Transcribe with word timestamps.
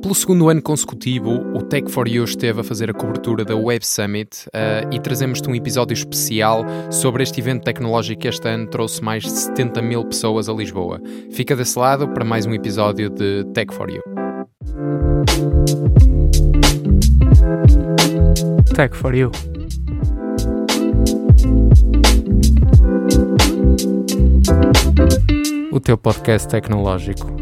Pelo 0.00 0.14
segundo 0.14 0.48
ano 0.48 0.62
consecutivo, 0.62 1.30
o 1.54 1.60
Tech 1.60 1.90
for 1.90 2.06
You 2.06 2.24
esteve 2.24 2.60
a 2.60 2.64
fazer 2.64 2.88
a 2.88 2.94
cobertura 2.94 3.44
da 3.44 3.56
Web 3.56 3.84
Summit 3.84 4.46
uh, 4.48 4.94
e 4.94 5.00
trazemos-te 5.00 5.48
um 5.48 5.54
episódio 5.54 5.92
especial 5.92 6.64
sobre 6.90 7.24
este 7.24 7.40
evento 7.40 7.64
tecnológico 7.64 8.20
que 8.20 8.28
este 8.28 8.48
ano 8.48 8.68
trouxe 8.68 9.02
mais 9.02 9.24
de 9.24 9.30
70 9.30 9.82
mil 9.82 10.04
pessoas 10.04 10.48
a 10.48 10.52
Lisboa. 10.52 11.00
Fica 11.32 11.56
desse 11.56 11.78
lado 11.78 12.08
para 12.08 12.24
mais 12.24 12.46
um 12.46 12.54
episódio 12.54 13.10
de 13.10 13.44
Tech 13.52 13.74
for 13.74 13.90
You. 13.90 14.02
Tech 18.74 18.96
for 18.96 19.14
You. 19.14 19.32
O 25.72 25.80
teu 25.80 25.98
podcast 25.98 26.48
tecnológico. 26.48 27.37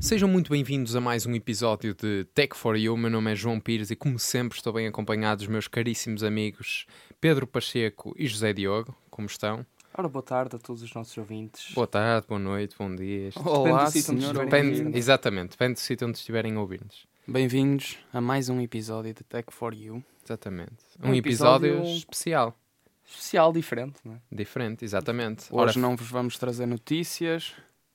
Sejam 0.00 0.28
muito 0.28 0.50
bem-vindos 0.50 0.94
a 0.96 1.00
mais 1.00 1.24
um 1.26 1.34
episódio 1.34 1.94
de 1.94 2.24
Tech 2.34 2.56
for 2.56 2.76
You. 2.76 2.96
Meu 2.96 3.10
nome 3.10 3.32
é 3.32 3.34
João 3.34 3.60
Pires 3.60 3.90
e, 3.90 3.96
como 3.96 4.18
sempre, 4.18 4.56
estou 4.58 4.72
bem 4.72 4.86
acompanhado 4.86 5.38
dos 5.38 5.46
meus 5.48 5.68
caríssimos 5.68 6.22
amigos 6.24 6.86
Pedro 7.20 7.46
Pacheco 7.46 8.14
e 8.18 8.26
José 8.26 8.52
Diogo. 8.52 8.94
Como 9.10 9.26
estão? 9.26 9.64
Ora, 9.96 10.08
boa 10.08 10.22
tarde 10.22 10.56
a 10.56 10.58
todos 10.58 10.82
os 10.82 10.92
nossos 10.94 11.16
ouvintes. 11.18 11.72
Boa 11.74 11.86
tarde, 11.86 12.26
boa 12.28 12.38
noite, 12.40 12.74
bom 12.78 12.94
dia. 12.94 13.30
Olá, 13.44 13.84
do 13.84 13.90
sítio 13.90 14.12
onde 14.14 14.22
senhor. 14.22 14.32
estiverem 14.32 14.42
a 14.42 14.44
Depende, 14.44 14.68
ouvir-nos. 14.78 14.96
exatamente, 14.96 15.50
depende 15.50 15.72
do 15.74 15.80
sítio 15.80 16.08
onde 16.08 16.18
estiverem 16.18 16.54
a 16.56 16.60
ouvir-nos. 16.60 17.06
Bem-vindos 17.26 17.98
a 18.12 18.20
mais 18.20 18.48
um 18.48 18.60
episódio 18.60 19.12
de 19.14 19.22
Tech 19.24 19.48
for 19.52 19.74
You. 19.74 20.02
Exatamente. 20.24 20.72
Um 21.02 21.10
Um 21.10 21.14
episódio, 21.14 21.68
episódio- 21.78 21.96
especial, 21.96 22.56
Especial, 23.04 23.52
diferente, 23.52 23.96
não 24.04 24.14
é? 24.14 24.18
diferente, 24.30 24.84
exatamente. 24.84 25.46
Hoje 25.50 25.78
Ora, 25.78 25.80
não 25.80 25.96
vos 25.96 26.08
vamos 26.08 26.38
trazer 26.38 26.66
notícias, 26.66 27.52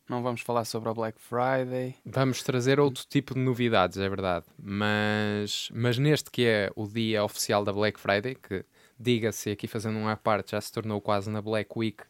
não 0.10 0.22
vamos 0.22 0.42
falar 0.42 0.66
sobre 0.66 0.90
a 0.90 0.94
Black 0.94 1.20
Friday. 1.20 1.96
Vamos 2.06 2.44
trazer 2.44 2.80
outro 2.80 3.06
tipo 3.08 3.34
de 3.34 3.40
novidades, 3.40 3.98
é 3.98 4.08
verdade. 4.08 4.46
Mas, 4.58 5.70
mas 5.74 5.98
neste 5.98 6.30
que 6.30 6.46
é 6.46 6.72
o 6.76 6.88
dia 6.88 7.24
oficial 7.24 7.64
da 7.64 7.74
Black 7.74 8.00
Friday, 8.00 8.36
que 8.36 8.64
diga-se 9.00 9.52
aqui 9.52 9.68
fazendo 9.68 9.98
um 9.98 10.08
à 10.08 10.16
parte, 10.16 10.52
já 10.52 10.62
se 10.62 10.72
tornou 10.72 11.02
quase 11.02 11.30
na 11.30 11.42
Black 11.42 11.72
Week 11.76 12.04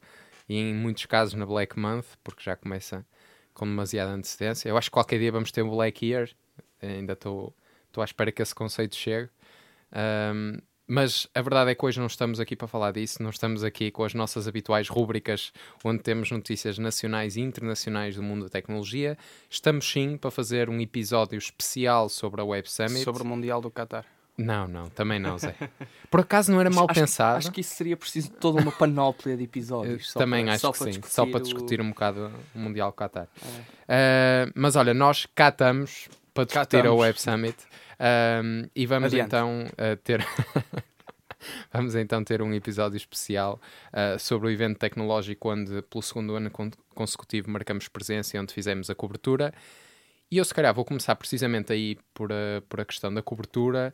e 0.47 0.57
em 0.57 0.73
muitos 0.73 1.05
casos 1.05 1.33
na 1.33 1.45
Black 1.45 1.79
Month, 1.79 2.05
porque 2.23 2.43
já 2.43 2.55
começa 2.55 3.05
com 3.53 3.65
demasiada 3.65 4.11
antecedência. 4.11 4.69
Eu 4.69 4.77
acho 4.77 4.89
que 4.89 4.93
qualquer 4.93 5.19
dia 5.19 5.31
vamos 5.31 5.51
ter 5.51 5.63
um 5.63 5.69
Black 5.69 6.05
Year, 6.05 6.29
ainda 6.81 7.13
estou 7.13 7.53
à 7.97 8.03
espera 8.03 8.31
que 8.31 8.41
esse 8.41 8.53
conceito 8.53 8.95
chegue. 8.95 9.29
Ahm, 9.91 10.59
mas 10.87 11.27
a 11.33 11.41
verdade 11.41 11.71
é 11.71 11.75
que 11.75 11.85
hoje 11.85 11.99
não 11.99 12.07
estamos 12.07 12.39
aqui 12.39 12.55
para 12.55 12.67
falar 12.67 12.91
disso, 12.91 13.21
não 13.23 13.29
estamos 13.29 13.63
aqui 13.63 13.89
com 13.91 14.03
as 14.03 14.13
nossas 14.13 14.47
habituais 14.47 14.87
rúbricas 14.87 15.51
onde 15.83 16.01
temos 16.03 16.29
notícias 16.31 16.77
nacionais 16.77 17.35
e 17.37 17.41
internacionais 17.41 18.15
do 18.15 18.23
mundo 18.23 18.43
da 18.45 18.49
tecnologia. 18.49 19.17
Estamos 19.49 19.89
sim 19.91 20.17
para 20.17 20.29
fazer 20.31 20.69
um 20.69 20.79
episódio 20.79 21.37
especial 21.37 22.07
sobre 22.09 22.41
a 22.41 22.43
Web 22.43 22.69
Summit. 22.69 23.03
Sobre 23.03 23.23
o 23.23 23.25
Mundial 23.25 23.61
do 23.61 23.71
Qatar. 23.71 24.05
Não, 24.37 24.67
não, 24.67 24.89
também 24.89 25.17
não, 25.17 25.37
Zé. 25.37 25.55
Por 26.11 26.19
acaso 26.19 26.51
não 26.51 26.59
era 26.59 26.69
mal 26.69 26.87
acho, 26.89 26.99
pensado. 26.99 27.37
Acho 27.37 27.51
que 27.53 27.61
isso 27.61 27.73
seria 27.73 27.95
preciso 27.95 28.27
de 28.29 28.35
toda 28.35 28.61
uma 28.61 28.71
panóplia 28.71 29.37
de 29.37 29.45
episódios. 29.45 30.11
só 30.11 30.19
também 30.19 30.43
para- 30.43 30.53
acho 30.55 30.61
só 30.61 30.71
que 30.73 30.79
para 30.79 30.91
sim, 30.91 30.99
só 31.05 31.25
para 31.25 31.37
o- 31.37 31.41
discutir 31.41 31.79
um 31.79 31.87
bocado 31.89 32.29
o 32.53 32.59
Mundial 32.59 32.91
Qatar. 32.91 33.29
É. 33.87 34.47
Uh, 34.47 34.51
mas 34.53 34.75
olha, 34.75 34.93
nós 34.93 35.25
cá 35.33 35.47
estamos 35.49 36.09
para 36.33 36.43
discutir 36.43 36.85
a. 36.85 36.93
Web 36.93 37.19
Summit 37.21 37.55
um, 37.99 38.69
e 38.75 38.85
vamos 38.85 39.07
Adiante. 39.07 39.27
então 39.27 39.65
uh, 39.65 39.95
ter 40.03 40.25
vamos 41.71 41.95
então 41.95 42.23
ter 42.23 42.41
um 42.41 42.53
episódio 42.53 42.97
especial 42.97 43.59
uh, 43.93 44.19
sobre 44.19 44.47
o 44.47 44.51
evento 44.51 44.77
tecnológico 44.77 45.51
onde 45.51 45.81
pelo 45.83 46.01
segundo 46.01 46.35
ano 46.35 46.49
con- 46.49 46.71
consecutivo 46.93 47.49
marcamos 47.49 47.87
presença 47.87 48.35
e 48.35 48.39
onde 48.39 48.53
fizemos 48.53 48.89
a 48.89 48.95
cobertura. 48.95 49.53
E 50.31 50.37
eu 50.37 50.45
se 50.45 50.53
calhar 50.53 50.73
vou 50.73 50.83
começar 50.83 51.15
precisamente 51.15 51.71
aí 51.71 51.97
por 52.13 52.31
a, 52.33 52.61
por 52.67 52.81
a 52.81 52.85
questão 52.85 53.13
da 53.13 53.21
cobertura 53.21 53.93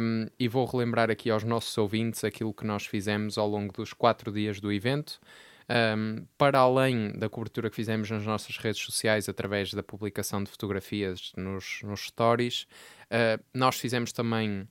um, 0.00 0.26
e 0.38 0.48
vou 0.48 0.64
relembrar 0.64 1.10
aqui 1.10 1.30
aos 1.30 1.44
nossos 1.44 1.76
ouvintes 1.76 2.24
aquilo 2.24 2.54
que 2.54 2.66
nós 2.66 2.86
fizemos 2.86 3.36
ao 3.36 3.46
longo 3.46 3.72
dos 3.72 3.92
quatro 3.92 4.32
dias 4.32 4.58
do 4.58 4.72
evento. 4.72 5.20
Um, 5.68 6.26
para 6.36 6.58
além 6.58 7.12
da 7.12 7.28
cobertura 7.28 7.70
que 7.70 7.76
fizemos 7.76 8.10
nas 8.10 8.24
nossas 8.24 8.56
redes 8.56 8.82
sociais 8.82 9.28
através 9.28 9.72
da 9.72 9.84
publicação 9.84 10.42
de 10.42 10.50
fotografias 10.50 11.30
nos, 11.36 11.80
nos 11.84 12.06
stories, 12.06 12.66
uh, 13.10 13.42
nós 13.52 13.78
fizemos 13.78 14.12
também 14.12 14.68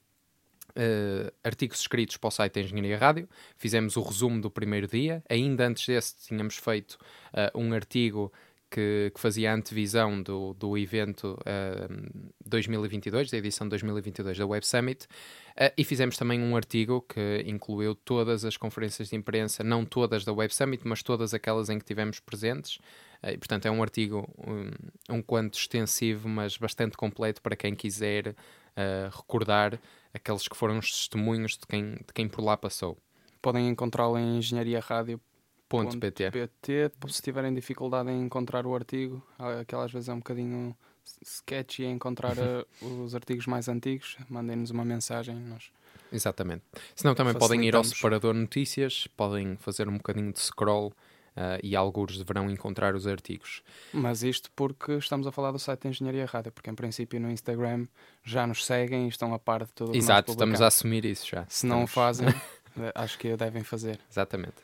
uh, 0.70 1.32
artigos 1.44 1.80
escritos 1.80 2.18
para 2.18 2.28
o 2.28 2.32
site 2.32 2.54
da 2.54 2.62
Engenharia 2.62 2.98
Rádio, 2.98 3.30
fizemos 3.58 3.96
o 3.96 4.02
resumo 4.02 4.42
do 4.42 4.50
primeiro 4.50 4.88
dia, 4.88 5.24
ainda 5.30 5.68
antes 5.68 5.86
desse 5.86 6.28
tínhamos 6.28 6.58
feito 6.58 6.98
uh, 7.34 7.60
um 7.60 7.74
artigo 7.74 8.32
que, 8.70 9.12
que 9.14 9.20
fazia 9.20 9.52
a 9.52 9.56
antevisão 9.56 10.22
do, 10.22 10.54
do 10.54 10.78
evento 10.78 11.38
uh, 11.42 12.32
2022, 12.46 13.32
da 13.32 13.38
edição 13.38 13.68
2022 13.68 14.38
da 14.38 14.46
Web 14.46 14.66
Summit, 14.66 15.06
uh, 15.06 15.74
e 15.78 15.84
fizemos 15.84 16.18
também 16.18 16.40
um 16.42 16.56
artigo 16.56 17.02
que 17.02 17.44
incluiu 17.48 17.96
todas 17.96 18.46
as 18.46 18.58
conferências 18.58 19.10
de 19.10 19.16
imprensa, 19.16 19.64
não 19.64 19.86
todas 19.86 20.24
da 20.24 20.32
Web 20.32 20.54
Summit, 20.54 20.88
mas 20.88 21.02
todas 21.02 21.34
aquelas 21.34 21.70
em 21.70 21.80
que 21.80 21.86
tivemos 21.86 22.20
presentes. 22.20 22.78
Uh, 23.24 23.32
e, 23.34 23.38
portanto, 23.38 23.66
é 23.66 23.72
um 23.72 23.82
artigo 23.82 24.30
um, 24.38 25.16
um 25.16 25.22
quanto 25.22 25.58
extensivo, 25.58 26.30
mas 26.30 26.58
bastante 26.58 26.96
completo 26.96 27.42
para 27.42 27.56
quem 27.56 27.74
quiser 27.74 28.30
uh, 28.30 29.16
recordar 29.16 29.80
aqueles 30.14 30.48
que 30.48 30.56
foram 30.56 30.78
os 30.78 30.92
testemunhos 30.92 31.58
de 31.58 31.66
quem, 31.68 31.94
de 31.94 32.14
quem 32.14 32.28
por 32.28 32.44
lá 32.44 32.56
passou. 32.56 32.98
Podem 33.42 33.68
encontrá-lo 33.68 34.18
em 34.18 34.38
engenhariaradio.pt. 34.38 35.39
Ponto 35.70 35.98
PT. 36.00 36.32
Se 37.08 37.22
tiverem 37.22 37.54
dificuldade 37.54 38.10
em 38.10 38.22
encontrar 38.22 38.66
o 38.66 38.74
artigo, 38.74 39.24
aquelas 39.62 39.92
vezes 39.92 40.10
é 40.10 40.14
um 40.14 40.18
bocadinho 40.18 40.76
sketchy 41.22 41.86
encontrar 41.86 42.38
eh, 42.38 42.66
os 42.82 43.16
artigos 43.16 43.46
mais 43.46 43.68
antigos, 43.68 44.18
mandem-nos 44.30 44.72
uma 44.72 44.84
mensagem. 44.84 45.36
Nós... 45.36 45.72
Exatamente. 46.12 46.64
Senão 46.96 47.14
também 47.14 47.34
podem 47.36 47.66
ir 47.66 47.76
ao 47.76 47.84
separador 47.84 48.34
notícias, 48.34 49.08
podem 49.16 49.56
fazer 49.58 49.88
um 49.88 49.98
bocadinho 49.98 50.34
de 50.34 50.40
scroll 50.40 50.92
ah, 51.36 51.58
e 51.64 51.76
alguns 51.76 52.18
deverão 52.18 52.50
encontrar 52.50 52.96
os 52.96 53.08
artigos. 53.08 53.64
Mas 53.94 54.24
isto 54.24 54.52
porque 54.56 54.94
estamos 54.94 55.26
a 55.26 55.32
falar 55.32 55.52
do 55.52 55.60
site 55.60 55.84
da 55.84 55.90
Engenharia 55.90 56.26
Rádio, 56.26 56.52
porque 56.52 56.70
em 56.70 56.76
princípio 56.76 57.20
no 57.20 57.32
Instagram 57.32 57.86
já 58.24 58.46
nos 58.46 58.66
seguem 58.66 59.06
e 59.06 59.10
estão 59.10 59.34
a 59.34 59.40
par 59.40 59.66
de 59.66 59.72
tudo 59.72 59.96
Exato, 59.96 60.32
estamos 60.32 60.62
a 60.62 60.68
assumir 60.68 61.06
isso 61.06 61.28
já. 61.28 61.46
Se 61.48 61.66
não 61.66 61.82
o 61.82 61.86
Estamos- 61.86 61.92
fazem, 61.92 62.28
acho 62.94 63.18
que 63.18 63.38
devem 63.38 63.64
fazer. 63.64 64.00
Exatamente. 64.12 64.56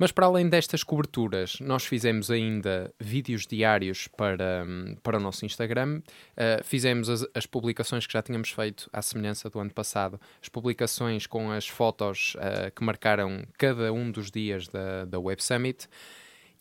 Mas 0.00 0.10
para 0.10 0.24
além 0.24 0.48
destas 0.48 0.82
coberturas, 0.82 1.58
nós 1.60 1.84
fizemos 1.84 2.30
ainda 2.30 2.90
vídeos 2.98 3.46
diários 3.46 4.08
para, 4.08 4.64
hum, 4.66 4.96
para 5.02 5.18
o 5.18 5.20
nosso 5.20 5.44
Instagram. 5.44 5.98
Uh, 5.98 6.64
fizemos 6.64 7.10
as, 7.10 7.26
as 7.34 7.44
publicações 7.44 8.06
que 8.06 8.14
já 8.14 8.22
tínhamos 8.22 8.48
feito 8.48 8.88
à 8.94 9.02
semelhança 9.02 9.50
do 9.50 9.60
ano 9.60 9.70
passado, 9.70 10.18
as 10.40 10.48
publicações 10.48 11.26
com 11.26 11.50
as 11.50 11.68
fotos 11.68 12.34
uh, 12.36 12.74
que 12.74 12.82
marcaram 12.82 13.44
cada 13.58 13.92
um 13.92 14.10
dos 14.10 14.30
dias 14.30 14.68
da, 14.68 15.04
da 15.04 15.20
Web 15.20 15.44
Summit. 15.44 15.86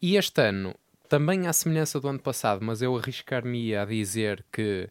E 0.01 0.17
este 0.17 0.41
ano, 0.41 0.75
também 1.07 1.47
à 1.47 1.53
semelhança 1.53 1.97
do 1.97 2.09
ano 2.09 2.19
passado, 2.19 2.59
mas 2.61 2.81
eu 2.81 2.97
arriscar-me 2.97 3.73
a 3.73 3.85
dizer 3.85 4.43
que 4.51 4.89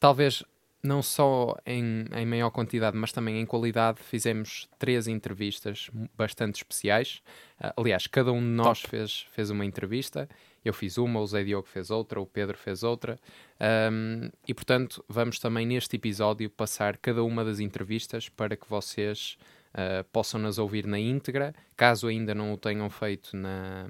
talvez 0.00 0.42
não 0.82 1.02
só 1.02 1.56
em, 1.66 2.06
em 2.14 2.26
maior 2.26 2.50
quantidade, 2.50 2.96
mas 2.96 3.12
também 3.12 3.40
em 3.40 3.46
qualidade, 3.46 4.00
fizemos 4.02 4.68
três 4.78 5.06
entrevistas 5.06 5.90
bastante 6.16 6.56
especiais. 6.56 7.22
Ah, 7.58 7.74
aliás, 7.76 8.06
cada 8.06 8.32
um 8.32 8.40
de 8.40 8.46
nós 8.46 8.80
fez, 8.80 9.26
fez 9.32 9.50
uma 9.50 9.64
entrevista. 9.64 10.28
Eu 10.64 10.72
fiz 10.72 10.98
uma, 10.98 11.20
o 11.20 11.26
Zé 11.26 11.44
Diogo 11.44 11.68
fez 11.68 11.90
outra, 11.90 12.20
o 12.20 12.26
Pedro 12.26 12.56
fez 12.56 12.82
outra. 12.82 13.18
Ahm, 13.58 14.30
e, 14.46 14.54
portanto, 14.54 15.04
vamos 15.08 15.38
também 15.38 15.66
neste 15.66 15.96
episódio 15.96 16.48
passar 16.50 16.96
cada 16.96 17.22
uma 17.22 17.44
das 17.44 17.60
entrevistas 17.60 18.28
para 18.28 18.56
que 18.56 18.68
vocês 18.68 19.38
ah, 19.74 20.04
possam 20.12 20.40
nas 20.40 20.58
ouvir 20.58 20.86
na 20.86 20.98
íntegra, 20.98 21.54
caso 21.76 22.08
ainda 22.08 22.34
não 22.34 22.52
o 22.52 22.56
tenham 22.56 22.90
feito 22.90 23.36
na, 23.36 23.86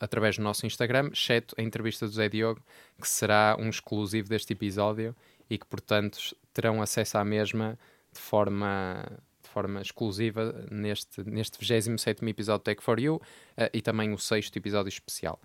através 0.00 0.36
do 0.36 0.42
nosso 0.42 0.66
Instagram, 0.66 1.10
exceto 1.12 1.54
a 1.58 1.62
entrevista 1.62 2.06
do 2.06 2.12
Zé 2.12 2.28
Diogo, 2.28 2.60
que 3.00 3.08
será 3.08 3.56
um 3.58 3.68
exclusivo 3.68 4.28
deste 4.28 4.52
episódio 4.52 5.14
e 5.48 5.58
que, 5.58 5.66
portanto, 5.66 6.18
terão 6.52 6.82
acesso 6.82 7.18
à 7.18 7.24
mesma 7.24 7.78
de 8.12 8.20
forma, 8.20 9.04
de 9.42 9.48
forma 9.48 9.80
exclusiva 9.80 10.66
neste, 10.70 11.22
neste 11.24 11.58
27 11.58 12.24
episódio 12.28 12.58
de 12.58 12.64
Tech 12.64 12.82
for 12.82 13.00
You 13.00 13.20
eh, 13.56 13.70
e 13.72 13.80
também 13.80 14.12
o 14.12 14.18
sexto 14.18 14.56
episódio 14.56 14.88
especial. 14.88 15.40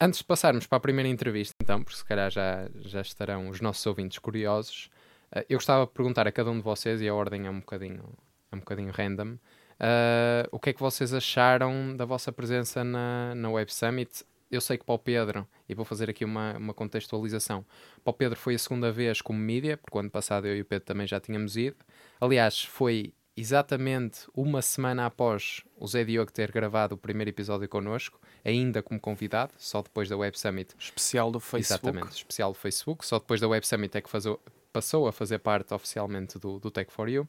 Antes 0.00 0.20
de 0.20 0.24
passarmos 0.24 0.66
para 0.66 0.78
a 0.78 0.80
primeira 0.80 1.08
entrevista, 1.08 1.56
então, 1.60 1.82
porque 1.82 1.98
se 1.98 2.04
calhar 2.04 2.30
já, 2.30 2.68
já 2.76 3.00
estarão 3.00 3.48
os 3.48 3.60
nossos 3.60 3.84
ouvintes 3.86 4.18
curiosos, 4.18 4.90
eh, 5.32 5.44
eu 5.48 5.58
gostava 5.58 5.86
de 5.86 5.92
perguntar 5.92 6.26
a 6.26 6.32
cada 6.32 6.50
um 6.50 6.56
de 6.56 6.62
vocês, 6.62 7.00
e 7.00 7.08
a 7.08 7.14
ordem 7.14 7.46
é 7.46 7.50
um 7.50 7.60
bocadinho, 7.60 8.04
é 8.50 8.56
um 8.56 8.60
bocadinho 8.60 8.92
random, 8.92 9.36
eh, 9.80 10.48
o 10.50 10.58
que 10.58 10.70
é 10.70 10.72
que 10.72 10.80
vocês 10.80 11.14
acharam 11.14 11.94
da 11.96 12.04
vossa 12.04 12.32
presença 12.32 12.82
na, 12.82 13.34
na 13.34 13.50
Web 13.50 13.72
Summit? 13.72 14.24
Eu 14.50 14.60
sei 14.60 14.78
que 14.78 14.84
para 14.84 14.94
o 14.94 14.98
Pedro, 14.98 15.46
e 15.68 15.74
vou 15.74 15.84
fazer 15.84 16.08
aqui 16.08 16.24
uma, 16.24 16.56
uma 16.56 16.72
contextualização, 16.74 17.64
para 18.02 18.10
o 18.10 18.14
Pedro 18.14 18.38
foi 18.38 18.54
a 18.54 18.58
segunda 18.58 18.90
vez 18.90 19.20
como 19.20 19.38
mídia, 19.38 19.76
porque 19.76 19.96
o 19.96 20.00
ano 20.00 20.10
passado 20.10 20.46
eu 20.46 20.56
e 20.56 20.60
o 20.62 20.64
Pedro 20.64 20.86
também 20.86 21.06
já 21.06 21.20
tínhamos 21.20 21.56
ido. 21.56 21.76
Aliás, 22.20 22.64
foi 22.64 23.12
exatamente 23.36 24.20
uma 24.34 24.60
semana 24.62 25.06
após 25.06 25.62
o 25.76 25.86
Zé 25.86 26.02
Diogo 26.04 26.32
ter 26.32 26.50
gravado 26.50 26.94
o 26.94 26.98
primeiro 26.98 27.28
episódio 27.30 27.68
connosco. 27.68 28.18
ainda 28.44 28.82
como 28.82 28.98
convidado, 28.98 29.52
só 29.58 29.82
depois 29.82 30.08
da 30.08 30.16
Web 30.16 30.38
Summit. 30.38 30.74
Especial 30.78 31.30
do 31.30 31.38
Facebook. 31.40 31.86
Exatamente, 31.88 32.16
especial 32.16 32.52
do 32.52 32.58
Facebook. 32.58 33.04
Só 33.06 33.18
depois 33.18 33.40
da 33.40 33.48
Web 33.48 33.66
Summit 33.66 33.96
é 33.96 34.00
que 34.00 34.08
fazou, 34.08 34.40
passou 34.72 35.06
a 35.06 35.12
fazer 35.12 35.38
parte 35.40 35.74
oficialmente 35.74 36.38
do, 36.38 36.58
do 36.58 36.70
Tech 36.70 36.90
for 36.90 37.08
You. 37.08 37.28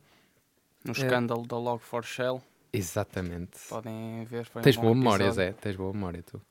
No 0.85 0.91
É. 0.91 0.93
escândalo 0.93 1.45
da 1.45 1.57
Log4Shell. 1.57 2.41
Exatamente. 2.71 3.59
Podem 3.67 4.23
ver. 4.25 4.45
Foi 4.45 4.61
um 4.61 4.63
Tens 4.63 4.75
bom 4.77 4.83
boa 4.83 4.95
memória, 4.95 5.23
episódio. 5.25 5.51
Zé. 5.53 5.59
Tens 5.59 5.75
boa 5.75 5.91
memória, 5.91 6.23
tu. 6.23 6.41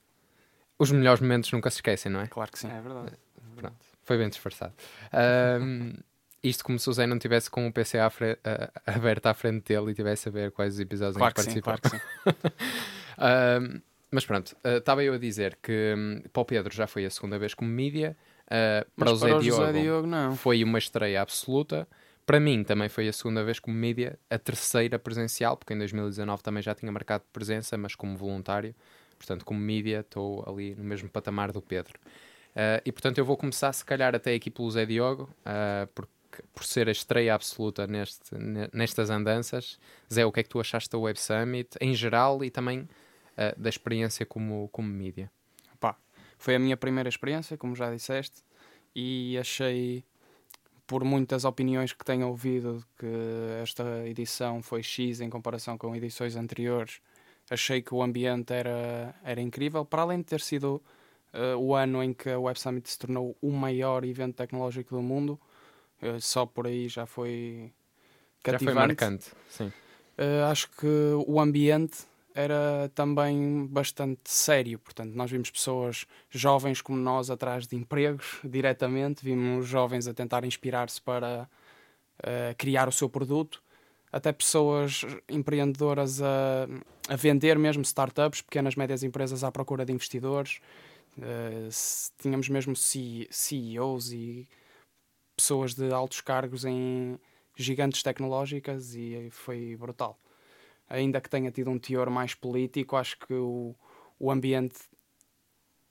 Os 0.79 0.91
melhores 0.93 1.21
momentos 1.21 1.51
nunca 1.53 1.71
se 1.71 1.77
esquecem, 1.79 2.11
não 2.13 2.21
é? 2.21 2.27
Claro 2.29 2.53
que 2.53 2.59
sim. 2.59 2.69
É 2.71 2.81
verdade. 2.81 3.13
Pronto. 3.57 3.77
Foi 4.05 4.17
bem 4.17 4.29
disfarçado. 4.29 4.73
Ahm, 5.13 5.93
isto 6.43 6.63
como 6.65 6.79
se 6.79 6.89
o 6.89 6.93
Zé 6.93 7.07
não 7.07 7.19
tivesse 7.19 7.51
com 7.51 7.67
o 7.67 7.73
PC 7.73 7.99
à 7.99 8.09
fre- 8.09 8.39
a- 8.45 8.71
aberto 8.95 9.27
à 9.27 9.35
frente 9.35 9.65
dele 9.65 9.91
e 9.91 9.95
tivesse 9.95 10.29
a 10.29 10.33
ver 10.33 10.53
quais 10.53 10.75
os 10.75 10.81
episódios 10.81 11.17
Claro 11.17 11.33
em 11.33 11.35
que 11.35 11.45
que 11.45 11.53
sim, 11.53 11.61
claro 11.61 11.81
que 11.83 11.91
sim. 11.91 12.01
Ahm, 13.19 13.81
mas 14.11 14.25
pronto, 14.25 14.57
ah, 14.65 14.77
estava 14.79 15.03
eu 15.05 15.15
a 15.15 15.19
dizer 15.19 15.59
que 15.63 15.95
hum, 15.97 16.23
para 16.33 16.41
o 16.43 16.45
Pedro 16.45 16.73
já 16.75 16.87
foi 16.87 17.05
a 17.05 17.11
segunda 17.11 17.39
vez 17.39 17.55
como 17.55 17.69
mídia. 17.71 18.17
ah, 18.51 18.87
para 18.97 19.11
Mas 19.11 19.13
o 19.13 19.17
Zé 19.17 19.29
para 19.31 19.39
Diogo, 19.41 19.63
José 19.67 19.83
Diogo, 19.83 20.07
não. 20.07 20.37
foi 20.37 20.63
uma 20.65 20.79
estreia 20.79 21.21
absoluta. 21.21 21.87
Para 22.25 22.39
mim 22.39 22.63
também 22.63 22.89
foi 22.91 23.09
a 23.09 23.13
segunda 23.13 23.43
vez 23.43 23.59
como 23.59 23.75
mídia, 23.77 24.19
a 24.31 24.39
terceira 24.39 24.99
presencial, 24.99 25.57
porque 25.57 25.73
em 25.73 25.79
2019 25.79 26.43
também 26.43 26.63
já 26.63 26.75
tinha 26.75 26.93
marcado 26.93 27.25
presença, 27.33 27.77
mas 27.79 27.95
como 27.95 28.17
voluntário. 28.17 28.75
Portanto, 29.19 29.45
como 29.45 29.61
mídia, 29.61 30.01
estou 30.01 30.45
ali 30.49 30.75
no 30.75 30.85
mesmo 30.85 31.09
patamar 31.09 31.53
do 31.53 31.61
Pedro. 31.61 31.99
Ah, 32.55 32.81
e 32.85 32.91
portanto, 32.91 33.19
eu 33.19 33.25
vou 33.25 33.37
começar, 33.37 33.73
se 33.73 33.85
calhar, 33.85 34.15
até 34.15 34.35
aqui 34.35 34.51
pelo 34.51 34.71
Zé 34.71 34.87
Diogo, 34.87 35.29
ah, 35.45 35.89
porque, 35.95 36.43
por 36.55 36.65
ser 36.65 36.89
a 36.89 36.93
estreia 36.93 37.35
absoluta 37.35 37.87
neste, 37.87 38.35
ne- 38.37 38.69
nestas 38.73 39.11
andanças. 39.11 39.79
Zé, 40.13 40.27
o 40.27 40.33
que 40.33 40.41
é 40.41 40.43
que 40.43 40.49
tu 40.49 40.61
achaste 40.61 40.91
da 40.91 40.99
Web 40.99 41.19
Summit 41.21 41.71
em 41.81 41.95
geral 41.95 42.45
e 42.45 42.51
também 42.51 42.89
ah, 43.37 43.55
da 43.57 43.69
experiência 43.69 44.27
como, 44.27 44.69
como 44.73 44.89
mídia? 44.89 45.31
Pá, 45.79 45.97
foi 46.37 46.55
a 46.55 46.59
minha 46.59 46.77
primeira 46.77 47.09
experiência, 47.09 47.57
como 47.57 47.77
já 47.77 47.93
disseste, 47.93 48.43
e 48.95 49.39
achei, 49.39 50.05
por 50.87 51.05
muitas 51.05 51.45
opiniões 51.45 51.93
que 51.93 52.05
tenho 52.05 52.27
ouvido, 52.27 52.85
que 52.99 53.07
esta 53.63 54.07
edição 54.07 54.63
foi 54.63 54.83
X 54.83 55.21
em 55.21 55.31
comparação 55.31 55.79
com 55.79 55.95
edições 55.95 56.35
anteriores. 56.35 57.01
Achei 57.51 57.81
que 57.81 57.95
o 57.95 58.03
ambiente 58.03 58.53
era, 58.53 59.15
era 59.25 59.41
incrível, 59.41 59.85
para 59.85 60.03
além 60.03 60.19
de 60.19 60.25
ter 60.25 60.41
sido 60.41 60.83
eh, 61.33 61.55
o 61.55 61.75
ano 61.75 62.03
em 62.03 62.13
que 62.13 62.31
a 62.31 62.39
Web 62.39 62.59
Summit 62.59 62.89
se 62.91 62.99
tornou 62.99 63.37
o 63.41 63.51
maior 63.51 64.05
evento 64.05 64.37
tecnológico 64.37 64.95
do 64.95 65.03
mundo, 65.03 65.39
eh, 66.03 66.19
só 66.21 66.45
por 66.47 66.67
aí 66.67 66.89
já 66.89 67.07
foi 67.07 67.73
Já 68.45 68.53
cativante. 68.53 68.75
foi 68.75 68.75
marcante, 68.75 69.27
sim. 69.49 69.73
Uh, 70.19 70.51
acho 70.51 70.69
que 70.73 70.87
o 71.29 71.41
ambiente 71.41 71.99
era 72.35 72.91
também 72.93 73.67
bastante 73.67 74.21
sério. 74.25 74.79
Portanto, 74.79 75.15
nós 75.15 75.31
vimos 75.31 75.49
pessoas 75.49 76.07
jovens 76.29 76.81
como 76.81 76.99
nós 76.99 77.31
atrás 77.31 77.67
de 77.69 77.77
empregos 77.77 78.39
diretamente, 78.45 79.25
vimos 79.25 79.67
jovens 79.67 80.09
a 80.09 80.15
tentar 80.15 80.45
inspirar-se 80.45 81.01
para 81.01 81.49
uh, 82.21 82.55
criar 82.57 82.89
o 82.89 82.93
seu 82.93 83.09
produto, 83.09 83.63
até 84.13 84.33
pessoas 84.33 85.05
empreendedoras 85.29 86.23
a, 86.23 86.67
a 87.09 87.17
vender 87.17 87.59
mesmo 87.59 87.83
startups, 87.83 88.43
pequenas 88.43 88.75
médias 88.75 89.03
empresas 89.03 89.45
à 89.45 89.53
procura 89.53 89.85
de 89.85 89.93
investidores. 89.93 90.61
Uh, 91.19 91.69
tínhamos 92.19 92.49
mesmo 92.49 92.75
CEOs 92.77 94.13
e 94.13 94.49
pessoas 95.37 95.75
de 95.75 95.93
altos 95.93 96.21
cargos 96.21 96.65
em 96.65 97.19
gigantes 97.57 98.03
tecnológicas 98.03 98.95
e 98.95 99.29
foi 99.31 99.77
brutal. 99.77 100.19
Ainda 100.89 101.21
que 101.21 101.29
tenha 101.29 101.51
tido 101.51 101.71
um 101.71 101.79
teor 101.79 102.09
mais 102.09 102.35
político, 102.35 102.97
acho 102.97 103.19
que 103.19 103.35
o, 103.35 103.75
o 104.19 104.31
ambiente 104.31 104.79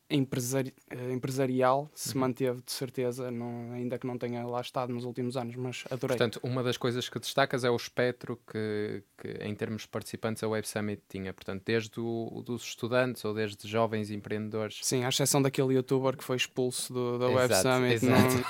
empresari- 0.10 0.74
eh, 0.90 1.12
empresarial 1.12 1.90
se 1.94 2.14
Uhum. 2.14 2.22
manteve 2.22 2.62
de 2.66 2.72
certeza, 2.72 3.30
não- 3.30 3.72
ainda 3.74 3.98
que 4.00 4.08
não 4.08 4.18
tenha 4.18 4.46
lá 4.46 4.62
estado 4.62 4.94
nos 4.94 5.04
últimos 5.04 5.36
anos, 5.36 5.56
mas 5.56 5.84
adorei. 5.92 6.18
Portanto, 6.18 6.40
uma 6.44 6.64
das 6.64 6.78
coisas 6.78 7.10
que 7.10 7.20
destacas 7.20 7.64
é 7.64 7.70
o 7.70 7.76
espectro 7.76 8.40
que, 8.50 9.04
que, 9.18 9.28
em 9.44 9.54
termos 9.54 9.82
de 9.84 9.88
participantes, 9.90 10.42
a 10.44 10.48
Web 10.48 10.68
Summit 10.68 11.02
tinha. 11.10 11.34
Portanto, 11.34 11.62
desde 11.66 12.00
o, 12.00 12.42
dos 12.46 12.64
estudantes 12.64 13.24
ou 13.26 13.34
desde 13.34 13.68
jovens 13.68 14.10
empreendedores. 14.10 14.80
Sim, 14.82 15.04
à 15.04 15.10
exceção 15.10 15.42
daquele 15.42 15.74
youtuber 15.74 16.16
que 16.16 16.24
foi 16.24 16.38
expulso 16.38 16.94
do, 16.94 17.20
da 17.20 17.28
Web 17.28 17.52
Exato, 17.54 17.76
Summit, 17.76 17.94
exato. 17.96 18.46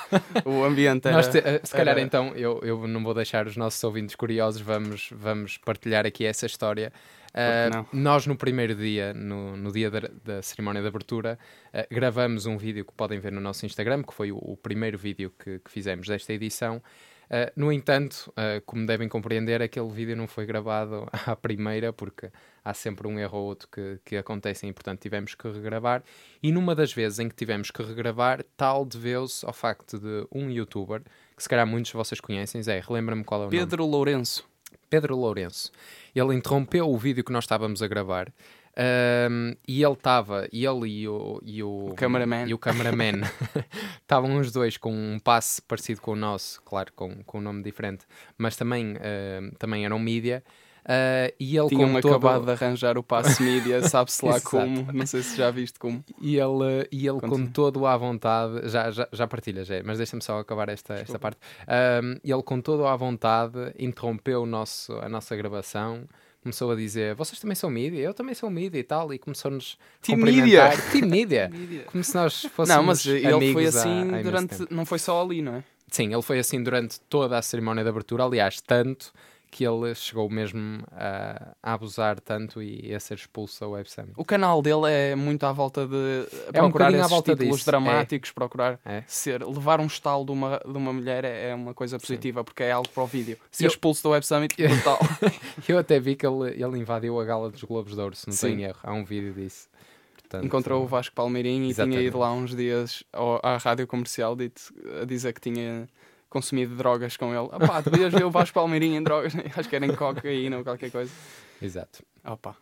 não- 0.46 0.52
o 0.60 0.64
ambiente 0.64 1.08
era... 1.08 1.22
Te- 1.28 1.38
eh, 1.38 1.60
se 1.64 1.72
calhar, 1.72 1.96
era- 1.96 2.00
então, 2.00 2.28
eu, 2.36 2.60
eu 2.62 2.86
não 2.86 3.02
vou 3.02 3.14
deixar 3.14 3.46
os 3.46 3.56
nossos 3.56 3.82
ouvintes 3.82 4.14
curiosos, 4.14 4.60
vamos, 4.60 5.08
vamos 5.12 5.56
partilhar 5.58 6.06
aqui 6.06 6.24
essa 6.24 6.46
história. 6.46 6.92
Uh, 7.38 7.70
não? 7.72 7.86
nós, 7.92 8.26
no 8.26 8.36
primeiro 8.36 8.74
dia, 8.74 9.14
no, 9.14 9.56
no 9.56 9.70
dia 9.70 9.88
da, 9.88 10.00
da 10.24 10.42
cerimónia 10.42 10.82
de 10.82 10.88
abertura, 10.88 11.38
uh, 11.72 11.94
gravamos 11.94 12.46
um 12.46 12.58
vídeo 12.58 12.84
que 12.84 12.92
podem 12.92 13.20
ver 13.20 13.30
no 13.30 13.40
nosso 13.40 13.64
Instagram, 13.64 14.02
que 14.02 14.12
foi 14.12 14.32
o, 14.32 14.36
o 14.38 14.56
primeiro 14.56 14.98
vídeo 14.98 15.32
que, 15.38 15.60
que 15.60 15.70
fizemos 15.70 16.08
desta 16.08 16.32
edição. 16.32 16.82
Uh, 17.30 17.52
no 17.54 17.70
entanto, 17.70 18.32
como 18.64 18.86
devem 18.86 19.06
compreender, 19.06 19.60
aquele 19.60 19.90
vídeo 19.90 20.16
não 20.16 20.26
foi 20.26 20.46
gravado 20.46 21.06
à 21.26 21.36
primeira, 21.36 21.92
porque 21.92 22.30
há 22.64 22.74
sempre 22.74 23.06
um 23.06 23.18
erro 23.18 23.38
ou 23.38 23.44
outro 23.44 23.68
que, 23.70 24.00
que 24.04 24.16
acontecem 24.16 24.70
e, 24.70 24.72
portanto, 24.72 25.00
tivemos 25.00 25.34
que 25.34 25.46
regravar. 25.46 26.02
E 26.42 26.50
numa 26.50 26.74
das 26.74 26.92
vezes 26.92 27.18
em 27.18 27.28
que 27.28 27.36
tivemos 27.36 27.70
que 27.70 27.82
regravar, 27.82 28.42
tal 28.56 28.84
deveu-se 28.84 29.46
ao 29.46 29.52
facto 29.52 29.98
de 29.98 30.26
um 30.32 30.50
youtuber, 30.50 31.02
que 31.36 31.42
se 31.42 31.48
calhar 31.48 31.66
muitos 31.66 31.92
de 31.92 31.96
vocês 31.96 32.20
conhecem, 32.20 32.62
Zé, 32.62 32.80
relembra-me 32.80 33.22
qual 33.22 33.42
é 33.42 33.44
o 33.44 33.46
nome. 33.46 33.58
Pedro 33.58 33.86
Lourenço. 33.86 34.48
Pedro 34.90 35.16
Lourenço. 35.16 35.70
Ele 36.14 36.34
interrompeu 36.34 36.88
o 36.88 36.96
vídeo 36.98 37.24
que 37.24 37.32
nós 37.32 37.44
estávamos 37.44 37.82
a 37.82 37.86
gravar 37.86 38.32
ahm, 38.76 39.54
e 39.66 39.82
ele 39.82 39.92
estava, 39.92 40.48
ele 40.52 40.88
e 40.88 41.08
o, 41.08 41.40
e 41.44 41.62
o, 41.62 41.88
O 41.90 41.94
cameraman. 41.94 42.46
e 42.46 42.54
o 42.54 42.58
cameraman 42.58 43.20
estavam 44.00 44.38
os 44.38 44.52
dois 44.52 44.76
com 44.76 44.92
um 44.92 45.18
passe 45.18 45.60
parecido 45.62 46.00
com 46.00 46.12
o 46.12 46.16
nosso, 46.16 46.62
claro, 46.62 46.92
com, 46.94 47.22
com 47.24 47.38
um 47.38 47.42
nome 47.42 47.62
diferente, 47.62 48.06
mas 48.36 48.56
também, 48.56 48.96
ahm, 48.96 49.50
também 49.58 49.84
eram 49.84 49.98
mídia. 49.98 50.42
Ah, 50.84 51.32
e 51.38 51.56
ele 51.56 51.68
Tinham 51.68 51.92
com 51.92 52.00
todo- 52.00 52.14
acabado 52.14 52.44
de 52.46 52.50
arranjar 52.52 52.96
o 52.98 53.02
passe 53.02 53.42
mídia, 53.42 53.82
sabe-se 53.82 54.24
lá 54.24 54.40
como, 54.40 54.90
não 54.92 55.06
sei 55.06 55.22
se 55.22 55.36
já 55.36 55.50
viste 55.50 55.78
como. 55.78 56.04
E 56.20 56.36
ele, 56.36 56.88
e 56.90 57.06
ele 57.06 57.20
com 57.20 57.46
todo 57.46 57.86
à 57.86 57.96
vontade, 57.96 58.68
já, 58.68 58.90
já, 58.90 59.08
já 59.12 59.26
partilha, 59.26 59.64
já, 59.64 59.82
mas 59.84 59.98
deixa-me 59.98 60.22
só 60.22 60.38
acabar 60.38 60.68
esta, 60.68 60.94
esta 60.94 61.18
parte. 61.18 61.38
Ahm, 61.66 62.18
ele 62.24 62.42
com 62.42 62.60
todo 62.60 62.86
à 62.86 62.96
vontade 62.96 63.72
interrompeu 63.78 64.42
o 64.42 64.46
nosso, 64.46 64.92
a 64.94 65.08
nossa 65.08 65.34
gravação, 65.36 66.04
começou 66.42 66.70
a 66.70 66.74
dizer: 66.76 67.14
Vocês 67.14 67.38
também 67.40 67.54
são 67.54 67.68
mídia? 67.70 67.98
Eu 68.00 68.14
também 68.14 68.34
sou 68.34 68.48
mídia 68.50 68.78
e 68.78 68.82
tal, 68.84 69.12
e 69.12 69.18
começou-nos 69.18 69.78
a 70.02 70.06
cumprimentar. 70.06 70.90
Team 70.92 71.06
mídia! 71.10 71.50
Como 71.90 72.02
se 72.02 72.14
nós 72.14 72.42
fôssemos 72.54 72.68
Não, 72.68 72.82
mas 72.82 73.04
ele 73.06 73.22
foi 73.22 73.32
amigos 73.34 73.76
há- 73.76 73.78
há 73.78 73.82
assim 73.82 74.22
durante. 74.22 74.66
Não 74.72 74.84
foi 74.86 74.98
só 74.98 75.20
ali, 75.22 75.42
não 75.42 75.56
é? 75.56 75.64
Sim, 75.90 76.12
ele 76.12 76.22
foi 76.22 76.38
assim 76.38 76.62
durante 76.62 77.00
toda 77.08 77.38
a 77.38 77.42
cerimónia 77.42 77.82
de 77.82 77.88
abertura, 77.90 78.22
aliás, 78.24 78.60
tanto 78.60 79.10
que 79.50 79.64
ele 79.66 79.94
chegou 79.94 80.28
mesmo 80.28 80.82
a, 80.92 81.54
a 81.62 81.72
abusar 81.72 82.20
tanto 82.20 82.62
e 82.62 82.94
a 82.94 83.00
ser 83.00 83.14
expulso 83.14 83.60
da 83.60 83.68
Web 83.68 83.90
Summit. 83.90 84.12
O 84.16 84.24
canal 84.24 84.60
dele 84.60 84.90
é 84.90 85.14
muito 85.16 85.44
à 85.44 85.52
volta 85.52 85.86
de 85.86 85.94
É 86.52 86.60
um 86.60 86.64
procurar 86.70 86.86
bocadinho 86.86 87.04
à 87.04 87.08
volta 87.08 87.32
títulos 87.32 87.56
disso, 87.56 87.66
dramáticos, 87.70 88.30
procurar 88.30 88.78
É. 88.84 89.02
ser, 89.06 89.42
levar 89.44 89.80
um 89.80 89.86
estalo 89.86 90.24
de 90.24 90.32
uma, 90.32 90.58
de 90.58 90.76
uma 90.76 90.92
mulher 90.92 91.24
é, 91.24 91.50
é 91.50 91.54
uma 91.54 91.72
coisa 91.74 91.98
positiva, 91.98 92.44
porque 92.44 92.62
é 92.62 92.72
algo 92.72 92.88
para 92.90 93.02
o 93.02 93.06
vídeo. 93.06 93.38
Ser 93.50 93.64
Eu- 93.64 93.68
expulso 93.68 94.02
do 94.02 94.10
Web 94.10 94.24
Summit, 94.26 94.54
brutal. 94.56 94.98
Eu 95.68 95.78
até 95.78 95.98
vi 95.98 96.14
que 96.14 96.26
ele, 96.26 96.50
ele 96.62 96.78
invadiu 96.78 97.18
a 97.20 97.24
gala 97.24 97.50
dos 97.50 97.62
Globos 97.64 97.94
de 97.94 98.00
Ouro, 98.00 98.14
se 98.14 98.26
não 98.26 98.34
Sim. 98.34 98.48
tenho 98.56 98.68
erro. 98.68 98.78
Há 98.82 98.92
um 98.92 99.04
vídeo 99.04 99.32
disso. 99.32 99.68
Portanto, 100.18 100.44
Encontrou 100.44 100.84
o 100.84 100.86
Vasco 100.86 101.14
Palmeirinho 101.14 101.70
e 101.70 101.72
tinha 101.74 102.00
ido 102.02 102.18
lá 102.18 102.30
uns 102.34 102.54
dias 102.54 103.02
à 103.42 103.56
rádio 103.56 103.86
comercial 103.86 104.36
a 105.00 105.04
dizer 105.06 105.32
que 105.32 105.40
tinha 105.40 105.88
consumido 106.28 106.76
drogas 106.76 107.16
com 107.16 107.26
ele. 107.34 107.48
Ah 107.52 107.58
pá, 107.66 107.80
devias 107.80 108.12
ver 108.12 108.24
o 108.24 108.30
Vasco 108.30 108.54
Palmeirinho 108.54 108.96
em 108.96 109.02
drogas, 109.02 109.32
acho 109.56 109.68
que 109.68 109.76
era 109.76 109.86
em 109.86 109.94
cocaína 109.94 110.58
ou 110.58 110.64
qualquer 110.64 110.90
coisa. 110.90 111.12
Exato. 111.60 112.02
Opa. 112.24 112.56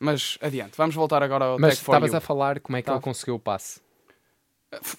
Mas 0.00 0.36
adiante, 0.40 0.76
vamos 0.76 0.94
voltar 0.94 1.22
agora 1.22 1.44
ao 1.44 1.58
Mas 1.60 1.74
estavas 1.74 2.12
a 2.14 2.20
falar 2.20 2.58
como 2.60 2.76
é 2.76 2.82
que 2.82 2.86
Tava. 2.86 2.96
ele 2.98 3.04
conseguiu 3.04 3.36
o 3.36 3.38
passe. 3.38 3.80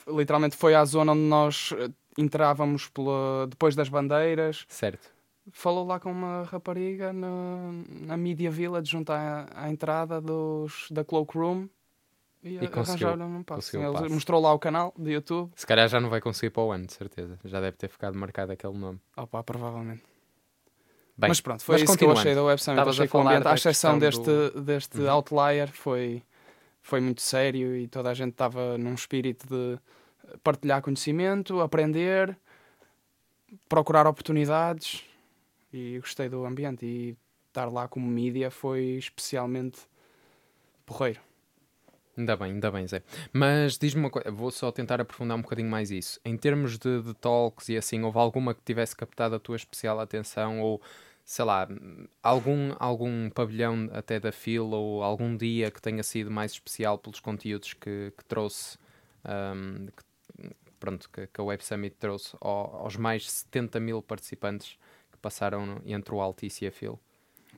Literalmente 0.08 0.56
foi 0.56 0.76
à 0.76 0.86
zona 0.86 1.12
onde 1.14 1.22
nós 1.22 1.74
eh, 1.78 1.90
entrávamos 2.18 2.88
pela- 2.90 3.48
depois 3.50 3.76
das 3.76 3.90
bandeiras. 3.90 4.66
Certo. 4.68 5.12
Falou 5.52 5.86
lá 5.86 6.00
com 6.00 6.12
uma 6.12 6.44
rapariga 6.44 7.12
na, 7.12 7.74
na 8.06 8.16
Media 8.16 8.50
Village, 8.50 8.90
junto 8.92 9.12
à, 9.12 9.46
à 9.54 9.70
entrada 9.70 10.22
dos, 10.22 10.88
da 10.92 11.04
Cloakroom. 11.04 11.68
E, 12.44 12.56
E 12.56 12.68
arranjaram 12.68 13.28
um 13.38 13.44
passo. 13.44 13.62
conseguiu 13.72 13.82
o 13.82 13.84
Ele 13.92 14.02
passe. 14.02 14.14
mostrou 14.14 14.42
lá 14.42 14.54
o 14.54 14.60
canal 14.60 14.94
de 14.98 15.12
YouTube. 15.12 15.52
Se 15.56 15.66
calhar 15.66 15.88
já 15.88 16.00
não 16.00 16.10
vai 16.10 16.20
conseguir 16.20 16.50
para 16.50 16.64
o 16.64 16.72
ano, 16.72 16.86
de 16.86 16.94
certeza. 16.94 17.40
Já 17.46 17.62
deve 17.62 17.78
ter 17.78 17.88
ficado 17.88 18.18
marcado 18.18 18.52
aquele 18.52 18.78
nome. 18.78 19.00
Opa, 19.16 19.42
provavelmente. 19.44 20.04
Bem, 21.16 21.30
mas 21.30 21.40
pronto, 21.40 21.64
foi 21.64 21.76
mas 21.76 21.84
isso 21.84 21.98
que 21.98 22.04
eu 22.04 22.12
achei 22.12 22.34
da 22.36 22.44
Web 22.44 22.62
Summit. 22.62 22.80
Estavas 22.80 23.00
a 23.00 23.08
falar 23.08 23.32
ambiente, 23.32 23.48
à 23.48 23.54
exceção 23.54 24.00
deste, 24.00 24.24
do- 24.26 24.62
deste 24.62 25.00
Uhum. 25.00 25.10
outlier, 25.12 25.68
foi, 25.72 26.24
foi 26.82 27.00
muito 27.00 27.22
sério 27.22 27.78
e 27.78 27.88
toda 27.88 28.10
a 28.10 28.14
gente 28.16 28.32
estava 28.32 28.78
num 28.80 28.94
espírito 28.96 29.48
de 29.48 29.80
partilhar 30.44 30.82
conhecimento, 30.82 31.62
aprender, 31.62 32.36
procurar 33.70 34.08
oportunidades 34.08 35.04
e 35.72 36.00
gostei 36.00 36.28
do 36.30 36.46
ambiente 36.46 36.84
e 36.86 37.16
estar 37.48 37.72
lá 37.72 37.88
como 37.88 38.08
mídia 38.08 38.50
foi 38.50 38.82
especialmente 38.98 39.80
porreiro. 40.86 41.20
Ainda 42.16 42.36
bem, 42.36 42.52
ainda 42.52 42.70
bem, 42.70 42.88
Zé. 42.88 43.02
Mas 43.32 43.78
diz-me 43.78 44.02
uma 44.02 44.10
coisa, 44.10 44.30
vou 44.30 44.52
só 44.52 44.72
tentar 44.72 45.02
aprofundar 45.02 45.38
um 45.38 45.42
bocadinho 45.42 45.70
mais 45.70 45.90
isso. 45.90 46.20
Em 46.24 46.38
termos 46.38 46.78
de, 46.78 47.02
de 47.02 47.14
talks 47.16 47.70
e 47.70 47.78
assim, 47.78 48.02
houve 48.04 48.20
alguma 48.20 48.54
que 48.54 48.62
tivesse 48.64 48.96
captado 48.96 49.36
a 49.36 49.40
tua 49.40 49.56
especial 49.56 50.00
atenção 50.00 50.62
ou, 50.62 50.80
sei 51.26 51.44
lá, 51.44 51.68
algum, 52.22 52.76
algum 52.78 53.30
pavilhão 53.32 53.90
até 53.94 54.20
da 54.20 54.32
fila 54.32 54.76
ou 54.76 55.02
algum 55.02 55.36
dia 55.36 55.72
que 55.72 55.82
tenha 55.82 56.04
sido 56.04 56.30
mais 56.30 56.52
especial 56.52 57.00
pelos 57.00 57.20
conteúdos 57.20 57.74
que, 57.74 58.14
que 58.16 58.26
trouxe, 58.26 58.78
um, 59.26 59.88
que, 59.88 60.56
pronto, 60.80 61.10
que, 61.10 61.26
que, 61.26 61.42
a 61.42 61.44
Web 61.44 61.66
Summit 61.66 61.96
trouxe 62.00 62.38
ao, 62.40 62.84
aos 62.84 62.96
mais 62.96 63.24
de 63.24 63.32
70 63.32 63.80
mil 63.80 64.04
participantes 64.04 64.78
que 65.12 65.18
passaram 65.18 65.82
entre 65.84 66.14
o 66.14 66.22
Altice 66.22 66.66
e 66.66 66.68
a 66.68 66.72
FIL? 66.72 67.00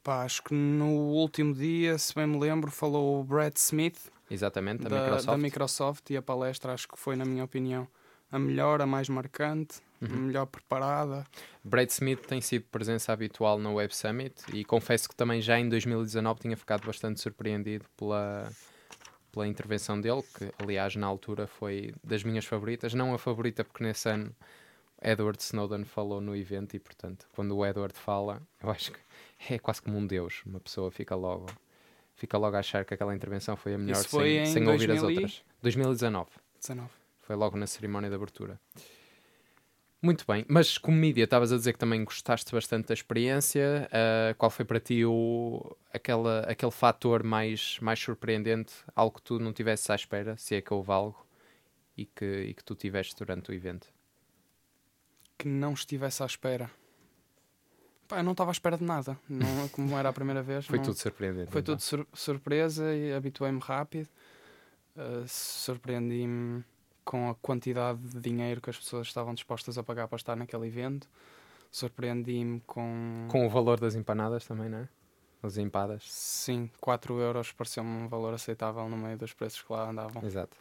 Pá, 0.01 0.23
acho 0.23 0.43
que 0.43 0.53
no 0.53 0.91
último 0.91 1.53
dia, 1.53 1.97
se 1.97 2.15
bem 2.15 2.27
me 2.27 2.37
lembro, 2.37 2.71
falou 2.71 3.19
o 3.19 3.23
Brad 3.23 3.55
Smith, 3.57 4.11
Exatamente, 4.29 4.83
da, 4.83 4.89
Microsoft. 4.89 5.25
da 5.25 5.37
Microsoft 5.37 6.09
e 6.09 6.17
a 6.17 6.21
palestra 6.21 6.73
acho 6.73 6.87
que 6.87 6.97
foi, 6.97 7.15
na 7.15 7.25
minha 7.25 7.43
opinião, 7.43 7.87
a 8.31 8.39
melhor, 8.39 8.81
a 8.81 8.85
mais 8.85 9.07
marcante, 9.07 9.81
uhum. 10.01 10.07
a 10.11 10.17
melhor 10.17 10.45
preparada. 10.47 11.25
Brad 11.63 11.89
Smith 11.89 12.25
tem 12.25 12.41
sido 12.41 12.65
presença 12.71 13.13
habitual 13.13 13.59
na 13.59 13.71
Web 13.71 13.95
Summit 13.95 14.35
e 14.53 14.63
confesso 14.65 15.07
que 15.07 15.15
também 15.15 15.41
já 15.41 15.59
em 15.59 15.69
2019 15.69 16.39
tinha 16.41 16.57
ficado 16.57 16.85
bastante 16.85 17.19
surpreendido 17.19 17.85
pela, 17.95 18.51
pela 19.31 19.47
intervenção 19.47 19.99
dele, 19.99 20.23
que 20.37 20.51
aliás 20.61 20.95
na 20.95 21.07
altura 21.07 21.47
foi 21.47 21.93
das 22.03 22.23
minhas 22.23 22.45
favoritas, 22.45 22.93
não 22.93 23.13
a 23.13 23.17
favorita 23.19 23.63
porque 23.63 23.83
nesse 23.83 24.09
ano 24.09 24.35
Edward 25.01 25.41
Snowden 25.41 25.85
falou 25.85 26.19
no 26.19 26.35
evento 26.35 26.75
e 26.75 26.79
portanto 26.79 27.27
quando 27.31 27.55
o 27.55 27.65
Edward 27.65 27.97
fala 27.97 28.41
eu 28.61 28.71
acho 28.71 28.91
que 28.91 28.99
é 29.49 29.59
quase 29.59 29.81
como 29.81 29.97
um 29.97 30.07
deus, 30.07 30.41
uma 30.45 30.59
pessoa 30.59 30.89
fica 30.89 31.15
logo 31.15 31.45
fica 32.15 32.37
logo 32.37 32.55
a 32.55 32.59
achar 32.59 32.85
que 32.85 32.93
aquela 32.93 33.13
intervenção 33.13 33.55
foi 33.55 33.75
a 33.75 33.77
melhor 33.77 33.99
Isso 33.99 34.09
foi 34.09 34.45
sem, 34.45 34.45
sem 34.45 34.63
2000 34.63 34.71
ouvir 34.73 34.91
as 34.91 35.03
outras. 35.03 35.43
2019. 35.61 36.29
19. 36.59 36.89
Foi 37.21 37.35
logo 37.35 37.57
na 37.57 37.67
cerimónia 37.67 38.09
de 38.09 38.15
abertura. 38.15 38.59
Muito 40.01 40.23
bem, 40.27 40.45
mas 40.47 40.77
como 40.77 40.95
mídia, 40.95 41.23
estavas 41.23 41.51
a 41.51 41.57
dizer 41.57 41.73
que 41.73 41.79
também 41.79 42.03
gostaste 42.03 42.51
bastante 42.51 42.89
da 42.89 42.93
experiência. 42.93 43.89
ah, 43.91 44.35
qual 44.37 44.51
foi 44.51 44.63
para 44.63 44.79
ti 44.79 45.03
o, 45.03 45.75
aquela, 45.91 46.41
aquele 46.41 46.71
fator 46.71 47.23
mais, 47.23 47.79
mais 47.81 47.99
surpreendente? 47.99 48.73
Algo 48.95 49.15
que 49.15 49.23
tu 49.23 49.39
não 49.39 49.51
tivesses 49.51 49.89
à 49.89 49.95
espera, 49.95 50.37
se 50.37 50.53
é 50.53 50.61
que 50.61 50.71
houve 50.71 50.91
algo, 50.91 51.25
e 51.97 52.05
que, 52.05 52.25
e 52.25 52.53
que 52.53 52.63
tu 52.63 52.75
tiveste 52.75 53.15
durante 53.15 53.49
o 53.49 53.53
evento? 53.53 53.91
Que 55.37 55.47
não 55.47 55.73
estivesse 55.73 56.21
à 56.21 56.25
espera. 56.27 56.69
Pá, 58.07 58.17
eu 58.19 58.23
não 58.23 58.33
estava 58.33 58.51
à 58.51 58.53
espera 58.53 58.77
de 58.77 58.83
nada. 58.83 59.17
Não, 59.29 59.67
como 59.69 59.97
era 59.97 60.09
a 60.09 60.13
primeira 60.13 60.41
vez. 60.43 60.65
Foi 60.65 60.77
não- 60.77 60.85
tudo 60.85 60.97
surpreendente. 60.97 61.51
Foi 61.51 61.61
então. 61.61 61.75
tudo 61.75 61.81
sur- 61.81 62.07
surpresa 62.13 62.93
e 62.93 63.13
habituei-me 63.13 63.59
rápido. 63.59 64.07
Uh, 64.95 65.27
Surpreendi-me 65.27 66.63
com 67.03 67.29
a 67.29 67.35
quantidade 67.35 67.99
de 67.99 68.19
dinheiro 68.19 68.61
que 68.61 68.69
as 68.69 68.77
pessoas 68.77 69.07
estavam 69.07 69.33
dispostas 69.33 69.77
a 69.77 69.83
pagar 69.83 70.07
para 70.07 70.15
estar 70.15 70.35
naquele 70.35 70.67
evento. 70.67 71.07
Surpreendi-me 71.71 72.61
com, 72.65 73.27
Com 73.29 73.45
o 73.45 73.49
valor 73.49 73.79
das 73.79 73.95
empanadas 73.95 74.45
também, 74.45 74.69
não 74.69 74.79
é? 74.79 74.89
As 75.43 75.57
empadas. 75.57 76.03
Sim, 76.09 76.71
4 76.79 77.19
euros 77.19 77.51
pareceu-me 77.51 77.89
um 77.89 78.07
valor 78.07 78.33
aceitável 78.33 78.87
no 78.89 78.97
meio 78.97 79.17
dos 79.17 79.33
preços 79.33 79.61
que 79.61 79.71
lá 79.71 79.89
andavam. 79.89 80.23
Exato. 80.25 80.57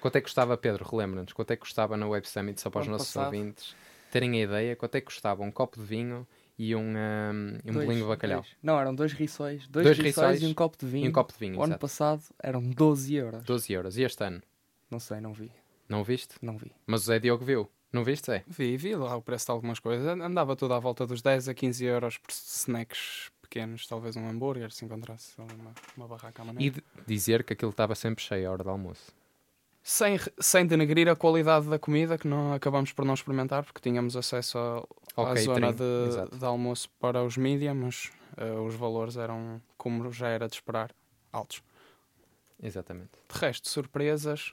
Quanto 0.00 0.16
é 0.16 0.20
que 0.20 0.26
custava, 0.26 0.56
Pedro? 0.56 0.84
Relembra-nos. 0.88 1.32
Quanto 1.32 1.50
é 1.50 1.56
que 1.56 1.62
custava 1.62 1.96
na 1.96 2.06
Web 2.06 2.28
Summit, 2.28 2.60
só 2.60 2.70
para 2.70 2.82
os 2.82 2.86
nossos 2.86 3.08
passado. 3.08 3.24
ouvintes 3.26 3.74
terem 4.12 4.38
a 4.40 4.44
ideia? 4.44 4.76
Quanto 4.76 4.94
é 4.94 5.00
que 5.00 5.06
custava 5.06 5.42
um 5.42 5.50
copo 5.50 5.80
de 5.80 5.84
vinho 5.86 6.26
e 6.58 6.74
um, 6.74 6.80
um, 6.80 7.58
um 7.64 7.72
Dois- 7.72 7.86
bolinho 7.86 8.02
de 8.02 8.08
bacalhau? 8.08 8.40
dois. 8.40 8.56
Não, 8.62 8.78
eram 8.80 8.94
dois 8.94 9.12
rissóis. 9.12 9.66
Dois, 9.68 9.84
Dois 9.86 9.98
rissóis, 9.98 10.06
rissóis 10.38 10.42
e 10.42 10.46
um 10.46 10.54
copo 10.54 10.76
de 10.78 10.86
vinho. 10.86 11.06
E 11.06 11.08
um 11.08 11.12
copo 11.12 11.32
de 11.32 11.38
vinho, 11.38 11.58
O 11.58 11.62
ano 11.62 11.78
passado 11.78 12.22
eram 12.42 12.60
12 12.62 13.14
euros. 13.14 13.44
12 13.44 13.72
euros. 13.72 13.96
E 13.96 14.02
este 14.02 14.24
ano? 14.24 14.42
Não 14.90 14.98
sei, 14.98 15.20
não 15.20 15.32
vi. 15.32 15.50
Não 15.88 16.02
viste? 16.04 16.34
Não 16.42 16.56
vi. 16.58 16.72
Mas 16.86 17.02
o 17.02 17.04
Zé 17.06 17.18
Diogo 17.18 17.44
viu. 17.44 17.70
Não 17.92 18.04
viste, 18.04 18.26
Zé? 18.26 18.44
Vi, 18.46 18.76
vi 18.76 18.94
lá 18.94 19.16
o 19.16 19.22
preço 19.22 19.46
de 19.46 19.52
algumas 19.52 19.78
coisas. 19.78 20.06
Andava 20.06 20.54
tudo 20.56 20.74
à 20.74 20.78
volta 20.78 21.06
dos 21.06 21.22
10 21.22 21.48
a 21.48 21.54
15 21.54 21.84
euros 21.86 22.18
por 22.18 22.30
snacks 22.32 23.30
pequenos. 23.40 23.86
Talvez 23.86 24.14
um 24.16 24.28
hambúrguer, 24.28 24.70
se 24.72 24.84
encontrasse 24.84 25.32
uma, 25.38 25.72
uma 25.96 26.06
barraca 26.08 26.42
à 26.42 26.44
maneira. 26.44 26.76
E 26.76 27.02
dizer 27.06 27.44
que 27.44 27.54
aquilo 27.54 27.70
estava 27.70 27.94
sempre 27.94 28.22
cheio 28.22 28.48
à 28.48 28.52
hora 28.52 28.62
do 28.64 28.68
almoço. 28.70 29.10
Sem, 29.90 30.18
sem 30.38 30.66
denegrir 30.66 31.08
a 31.08 31.16
qualidade 31.16 31.66
da 31.66 31.78
comida, 31.78 32.18
que 32.18 32.28
não 32.28 32.52
acabamos 32.52 32.92
por 32.92 33.06
não 33.06 33.14
experimentar, 33.14 33.64
porque 33.64 33.80
tínhamos 33.80 34.16
acesso 34.16 34.58
a, 34.58 34.78
à 35.16 35.30
Ok, 35.30 35.36
zona 35.36 35.72
de, 35.72 36.38
de 36.38 36.44
almoço 36.44 36.90
para 37.00 37.24
os 37.24 37.38
mídia, 37.38 37.72
mas 37.74 38.10
eh, 38.36 38.52
os 38.52 38.74
valores 38.74 39.16
eram, 39.16 39.62
como 39.78 40.12
já 40.12 40.28
era 40.28 40.46
de 40.46 40.56
esperar, 40.56 40.94
altos. 41.32 41.62
Exatamente. 42.62 43.12
De 43.32 43.38
resto, 43.38 43.66
surpresas. 43.68 44.52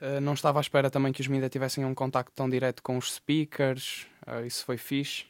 eh, 0.00 0.20
não 0.20 0.34
estava 0.34 0.60
à 0.60 0.62
espera 0.62 0.90
também 0.90 1.12
que 1.12 1.20
os 1.20 1.26
mídia 1.28 1.48
tivessem 1.48 1.84
um 1.84 1.94
contacto 1.94 2.32
tão 2.34 2.48
direto 2.48 2.82
com 2.82 2.96
os 2.96 3.12
speakers. 3.14 4.06
eh, 4.26 4.46
isso 4.46 4.64
foi 4.64 4.76
fixe. 4.76 5.24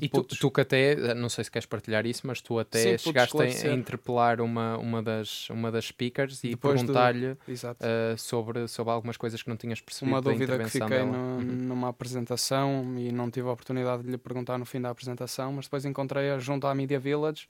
E 0.00 0.08
tu, 0.08 0.22
tu 0.22 0.48
que 0.50 0.60
até, 0.60 1.12
não 1.14 1.28
sei 1.28 1.42
se 1.42 1.50
queres 1.50 1.66
partilhar 1.66 2.06
isso, 2.06 2.24
mas 2.24 2.40
tu 2.40 2.56
até 2.56 2.96
Sim, 2.96 2.98
chegaste 2.98 3.36
a, 3.42 3.72
interpelar 3.74 4.40
uma, 4.40 4.78
uma, 4.78 5.02
das, 5.02 5.50
uma 5.50 5.72
das 5.72 5.86
speakers 5.86 6.44
e 6.44 6.50
Depois 6.50 6.80
do- 6.80 6.86
perguntar-lhe 6.86 7.36
Exato. 7.48 7.84
uh, 7.84 8.16
sobre, 8.16 8.68
sobre 8.68 8.92
algumas 8.92 9.16
coisas 9.16 9.42
que 9.42 9.48
não 9.48 9.56
tinhas 9.56 9.80
percebido 9.80 10.12
uma 10.14 10.22
da 10.22 10.30
dúvida 10.30 10.56
que 10.56 10.70
fiquei 10.70 11.04
no- 11.04 11.12
Uhum. 11.12 11.42
numa 11.42 11.88
apresentação 11.88 12.94
e 12.96 13.10
não 13.10 13.28
tive 13.28 13.48
a 13.48 13.52
oportunidade 13.52 14.04
de 14.04 14.10
lhe 14.10 14.18
perguntar 14.18 14.56
no 14.56 14.64
fim 14.64 14.80
da 14.80 14.90
apresentação, 14.90 15.52
mas 15.52 15.64
depois 15.66 15.84
encontrei-a 15.84 16.38
junto 16.38 16.68
à 16.68 16.74
Media 16.74 17.00
Village. 17.00 17.48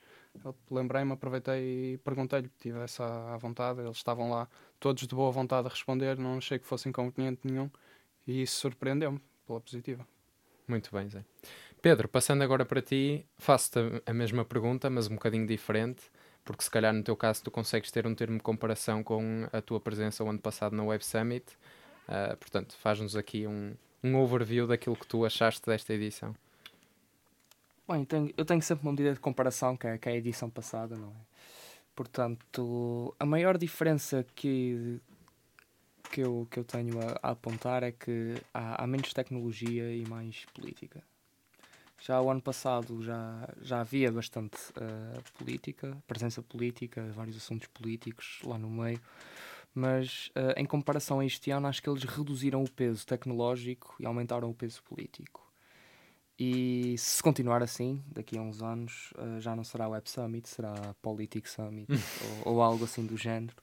Lembrei-me, 0.70 1.12
aproveitei 1.12 1.92
e 1.94 1.98
perguntei-lhe, 1.98 2.50
tive 2.58 2.78
essa 2.78 3.04
à 3.34 3.36
vontade. 3.36 3.80
Eles 3.80 3.98
estavam 3.98 4.30
lá 4.30 4.48
todos 4.80 5.06
de 5.06 5.14
boa 5.14 5.30
vontade 5.30 5.66
a 5.66 5.70
responder, 5.70 6.16
não 6.16 6.38
achei 6.38 6.58
que 6.58 6.66
fosse 6.66 6.88
inconveniente 6.88 7.40
nenhum 7.44 7.68
e 8.26 8.40
isso 8.42 8.56
surpreendeu-me 8.56 9.20
pela 9.46 9.60
positiva. 9.60 10.06
Muito 10.66 10.90
bem, 10.94 11.08
Zé. 11.10 11.22
Pedro, 11.82 12.08
passando 12.08 12.42
agora 12.42 12.64
para 12.64 12.80
ti, 12.80 13.26
faço-te 13.36 13.80
a- 14.06 14.14
mesma 14.14 14.44
pergunta, 14.44 14.88
mas 14.88 15.08
um 15.08 15.14
bocadinho 15.14 15.44
diferente, 15.48 16.00
porque 16.44 16.62
se 16.62 16.70
calhar 16.70 16.92
no 16.94 17.02
teu 17.02 17.16
caso 17.16 17.42
tu 17.42 17.50
consegues 17.50 17.90
ter 17.90 18.06
um 18.06 18.14
termo 18.14 18.36
de 18.36 18.42
comparação 18.42 19.02
com 19.02 19.48
a 19.52 19.60
tua 19.60 19.80
presença 19.80 20.22
o 20.22 20.28
ano 20.28 20.38
passado 20.38 20.76
na 20.76 20.84
Web 20.84 21.04
Summit. 21.04 21.44
Uh, 22.08 22.36
portanto, 22.36 22.76
faz-nos 22.78 23.16
aqui 23.16 23.48
um, 23.48 23.74
um 24.02 24.14
overview 24.16 24.68
daquilo 24.68 24.94
que 24.94 25.06
tu 25.08 25.24
achaste 25.24 25.66
desta 25.66 25.92
edição. 25.92 26.36
Bem, 27.88 28.06
eu 28.36 28.44
tenho 28.44 28.62
sempre 28.62 28.86
uma 28.86 28.92
medida 28.92 29.12
de 29.12 29.18
comparação, 29.18 29.76
que 29.76 29.88
é, 29.88 29.98
que 29.98 30.08
é 30.08 30.12
a 30.12 30.16
edição 30.16 30.48
passada, 30.48 30.96
não 30.96 31.08
é? 31.08 31.32
Portanto, 31.96 33.12
a 33.18 33.26
maior 33.26 33.58
diferença 33.58 34.24
que, 34.36 35.00
que, 36.12 36.20
eu, 36.20 36.46
que 36.48 36.60
eu 36.60 36.64
tenho 36.64 37.00
a, 37.00 37.18
a 37.20 37.30
apontar 37.32 37.82
é 37.82 37.90
que 37.90 38.36
há, 38.54 38.84
há 38.84 38.86
menos 38.86 39.12
tecnologia 39.12 39.92
e 39.92 40.06
mais 40.06 40.44
política. 40.54 41.02
Já 42.04 42.20
o 42.20 42.28
ano 42.28 42.42
passado 42.42 43.00
já, 43.00 43.48
já 43.60 43.80
havia 43.80 44.10
bastante 44.10 44.58
eh, 44.74 45.20
política, 45.38 45.96
presença 46.04 46.42
política, 46.42 47.00
vários 47.14 47.36
assuntos 47.36 47.68
políticos 47.68 48.40
lá 48.42 48.58
no 48.58 48.68
meio, 48.68 49.00
mas 49.72 50.28
eh, 50.34 50.54
em 50.56 50.66
comparação 50.66 51.20
a 51.20 51.24
este 51.24 51.52
ano, 51.52 51.68
acho 51.68 51.80
que 51.80 51.88
eles 51.88 52.02
reduziram 52.02 52.64
o 52.64 52.68
peso 52.68 53.06
tecnológico 53.06 53.94
e 54.00 54.04
aumentaram 54.04 54.50
o 54.50 54.54
peso 54.54 54.82
político. 54.82 55.48
E 56.36 56.96
se 56.98 57.22
continuar 57.22 57.62
assim, 57.62 58.02
daqui 58.08 58.36
a 58.36 58.42
uns 58.42 58.60
anos, 58.60 59.14
eh, 59.16 59.40
já 59.40 59.54
não 59.54 59.62
será 59.62 59.86
Web 59.86 60.10
Summit, 60.10 60.48
será 60.48 60.74
Politics 61.00 61.52
Summit 61.52 61.86
ou, 62.44 62.54
ou 62.54 62.62
algo 62.62 62.84
assim 62.84 63.06
do 63.06 63.16
género. 63.16 63.54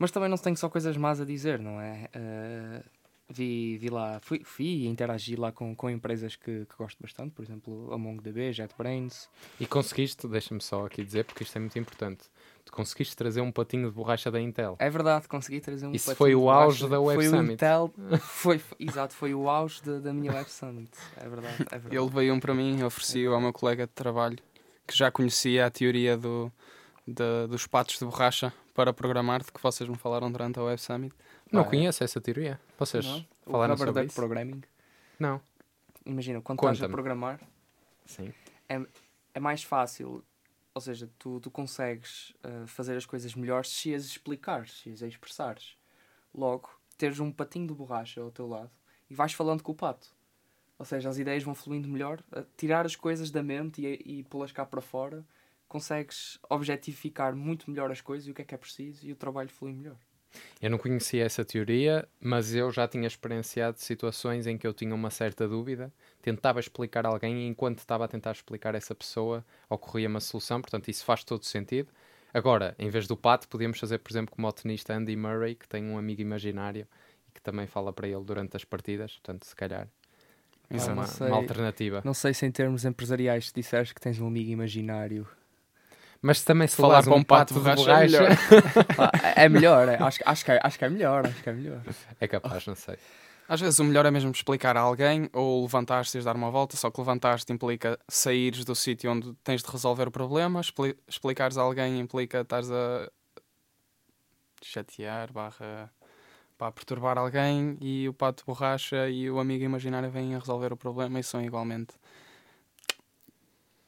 Mas 0.00 0.10
também 0.10 0.28
não 0.28 0.36
tenho 0.36 0.56
só 0.56 0.68
coisas 0.68 0.96
más 0.96 1.20
a 1.20 1.24
dizer, 1.24 1.60
não 1.60 1.80
é? 1.80 2.08
Eh, 2.12 2.82
vi, 3.28 3.76
vi 3.78 3.88
lá, 3.88 4.18
fui, 4.20 4.42
fui 4.44 4.64
e 4.66 4.86
interagi 4.86 5.36
lá 5.36 5.50
com, 5.52 5.74
com 5.74 5.90
empresas 5.90 6.36
que, 6.36 6.64
que 6.66 6.76
gosto 6.78 6.96
bastante, 7.02 7.32
por 7.32 7.42
exemplo, 7.44 7.92
a 7.92 7.98
MongoDB, 7.98 8.52
JetBrains. 8.52 9.28
E 9.60 9.66
conseguiste, 9.66 10.26
deixa-me 10.28 10.60
só 10.60 10.86
aqui 10.86 11.02
dizer, 11.04 11.24
porque 11.24 11.42
isto 11.42 11.56
é 11.56 11.58
muito 11.60 11.78
importante, 11.78 12.24
tu 12.64 12.72
conseguiste 12.72 13.16
trazer 13.16 13.40
um 13.40 13.50
patinho 13.52 13.88
de 13.88 13.94
borracha 13.94 14.30
da 14.30 14.40
Intel. 14.40 14.76
É 14.78 14.88
verdade, 14.88 15.26
consegui 15.28 15.60
trazer 15.60 15.86
um 15.86 15.92
Isso 15.92 16.06
patinho 16.06 16.16
foi 16.18 16.30
de 16.30 16.36
o 16.36 16.40
borracha. 16.40 16.64
auge 16.64 16.88
da 16.88 17.00
Web 17.00 17.14
foi 17.22 17.28
Summit. 17.30 17.50
O 17.50 17.54
Intel, 17.54 17.94
foi, 18.20 18.58
foi- 18.58 18.76
exato, 18.80 19.14
foi 19.14 19.34
o 19.34 19.48
auge 19.48 19.82
da, 19.82 19.98
da 19.98 20.12
minha 20.12 20.32
Web 20.32 20.50
Summit. 20.50 20.90
É 21.16 21.28
verdade, 21.28 21.56
é 21.70 21.78
verdade. 21.78 21.96
Ele 21.96 22.08
veio 22.10 22.34
um 22.34 22.40
para 22.40 22.54
mim, 22.54 22.82
ofereci-o 22.82 23.34
ao 23.34 23.40
meu 23.40 23.52
colega 23.52 23.86
de 23.86 23.92
trabalho, 23.92 24.38
que 24.86 24.96
já 24.96 25.10
conhecia 25.10 25.66
a 25.66 25.70
teoria 25.70 26.16
do, 26.16 26.50
da- 27.06 27.46
dos 27.48 27.66
patos 27.66 27.98
de 27.98 28.04
borracha 28.04 28.52
para 28.74 28.92
programar, 28.92 29.42
de 29.42 29.50
que 29.50 29.60
vocês 29.62 29.88
me 29.88 29.96
falaram 29.96 30.30
durante 30.30 30.58
a 30.58 30.62
Web 30.62 30.80
Summit. 30.80 31.14
Não 31.50 31.64
Pá, 31.64 31.70
conheço 31.70 32.02
essa 32.02 32.20
teoria. 32.20 32.60
Vocês 32.78 33.04
Não? 33.04 33.26
O 33.46 33.50
falaram 33.52 33.74
Rubber 33.74 33.88
sobre 33.88 34.04
isso? 34.06 34.14
Programming. 34.14 34.62
Não. 35.18 35.40
Imagina, 36.04 36.40
quando 36.40 36.58
estás 36.58 36.78
a 36.78 36.80
Conta-me. 36.80 36.92
programar, 36.92 37.40
Sim. 38.04 38.32
é 39.34 39.40
mais 39.40 39.62
fácil, 39.62 40.24
ou 40.74 40.80
seja, 40.80 41.08
tu, 41.18 41.40
tu 41.40 41.50
consegues 41.50 42.30
uh, 42.44 42.66
fazer 42.66 42.96
as 42.96 43.06
coisas 43.06 43.34
melhores 43.34 43.70
se 43.70 43.94
as 43.94 44.04
explicares, 44.04 44.80
se 44.80 44.90
as 44.90 45.02
expressares. 45.02 45.76
Logo, 46.34 46.68
teres 46.98 47.18
um 47.18 47.32
patinho 47.32 47.66
de 47.66 47.74
borracha 47.74 48.20
ao 48.20 48.30
teu 48.30 48.46
lado 48.46 48.70
e 49.10 49.14
vais 49.14 49.32
falando 49.32 49.62
com 49.62 49.72
o 49.72 49.74
pato. 49.74 50.14
Ou 50.78 50.84
seja, 50.84 51.08
as 51.08 51.18
ideias 51.18 51.42
vão 51.42 51.54
fluindo 51.54 51.88
melhor, 51.88 52.22
a 52.30 52.42
tirar 52.56 52.84
as 52.84 52.94
coisas 52.94 53.30
da 53.30 53.42
mente 53.42 53.80
e, 53.82 54.18
e 54.18 54.22
pô-las 54.24 54.52
cá 54.52 54.64
para 54.66 54.80
fora 54.82 55.24
consegues 55.68 56.38
objetificar 56.48 57.34
muito 57.34 57.68
melhor 57.70 57.90
as 57.90 58.00
coisas 58.00 58.28
e 58.28 58.30
o 58.30 58.34
que 58.34 58.42
é 58.42 58.44
que 58.44 58.54
é 58.54 58.58
preciso 58.58 59.04
e 59.06 59.12
o 59.12 59.16
trabalho 59.16 59.48
flui 59.48 59.72
melhor. 59.72 59.96
Eu 60.60 60.70
não 60.70 60.78
conhecia 60.78 61.24
essa 61.24 61.44
teoria, 61.44 62.08
mas 62.20 62.54
eu 62.54 62.70
já 62.70 62.88
tinha 62.88 63.06
experienciado 63.06 63.78
situações 63.78 64.46
em 64.46 64.56
que 64.56 64.66
eu 64.66 64.72
tinha 64.72 64.94
uma 64.94 65.10
certa 65.10 65.46
dúvida, 65.46 65.92
tentava 66.22 66.60
explicar 66.60 67.06
a 67.06 67.10
alguém 67.10 67.42
e 67.42 67.46
enquanto 67.46 67.78
estava 67.78 68.04
a 68.04 68.08
tentar 68.08 68.32
explicar 68.32 68.74
a 68.74 68.78
essa 68.78 68.94
pessoa, 68.94 69.44
ocorria 69.68 70.08
uma 70.08 70.20
solução, 70.20 70.60
portanto 70.60 70.88
isso 70.88 71.04
faz 71.04 71.22
todo 71.24 71.44
sentido. 71.44 71.88
Agora, 72.32 72.74
em 72.78 72.90
vez 72.90 73.06
do 73.06 73.16
pato, 73.16 73.48
podíamos 73.48 73.78
fazer, 73.78 73.98
por 73.98 74.10
exemplo, 74.10 74.34
como 74.34 74.46
o 74.46 74.52
tenista 74.52 74.94
Andy 74.94 75.16
Murray, 75.16 75.54
que 75.54 75.68
tem 75.68 75.84
um 75.84 75.96
amigo 75.96 76.20
imaginário 76.20 76.86
e 77.28 77.32
que 77.32 77.40
também 77.40 77.66
fala 77.66 77.92
para 77.92 78.08
ele 78.08 78.24
durante 78.24 78.56
as 78.56 78.64
partidas, 78.64 79.12
portanto, 79.12 79.44
se 79.44 79.54
calhar 79.54 79.88
é 80.68 80.92
uma, 80.92 81.06
sei. 81.06 81.28
uma 81.28 81.36
alternativa. 81.36 82.02
Não 82.04 82.14
sei 82.14 82.34
se 82.34 82.44
em 82.44 82.50
termos 82.50 82.84
empresariais 82.84 83.48
se 83.48 83.54
disseres 83.54 83.92
que 83.92 84.00
tens 84.00 84.20
um 84.20 84.26
amigo 84.26 84.50
imaginário. 84.50 85.26
Mas 86.22 86.42
também 86.42 86.66
se 86.66 86.76
Falar 86.76 87.02
para 87.02 87.12
um 87.14 87.18
um 87.18 87.24
pato 87.24 87.54
pato 87.54 87.54
de 87.54 87.76
borracha 87.76 88.24
é 88.24 89.38
é 89.42 89.44
é 89.44 89.48
melhor, 89.48 89.88
é. 89.88 89.96
Acho, 89.96 90.18
que- 90.18 90.24
acho, 90.26 90.44
que 90.44 90.50
é, 90.52 90.60
acho 90.62 90.78
que 90.78 90.84
é 90.84 90.88
melhor, 90.88 91.26
acho 91.26 91.42
que 91.42 91.48
é 91.48 91.52
melhor. 91.52 91.82
é 92.20 92.26
capaz, 92.28 92.66
não 92.66 92.74
sei. 92.74 92.96
Às 93.48 93.60
vezes 93.60 93.78
o 93.78 93.84
melhor 93.84 94.04
é 94.04 94.10
mesmo 94.10 94.30
explicar 94.32 94.76
a 94.76 94.80
alguém 94.80 95.30
ou 95.32 95.62
levantar-te 95.62 96.18
e 96.18 96.20
dar 96.20 96.34
uma 96.34 96.50
volta, 96.50 96.76
só 96.76 96.90
que 96.90 96.98
levantar-te 97.00 97.52
implica 97.52 97.96
saíres 98.08 98.64
do 98.64 98.74
sítio 98.74 99.10
onde 99.12 99.32
tens 99.44 99.62
de 99.62 99.70
resolver 99.70 100.08
o 100.08 100.10
problema, 100.10 100.60
expli 100.60 100.96
explicares 101.06 101.56
a 101.56 101.62
alguém 101.62 102.00
implica 102.00 102.40
estares 102.40 102.68
a 102.72 103.08
chatear, 104.62 105.32
barra 105.32 105.88
pá, 106.58 106.72
perturbar 106.72 107.18
alguém 107.18 107.76
e 107.80 108.08
o 108.08 108.12
pato 108.14 108.42
de 108.42 108.46
borracha 108.46 109.08
e 109.08 109.30
o 109.30 109.38
amigo 109.38 109.62
imaginário 109.62 110.10
vêm 110.10 110.34
a 110.34 110.38
resolver 110.40 110.72
o 110.72 110.76
problema 110.76 111.20
e 111.20 111.22
são 111.22 111.40
igualmente 111.40 111.94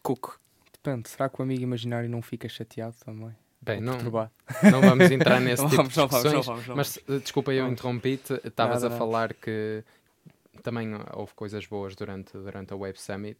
cuco. 0.02 0.38
Depende, 0.88 1.08
será 1.08 1.28
que 1.28 1.40
o 1.40 1.42
amigo 1.42 1.62
imaginário 1.62 2.08
não 2.08 2.22
fica 2.22 2.48
chateado 2.48 2.96
também? 3.04 3.34
Bem, 3.60 3.80
não, 3.80 3.98
não 4.72 4.80
vamos 4.80 5.10
entrar 5.10 5.40
nesse 5.40 5.62
tipo 5.64 5.76
vamos, 5.76 5.92
de 5.92 5.98
não 5.98 6.08
vamos, 6.08 6.24
não 6.24 6.40
discussões. 6.40 6.46
vamos, 6.46 6.66
não 6.68 6.76
Mas 6.76 6.98
eh, 7.08 7.18
desculpa, 7.18 7.52
eu 7.52 7.64
Vamos. 7.64 7.78
interrompi-te. 7.78 8.40
Estavas 8.44 8.84
a 8.84 8.90
falar 8.90 9.34
que 9.34 9.84
também 10.62 10.90
houve 11.14 11.34
coisas 11.34 11.66
boas 11.66 11.94
durante, 11.94 12.32
durante 12.32 12.72
a 12.72 12.76
Web 12.76 12.98
Summit. 13.00 13.38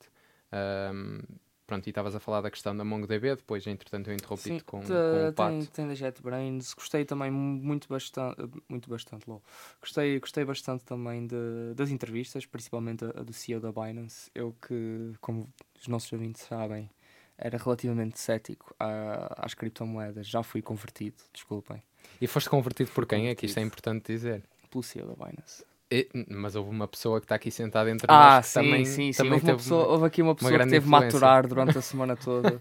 Ahm, 0.52 1.20
pronto, 1.66 1.86
e 1.86 1.90
estavas 1.90 2.14
a 2.14 2.20
falar 2.20 2.40
da 2.40 2.50
questão 2.50 2.76
da 2.76 2.84
MongoDB, 2.84 3.36
depois, 3.36 3.66
entretanto, 3.66 4.10
eu 4.10 4.14
interrompi-te 4.14 4.64
com, 4.64 4.80
com 4.80 4.86
o 4.86 4.88
tem, 4.88 5.32
pato. 5.34 5.66
tem 5.70 5.86
da 5.88 5.94
JetBrains. 5.94 6.74
Gostei 6.74 7.04
também 7.04 7.30
muito 7.30 7.88
bastante, 7.88 8.36
muito 8.68 8.90
bastante, 8.90 9.28
lol. 9.28 9.42
Gostei, 9.80 10.18
gostei 10.18 10.44
bastante 10.44 10.84
também 10.84 11.26
de, 11.26 11.74
das 11.74 11.90
entrevistas, 11.90 12.44
principalmente 12.44 13.04
a, 13.04 13.08
a 13.08 13.22
do 13.22 13.32
CEO 13.32 13.60
da 13.60 13.70
Binance. 13.72 14.30
Eu 14.34 14.54
que, 14.66 15.12
como 15.20 15.48
os 15.80 15.86
nossos 15.86 16.12
ouvintes 16.12 16.42
sabem, 16.42 16.90
era 17.38 17.56
relativamente 17.56 18.18
cético 18.20 18.74
à- 18.78 19.34
às 19.46 19.54
criptomoedas. 19.54 20.26
Já 20.26 20.42
fui 20.42 20.60
convertido, 20.60 21.16
desculpem, 21.32 21.82
E 22.20 22.26
foste 22.26 22.50
convertido 22.50 22.90
por 22.90 23.06
quem? 23.06 23.28
É 23.28 23.34
que 23.34 23.46
isto 23.46 23.58
é 23.58 23.62
convertido. 23.62 23.66
importante 23.66 24.12
dizer. 24.12 24.42
pelo 24.70 24.82
CEO 24.82 25.06
da 25.06 25.14
Binance. 25.14 25.64
E- 25.90 26.06
mas 26.28 26.54
houve 26.54 26.68
uma 26.68 26.86
pessoa 26.86 27.18
que 27.20 27.24
está 27.24 27.36
aqui 27.36 27.50
sentada 27.50 27.90
entre 27.90 28.06
Ah, 28.10 28.34
nós 28.36 28.44
que 28.46 28.52
sim, 28.52 28.54
também, 28.60 28.84
sim, 28.84 29.12
sim. 29.12 29.16
também 29.16 29.32
Houve, 29.34 29.46
uma 29.46 29.56
pessoa- 29.56 29.86
houve 29.86 30.04
aqui 30.06 30.20
uma 30.20 30.34
pessoa 30.34 30.50
que 30.52 30.56
grande 30.58 30.70
teve 30.72 30.84
influência. 30.86 31.06
maturar 31.06 31.46
durante 31.48 31.78
a 31.78 31.80
semana 31.82 32.14
toda 32.16 32.60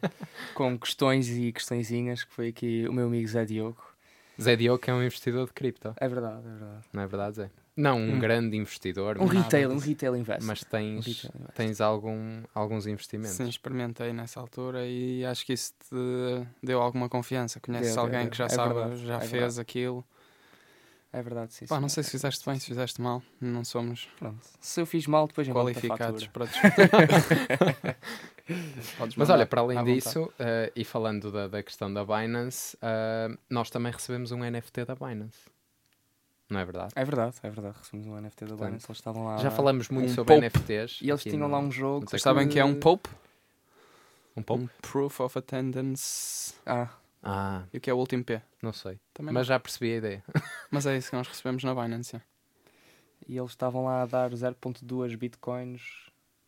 com 0.54 0.78
questões 0.80 1.28
e 1.28 1.52
questõezinhas, 1.52 2.24
que 2.24 2.32
foi 2.34 2.48
aqui 2.50 2.88
o 2.88 2.94
meu 2.94 3.08
amigo 3.08 3.28
Zé 3.28 3.44
Diogo. 3.44 3.84
Zé 4.42 4.56
Diogo, 4.56 4.80
que 4.82 4.90
é 4.90 4.94
um 4.94 5.04
investidor 5.04 5.46
de 5.48 5.52
cripto. 5.54 5.94
É 5.98 6.08
verdade, 6.08 6.48
é 6.48 6.52
verdade. 6.52 6.86
Não 6.94 7.02
é 7.04 7.08
verdade, 7.08 7.36
Zé? 7.36 7.50
Não, 7.78 7.98
um 8.00 8.16
Hum. 8.16 8.20
grande 8.20 8.58
investidor, 8.58 9.18
Um 9.20 9.28
mas, 9.28 9.38
retail, 9.44 9.72
um 9.72 9.78
retail 9.78 10.16
investor. 10.16 10.48
mas 10.48 10.64
Um 10.64 10.66
tens, 10.66 11.06
retail 11.06 11.32
investor. 11.36 11.52
tens 11.56 11.80
algum, 11.80 12.42
alguns 12.56 12.88
investimentos. 12.88 13.38
Sim, 13.38 13.48
experimentei 13.48 14.12
nessa 14.12 14.40
altura 14.40 14.86
e 14.88 15.24
acho 15.24 15.46
que 15.46 15.54
isso 15.54 15.74
te 15.88 15.96
deu 16.64 16.82
alguma 16.82 17.08
confiança. 17.08 17.60
Conheces 17.60 17.94
Deu, 17.94 18.04
alguém 18.04 18.22
deu. 18.24 18.32
que 18.32 18.38
já 18.38 18.46
É 18.46 18.50
sabe, 18.50 18.74
verdade, 18.74 19.06
já 19.06 19.16
é 19.18 19.20
fez 19.20 19.32
verdade. 19.32 19.62
aquilo. 19.62 20.04
É 21.14 21.22
verdade, 21.22 21.54
sim. 21.54 21.66
Pá, 21.68 21.80
não 21.80 21.88
senhor. 21.88 21.90
sei 21.90 22.04
se 22.04 22.12
fizeste 22.12 22.46
bem, 22.50 22.60
se 22.60 22.66
fizeste 22.66 23.02
mal. 23.02 23.22
Não 23.40 23.64
somos 23.64 24.08
Pronto. 24.20 24.40
Se 24.60 24.82
eu 24.82 24.86
fiz 24.86 25.06
mal, 25.08 25.28
depois 25.28 25.48
qualificados 25.48 26.28
para 26.28 26.46
discutir. 26.50 26.90
Mas 29.16 29.30
olha, 29.30 29.46
para 29.46 29.62
além 29.62 29.84
disso, 29.84 30.32
eh, 30.40 30.72
e 30.76 30.84
falando 30.84 31.32
da, 31.32 31.48
da 31.48 31.62
questão 31.64 31.94
da 31.94 32.04
Binance, 32.04 32.78
eh, 32.82 33.30
nós 33.50 33.70
também 33.70 33.92
recebemos 33.92 34.32
um 34.32 34.40
NFT 34.44 34.86
da 34.86 34.96
Binance. 34.96 35.40
Não 36.50 36.60
é 36.60 36.66
verdade? 36.66 36.94
É 36.96 37.04
verdade, 37.04 37.36
é 37.44 37.50
verdade. 37.50 37.78
Recebemos 37.78 38.08
um 38.08 38.16
NFT 38.22 38.46
da 38.46 38.48
Portanto, 38.50 38.66
Binance, 38.68 38.86
eles 38.88 38.98
estavam 38.98 39.26
lá. 39.26 39.38
Já 39.38 39.52
falamos 39.52 39.90
muito 39.90 40.12
um 40.12 40.14
sobre 40.14 40.34
Pope. 40.36 40.46
NFTs. 40.46 41.02
E 41.02 41.10
eles 41.10 41.22
tinham 41.24 41.40
no- 41.40 41.48
lá 41.50 41.60
um 41.60 41.72
jogo. 41.72 42.06
Tech- 42.06 42.22
Sabem 42.22 42.48
que 42.48 42.58
é 42.60 42.64
um 42.66 42.80
Pope? 42.80 43.10
Um 44.36 44.42
Pope? 44.42 44.64
Um 44.64 44.68
Proof 44.82 45.20
of 45.22 45.38
Attendance. 45.38 46.54
Ah, 46.66 46.90
Ah, 47.24 47.64
E 47.74 47.78
o 47.78 47.82
que 47.82 47.90
é 47.90 47.94
o 47.94 47.98
último 47.98 48.24
P? 48.24 48.42
não 48.62 48.72
sei. 48.72 49.00
Também 49.14 49.34
Mas 49.34 49.48
já 49.48 49.60
percebi 49.60 49.92
a 49.94 49.98
ideia. 49.98 50.24
não. 50.34 50.42
Mas 50.72 50.86
é 50.86 50.96
isso 50.98 51.10
que 51.10 51.16
nós 51.18 51.28
recebemos 51.28 51.64
na 51.64 51.74
Binance. 51.76 52.16
é. 52.16 52.22
e 53.28 53.36
eles 53.38 53.50
estavam 53.52 53.84
lá 53.84 54.04
a 54.04 54.06
dar 54.06 54.30
0.2 54.34 55.16
bitcoins 55.18 55.82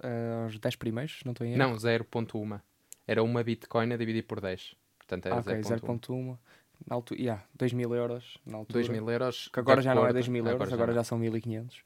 eh, 0.02 0.44
aos 0.46 0.58
10 0.60 0.76
primeiros, 0.78 1.20
não 1.26 1.34
estou 1.34 1.46
em 1.46 1.50
erro? 1.52 1.58
Não, 1.60 1.76
0.1. 1.76 2.62
Era 3.06 3.22
uma 3.22 3.44
Bitcoin 3.44 3.92
a 3.92 3.98
dividir 3.98 4.24
por 4.24 4.40
10. 4.40 4.76
Portanto, 5.00 5.26
era 5.26 5.36
Ah, 5.36 5.40
ok, 5.40 5.56
0.1. 5.62 6.38
0.1. 6.84 6.88
Na 6.88 6.96
altura, 6.96 7.20
yeah, 7.22 7.44
2 7.56 7.74
mil 7.74 7.94
euros 7.94 8.38
na 8.46 8.58
altura. 8.58 8.74
2 8.74 8.90
mil 8.90 9.10
euros. 9.10 9.50
Que 9.54 9.60
agora 9.60 9.82
já 9.82 9.94
não 9.94 10.02
é 10.02 10.06
acordo- 10.06 10.16
2 10.16 10.28
mil 10.28 10.46
euros, 10.48 10.70
já 10.70 10.76
agora 10.76 10.92
não. 10.92 10.96
já 10.96 11.04
são 11.04 11.18
1500. 11.18 11.84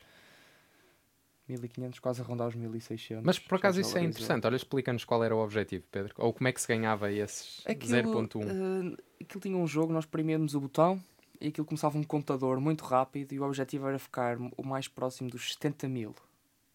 1500, 1.48 2.00
quase 2.00 2.22
a 2.22 2.24
rondar 2.24 2.48
os 2.48 2.56
1600. 2.56 3.24
Mas 3.26 3.38
por 3.38 3.56
acaso 3.56 3.76
já 3.76 3.82
isso 3.82 3.98
é 3.98 4.02
interessante. 4.04 4.48
Olha, 4.48 4.56
explica-nos 4.56 5.04
qual 5.04 5.24
era 5.24 5.36
o 5.36 5.40
objetivo, 5.44 5.84
Pedro. 5.92 6.14
Ou 6.18 6.32
como 6.34 6.48
é 6.48 6.52
que 6.54 6.62
se 6.62 6.68
ganhava 6.68 7.12
esses 7.12 7.62
Aquilo, 7.68 7.92
0.1. 7.92 8.42
eh, 8.44 8.98
aquilo 9.22 9.42
tinha 9.42 9.58
um 9.58 9.68
jogo, 9.68 9.92
nós 9.92 10.06
premiamos 10.06 10.56
o 10.56 10.62
botão 10.62 11.02
e 11.42 11.50
aquilo 11.50 11.68
começava 11.68 11.98
um 11.98 12.04
contador 12.04 12.62
muito 12.62 12.86
rápido 12.86 13.34
e 13.34 13.40
o 13.40 13.44
objetivo 13.44 13.88
era 13.90 14.00
ficar 14.00 14.38
o 14.56 14.66
mais 14.66 14.88
próximo 14.88 15.30
dos 15.30 15.54
70 15.54 15.90
mil. 15.90 16.16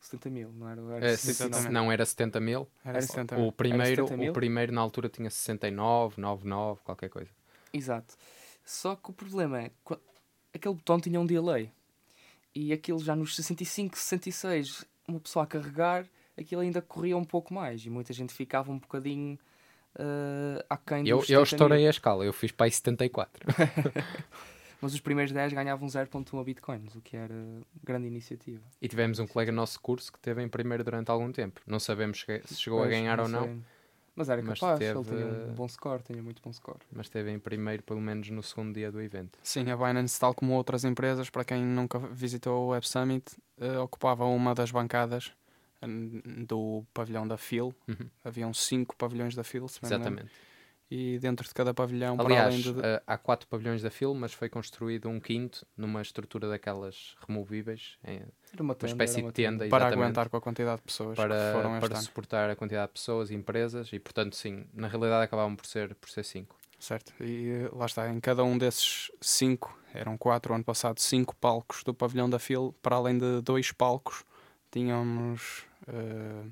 70 0.00 0.30
mil, 0.30 0.52
não 0.52 0.68
era? 0.68 0.80
era 0.96 1.06
Eh, 1.06 1.16
se- 1.16 1.28
69. 1.34 1.66
se 1.66 1.72
não 1.72 1.90
era 1.90 2.04
70 2.04 2.38
mil. 2.38 2.68
Era 2.84 2.98
Era 2.98 3.06
70 3.06 3.38
O 3.38 3.50
primeiro, 3.50 4.02
70 4.06 4.16
mil? 4.18 4.30
o 4.30 4.34
primeiro 4.34 4.72
na 4.72 4.80
altura 4.82 5.08
tinha 5.08 5.30
69, 5.30 6.20
99, 6.20 6.80
qualquer 6.84 7.08
coisa. 7.08 7.30
Exato. 7.72 8.14
Só 8.64 8.96
que 8.96 9.10
o 9.10 9.12
problema 9.12 9.62
é 9.62 9.70
que 9.70 9.96
aquele 10.54 10.74
botão 10.74 11.00
tinha 11.00 11.20
um 11.20 11.26
delay. 11.26 11.70
E 12.54 12.72
aquilo 12.72 12.98
já 12.98 13.14
nos 13.14 13.36
65, 13.36 13.96
66, 13.96 14.84
uma 15.06 15.20
pessoa 15.20 15.44
a 15.44 15.46
carregar, 15.46 16.06
aquilo 16.36 16.60
ainda 16.60 16.82
corria 16.82 17.16
um 17.16 17.24
pouco 17.24 17.52
mais. 17.54 17.84
E 17.84 17.90
muita 17.90 18.12
gente 18.12 18.32
ficava 18.32 18.70
um 18.70 18.78
bocadinho 18.78 19.38
uh, 19.94 20.64
aquém 20.68 21.06
Eu, 21.06 21.18
eu 21.18 21.24
70 21.24 21.42
estourei 21.42 21.86
a 21.86 21.90
escala, 21.90 22.24
eu 22.24 22.32
fiz 22.32 22.52
para 22.52 22.66
aí 22.66 22.72
74. 22.72 23.46
Mas 24.80 24.94
os 24.94 25.00
primeiros 25.00 25.32
10 25.32 25.52
ganhavam 25.52 25.88
0.1 25.88 26.44
bitcoins, 26.44 26.94
o 26.94 27.00
que 27.00 27.16
era 27.16 27.34
grande 27.82 28.06
iniciativa. 28.06 28.62
E 28.80 28.86
tivemos 28.86 29.18
um 29.18 29.26
colega 29.26 29.50
no 29.50 29.56
nosso 29.56 29.80
curso 29.80 30.12
que 30.12 30.20
teve 30.20 30.40
em 30.40 30.48
primeiro 30.48 30.84
durante 30.84 31.10
algum 31.10 31.32
tempo. 31.32 31.60
Não 31.66 31.80
sabemos 31.80 32.24
se 32.44 32.54
chegou 32.54 32.78
a 32.78 32.82
Pois, 32.82 32.92
ganhar 32.96 33.18
ou 33.18 33.26
sei. 33.26 33.34
não, 33.34 33.64
Mas 34.18 34.28
era 34.28 34.42
Mas 34.42 34.58
capaz, 34.58 34.80
teve- 34.80 34.98
ele 34.98 35.04
tinha 35.04 35.26
um 35.26 35.54
bom 35.54 35.68
score, 35.68 36.02
tinha 36.02 36.20
muito 36.20 36.42
bom 36.42 36.52
score. 36.52 36.80
mas 36.92 37.08
teve 37.08 37.30
em 37.30 37.38
primeiro 37.38 37.84
pelo 37.84 38.00
menos 38.00 38.28
no 38.30 38.42
segundo 38.42 38.74
dia 38.74 38.90
do 38.90 39.00
evento. 39.00 39.38
Sim, 39.44 39.70
a 39.70 39.76
Binance, 39.76 40.18
tal 40.18 40.34
como 40.34 40.54
outras 40.54 40.84
empresas, 40.84 41.30
para 41.30 41.44
quem 41.44 41.64
nunca 41.64 42.00
visitou 42.00 42.64
o 42.64 42.68
Web 42.70 42.86
Summit, 42.86 43.24
eh, 43.60 43.78
ocupava 43.78 44.24
uma 44.24 44.56
das 44.56 44.72
bancadas 44.72 45.32
hum, 45.82 46.20
do 46.46 46.84
pavilhão 46.92 47.28
da 47.28 47.36
FIL. 47.38 47.72
Uhum, 47.86 48.10
Haviam 48.24 48.52
cinco 48.52 48.96
pavilhões 48.96 49.36
da 49.36 49.44
FIL, 49.44 49.68
se 49.68 49.78
me 49.82 49.88
lembro. 49.96 50.28
E 50.90 51.18
dentro 51.18 51.46
de 51.46 51.52
cada 51.52 51.74
pavilhão, 51.74 52.16
para 52.16 52.26
Aliás, 52.26 52.46
além 52.46 52.62
de... 52.62 52.80
eh, 52.86 53.02
há 53.06 53.18
quatro 53.18 53.46
pavilhões 53.46 53.82
da 53.82 53.90
FIL, 53.90 54.14
mas 54.14 54.32
foi 54.32 54.48
construído 54.48 55.06
um 55.08 55.20
quinto 55.20 55.66
numa 55.76 56.00
estrutura 56.00 56.48
daquelas 56.48 57.14
removíveis, 57.26 57.98
em- 58.02 58.22
Era 58.52 58.62
uma, 58.62 58.72
uma 58.72 58.74
tenda, 58.74 58.92
espécie 58.92 59.16
era 59.18 59.22
uma 59.26 59.30
de 59.32 59.34
tenda, 59.34 59.68
para 59.68 59.86
aguentar 59.88 60.28
com 60.30 60.36
a 60.38 60.40
quantidade 60.40 60.76
de 60.78 60.82
pessoas 60.84 61.10
que 61.10 61.16
para, 61.16 61.52
foram 61.52 61.78
para 61.78 61.94
ano. 61.98 62.02
suportar 62.06 62.48
a 62.48 62.56
quantidade 62.56 62.86
de 62.86 62.92
pessoas 62.94 63.30
e 63.30 63.34
empresas 63.34 63.92
e, 63.92 63.98
portanto, 63.98 64.34
sim, 64.34 64.64
na 64.72 64.88
realidade 64.88 65.24
acabavam 65.24 65.54
por 65.54 65.66
ser, 65.66 65.94
por 65.96 66.08
ser 66.08 66.24
cinco. 66.24 66.56
Certo, 66.78 67.12
e 67.22 67.68
lá 67.72 67.84
está, 67.86 68.08
em 68.08 68.18
cada 68.20 68.42
um 68.42 68.56
desses 68.56 69.10
cinco, 69.20 69.78
eram 69.92 70.16
quatro 70.16 70.54
ano 70.54 70.64
passado, 70.64 71.00
cinco 71.00 71.36
palcos 71.36 71.82
do 71.84 71.92
pavilhão 71.92 72.30
da 72.30 72.38
FIL, 72.38 72.74
para 72.80 72.96
além 72.96 73.18
de 73.18 73.42
dois 73.42 73.72
palcos, 73.72 74.24
tínhamos, 74.70 75.64
eh, 75.86 75.92
não 76.44 76.50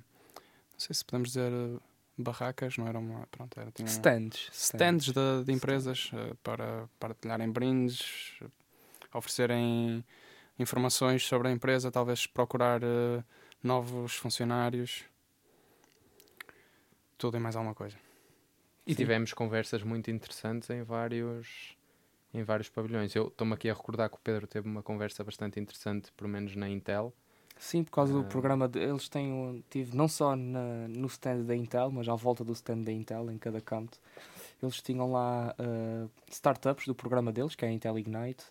sei 0.78 0.94
se 0.94 1.04
podemos 1.04 1.28
dizer 1.28 1.50
barracas, 2.16 2.76
não 2.76 2.86
era 2.88 2.98
uma, 2.98 3.26
pronto, 3.26 3.58
era, 3.58 3.70
tinha 3.70 3.88
Stands. 3.88 4.48
stands 4.52 5.06
de, 5.12 5.44
de 5.44 5.52
empresas 5.52 6.10
eh, 6.14 6.34
para 6.42 6.88
partilharem 6.98 7.50
brindes, 7.50 8.40
oferecerem 9.12 10.04
informações 10.58 11.26
sobre 11.26 11.48
a 11.48 11.50
empresa, 11.50 11.90
talvez 11.90 12.26
procurar 12.26 12.82
eh, 12.82 13.22
novos 13.62 14.14
funcionários, 14.16 15.04
tudo 17.18 17.36
e 17.36 17.40
mais 17.40 17.56
alguma 17.56 17.74
coisa. 17.74 17.96
E 18.86 18.92
Sim. 18.92 18.96
tivemos 18.96 19.32
conversas 19.32 19.82
muito 19.82 20.10
interessantes 20.10 20.70
em 20.70 20.82
vários, 20.82 21.76
em 22.32 22.42
vários 22.44 22.68
pavilhões. 22.68 23.14
Eu 23.14 23.28
estou-me 23.28 23.54
aqui 23.54 23.68
a 23.68 23.74
recordar 23.74 24.08
que 24.08 24.16
o 24.16 24.20
Pedro 24.20 24.46
teve 24.46 24.68
uma 24.68 24.82
conversa 24.82 25.24
bastante 25.24 25.58
interessante, 25.58 26.12
pelo 26.12 26.30
menos 26.30 26.54
na 26.54 26.68
Intel. 26.68 27.12
Sim, 27.58 27.82
por 27.84 27.90
causa 27.90 28.12
Ah. 28.12 28.22
do 28.22 28.24
programa 28.28 28.68
de, 28.68 28.78
eles 28.78 29.08
têm 29.08 29.32
um, 29.32 29.62
tive 29.70 29.96
não 29.96 30.08
só 30.08 30.36
na, 30.36 30.86
no 30.88 31.06
stand 31.06 31.42
da 31.44 31.56
Intel, 31.56 31.90
mas 31.90 32.08
à 32.08 32.14
volta 32.14 32.44
do 32.44 32.52
stand 32.52 32.82
da 32.82 32.92
Intel, 32.92 33.30
em 33.30 33.38
cada 33.38 33.60
canto, 33.60 33.98
eles 34.62 34.80
tinham 34.82 35.10
lá 35.10 35.54
ah, 35.58 36.08
startups 36.30 36.86
do 36.86 36.94
programa 36.94 37.32
deles, 37.32 37.54
que 37.54 37.64
é 37.64 37.68
a 37.68 37.72
Intel 37.72 37.98
Ignite, 37.98 38.44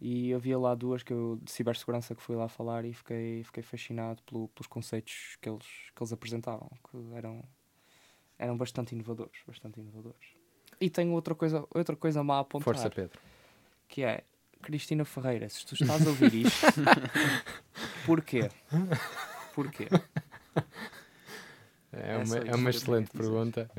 e 0.00 0.32
havia 0.32 0.58
lá 0.58 0.74
duas 0.74 1.02
que 1.02 1.12
eu, 1.12 1.38
de 1.42 1.50
cibersegurança 1.50 2.14
que 2.14 2.22
fui 2.22 2.36
lá 2.36 2.48
falar 2.48 2.84
e 2.84 2.92
fiquei, 2.94 3.42
fiquei 3.44 3.62
fascinado 3.62 4.22
pelo- 4.22 4.48
pelos 4.48 4.66
conceitos 4.66 5.36
que 5.42 5.48
eles, 5.48 5.66
que 5.94 6.02
eles 6.02 6.12
apresentavam, 6.12 6.70
que 6.90 6.96
eram, 7.16 7.42
eram 8.38 8.56
bastante 8.56 8.94
inovadores, 8.94 9.40
bastante 9.46 9.80
inovadores. 9.80 10.28
E 10.80 10.88
tenho 10.88 11.12
outra 11.12 11.34
coisa, 11.34 11.66
outra 11.74 11.96
coisa 11.96 12.22
má 12.22 12.36
a 12.36 12.40
apontar, 12.40 12.64
Força, 12.64 12.88
Pedro. 12.88 13.18
que 13.88 14.02
é 14.04 14.22
Cristina 14.62 15.04
Ferreira, 15.04 15.48
se 15.48 15.64
tu 15.64 15.74
estás 15.74 16.06
a 16.06 16.10
ouvir 16.10 16.34
isto, 16.34 16.66
porquê? 18.04 18.48
Porquê? 19.54 19.88
É 21.92 22.12
É 22.12 22.16
uma, 22.16 22.26
só 22.26 22.36
é 22.36 22.40
uma 22.42 22.48
que 22.48 22.54
eu 22.54 22.68
excelente 22.70 23.10
pergunta. 23.10 23.70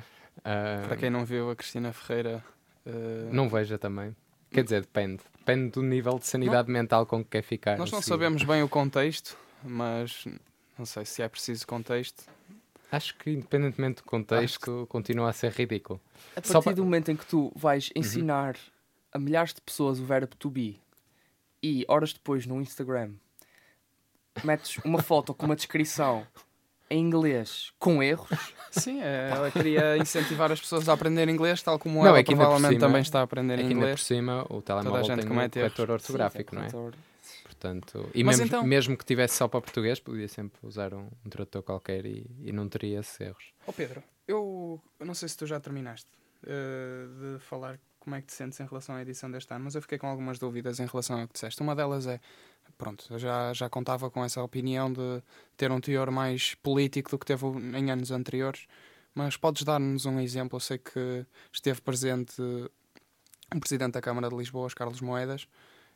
Ah, 0.44 0.84
Para 0.88 0.98
quem 0.98 1.10
não 1.10 1.26
viu 1.26 1.50
a 1.52 1.56
Cristina 1.56 1.94
Ferreira, 1.94 2.44
eh, 2.86 3.30
Não 3.32 3.50
veja 3.50 3.78
também. 3.78 4.16
Quer 4.52 4.64
dizer, 4.64 4.82
depende. 4.82 5.22
Depende 5.38 5.72
do 5.72 5.84
nível 5.84 6.18
de 6.18 6.26
sanidade 6.26 6.72
mental 6.72 7.06
com 7.06 7.24
que 7.24 7.30
quer 7.32 7.44
ficar. 7.44 7.78
nós 7.78 7.92
não 7.92 8.02
sabemos 8.02 8.44
bem 8.44 8.64
o 8.64 8.70
contexto, 8.70 9.38
mas 9.64 10.26
não 10.78 10.86
sei 10.86 11.06
se 11.06 11.22
é 11.22 11.28
preciso 11.30 11.68
contexto. 11.68 12.24
Acho 12.92 13.16
que, 13.18 13.30
independentemente 13.30 13.98
do 14.02 14.04
contexto, 14.06 14.88
continua 14.90 15.30
a 15.30 15.34
ser 15.34 15.52
ridículo. 15.52 16.02
A 16.36 16.42
Só 16.42 16.54
partir 16.54 16.70
pa- 16.72 16.76
do 16.78 16.84
momento 16.84 17.12
em 17.12 17.16
que 17.16 17.26
tu 17.26 17.52
vais 17.56 17.90
Uhum. 17.96 18.02
A 19.12 19.20
milhares 19.20 19.54
de 19.54 19.62
pessoas 19.62 20.00
o 20.00 20.06
verbo 20.06 20.36
to 20.36 20.50
be 20.50 20.80
e 21.62 21.86
horas 21.88 22.14
depois 22.14 22.46
no 22.46 22.62
Instagram 22.62 23.14
metes 24.44 24.78
uma 24.86 25.02
foto 25.02 25.34
com 25.34 25.46
uma 25.46 25.56
descrição 25.56 26.26
em 26.90 27.00
inglês 27.00 27.72
com 27.78 28.02
erros, 28.02 28.30
Sim, 28.72 29.00
é, 29.02 29.30
ela 29.32 29.52
queria 29.52 29.98
incentivar 29.98 30.52
as 30.52 30.60
pessoas 30.60 30.88
a 30.90 30.94
aprender 30.94 31.28
inglês, 31.30 31.62
tal 31.62 31.78
como 31.78 32.00
Não, 32.00 32.08
ela 32.08 32.18
é 32.20 32.24
que 32.24 32.34
provavelmente 32.36 32.76
cima- 32.76 32.80
também 32.88 33.02
está 33.02 33.20
a 33.20 33.24
aprender 33.24 33.54
É 33.54 33.58
que 33.58 33.62
ainda 33.64 33.74
por 33.76 33.78
inglês. 33.82 34.04
cima 34.04 34.46
o 34.50 34.62
telemóvel 34.62 35.04
gente 35.04 35.18
tem 35.20 35.26
um 35.26 35.30
comete 35.30 35.60
erros. 35.60 35.74
corretor 35.74 35.94
ortográfico, 35.94 36.50
Sim, 36.52 36.56
não 36.56 36.64
é? 36.68 36.72
corretor. 36.72 37.00
Portanto, 37.44 38.10
e 38.16 38.24
Mas 38.24 38.38
mesmo, 38.38 38.46
então- 38.48 38.64
mesmo 38.64 38.98
que 38.98 39.06
tivesse 39.06 39.36
só 39.36 39.48
para 39.48 39.60
português, 39.62 40.00
podia 40.00 40.28
sempre 40.28 40.60
usar 40.64 40.94
um, 40.94 41.10
um 41.26 41.30
tradutor 41.30 41.62
qualquer 41.62 42.06
e, 42.06 42.26
e 42.44 42.52
não 42.52 42.68
teria 42.70 43.00
esses 43.02 43.20
erros. 43.20 43.52
Ó 43.68 43.72
Pedro, 43.72 44.02
eu, 44.28 44.82
eu 45.00 45.06
não 45.06 45.14
sei 45.14 45.28
se 45.30 45.36
tu 45.38 45.46
já 45.46 45.60
terminaste 45.60 46.08
eh, 46.48 47.06
de 47.36 47.40
falar 47.40 47.78
como 48.10 48.16
é 48.16 48.22
que 48.22 48.28
te 48.28 48.34
sentes 48.34 48.60
em 48.60 48.66
relação 48.66 48.96
à 48.96 49.04
edição 49.04 49.30
deste 49.30 49.54
ano, 49.54 49.66
mas 49.66 49.76
eu 49.76 49.84
fiquei 49.84 50.00
com 50.00 50.08
algumas 50.08 50.40
dúvidas 50.40 50.80
em 50.80 50.88
relação 50.88 51.22
ao 51.22 51.28
que 51.28 51.34
disseste. 51.34 51.62
Uma 51.62 51.76
delas 51.76 52.08
é, 52.08 52.20
pronto, 52.76 53.06
já, 53.20 53.54
já 53.54 53.70
contava 53.70 54.10
com 54.10 54.26
essa 54.26 54.42
opinião 54.42 54.92
de 54.92 55.22
ter 55.56 55.72
um 55.72 55.80
teor 55.80 56.10
mais 56.10 56.56
político 56.56 57.12
do 57.12 57.20
que 57.20 57.26
teve 57.28 57.46
em 57.46 57.92
anos 57.92 58.10
anteriores, 58.10 58.66
mas 59.14 59.38
podes 59.38 59.62
dar-nos 59.64 60.08
um 60.08 60.20
exemplo? 60.20 60.56
Eu 60.56 60.60
sei 60.60 60.80
que 60.80 61.24
esteve 61.54 61.82
presente 61.82 62.42
o 62.42 63.60
Presidente 63.60 63.94
da 63.94 64.02
Câmara 64.02 64.28
de 64.28 64.36
Lisboa, 64.36 64.66
os 64.66 64.74
Carlos 64.74 65.02
Moedas, 65.02 65.48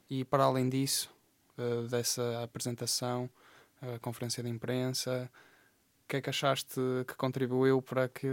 e 0.08 0.24
para 0.24 0.44
além 0.44 0.70
disso, 0.70 1.10
eh, 1.58 1.88
dessa 1.90 2.44
apresentação, 2.44 3.30
a 3.82 3.98
conferência 4.00 4.44
de 4.44 4.50
imprensa, 4.50 5.32
o 6.04 6.08
que 6.08 6.18
é 6.18 6.22
que 6.22 6.30
achaste 6.30 6.80
que 7.08 7.16
contribuiu 7.16 7.82
para 7.82 8.08
que 8.08 8.28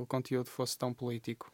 o 0.00 0.06
conteúdo 0.06 0.48
fosse 0.50 0.76
tão 0.76 0.92
político? 0.92 1.51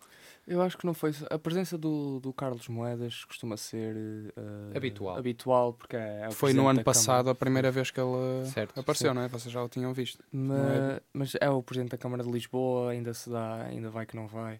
Eu 0.50 0.62
acho 0.62 0.78
que 0.78 0.86
não 0.86 0.94
foi. 0.94 1.12
A 1.30 1.38
presença 1.38 1.76
do, 1.76 2.18
do 2.20 2.32
Carlos 2.32 2.66
Moedas 2.68 3.24
costuma 3.24 3.56
ser 3.58 3.94
eh, 4.36 4.76
Habitual. 4.76 5.16
habitual 5.18 5.72
porque 5.74 5.94
é, 5.96 6.22
é 6.22 6.28
o 6.28 6.32
Foi 6.32 6.54
no 6.54 6.66
ano 6.66 6.82
passado 6.82 7.16
Câmara. 7.24 7.30
a 7.32 7.34
primeira 7.34 7.70
vez 7.70 7.90
que 7.90 8.00
ele 8.00 8.46
Certo, 8.46 8.80
apareceu, 8.80 9.10
sim. 9.10 9.14
não 9.16 9.22
é? 9.22 9.28
Vocês 9.28 9.52
já 9.52 9.62
o 9.62 9.68
tinham 9.68 9.92
visto. 9.92 10.24
Ma- 10.32 11.00
Mas 11.12 11.32
é 11.40 11.50
o 11.50 11.62
Presidente 11.62 11.90
da 11.90 11.98
Câmara 11.98 12.22
de 12.24 12.30
Lisboa, 12.30 12.92
ainda 12.92 13.12
se 13.12 13.28
dá, 13.28 13.64
ainda 13.64 13.90
vai 13.90 14.06
que 14.06 14.16
não 14.16 14.26
vai. 14.26 14.58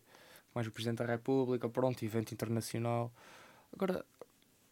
Mais 0.55 0.67
o 0.67 0.71
Presidente 0.71 0.99
da 0.99 1.07
República, 1.07 1.69
pronto, 1.69 2.05
evento 2.05 2.33
internacional. 2.35 3.11
Agora, 3.73 4.05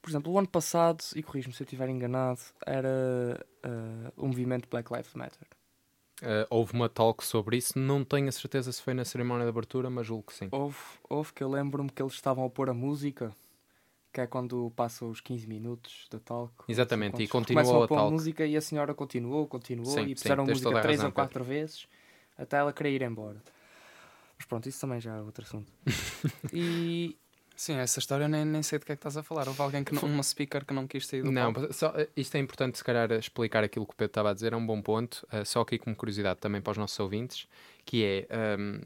por 0.03 0.11
exemplo, 0.11 0.33
o 0.33 0.39
ano 0.39 0.49
passado, 0.49 1.03
e 1.15 1.23
corrijo-me 1.23 1.55
se 1.55 1.63
eu 1.63 1.65
estiver 1.65 1.89
enganado, 1.89 2.41
era 2.67 3.45
eh, 3.63 4.13
o 4.17 4.27
movimento 4.27 4.69
Black 4.69 4.93
Lives 4.93 5.15
Matter. 5.15 5.47
Uh, 6.23 6.47
houve 6.49 6.73
uma 6.73 6.89
talk 6.89 7.25
sobre 7.25 7.59
isso, 7.59 7.79
não 7.79 8.03
tenho 8.03 8.29
a 8.29 8.33
certeza 8.33 8.73
se 8.73 8.81
foi 8.81 8.95
na 8.95 9.05
cerimónia 9.05 9.45
de 9.45 9.51
abertura, 9.51 9.91
mas 9.91 10.07
julgo 10.07 10.25
que 10.25 10.35
sim. 10.35 10.49
Houve, 10.51 10.79
houve 11.09 11.33
que 11.33 11.45
eu 11.45 11.51
lembro-me 11.51 11.91
que 11.91 12.03
eles 12.03 12.15
estavam 12.15 12.45
a 12.45 12.51
pôr 12.51 12.71
a 12.71 12.75
música, 12.75 13.35
que 14.13 14.23
é 14.23 14.27
quando 14.27 14.73
passa 14.75 15.05
os 15.05 15.21
15 15.21 15.47
minutos 15.47 16.07
da 16.11 16.19
talk. 16.19 16.55
Exatamente, 16.67 17.23
e 17.23 17.29
continuou 17.29 17.83
a 17.83 17.89
pôr 17.89 17.97
talk. 17.97 18.13
música 18.13 18.47
e 18.47 18.57
a 18.57 18.63
senhora 18.63 18.95
continuou, 18.95 19.47
continuou 19.47 19.93
Sim, 19.93 20.05
e 20.05 20.09
sim, 20.09 20.15
puseram 20.15 20.45
toda 20.45 20.53
música 20.53 20.79
a 20.79 20.83
três 20.83 21.05
ou 21.05 21.13
quatro 21.13 21.45
vezes 21.45 21.87
até 22.37 22.59
ela 22.59 22.73
querer 22.73 22.93
ir 22.93 23.03
embora. 23.03 23.43
Mas 24.37 24.47
pronto, 24.47 24.69
isso 24.69 24.81
também 24.81 25.01
já 25.01 25.17
é 25.17 25.21
outro 25.21 25.45
assunto. 25.45 25.73
e 26.53 27.17
Sim, 27.57 27.77
essa 27.77 27.99
história 27.99 28.25
eu 28.25 28.29
nem, 28.29 28.45
nem 28.45 28.63
sei 28.63 28.79
de 28.79 28.85
que 28.85 28.93
é 28.93 28.97
que 28.97 29.01
estás 29.01 29.17
a 29.17 29.23
falar. 29.23 29.49
Houve 29.49 29.63
alguém 29.63 29.83
que 29.83 29.95
não, 29.95 30.03
uma 30.03 30.23
speaker 30.23 30.65
que 30.65 30.75
não 30.75 30.87
quis 30.87 31.07
sair 31.07 31.23
do 31.23 31.33
Não, 31.33 31.53
palco. 31.55 31.73
só, 31.73 31.93
isto 32.15 32.35
é 32.37 32.39
importante, 32.39 32.77
se 32.77 32.85
calhar, 32.85 33.11
explicar 33.13 33.65
aquilo 33.65 33.87
que 33.87 33.95
o 33.95 33.97
Pedro 33.97 34.11
estava 34.11 34.31
a 34.31 34.35
dizer, 34.35 34.53
é 34.53 34.57
um 34.57 34.67
bom 34.67 34.81
ponto, 34.83 35.27
uh, 35.33 35.45
só 35.45 35.63
aqui 35.63 35.79
como 35.79 35.97
curiosidade 35.97 36.39
também 36.39 36.61
para 36.61 36.73
os 36.73 36.77
nossos 36.77 36.99
ouvintes, 37.01 37.49
que 37.85 38.05
é, 38.05 38.59
um, 38.59 38.81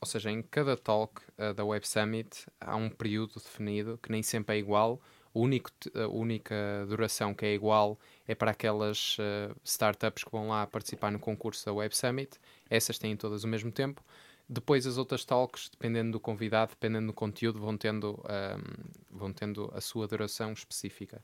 ou 0.00 0.06
seja, 0.08 0.30
em 0.30 0.40
cada 0.42 0.76
talk 0.76 1.20
uh, 1.38 1.52
da 1.52 1.64
Web 1.64 1.86
Summit 1.86 2.46
há 2.58 2.74
um 2.74 2.88
período 2.88 3.34
definido 3.34 3.98
que 4.02 4.10
nem 4.10 4.22
sempre 4.22 4.56
é 4.56 4.58
igual, 4.58 4.98
o 5.34 5.42
único, 5.42 5.70
t- 5.72 5.92
a 5.94 6.08
única 6.08 6.54
duração 6.88 7.34
que 7.34 7.44
é 7.44 7.52
igual 7.52 7.98
é 8.26 8.34
para 8.34 8.52
aquelas 8.52 9.18
uh, 9.18 9.54
startups 9.62 10.24
que 10.24 10.30
vão 10.30 10.48
lá 10.48 10.66
participar 10.66 11.10
no 11.12 11.18
concurso 11.18 11.66
da 11.66 11.72
Web 11.74 11.94
Summit, 11.94 12.38
essas 12.70 12.98
têm 12.98 13.14
todas 13.14 13.44
o 13.44 13.48
mesmo 13.48 13.70
tempo. 13.70 14.02
Depois 14.48 14.86
as 14.86 14.96
outras 14.96 15.24
talks, 15.24 15.68
dependendo 15.68 16.12
do 16.12 16.20
convidado, 16.20 16.70
dependendo 16.70 17.08
do 17.08 17.12
conteúdo, 17.12 17.58
vão 17.58 17.76
tendo, 17.76 18.22
ahm, 18.28 18.62
vão 19.10 19.32
tendo 19.32 19.70
a 19.74 19.80
sua 19.80 20.06
duração 20.06 20.52
específica. 20.52 21.20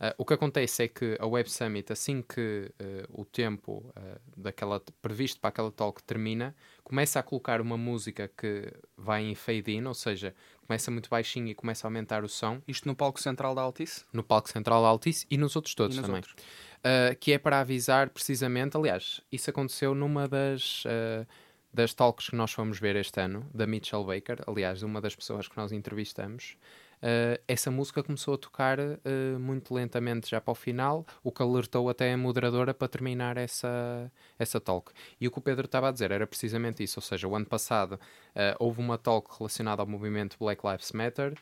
Ah, 0.00 0.14
o 0.16 0.24
que 0.24 0.32
acontece 0.32 0.84
é 0.84 0.88
que 0.88 1.16
a 1.20 1.26
Web 1.26 1.50
Summit, 1.50 1.92
assim 1.92 2.22
que 2.22 2.72
ah, 2.80 3.06
o 3.10 3.24
tempo 3.24 3.84
ah, 3.94 4.18
daquela, 4.36 4.80
previsto 5.02 5.38
para 5.38 5.48
aquela 5.48 5.70
talk 5.70 6.02
termina, 6.02 6.56
começa 6.82 7.20
a 7.20 7.22
colocar 7.22 7.60
uma 7.60 7.76
música 7.76 8.30
que 8.34 8.72
vai 8.96 9.22
em 9.22 9.34
fade-in, 9.34 9.84
ou 9.84 9.94
seja, 9.94 10.34
começa 10.66 10.90
muito 10.90 11.10
baixinho 11.10 11.48
e 11.48 11.54
começa 11.54 11.86
a 11.86 11.88
aumentar 11.88 12.24
o 12.24 12.28
som 12.28 12.62
Isto 12.66 12.88
no 12.88 12.94
palco 12.94 13.20
central 13.20 13.54
da 13.54 13.60
Altice 13.60 14.04
no 14.12 14.22
palco 14.22 14.48
central 14.48 14.82
da 14.82 14.88
Altice 14.88 15.26
e 15.30 15.36
nos 15.36 15.54
outros 15.54 15.74
todos 15.74 15.96
nos 15.96 16.06
também. 16.06 16.18
outros. 16.18 16.34
Uh, 16.80 17.14
que 17.20 17.32
é 17.32 17.38
para 17.38 17.60
avisar 17.60 18.08
precisamente, 18.08 18.76
aliás, 18.76 19.20
isso 19.30 19.50
aconteceu 19.50 19.94
numa 19.94 20.26
das, 20.26 20.84
uh, 20.86 21.26
das 21.72 21.94
talks 21.94 22.28
que 22.28 22.36
nós 22.36 22.52
fomos 22.52 22.78
ver 22.78 22.96
este 22.96 23.20
ano, 23.20 23.48
da 23.54 23.66
Mitchell 23.66 24.04
Baker, 24.04 24.42
aliás, 24.46 24.82
uma 24.82 25.00
das 25.00 25.14
pessoas 25.14 25.48
que 25.48 25.56
nós 25.56 25.72
entrevistamos. 25.72 26.56
Uh, 26.98 27.40
essa 27.48 27.70
música 27.70 28.02
começou 28.02 28.34
a 28.34 28.38
tocar 28.38 28.78
uh, 28.78 29.38
muito 29.38 29.72
lentamente 29.72 30.28
já 30.28 30.40
para 30.40 30.52
o 30.52 30.54
final, 30.54 31.06
o 31.22 31.32
que 31.32 31.42
alertou 31.42 31.88
até 31.88 32.12
a 32.12 32.16
moderadora 32.16 32.74
para 32.74 32.88
terminar 32.88 33.36
essa, 33.38 34.12
essa 34.38 34.60
talk. 34.60 34.92
E 35.18 35.26
o 35.26 35.30
que 35.30 35.38
o 35.38 35.42
Pedro 35.42 35.64
estava 35.64 35.88
a 35.88 35.92
dizer 35.92 36.10
era 36.10 36.26
precisamente 36.26 36.82
isso, 36.82 36.98
ou 36.98 37.02
seja, 37.02 37.26
o 37.26 37.34
ano 37.34 37.46
passado 37.46 37.94
uh, 37.94 38.56
houve 38.58 38.80
uma 38.80 38.98
talk 38.98 39.34
relacionada 39.38 39.80
ao 39.80 39.86
movimento 39.88 40.36
Black 40.38 40.66
Lives 40.66 40.92
Matter 40.92 41.34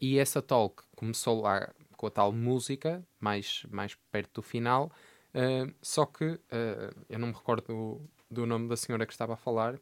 e 0.00 0.18
essa 0.18 0.40
talk 0.40 0.82
começou 0.96 1.42
lá 1.42 1.70
com 2.00 2.06
a 2.06 2.10
tal 2.10 2.32
música, 2.32 3.06
mais, 3.20 3.66
mais 3.68 3.94
perto 4.10 4.40
do 4.40 4.42
final, 4.42 4.90
uh, 5.34 5.70
só 5.82 6.06
que 6.06 6.24
uh, 6.24 7.04
eu 7.10 7.18
não 7.18 7.28
me 7.28 7.34
recordo 7.34 7.66
do, 7.66 8.00
do 8.30 8.46
nome 8.46 8.68
da 8.68 8.76
senhora 8.76 9.06
que 9.06 9.12
estava 9.12 9.34
a 9.34 9.36
falar, 9.36 9.78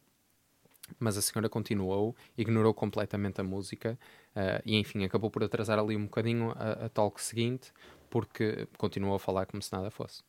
mas 0.99 1.17
a 1.19 1.23
senhora 1.23 1.49
continuou, 1.49 2.17
ignorou 2.37 2.73
completamente 2.73 3.41
a 3.41 3.45
música 3.45 3.99
uh, 4.35 4.63
e, 4.65 4.77
enfim, 4.77 5.05
acabou 5.05 5.31
por 5.31 5.45
atrasar 5.45 5.79
ali 5.79 5.97
um 5.97 6.05
bocadinho 6.05 6.53
a, 6.57 6.87
a 6.87 6.89
talk 6.89 7.21
seguinte, 7.21 7.73
porque 8.09 8.67
continuou 8.79 9.15
a 9.15 9.19
falar 9.19 9.47
como 9.47 9.63
se 9.63 9.73
nada 9.73 9.91
fosse. 9.91 10.23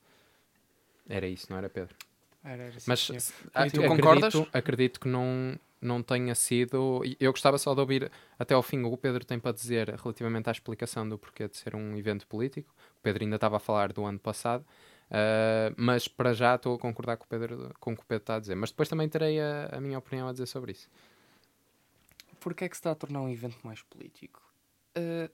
Era 1.08 1.28
isso, 1.28 1.48
não 1.50 1.58
era, 1.58 1.70
Pedro? 1.70 1.96
era, 2.44 2.64
era 2.64 2.78
Mas 2.86 3.10
ac- 3.54 3.72
tu 3.72 3.82
concordas? 3.82 4.36
Acredito, 4.36 4.58
acredito 4.58 5.00
que 5.00 5.08
não, 5.08 5.58
não 5.82 6.04
tenha 6.04 6.36
sido. 6.36 7.02
Eu 7.20 7.32
gostava 7.32 7.58
só 7.58 7.74
de 7.74 7.80
ouvir 7.80 8.12
até 8.38 8.54
ao 8.54 8.62
fim 8.62 8.82
o 8.84 8.90
que 8.90 8.96
o 8.96 8.98
Pedro 8.98 9.26
tem 9.26 9.40
para 9.40 9.52
dizer 9.52 9.90
relativamente 9.90 10.50
à 10.50 10.52
explicação 10.52 11.08
do 11.08 11.18
porquê 11.18 11.48
de 11.48 11.58
ser 11.58 11.76
um 11.76 11.98
evento 11.98 12.28
político. 12.28 12.70
O 13.00 13.02
Pedro 13.02 13.24
ainda 13.24 13.36
estava 13.36 13.58
a 13.58 13.60
falar 13.60 13.92
do 13.92 14.06
ano 14.06 14.20
passado, 14.20 14.66
ah, 15.12 15.74
mas 15.78 16.08
para 16.08 16.34
já 16.34 16.56
estou 16.56 16.76
a 16.76 16.80
concordar 16.80 17.18
com 17.18 17.26
o, 17.26 17.28
Pedro, 17.28 17.74
com 17.80 17.94
o 17.94 17.96
que 17.96 18.04
o 18.04 18.06
Pedro 18.06 18.22
está 18.24 18.36
a 18.36 18.40
dizer. 18.40 18.56
Mas 18.56 18.70
depois 18.72 18.88
também 18.90 19.08
terei 19.10 19.40
a, 19.42 19.70
a 19.74 19.82
minha 19.82 19.98
opinião 19.98 20.28
a 20.28 20.32
dizer 20.32 20.46
sobre 20.48 20.72
isso. 20.74 20.90
Porquê 22.40 22.66
é 22.66 22.70
que 22.70 22.76
se 22.76 22.80
está 22.80 22.92
a 22.92 22.96
tornar 22.96 23.22
um 23.22 23.30
evento 23.30 23.58
mais 23.64 23.82
político? 23.82 24.42
Eh, 24.96 25.30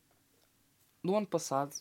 no 1.03 1.15
ano 1.15 1.27
passado, 1.27 1.75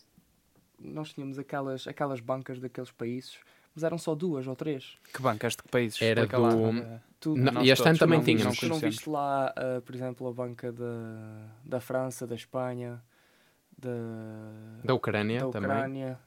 nós 0.79 1.13
tínhamos 1.13 1.39
aquelas, 1.39 1.87
aquelas 1.87 2.19
bancas 2.19 2.59
daqueles 2.59 2.91
países, 2.91 3.39
mas 3.73 3.83
eram 3.83 3.97
só 3.97 4.13
duas 4.13 4.45
ou 4.47 4.55
três. 4.55 4.97
Que 5.13 5.21
bancas 5.21 5.53
de 5.55 5.63
que 5.63 5.69
países? 5.69 5.99
Era 6.01 6.21
lá. 6.37 6.49
do- 6.49 6.77
Eh, 6.79 6.99
Tu, 7.19 7.35
Não, 7.35 7.63
e 7.63 7.71
este 7.71 7.87
ano 7.89 7.97
também 7.97 8.19
não- 8.19 8.25
tínhamos. 8.25 8.61
não 8.61 8.77
viste 8.77 9.09
lá, 9.09 9.51
eh, 9.57 9.79
por 9.79 9.95
exemplo, 9.95 10.27
a 10.27 10.31
banca 10.31 10.71
da, 10.71 11.47
da 11.63 11.79
França, 11.79 12.27
da 12.27 12.35
Espanha, 12.35 13.01
da, 13.75 13.89
Da 14.83 14.93
Ucrânia 14.93 15.39
da 15.39 15.49
também. 15.49 15.71
Ucrânia. 15.71 16.19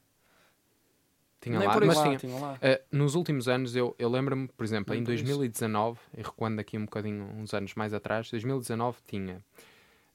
Tinha 1.40 1.58
Nem 1.58 1.68
lá. 1.68 1.80
Mas 1.80 1.96
isso. 1.96 2.02
tinha, 2.02 2.18
tinha 2.18 2.38
lá. 2.38 2.54
Uh, 2.54 2.96
nos 2.96 3.14
últimos 3.14 3.48
anos, 3.48 3.76
eu, 3.76 3.94
eu 3.98 4.08
lembro-me, 4.08 4.48
por 4.48 4.64
exemplo, 4.64 4.92
Nem 4.92 5.02
em 5.02 5.04
por 5.04 5.12
isso. 5.12 5.24
2019, 5.24 5.98
e 6.16 6.22
recuando 6.22 6.60
aqui 6.60 6.76
um 6.76 6.84
bocadinho, 6.84 7.24
uns 7.36 7.54
anos 7.54 7.74
mais 7.74 7.94
atrás, 7.94 8.30
2019 8.30 8.98
tinha 9.06 9.42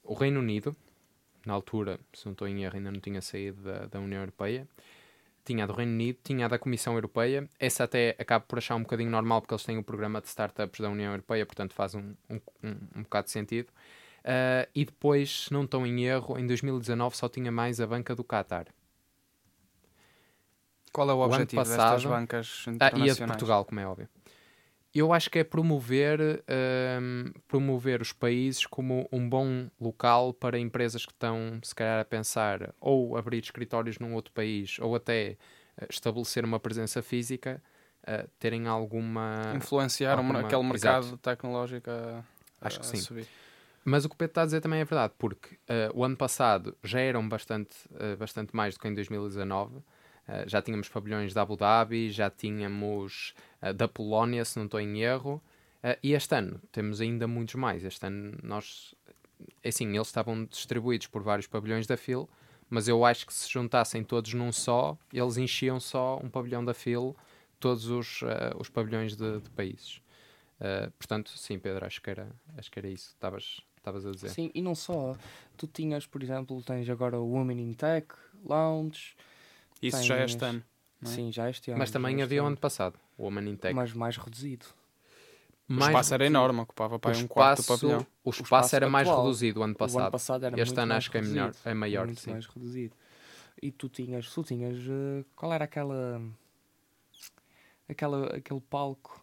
o 0.03 0.13
Reino 0.13 0.39
Unido, 0.39 0.75
na 1.45 1.53
altura, 1.53 1.99
se 2.13 2.25
não 2.25 2.33
estou 2.33 2.47
em 2.47 2.63
erro, 2.63 2.75
ainda 2.75 2.91
não 2.91 2.99
tinha 2.99 3.21
saído 3.21 3.61
da, 3.61 3.85
da 3.85 3.99
União 3.99 4.21
Europeia, 4.21 4.67
tinha 5.45 5.65
a 5.65 5.67
do 5.67 5.73
Reino 5.73 5.91
Unido, 5.91 6.19
tinha 6.23 6.45
a 6.45 6.49
da 6.49 6.57
Comissão 6.57 6.93
Europeia, 6.93 7.49
essa 7.59 7.83
até 7.83 8.15
acabo 8.17 8.45
por 8.47 8.57
achar 8.57 8.75
um 8.75 8.81
bocadinho 8.81 9.09
normal, 9.09 9.41
porque 9.41 9.53
eles 9.53 9.65
têm 9.65 9.77
o 9.77 9.83
programa 9.83 10.21
de 10.21 10.27
startups 10.27 10.79
da 10.79 10.89
União 10.89 11.11
Europeia, 11.11 11.45
portanto 11.45 11.73
faz 11.73 11.95
um, 11.95 12.13
um, 12.29 12.39
um, 12.63 12.75
um 12.95 13.03
bocado 13.03 13.25
de 13.25 13.31
sentido. 13.31 13.67
Uh, 14.19 14.69
e 14.73 14.85
depois, 14.85 15.45
se 15.45 15.53
não 15.53 15.65
estou 15.65 15.85
em 15.85 16.05
erro, 16.05 16.39
em 16.39 16.47
2019 16.47 17.17
só 17.17 17.27
tinha 17.27 17.51
mais 17.51 17.81
a 17.81 17.87
banca 17.87 18.15
do 18.15 18.23
Qatar. 18.23 18.67
Qual 20.93 21.09
é 21.09 21.13
o 21.13 21.17
O 21.17 21.21
objetivo 21.23 21.63
destas 21.63 21.77
passado- 21.77 22.07
bancas 22.09 22.63
Ah, 22.67 22.71
e 22.71 22.75
internacionais? 22.75 23.11
a 23.11 23.13
de 23.15 23.25
Portugal, 23.25 23.65
como 23.65 23.79
é 23.79 23.87
óbvio. 23.87 24.07
Eu 24.93 25.11
acho 25.11 25.27
que 25.31 25.39
é 25.39 25.43
promover, 25.43 26.43
hum, 27.01 27.31
promover 27.47 27.99
os 27.99 28.13
países 28.13 28.67
como 28.67 29.09
um 29.11 29.27
bom 29.27 29.67
local 29.81 30.33
para 30.33 30.59
empresas 30.59 31.03
que 31.03 31.11
estão, 31.11 31.59
se 31.63 31.73
calhar, 31.73 31.99
a 31.99 32.05
pensar 32.05 32.75
ou 32.79 33.17
abrir 33.17 33.41
escritórios 33.41 33.97
num 33.97 34.13
outro 34.13 34.31
país 34.31 34.77
ou 34.79 34.93
até 34.95 35.35
eh, 35.75 35.87
estabelecer 35.89 36.45
uma 36.45 36.59
presença 36.59 37.01
física, 37.01 37.59
eh, 38.05 38.27
terem 38.37 38.67
alguma. 38.67 39.51
Influenciar 39.55 40.19
alguma- 40.19 40.41
aquele 40.41 40.61
mercado 40.63 41.05
Exato. 41.07 41.17
tecnológico 41.17 41.89
a, 41.89 42.23
Acho 42.61 42.79
que 42.79 42.85
a 42.85 42.89
sim. 42.89 42.97
subir. 42.97 43.27
Mas 43.83 44.05
o 44.05 44.09
que 44.09 44.13
o 44.13 44.17
Pedro 44.17 44.29
está 44.31 44.43
a 44.43 44.45
dizer 44.45 44.61
também 44.61 44.79
é 44.81 44.85
verdade, 44.85 45.13
porque 45.17 45.57
eh, 45.67 45.89
o 45.95 46.03
ano 46.05 46.15
passado 46.15 46.77
já 46.83 46.99
eram 46.99 47.27
bastante, 47.27 47.75
eh, 47.99 48.15
bastante 48.15 48.55
mais 48.55 48.75
do 48.75 48.79
que 48.79 48.87
em 48.87 48.93
2019. 48.93 49.81
Eh, 50.27 50.45
já 50.47 50.61
tínhamos 50.61 50.89
pavilhões 50.89 51.33
da 51.33 51.41
Abu 51.41 51.57
Dhabi, 51.57 52.11
já 52.11 52.29
tínhamos 52.29 53.33
eh, 53.61 53.73
da 53.73 53.87
Polónia, 53.87 54.45
se 54.45 54.57
não 54.57 54.65
estou 54.65 54.79
em 54.79 55.01
erro. 55.01 55.41
Eh, 55.81 55.99
e 56.01 56.13
este 56.13 56.35
ano 56.35 56.61
temos 56.71 57.01
ainda 57.01 57.27
muitos 57.27 57.55
mais. 57.55 57.83
Este 57.83 58.05
ano 58.05 58.37
nós. 58.41 58.95
é 59.63 59.69
Assim, 59.69 59.87
eles 59.95 60.07
estavam 60.07 60.45
distribuídos 60.45 61.07
por 61.07 61.21
vários 61.21 61.47
pavilhões 61.47 61.85
da 61.85 61.97
FIL, 61.97 62.29
mas 62.69 62.87
eu 62.87 63.03
acho 63.05 63.25
que 63.27 63.33
se 63.33 63.49
juntassem 63.49 64.03
todos 64.03 64.33
num 64.33 64.51
só, 64.51 64.97
eles 65.11 65.37
enchiam 65.37 65.79
só 65.79 66.19
um 66.23 66.29
pavilhão 66.29 66.63
da 66.63 66.73
FIL, 66.73 67.15
todos 67.59 67.87
os, 67.87 68.21
os 68.57 68.69
pavilhões 68.69 69.15
de, 69.15 69.39
de 69.39 69.49
países. 69.51 70.01
Portanto, 70.97 71.31
sim, 71.37 71.59
Pedro, 71.59 71.85
acho 71.85 72.01
que 72.01 72.09
era, 72.09 72.29
acho 72.57 72.71
que 72.71 72.79
era 72.79 72.87
isso 72.87 73.09
que 73.09 73.15
estavas 73.15 73.61
estavas 73.83 74.05
a 74.05 74.11
dizer. 74.11 74.29
Sim, 74.29 74.49
e 74.55 74.61
não 74.61 74.73
só. 74.73 75.15
Tu 75.57 75.67
tinhas, 75.67 76.07
por 76.07 76.23
exemplo, 76.23 76.61
tens 76.63 76.89
agora 76.89 77.19
o 77.19 77.29
Women 77.33 77.59
in 77.59 77.73
Tech, 77.73 78.07
Lounge. 78.45 79.15
Isso 79.87 80.03
já 80.03 80.17
é 80.17 80.25
este 80.25 80.43
ano. 80.43 80.63
não 81.01 81.11
é? 81.11 81.15
Sim, 81.15 81.31
já 81.31 81.49
este 81.49 81.71
ano. 81.71 81.79
Mas 81.79 81.91
também 81.91 82.11
já 82.13 82.17
este 82.17 82.23
havia 82.23 82.41
o 82.41 82.45
ano. 82.45 82.53
ano 82.53 82.57
passado, 82.57 82.99
o 83.17 83.23
Woman 83.23 83.49
in 83.49 83.55
Tech. 83.55 83.73
Mas 83.73 83.93
mais 83.93 84.17
reduzido. 84.17 84.65
O 85.69 85.73
Mais 85.73 85.89
espaço 85.89 86.13
era 86.13 86.23
reduzido. 86.23 86.37
enorme, 86.43 86.59
ocupava 86.61 86.95
o 86.95 86.99
para 86.99 87.17
um 87.17 87.27
quarto 87.27 87.61
do 87.61 87.67
pavilhão. 87.67 88.07
o 88.23 88.29
espaço, 88.29 88.43
espaço 88.43 88.75
era 88.75 88.89
mais 88.89 89.07
reduzido 89.07 89.59
o 89.59 89.63
ano 89.63 89.71
O 89.71 89.73
ano 89.73 89.77
passado. 89.77 90.11
passado 90.11 90.45
era 90.45 90.59
Este 90.61 90.79
ano 90.79 90.93
acho 90.93 91.09
que 91.09 91.17
é, 91.17 91.21
melhor, 91.21 91.53
é 91.65 91.73
maior, 91.73 92.05
muito 92.05 92.21
sim. 92.21 92.31
mais 92.31 92.45
reduzido. 92.45 92.95
E 93.61 93.71
tu 93.71 93.87
tinhas, 93.87 94.29
tu 94.33 94.43
tinhas, 94.43 94.77
eh, 94.77 95.23
qual 95.35 95.53
era 95.53 95.63
aquela, 95.63 96.21
aquela, 97.87 98.27
aquele 98.35 98.59
palco 98.61 99.22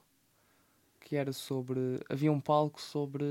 que 1.11 1.17
era 1.17 1.33
sobre, 1.33 1.99
havia 2.09 2.31
um 2.31 2.39
palco 2.39 2.81
sobre, 2.81 3.25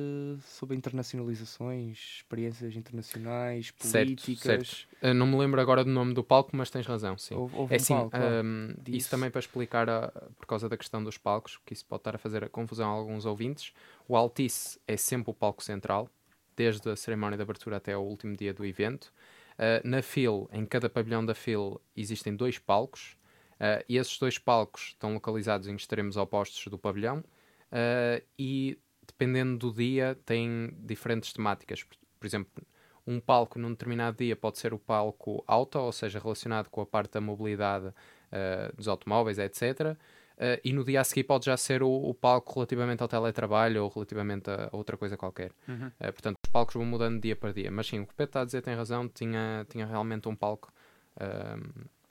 sobre 0.43 0.75
internacionalizações, 0.75 2.17
experiências 2.17 2.75
internacionais, 2.75 3.71
Certo, 3.71 4.21
políticas. 4.21 4.85
Eu 5.01 5.13
não 5.13 5.25
me 5.25 5.37
lembro 5.37 5.61
agora 5.61 5.85
do 5.85 5.89
nome 5.89 6.13
do 6.13 6.21
palco, 6.21 6.49
mas 6.57 6.69
tens 6.69 6.85
razão, 6.85 7.17
sim. 7.17 7.35
Houve, 7.35 7.55
houve 7.55 7.73
É 7.73 7.77
um 7.77 7.77
assim, 7.77 7.95
palco. 7.95 8.17
hum, 8.43 8.75
isso 8.89 9.09
também 9.09 9.31
para 9.31 9.39
explicar 9.39 9.89
a- 9.89 10.11
por 10.37 10.45
causa 10.45 10.67
da 10.67 10.75
questão 10.75 11.01
dos 11.01 11.17
palcos, 11.17 11.57
que 11.65 11.71
isso 11.71 11.85
pode 11.85 12.01
estar 12.01 12.15
a 12.15 12.17
fazer 12.17 12.43
a 12.43 12.49
confusão 12.49 12.89
a 12.89 12.93
alguns 12.93 13.25
ouvintes. 13.25 13.71
O 14.09 14.17
Altice 14.17 14.77
é 14.85 14.97
sempre 14.97 15.31
o 15.31 15.33
palco 15.33 15.63
central, 15.63 16.09
desde 16.57 16.89
a 16.89 16.97
cerimónia 16.97 17.37
de 17.37 17.43
abertura 17.43 17.77
até 17.77 17.95
o 17.95 18.01
último 18.01 18.35
dia 18.35 18.53
do 18.53 18.65
evento. 18.65 19.13
Uh, 19.57 19.87
na 19.87 20.01
FIL, 20.01 20.49
em 20.51 20.65
cada 20.65 20.89
pavilhão 20.89 21.25
da 21.25 21.33
FIL, 21.33 21.79
existem 21.95 22.35
dois 22.35 22.59
palcos, 22.59 23.15
uh, 23.53 23.81
e 23.87 23.95
esses 23.95 24.17
dois 24.19 24.37
palcos 24.37 24.87
estão 24.89 25.13
localizados 25.13 25.69
em 25.69 25.75
extremos 25.75 26.17
opostos 26.17 26.65
do 26.67 26.77
pavilhão, 26.77 27.23
uh, 27.71 28.23
e 28.37 28.77
dependendo 29.07 29.57
do 29.57 29.73
dia, 29.73 30.17
têm 30.25 30.73
diferentes 30.79 31.33
temáticas. 31.33 31.83
Por, 31.83 31.97
por 32.19 32.25
exemplo, 32.25 32.63
um 33.09 33.19
palco 33.19 33.57
num 33.57 33.71
determinado 33.71 34.17
dia 34.17 34.35
pode 34.35 34.59
ser 34.59 34.73
o 34.73 34.79
palco 34.79 35.43
auto, 35.47 35.79
ou 35.79 35.91
seja, 35.91 36.19
relacionado 36.19 36.69
com 36.69 36.81
a 36.81 36.85
parte 36.85 37.13
da 37.13 37.21
mobilidade 37.21 37.87
uh, 37.87 38.75
dos 38.75 38.87
automóveis, 38.87 39.39
etc. 39.39 39.97
Uh, 40.37 40.61
e 40.63 40.71
no 40.71 40.85
dia 40.85 41.01
a 41.01 41.03
seguir 41.03 41.23
pode 41.23 41.45
já 41.45 41.57
ser 41.57 41.81
o, 41.81 41.89
o 41.89 42.13
palco 42.13 42.53
relativamente 42.53 43.01
ao 43.01 43.07
teletrabalho 43.07 43.83
ou 43.83 43.89
relativamente 43.89 44.49
a 44.49 44.69
outra 44.71 44.95
coisa 44.95 45.17
qualquer. 45.17 45.51
Uhum. 45.67 45.87
Uh, 45.87 46.13
portanto, 46.13 46.37
os 46.45 46.51
palcos 46.51 46.75
vão 46.75 46.85
mudando 46.85 47.15
de 47.15 47.21
dia 47.21 47.35
para 47.35 47.51
dia. 47.51 47.71
Mas 47.71 47.87
sim, 47.87 47.99
o 47.99 48.05
que 48.05 48.13
o 48.13 48.15
Pedro 48.15 48.29
está 48.29 48.41
a 48.41 48.45
dizer 48.45 48.61
tem 48.61 48.75
razão, 48.75 49.07
tinha, 49.09 49.65
tinha 49.69 49.85
realmente 49.85 50.29
um 50.29 50.35
palco 50.35 50.71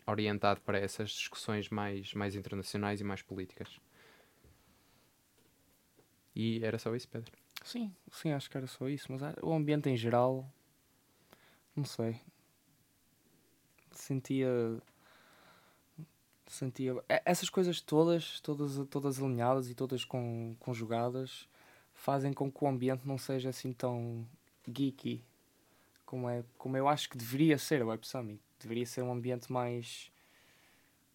orientado 0.07 0.61
para 0.61 0.79
essas 0.79 1.09
discussões 1.09 1.71
mais, 1.71 2.13
mais 2.13 2.35
internacionais 2.35 3.01
e 3.01 3.05
mais 3.05 3.23
políticas. 3.23 3.81
E 6.39 6.65
era 6.65 6.79
só 6.79 6.95
isso, 6.97 7.09
Pedro. 7.09 7.33
Sim, 7.65 7.95
sim, 8.13 8.33
acho 8.33 8.49
que 8.51 8.57
era 8.57 8.67
só 8.67 8.89
isso. 8.89 9.13
Mas 9.13 9.21
o 9.43 9.53
ambiente 9.53 9.91
em 9.91 9.97
geral, 9.97 10.49
não 11.77 11.85
sei. 11.85 12.21
Sentia. 13.93 14.81
Sentia. 16.47 16.95
Essas 17.25 17.51
coisas 17.51 17.81
todas, 17.81 18.41
todas, 18.41 18.79
todas 18.89 19.21
alinhadas 19.23 19.69
e 19.69 19.75
todas 19.75 20.05
con- 20.05 20.55
conjugadas, 20.61 21.49
fazem 21.93 22.33
com 22.33 22.51
que 22.51 22.65
o 22.65 22.69
ambiente 22.69 23.07
não 23.07 23.19
seja 23.19 23.51
assim 23.51 23.73
tão 23.73 24.27
geeky 24.67 25.23
como, 26.07 26.29
é, 26.29 26.45
como 26.59 26.77
eu 26.77 26.89
acho 26.89 27.11
que 27.11 27.19
deveria 27.19 27.59
ser 27.59 27.83
o 27.83 27.89
Web 27.89 28.07
Summit. 28.07 28.41
Deveria 28.61 28.87
ser 28.87 29.03
um 29.03 29.13
ambiente 29.13 29.53
mais. 29.53 30.11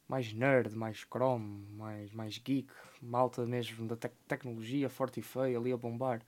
Mais 0.08 0.34
nerd, 0.34 0.76
mais 0.76 1.04
chrome, 1.10 1.66
mais, 1.72 2.12
mais 2.12 2.38
geek, 2.38 2.68
malta 3.02 3.46
mesmo 3.46 3.88
da 3.88 3.96
tec- 3.96 4.13
tecnologia 4.28 4.89
forte 4.89 5.20
e 5.20 5.24
feia 5.24 5.58
ali 5.58 5.72
a 5.72 5.78
bombar. 5.78 6.22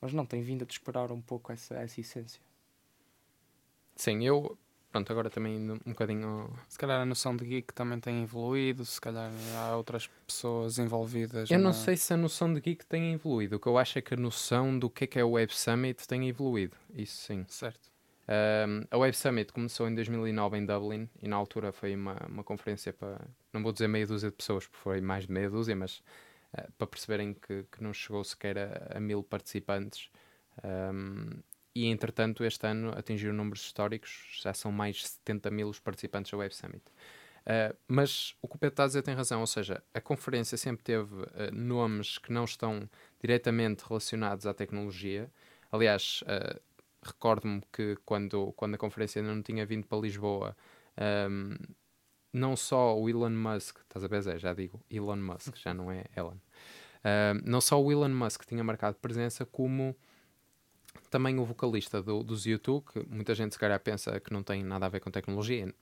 Mas 0.00 0.12
não, 0.12 0.26
tem 0.26 0.42
vindo 0.42 0.62
a 0.62 0.66
disparar 0.66 1.10
um 1.12 1.20
pouco 1.20 1.50
essa, 1.52 1.74
essa 1.76 2.00
essência. 2.00 2.40
Sim, 3.96 4.24
eu. 4.24 4.56
Pronto, 4.90 5.10
agora 5.10 5.28
também 5.28 5.56
indo 5.56 5.74
um 5.84 5.90
bocadinho. 5.90 6.48
Se 6.68 6.78
calhar 6.78 7.00
a 7.00 7.04
noção 7.04 7.36
de 7.36 7.44
geek 7.44 7.74
também 7.74 7.98
tem 7.98 8.22
evoluído, 8.22 8.84
se 8.84 9.00
calhar 9.00 9.28
há 9.56 9.76
outras 9.76 10.06
pessoas 10.24 10.78
envolvidas. 10.78 11.50
Eu 11.50 11.58
não 11.58 11.70
na- 11.70 11.72
sei 11.72 11.96
se 11.96 12.14
a 12.14 12.16
noção 12.16 12.52
de 12.54 12.60
geek 12.60 12.86
tem 12.86 13.12
evoluído. 13.12 13.56
O 13.56 13.58
que 13.58 13.66
eu 13.66 13.76
acho 13.76 13.98
é 13.98 14.02
que 14.02 14.14
a 14.14 14.16
noção 14.16 14.78
do 14.78 14.88
que 14.88 15.02
é 15.02 15.06
que 15.08 15.18
é 15.18 15.24
o 15.24 15.30
Web 15.30 15.52
Summit 15.52 16.06
tem 16.06 16.28
evoluído. 16.28 16.76
Isso 16.92 17.16
sim. 17.26 17.44
Certo. 17.48 17.93
A 18.90 18.96
Web 18.96 19.16
Summit 19.16 19.52
começou 19.52 19.88
em 19.88 19.94
2009 19.94 20.56
em 20.56 20.64
Dublin 20.64 21.08
e 21.20 21.28
na 21.28 21.36
altura 21.36 21.72
foi 21.72 21.94
uma, 21.94 22.16
uma 22.26 22.42
conferência 22.42 22.92
para, 22.92 23.20
não 23.52 23.62
vou 23.62 23.72
dizer 23.72 23.86
meia 23.86 24.06
dúzia 24.06 24.30
de 24.30 24.36
pessoas, 24.36 24.66
porque 24.66 24.82
foi 24.82 25.00
mais 25.00 25.26
de 25.26 25.32
meia 25.32 25.50
dúzia, 25.50 25.76
mas 25.76 25.98
uh, 26.56 26.72
para 26.78 26.86
perceberem 26.86 27.34
que, 27.34 27.64
que 27.70 27.82
não 27.82 27.92
chegou 27.92 28.24
sequer 28.24 28.58
a, 28.58 28.96
a 28.96 29.00
mil 29.00 29.22
participantes. 29.22 30.08
Um, 30.64 31.42
e 31.74 31.86
entretanto, 31.86 32.44
este 32.44 32.66
ano 32.66 32.92
atingiu 32.96 33.32
números 33.32 33.62
históricos, 33.62 34.38
já 34.42 34.54
são 34.54 34.70
mais 34.70 34.96
de 34.96 35.08
70 35.08 35.50
mil 35.50 35.68
os 35.68 35.80
participantes 35.80 36.30
da 36.30 36.38
Web 36.38 36.54
Summit. 36.54 36.84
Uh, 37.44 37.76
mas 37.86 38.34
o 38.40 38.48
que 38.48 38.56
o 38.56 38.58
Pedro 38.58 38.72
está 38.72 38.84
a 38.84 38.86
dizer 38.86 39.02
tem 39.02 39.14
razão, 39.14 39.40
ou 39.40 39.46
seja, 39.46 39.82
a 39.92 40.00
conferência 40.00 40.56
sempre 40.56 40.82
teve 40.82 41.14
uh, 41.14 41.26
nomes 41.52 42.16
que 42.16 42.32
não 42.32 42.44
estão 42.44 42.88
diretamente 43.20 43.84
relacionados 43.86 44.46
à 44.46 44.54
tecnologia. 44.54 45.30
Aliás, 45.70 46.22
uh, 46.22 46.60
recordo-me 47.04 47.62
que 47.72 47.96
quando, 48.04 48.52
quando 48.56 48.74
a 48.74 48.78
conferência 48.78 49.20
ainda 49.20 49.34
não 49.34 49.42
tinha 49.42 49.64
vindo 49.64 49.86
para 49.86 49.98
Lisboa, 49.98 50.56
um, 51.30 51.56
não 52.32 52.56
só 52.56 52.98
o 52.98 53.08
Elon 53.08 53.30
Musk, 53.30 53.78
estás 53.80 54.04
a 54.04 54.08
ver, 54.08 54.22
Zé? 54.22 54.38
Já 54.38 54.52
digo 54.52 54.80
Elon 54.90 55.16
Musk, 55.16 55.56
já 55.56 55.72
não 55.72 55.90
é 55.90 56.04
Elon. 56.16 56.36
Um, 57.04 57.40
não 57.44 57.60
só 57.60 57.80
o 57.80 57.92
Elon 57.92 58.08
Musk 58.08 58.44
tinha 58.44 58.64
marcado 58.64 58.96
presença, 58.96 59.44
como 59.46 59.96
também 61.10 61.38
o 61.38 61.44
vocalista 61.44 62.02
do, 62.02 62.22
dos 62.22 62.46
YouTube, 62.46 62.84
que 62.92 63.06
muita 63.08 63.34
gente 63.34 63.52
se 63.52 63.58
calhar 63.58 63.78
pensa 63.80 64.18
que 64.18 64.32
não 64.32 64.42
tem 64.42 64.64
nada 64.64 64.86
a 64.86 64.88
ver 64.88 65.00
com 65.00 65.10
tecnologia. 65.10 65.72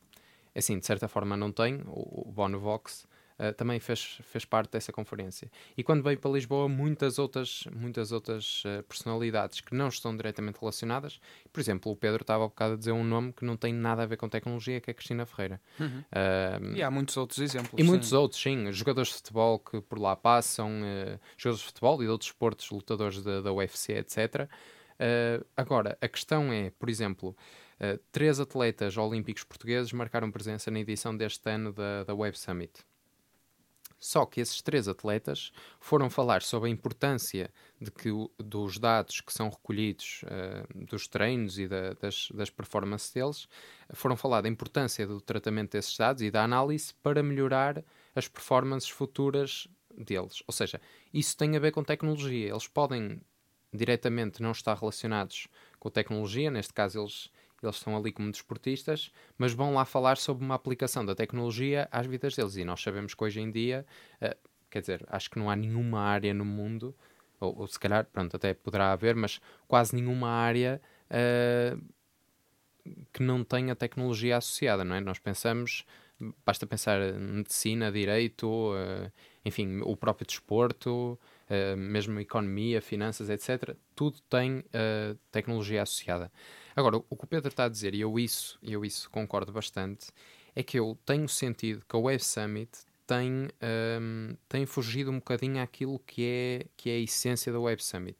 Assim, 0.54 0.78
de 0.78 0.84
certa 0.84 1.08
forma 1.08 1.36
não 1.36 1.50
tem, 1.50 1.82
o, 1.86 2.28
o 2.28 2.32
Bono 2.32 2.58
Vox, 2.58 3.06
uh, 3.38 3.52
também 3.54 3.78
fez, 3.80 4.20
fez 4.24 4.44
parte 4.44 4.72
dessa 4.72 4.92
conferência. 4.92 5.50
E 5.76 5.82
quando 5.82 6.02
veio 6.02 6.18
para 6.18 6.30
Lisboa, 6.30 6.68
muitas 6.68 7.18
outras, 7.18 7.64
muitas 7.74 8.12
outras 8.12 8.62
uh, 8.64 8.82
personalidades 8.84 9.60
que 9.60 9.74
não 9.74 9.88
estão 9.88 10.16
diretamente 10.16 10.58
relacionadas. 10.60 11.20
Por 11.52 11.60
exemplo, 11.60 11.92
o 11.92 11.96
Pedro 11.96 12.22
estava 12.22 12.44
há 12.44 12.48
bocado 12.48 12.74
a 12.74 12.76
dizer 12.76 12.92
um 12.92 13.04
nome 13.04 13.32
que 13.32 13.44
não 13.44 13.56
tem 13.56 13.72
nada 13.72 14.02
a 14.02 14.06
ver 14.06 14.16
com 14.16 14.28
tecnologia, 14.28 14.80
que 14.80 14.90
é 14.90 14.94
Cristina 14.94 15.26
Ferreira. 15.26 15.60
Uhum. 15.78 15.86
Uh, 15.98 16.76
E 16.76 16.82
há 16.82 16.90
muitos 16.90 17.16
outros 17.16 17.38
exemplos. 17.38 17.74
e 17.78 17.82
muitos 17.82 18.08
sim. 18.10 18.16
outros, 18.16 18.40
sim. 18.40 18.72
Jogadores 18.72 19.10
de 19.10 19.14
futebol 19.16 19.58
que 19.58 19.80
por 19.80 19.98
lá 19.98 20.16
passam, 20.16 20.70
jogadores 21.36 21.60
de 21.60 21.66
futebol 21.66 22.02
e 22.02 22.06
de 22.06 22.10
outros 22.10 22.30
esportes, 22.30 22.70
lutadores 22.70 23.22
da, 23.22 23.40
da 23.40 23.52
UFC, 23.52 23.92
etc. 23.94 24.48
Agora, 25.56 25.98
a 26.00 26.08
questão 26.08 26.52
é, 26.52 26.70
por 26.70 26.88
exemplo, 26.88 27.36
Uh, 27.82 27.98
três 28.12 28.38
atletas 28.38 28.96
olímpicos 28.96 29.42
portugueses 29.42 29.92
marcaram 29.92 30.30
presença 30.30 30.70
na 30.70 30.78
edição 30.78 31.16
deste 31.16 31.50
ano 31.50 31.72
da, 31.72 32.04
da 32.04 32.14
Web 32.14 32.38
Summit. 32.38 32.72
Só 34.02 34.26
que 34.26 34.40
esses 34.40 34.60
três 34.60 34.88
atletas 34.88 35.52
foram 35.78 36.10
falar 36.10 36.42
sobre 36.42 36.68
a 36.68 36.72
importância 36.72 37.48
de 37.80 37.88
que 37.88 38.08
dos 38.36 38.76
dados 38.76 39.20
que 39.20 39.32
são 39.32 39.48
recolhidos 39.48 40.24
uh, 40.24 40.86
dos 40.86 41.06
treinos 41.06 41.56
e 41.56 41.68
da, 41.68 41.92
das, 41.92 42.26
das 42.34 42.50
performances 42.50 43.12
deles, 43.12 43.46
foram 43.92 44.16
falar 44.16 44.40
da 44.40 44.48
importância 44.48 45.06
do 45.06 45.20
tratamento 45.20 45.70
desses 45.70 45.96
dados 45.96 46.20
e 46.20 46.32
da 46.32 46.42
análise 46.42 46.92
para 47.00 47.22
melhorar 47.22 47.84
as 48.12 48.26
performances 48.26 48.88
futuras 48.88 49.68
deles. 49.96 50.42
Ou 50.48 50.52
seja, 50.52 50.80
isso 51.14 51.36
tem 51.36 51.56
a 51.56 51.60
ver 51.60 51.70
com 51.70 51.84
tecnologia. 51.84 52.50
Eles 52.50 52.66
podem 52.66 53.20
diretamente 53.72 54.42
não 54.42 54.50
estar 54.50 54.74
relacionados 54.74 55.46
com 55.78 55.88
tecnologia, 55.88 56.50
neste 56.50 56.72
caso 56.72 57.02
eles 57.02 57.30
eles 57.66 57.76
estão 57.76 57.96
ali 57.96 58.12
como 58.12 58.30
desportistas, 58.30 59.12
mas 59.38 59.52
vão 59.52 59.74
lá 59.74 59.84
falar 59.84 60.16
sobre 60.16 60.44
uma 60.44 60.54
aplicação 60.54 61.04
da 61.04 61.14
tecnologia 61.14 61.88
às 61.90 62.06
vidas 62.06 62.34
deles. 62.34 62.56
E 62.56 62.64
nós 62.64 62.82
sabemos 62.82 63.14
que 63.14 63.24
hoje 63.24 63.40
em 63.40 63.50
dia, 63.50 63.86
uh, 64.20 64.48
quer 64.70 64.80
dizer, 64.80 65.04
acho 65.08 65.30
que 65.30 65.38
não 65.38 65.50
há 65.50 65.56
nenhuma 65.56 66.00
área 66.00 66.32
no 66.32 66.44
mundo, 66.44 66.94
ou, 67.40 67.60
ou, 67.60 67.66
se 67.66 67.78
calhar, 67.78 68.04
pronto, 68.04 68.36
até 68.36 68.54
poderá 68.54 68.92
haver, 68.92 69.14
mas 69.14 69.40
quase 69.66 69.94
nenhuma 69.94 70.28
área 70.28 70.80
uh, 71.10 71.82
que 73.12 73.22
não 73.22 73.44
tenha 73.44 73.74
tecnologia 73.74 74.36
associada, 74.36 74.84
não 74.84 74.94
é? 74.94 75.00
Nós 75.00 75.18
pensamos, 75.18 75.84
basta 76.44 76.66
pensar 76.66 77.00
medicina, 77.14 77.90
direito, 77.90 78.46
uh, 78.46 79.10
enfim, 79.44 79.80
o 79.82 79.96
próprio 79.96 80.26
desporto, 80.26 81.18
mesmo 81.76 82.18
economia, 82.20 82.80
finanças, 82.80 83.28
etc. 83.28 83.76
Tudo 83.94 84.18
tem 84.28 84.64
tecnologia 85.30 85.82
associada. 85.82 86.30
Agora, 86.74 86.96
o 86.96 87.16
que 87.16 87.24
o 87.24 87.26
Pedro 87.26 87.48
está 87.48 87.64
a 87.64 87.68
dizer, 87.68 87.94
e 87.94 88.00
eu 88.00 88.18
isso, 88.18 88.58
eu 88.62 88.84
isso 88.84 89.10
concordo 89.10 89.52
bastante, 89.52 90.06
é 90.54 90.62
que 90.62 90.78
eu 90.78 90.98
tenho 91.04 91.28
sentido 91.28 91.82
que 91.88 91.96
a 91.96 91.98
Web 91.98 92.22
Summit 92.22 92.70
tem, 93.06 93.48
um, 94.00 94.36
tem 94.48 94.66
fugido 94.66 95.10
um 95.10 95.16
bocadinho 95.16 95.62
àquilo 95.62 95.98
que 95.98 96.24
é, 96.24 96.66
que 96.76 96.90
é 96.90 96.94
a 96.94 96.98
essência 96.98 97.52
da 97.52 97.60
Web 97.60 97.82
Summit. 97.82 98.18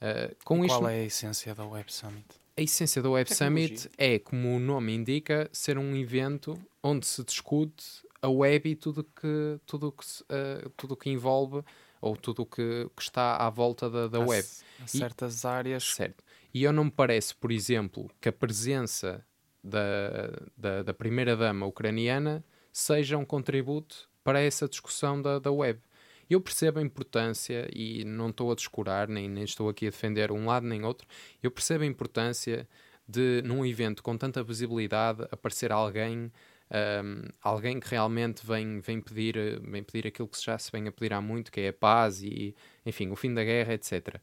Uh, 0.00 0.34
com 0.44 0.56
qual 0.56 0.66
isto, 0.66 0.88
é 0.88 0.94
a 0.94 1.04
essência 1.04 1.54
da 1.54 1.64
Web 1.64 1.92
Summit? 1.92 2.26
A 2.56 2.62
essência 2.62 3.02
da 3.02 3.10
Web 3.10 3.28
Tecnologia. 3.28 3.76
Summit 3.76 3.90
é, 3.98 4.18
como 4.18 4.56
o 4.56 4.58
nome 4.58 4.94
indica, 4.94 5.48
ser 5.52 5.78
um 5.78 5.94
evento 5.96 6.58
onde 6.82 7.06
se 7.06 7.22
discute 7.24 8.02
a 8.20 8.28
web 8.28 8.70
e 8.70 8.76
tudo 8.76 9.04
que, 9.04 9.60
tudo 9.66 9.92
que, 9.92 10.04
uh, 10.04 10.70
tudo 10.76 10.96
que 10.96 11.10
envolve 11.10 11.62
ou 12.02 12.16
tudo 12.16 12.44
que, 12.44 12.90
que 12.94 13.02
está 13.02 13.36
à 13.36 13.48
volta 13.48 13.88
da, 13.88 14.08
da 14.08 14.18
web. 14.18 14.46
certas 14.86 15.44
e, 15.44 15.46
áreas. 15.46 15.84
Certo. 15.84 16.22
E 16.52 16.64
eu 16.64 16.72
não 16.72 16.84
me 16.84 16.90
parece, 16.90 17.34
por 17.34 17.50
exemplo, 17.50 18.10
que 18.20 18.28
a 18.28 18.32
presença 18.32 19.24
da, 19.62 19.80
da, 20.56 20.82
da 20.82 20.92
primeira-dama 20.92 21.64
ucraniana 21.64 22.44
seja 22.72 23.16
um 23.16 23.24
contributo 23.24 24.10
para 24.24 24.40
essa 24.40 24.68
discussão 24.68 25.22
da, 25.22 25.38
da 25.38 25.52
web. 25.52 25.80
Eu 26.28 26.40
percebo 26.40 26.78
a 26.78 26.82
importância 26.82 27.68
e 27.72 28.04
não 28.04 28.30
estou 28.30 28.50
a 28.50 28.54
descurar, 28.54 29.06
nem, 29.08 29.28
nem 29.28 29.44
estou 29.44 29.68
aqui 29.68 29.86
a 29.86 29.90
defender 29.90 30.32
um 30.32 30.46
lado 30.46 30.66
nem 30.66 30.84
outro. 30.84 31.06
Eu 31.42 31.50
percebo 31.50 31.84
a 31.84 31.86
importância 31.86 32.68
de, 33.06 33.42
num 33.44 33.64
evento 33.64 34.02
com 34.02 34.16
tanta 34.16 34.42
visibilidade, 34.42 35.26
aparecer 35.30 35.70
alguém, 35.70 36.32
um, 37.04 37.28
alguém 37.40 37.78
que 37.78 37.88
realmente 37.88 38.46
vem, 38.46 38.80
vem, 38.80 39.00
pedir, 39.00 39.60
vem 39.60 39.82
pedir 39.82 40.06
aquilo 40.06 40.28
que 40.28 40.42
já 40.42 40.58
se 40.58 40.72
vem 40.72 40.88
a 40.88 40.92
pedir 40.92 41.12
há 41.12 41.20
muito, 41.20 41.52
que 41.52 41.60
é 41.60 41.68
a 41.68 41.72
paz 41.72 42.22
e, 42.22 42.54
enfim, 42.84 43.10
o 43.10 43.16
fim 43.16 43.34
da 43.34 43.44
guerra, 43.44 43.74
etc 43.74 44.20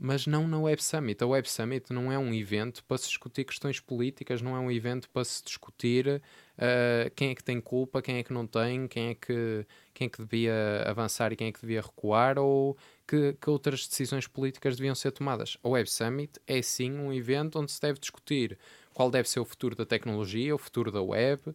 mas 0.00 0.26
não 0.26 0.46
na 0.46 0.60
Web 0.60 0.82
Summit. 0.82 1.22
A 1.22 1.26
Web 1.26 1.50
Summit 1.50 1.92
não 1.92 2.12
é 2.12 2.18
um 2.18 2.32
evento 2.32 2.84
para 2.84 2.96
se 2.96 3.08
discutir 3.08 3.44
questões 3.44 3.80
políticas, 3.80 4.40
não 4.40 4.54
é 4.54 4.60
um 4.60 4.70
evento 4.70 5.10
para 5.10 5.24
se 5.24 5.42
discutir 5.42 6.22
uh, 6.56 7.10
quem 7.16 7.30
é 7.30 7.34
que 7.34 7.42
tem 7.42 7.60
culpa, 7.60 8.00
quem 8.00 8.18
é 8.18 8.22
que 8.22 8.32
não 8.32 8.46
tem, 8.46 8.86
quem 8.86 9.08
é 9.08 9.14
que, 9.16 9.66
quem 9.92 10.06
é 10.06 10.08
que 10.08 10.22
devia 10.22 10.84
avançar 10.86 11.32
e 11.32 11.36
quem 11.36 11.48
é 11.48 11.52
que 11.52 11.60
devia 11.60 11.80
recuar, 11.80 12.38
ou 12.38 12.78
que, 13.08 13.32
que 13.40 13.50
outras 13.50 13.88
decisões 13.88 14.28
políticas 14.28 14.76
deviam 14.76 14.94
ser 14.94 15.10
tomadas. 15.10 15.58
A 15.64 15.68
Web 15.68 15.90
Summit 15.90 16.40
é 16.46 16.62
sim 16.62 16.92
um 16.92 17.12
evento 17.12 17.58
onde 17.58 17.72
se 17.72 17.80
deve 17.80 17.98
discutir 17.98 18.56
qual 18.98 19.12
deve 19.12 19.28
ser 19.28 19.38
o 19.38 19.44
futuro 19.44 19.76
da 19.76 19.86
tecnologia, 19.86 20.52
o 20.52 20.58
futuro 20.58 20.90
da 20.90 21.00
web, 21.00 21.40
uh, 21.46 21.54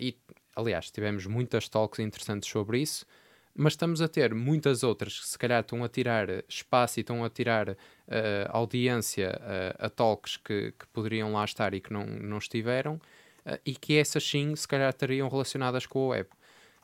e 0.00 0.16
aliás, 0.56 0.90
tivemos 0.90 1.26
muitas 1.26 1.68
talks 1.68 1.98
interessantes 1.98 2.48
sobre 2.48 2.80
isso 2.80 3.04
mas 3.60 3.72
estamos 3.72 4.00
a 4.00 4.06
ter 4.06 4.32
muitas 4.34 4.84
outras 4.84 5.18
que 5.18 5.26
se 5.26 5.36
calhar 5.36 5.60
estão 5.62 5.82
a 5.82 5.88
tirar 5.88 6.28
espaço 6.48 6.98
e 6.98 7.02
estão 7.02 7.24
a 7.24 7.28
tirar 7.28 7.70
uh, 7.70 7.76
audiência 8.50 9.36
uh, 9.40 9.86
a 9.86 9.90
talks 9.90 10.36
que, 10.36 10.72
que, 10.78 10.86
poderiam 10.92 11.32
lá 11.32 11.44
estar 11.44 11.74
e 11.74 11.80
que 11.80 11.92
não, 11.92 12.06
não 12.06 12.38
estiveram, 12.38 13.00
e 13.66 13.74
que 13.74 13.98
essas 13.98 14.22
sim 14.22 14.54
se 14.54 14.68
calhar 14.68 14.90
estariam 14.90 15.28
relacionadas 15.28 15.86
com 15.86 16.04
a 16.04 16.08
web. 16.08 16.28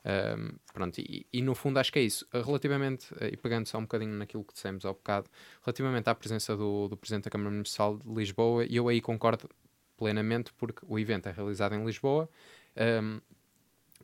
Um, 0.05 0.57
pronto, 0.73 0.99
e, 0.99 1.25
e, 1.31 1.41
no 1.41 1.55
fundo 1.55 1.79
acho 1.79 1.93
que 1.93 1.99
é 1.99 2.01
isso. 2.01 2.27
Relativamente, 2.33 3.07
e 3.31 3.37
pegando 3.37 3.67
só 3.67 3.77
um 3.77 3.83
bocadinho 3.83 4.13
naquilo 4.13 4.43
que 4.43 4.53
dissemos 4.53 4.85
há 4.85 4.89
bocado, 4.89 5.29
relativamente 5.63 6.09
à 6.09 6.15
presença 6.15 6.57
do, 6.57 6.89
do 6.89 6.97
Presidente 6.97 7.25
da 7.25 7.31
Câmara 7.31 7.51
Municipal 7.51 7.97
de 7.97 8.13
Lisboa, 8.13 8.65
eu 8.65 8.89
aí 8.89 8.99
concordo 8.99 9.49
plenamente 9.97 10.53
porque 10.53 10.85
o 10.87 10.99
evento 10.99 11.27
é 11.27 11.31
realizado 11.31 11.75
em 11.75 11.85
Lisboa. 11.85 12.29
Um, 12.75 13.19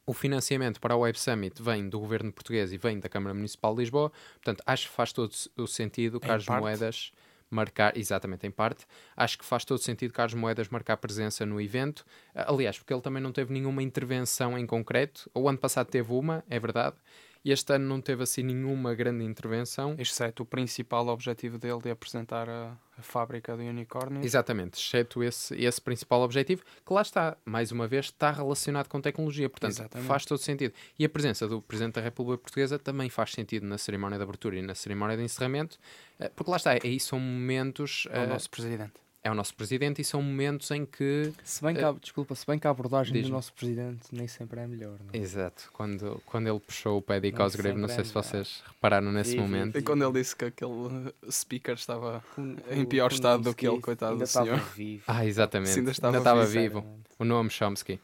o 0.06 0.14
financiamento 0.14 0.80
para 0.80 0.94
a 0.94 0.98
Web 0.98 1.20
Summit 1.20 1.62
vem 1.62 1.88
do 1.88 2.00
governo 2.00 2.32
português 2.32 2.74
e 2.74 2.78
vem 2.78 3.00
da 3.00 3.08
Câmara 3.08 3.34
Municipal 3.34 3.74
de 3.74 3.82
Lisboa, 3.82 4.12
portanto, 4.36 4.64
acho 4.66 4.90
que 4.90 4.94
faz 4.96 5.14
todo 5.14 5.32
o 5.58 5.68
sentido 5.68 6.20
Carlos 6.20 6.48
Moedas 6.48 7.12
marcar, 7.52 7.96
exatamente 7.98 8.48
em 8.48 8.52
parte, 8.52 8.88
acho 9.16 9.38
que 9.38 9.46
faz 9.46 9.66
todo 9.66 9.80
sentido 9.80 10.14
Carlos 10.14 10.34
Moedas 10.34 10.70
marcar 10.70 10.98
presença 10.98 11.46
no 11.46 11.60
evento. 11.60 12.06
Aliás, 12.34 12.80
porque 12.80 12.94
ele 12.94 13.02
também 13.02 13.22
não 13.22 13.32
teve 13.32 13.54
nenhuma 13.54 13.84
intervenção 13.84 14.58
em 14.58 14.66
concreto. 14.66 15.30
O 15.36 15.48
ano 15.48 15.58
passado 15.58 15.88
teve 15.88 16.12
uma, 16.14 16.44
é 16.50 16.60
verdade, 16.60 16.96
e 17.44 17.52
este 17.52 17.74
ano 17.74 17.88
não 17.88 18.00
teve 18.00 18.24
assim 18.24 18.44
nenhuma 18.44 18.94
grande 18.94 19.24
intervenção. 19.24 19.96
Exceto 19.98 20.44
o 20.44 20.46
principal 20.46 21.08
objetivo 21.08 21.58
dele 21.58 21.80
de 21.82 21.90
apresentar 21.90 22.48
a, 22.48 22.78
a 22.98 23.02
fábrica 23.02 23.56
do 23.58 23.64
unicórnio. 23.64 24.24
Exatamente, 24.24 24.80
exceto 24.80 25.24
esse, 25.24 25.56
esse 25.56 25.82
principal 25.82 26.22
objetivo, 26.22 26.64
que 26.86 26.94
lá 26.94 27.02
está, 27.02 27.36
mais 27.44 27.72
uma 27.72 27.88
vez, 27.88 28.06
está 28.06 28.32
relacionado 28.32 28.88
com 28.88 29.02
tecnologia, 29.02 29.50
portanto 29.50 29.72
Exatamente. 29.72 30.08
faz 30.08 30.26
todo 30.26 30.40
sentido. 30.40 30.74
E 30.98 31.06
a 31.06 31.10
presença 31.10 31.48
do 31.48 31.62
Presidente 31.62 31.96
da 31.96 32.02
República 32.02 32.38
Portuguesa 32.38 32.78
também 32.78 33.10
faz 33.10 33.32
sentido 33.32 33.66
na 33.66 33.78
cerimónia 33.78 34.18
de 34.18 34.24
abertura 34.24 34.58
e 34.58 34.62
na 34.62 34.76
cerimónia 34.76 35.18
de 35.18 35.24
encerramento, 35.24 35.78
eh, 36.20 36.30
porque 36.36 36.52
lá 36.52 36.58
está, 36.58 36.72
aí 36.72 37.00
são 37.00 37.20
momentos. 37.20 38.08
É 38.12 38.20
o 38.20 38.24
uh, 38.24 38.28
nosso 38.28 38.50
Presidente 38.50 38.94
é 39.24 39.30
o 39.30 39.36
nosso 39.36 39.54
presidente 39.54 40.02
e 40.02 40.04
são 40.04 40.22
momentos 40.22 40.72
em 40.72 40.86
que. 40.86 41.32
Se 41.44 41.62
bem 41.62 41.76
que, 41.76 41.84
uh, 41.84 41.94
desculpa, 42.00 42.34
se 42.34 42.46
bem 42.46 42.58
que 42.58 42.66
a 42.66 42.72
abordagem 42.72 43.22
do 43.22 43.30
nosso 43.30 43.54
presidente 43.54 44.08
nem 44.12 44.28
sempre 44.28 44.62
é 44.62 44.68
melhor. 44.68 44.98
Não? 45.00 45.10
É? 45.14 45.18
Exato, 45.18 45.70
quando, 45.74 46.22
quando 46.26 46.48
ele 46.48 46.60
puxou 46.60 46.98
o 46.98 47.02
pé 47.02 47.20
de 47.20 47.32
Cosgrave, 47.32 47.78
não 47.78 47.88
sei 47.88 48.00
é 48.00 48.04
se 48.04 48.14
vocês 48.14 48.64
repararam 48.68 49.12
nesse 49.12 49.32
vivo, 49.32 49.44
momento. 49.44 49.78
E 49.78 49.84
quando 49.84 50.04
ele 50.04 50.14
disse 50.14 50.36
que 50.36 50.46
aquele 50.46 51.14
speaker 51.30 51.76
estava 51.76 52.24
com, 52.36 52.56
em 52.72 52.84
pior 52.86 53.10
com 53.10 53.16
estado 53.16 53.44
do 53.44 53.54
que 53.54 53.68
ele, 53.68 53.80
coitado 53.80 54.18
do 54.18 54.26
senhor. 54.26 54.60
Vivo. 54.76 55.04
Ah, 55.08 55.26
exatamente. 55.26 55.78
ainda 55.78 55.92
estava, 55.92 56.18
ainda 56.18 56.30
estava 56.30 56.46
vivo. 56.46 56.82
vivo. 56.82 57.00
O 57.20 57.24
Noam 57.24 57.50
Chomsky. 57.50 58.00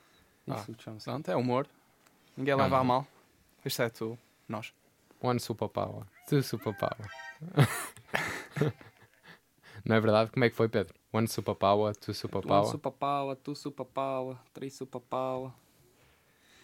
Ah, 0.47 0.63
Chomsky. 0.77 1.03
Pronto, 1.06 1.32
é 1.32 1.36
humor. 1.36 1.67
Ninguém 2.38 2.53
leva 2.53 2.69
não. 2.69 2.77
a 2.77 2.84
mal, 2.84 3.08
exceto 3.65 4.17
nós. 4.47 4.71
One 5.19 5.39
superpower, 5.39 6.03
two 6.30 6.43
superpower. 6.43 7.10
não 9.84 9.95
é 9.95 9.99
verdade? 9.99 10.30
Como 10.30 10.45
é 10.45 10.49
que 10.51 10.56
foi, 10.56 10.69
Pedro? 10.69 10.93
One 11.12 11.28
superpower, 11.28 11.96
two 11.96 12.13
superpower. 12.13 12.65
One 12.65 12.72
superpower, 12.72 13.36
two 13.38 13.54
superpower, 13.54 14.38
three 14.54 14.70
superpower. 14.70 15.52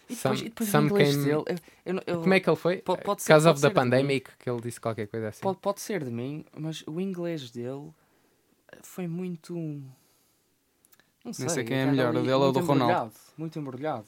E 0.08 0.14
depois, 0.14 0.20
some, 0.20 0.38
e 0.38 0.44
depois 0.44 0.68
some 0.68 0.88
came... 0.90 1.24
dele, 1.24 1.44
eu, 1.86 2.00
eu, 2.06 2.20
Como 2.20 2.34
é 2.34 2.40
que 2.40 2.48
ele 2.48 2.56
foi? 2.56 2.76
Pode, 2.76 3.02
pode 3.02 3.22
ser, 3.22 3.32
Because 3.32 3.48
of 3.48 3.60
the 3.60 3.70
pandemic, 3.70 4.30
que 4.38 4.50
ele 4.50 4.60
disse 4.60 4.78
qualquer 4.78 5.06
coisa 5.06 5.28
assim. 5.28 5.40
Pode, 5.40 5.58
pode 5.58 5.80
ser 5.80 6.04
de 6.04 6.10
mim, 6.10 6.44
mas 6.54 6.84
o 6.86 7.00
inglês 7.00 7.50
dele 7.50 7.90
foi 8.82 9.08
muito. 9.08 9.54
Não 11.24 11.32
sei, 11.32 11.48
sei 11.48 11.64
quem 11.64 11.78
é 11.78 11.86
melhor, 11.86 12.14
o 12.14 12.20
dele 12.20 12.32
ou 12.32 12.52
do 12.52 12.60
Ronaldo. 12.60 13.14
Muito 13.36 13.58
embrulhado. 13.58 14.06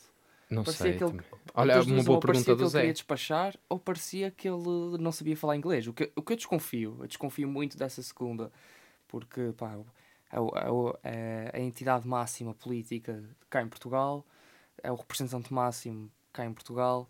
Não 0.51 0.62
parecia 0.62 0.87
sei. 0.87 0.99
Que 0.99 1.05
ele, 1.05 1.20
Olha, 1.55 1.83
uma 1.83 2.03
boa 2.05 2.20
pergunta 2.20 2.55
do 2.55 2.64
que 2.64 2.70
Zé. 2.70 2.79
ele 2.79 2.83
queria 2.83 2.92
despachar 2.92 3.57
ou 3.68 3.79
parecia 3.79 4.31
que 4.31 4.46
ele 4.46 4.99
não 5.01 5.11
sabia 5.11 5.37
falar 5.37 5.57
inglês. 5.57 5.87
O 5.87 5.92
que, 5.92 6.12
o 6.14 6.22
que 6.22 6.35
eu 6.35 6.37
desconfio, 6.37 6.97
eu 7.01 7.07
desconfio 7.07 7.49
muito 7.49 7.76
dessa 7.76 8.03
segunda, 8.03 8.53
porque 9.09 9.53
pá, 9.57 9.76
é, 10.31 10.37
é, 10.39 11.51
é, 11.53 11.57
a 11.57 11.61
entidade 11.61 12.07
máxima 12.07 12.55
política 12.55 13.22
cá 13.49 13.62
em 13.62 13.68
Portugal, 13.68 14.27
é 14.83 14.91
o 14.91 14.95
representante 14.95 15.53
máximo 15.53 16.11
cá 16.33 16.45
em 16.45 16.53
Portugal. 16.53 17.09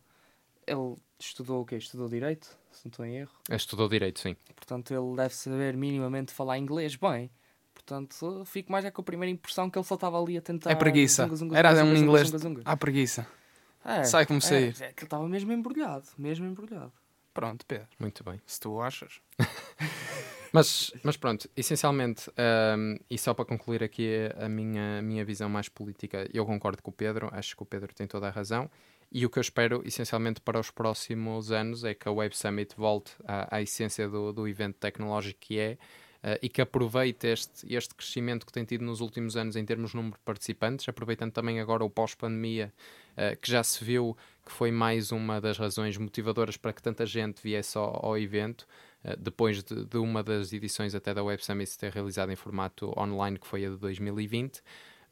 Ele 0.66 0.96
estudou 1.18 1.62
o 1.62 1.66
quê? 1.66 1.76
Estudou 1.76 2.08
Direito, 2.08 2.46
se 2.72 2.84
não 2.84 2.90
estou 2.90 3.04
em 3.06 3.16
erro. 3.16 3.32
Estudou 3.50 3.88
Direito, 3.88 4.20
sim. 4.20 4.36
Portanto, 4.54 4.92
ele 4.92 5.16
deve 5.16 5.34
saber 5.34 5.76
minimamente 5.76 6.32
falar 6.32 6.58
inglês 6.58 6.96
bem. 6.96 7.30
Portanto, 7.72 8.44
fico 8.44 8.72
mais 8.72 8.84
é 8.84 8.90
com 8.90 9.00
a 9.00 9.04
primeira 9.04 9.30
impressão 9.30 9.70
que 9.70 9.78
ele 9.78 9.84
só 9.84 9.94
estava 9.94 10.20
ali 10.20 10.36
a 10.36 10.40
tentar... 10.40 10.70
É 10.70 10.74
preguiça. 10.74 11.24
Zunga, 11.24 11.36
zunga, 11.36 11.58
Era 11.58 11.74
zunga, 11.74 11.84
um 11.84 11.96
inglês... 11.96 12.32
Há 12.64 12.76
preguiça. 12.76 13.26
É, 13.84 14.02
Sai 14.02 14.26
como 14.26 14.38
é, 14.38 14.40
sair. 14.40 14.74
É, 14.80 14.92
que 14.92 15.00
ele 15.00 15.06
estava 15.06 15.28
mesmo 15.28 15.52
embrulhado. 15.52 16.08
Mesmo 16.18 16.44
embrulhado. 16.46 16.92
Pronto, 17.36 17.64
Pedro, 17.66 17.86
Muito 17.98 18.24
bem. 18.24 18.40
se 18.46 18.58
tu 18.60 18.80
achas. 18.80 19.20
Mas, 20.52 20.90
mas 21.02 21.18
pronto, 21.18 21.50
essencialmente, 21.54 22.30
ahm, 22.34 22.96
e 23.10 23.18
só 23.18 23.34
para 23.34 23.44
concluir 23.44 23.82
aqui 23.82 24.08
a 24.38 24.48
minha, 24.48 25.02
minha 25.02 25.22
visão 25.22 25.50
mais 25.50 25.68
política, 25.68 26.26
eu 26.32 26.46
concordo 26.46 26.82
com 26.82 26.90
o 26.90 26.94
Pedro, 26.94 27.28
acho 27.32 27.54
que 27.54 27.62
o 27.62 27.66
Pedro 27.66 27.92
tem 27.92 28.06
toda 28.06 28.28
a 28.28 28.30
razão. 28.30 28.70
E 29.12 29.26
o 29.26 29.28
que 29.28 29.38
eu 29.38 29.42
espero, 29.42 29.82
essencialmente, 29.84 30.40
para 30.40 30.58
os 30.58 30.70
próximos 30.70 31.52
anos 31.52 31.84
é 31.84 31.94
que 31.94 32.08
a 32.08 32.12
Web 32.12 32.34
Summit 32.34 32.74
volte 32.74 33.12
à, 33.26 33.56
à 33.56 33.60
essência 33.60 34.08
do, 34.08 34.32
do 34.32 34.48
evento 34.48 34.76
tecnológico 34.76 35.40
que 35.40 35.58
é 35.58 35.76
eh, 36.22 36.38
e 36.42 36.48
que 36.48 36.60
aproveite 36.60 37.26
este, 37.28 37.72
este 37.72 37.94
crescimento 37.94 38.44
que 38.44 38.52
tem 38.52 38.64
tido 38.64 38.84
nos 38.84 39.00
últimos 39.00 39.36
anos 39.36 39.54
em 39.54 39.64
termos 39.64 39.90
de 39.90 39.96
número 39.96 40.16
de 40.16 40.24
participantes, 40.24 40.88
aproveitando 40.88 41.32
também 41.32 41.60
agora 41.60 41.84
o 41.84 41.90
pós-pandemia, 41.90 42.72
eh, 43.16 43.36
que 43.36 43.50
já 43.50 43.62
se 43.62 43.84
viu 43.84 44.16
que 44.46 44.52
foi 44.52 44.70
mais 44.70 45.10
uma 45.10 45.40
das 45.40 45.58
razões 45.58 45.98
motivadoras 45.98 46.56
para 46.56 46.72
que 46.72 46.80
tanta 46.80 47.04
gente 47.04 47.42
viesse 47.42 47.76
ao, 47.76 48.06
ao 48.06 48.16
evento, 48.16 48.64
eh, 49.02 49.16
depois 49.18 49.62
de, 49.64 49.84
de 49.84 49.98
uma 49.98 50.22
das 50.22 50.52
edições 50.52 50.94
até 50.94 51.12
da 51.12 51.22
Web 51.24 51.44
Summit 51.44 51.76
ter 51.76 51.92
realizado 51.92 52.30
em 52.30 52.36
formato 52.36 52.94
online, 52.96 53.38
que 53.40 53.46
foi 53.46 53.66
a 53.66 53.70
de 53.70 53.76
2020. 53.76 54.62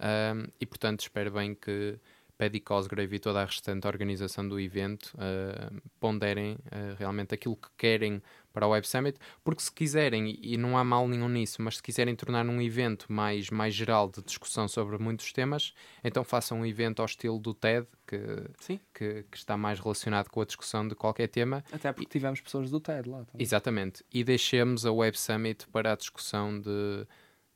Um, 0.00 0.48
e 0.60 0.66
portanto 0.66 1.00
espero 1.00 1.30
bem 1.32 1.54
que 1.54 1.98
Paddy 2.44 2.60
Cosgrave 2.60 3.16
e 3.16 3.18
toda 3.18 3.40
a 3.40 3.44
restante 3.46 3.86
organização 3.86 4.46
do 4.46 4.60
evento 4.60 5.14
uh, 5.14 5.80
ponderem 5.98 6.54
uh, 6.54 6.94
realmente 6.98 7.34
aquilo 7.34 7.56
que 7.56 7.68
querem 7.76 8.22
para 8.52 8.66
o 8.66 8.70
Web 8.70 8.86
Summit, 8.86 9.18
porque 9.42 9.62
se 9.62 9.72
quiserem, 9.72 10.38
e 10.40 10.56
não 10.56 10.76
há 10.76 10.84
mal 10.84 11.08
nenhum 11.08 11.28
nisso, 11.28 11.60
mas 11.62 11.78
se 11.78 11.82
quiserem 11.82 12.14
tornar 12.14 12.46
um 12.46 12.60
evento 12.60 13.10
mais, 13.10 13.50
mais 13.50 13.74
geral 13.74 14.08
de 14.08 14.22
discussão 14.22 14.68
sobre 14.68 14.96
muitos 14.98 15.32
temas, 15.32 15.72
então 16.04 16.22
façam 16.22 16.60
um 16.60 16.66
evento 16.66 17.00
ao 17.00 17.06
estilo 17.06 17.38
do 17.38 17.52
TED, 17.54 17.86
que, 18.06 18.76
que, 18.92 19.24
que 19.28 19.36
está 19.36 19.56
mais 19.56 19.80
relacionado 19.80 20.28
com 20.28 20.40
a 20.40 20.44
discussão 20.44 20.86
de 20.86 20.94
qualquer 20.94 21.28
tema. 21.28 21.64
Até 21.72 21.92
porque 21.92 22.08
tivemos 22.08 22.40
pessoas 22.42 22.70
do 22.70 22.78
TED 22.78 23.08
lá 23.08 23.24
também. 23.24 23.42
Exatamente. 23.42 24.04
E 24.12 24.22
deixemos 24.22 24.86
a 24.86 24.92
Web 24.92 25.18
Summit 25.18 25.66
para 25.68 25.92
a 25.92 25.96
discussão 25.96 26.60
de, 26.60 27.06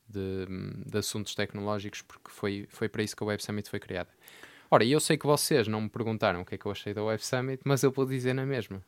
de, 0.09 0.47
de 0.85 0.97
assuntos 0.97 1.35
tecnológicos, 1.35 2.01
porque 2.01 2.29
foi, 2.31 2.65
foi 2.67 2.89
para 2.89 3.03
isso 3.03 3.15
que 3.15 3.23
a 3.23 3.27
Web 3.27 3.41
Summit 3.43 3.69
foi 3.69 3.79
criada. 3.79 4.09
Ora, 4.71 4.85
eu 4.85 4.99
sei 4.99 5.17
que 5.17 5.25
vocês 5.25 5.67
não 5.67 5.81
me 5.81 5.89
perguntaram 5.89 6.41
o 6.41 6.45
que 6.45 6.55
é 6.55 6.57
que 6.57 6.65
eu 6.65 6.71
achei 6.71 6.93
da 6.93 7.03
Web 7.03 7.25
Summit, 7.25 7.61
mas 7.65 7.83
eu 7.83 7.91
vou 7.91 8.05
dizer 8.05 8.33
na 8.33 8.45
mesma. 8.45 8.83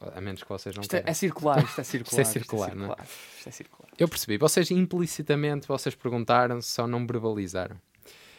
A 0.00 0.20
menos 0.20 0.42
que 0.42 0.48
vocês 0.48 0.74
não 0.74 0.82
Isto 0.82 0.94
é, 0.94 0.98
queiram. 0.98 1.10
é 1.10 1.14
circular, 1.14 1.64
isto 1.64 1.80
é 1.80 1.84
circular. 1.84 2.24
circular, 2.26 2.74
não 2.74 2.92
é? 2.92 2.96
Isto 3.38 3.48
é 3.48 3.52
circular. 3.52 3.88
Eu 3.98 4.08
percebi. 4.08 4.36
Vocês 4.36 4.70
implicitamente 4.70 5.66
vocês 5.66 5.94
perguntaram, 5.94 6.60
só 6.60 6.86
não 6.86 7.06
verbalizaram. 7.06 7.80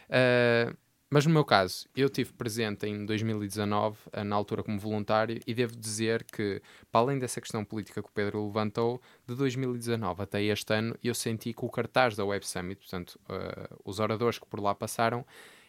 Ah, 0.10 0.74
mas 1.10 1.26
no 1.26 1.32
meu 1.32 1.46
caso, 1.46 1.88
eu 1.96 2.10
tive 2.10 2.34
presente 2.34 2.88
em 2.88 3.06
2019, 3.06 3.98
ah, 4.12 4.24
na 4.24 4.36
altura 4.36 4.64
como 4.64 4.80
voluntário, 4.80 5.40
e 5.46 5.54
devo 5.54 5.76
dizer 5.76 6.24
que, 6.24 6.62
para 6.92 7.02
além 7.02 7.20
dessa 7.20 7.40
questão 7.40 7.64
política 7.64 8.02
que 8.02 8.10
o 8.10 8.12
Pedro 8.12 8.46
levantou, 8.46 9.02
de 9.28 9.36
2019 9.36 10.24
até 10.24 10.44
este 10.44 10.74
ano, 10.74 10.96
eu 11.04 11.16
senti 11.16 11.54
que 11.54 11.64
o 11.64 11.70
cartaz 11.70 12.16
da 12.16 12.26
Web 12.26 12.46
Summit, 12.46 12.82
portanto, 12.82 13.20
ah, 13.30 13.70
os 13.84 14.00
oradores 14.00 14.40
que 14.40 14.46
por 14.48 14.60
lá 14.60 14.76
passaram, 14.76 15.26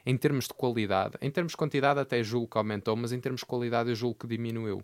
em 0.07 0.17
termos 0.17 0.47
de 0.47 0.55
qualidade, 0.55 1.17
em 1.21 1.31
termos 1.31 1.53
de 1.53 1.57
quantidade 1.57 1.99
até 1.99 2.23
julgo 2.23 2.47
que 2.47 2.57
aumentou, 2.57 2.95
mas 2.95 3.11
em 3.11 3.19
termos 3.19 3.41
de 3.41 3.47
qualidade 3.47 3.91
eu 3.91 3.97
julgo 3.97 4.21
que 4.21 4.27
diminuiu. 4.29 4.83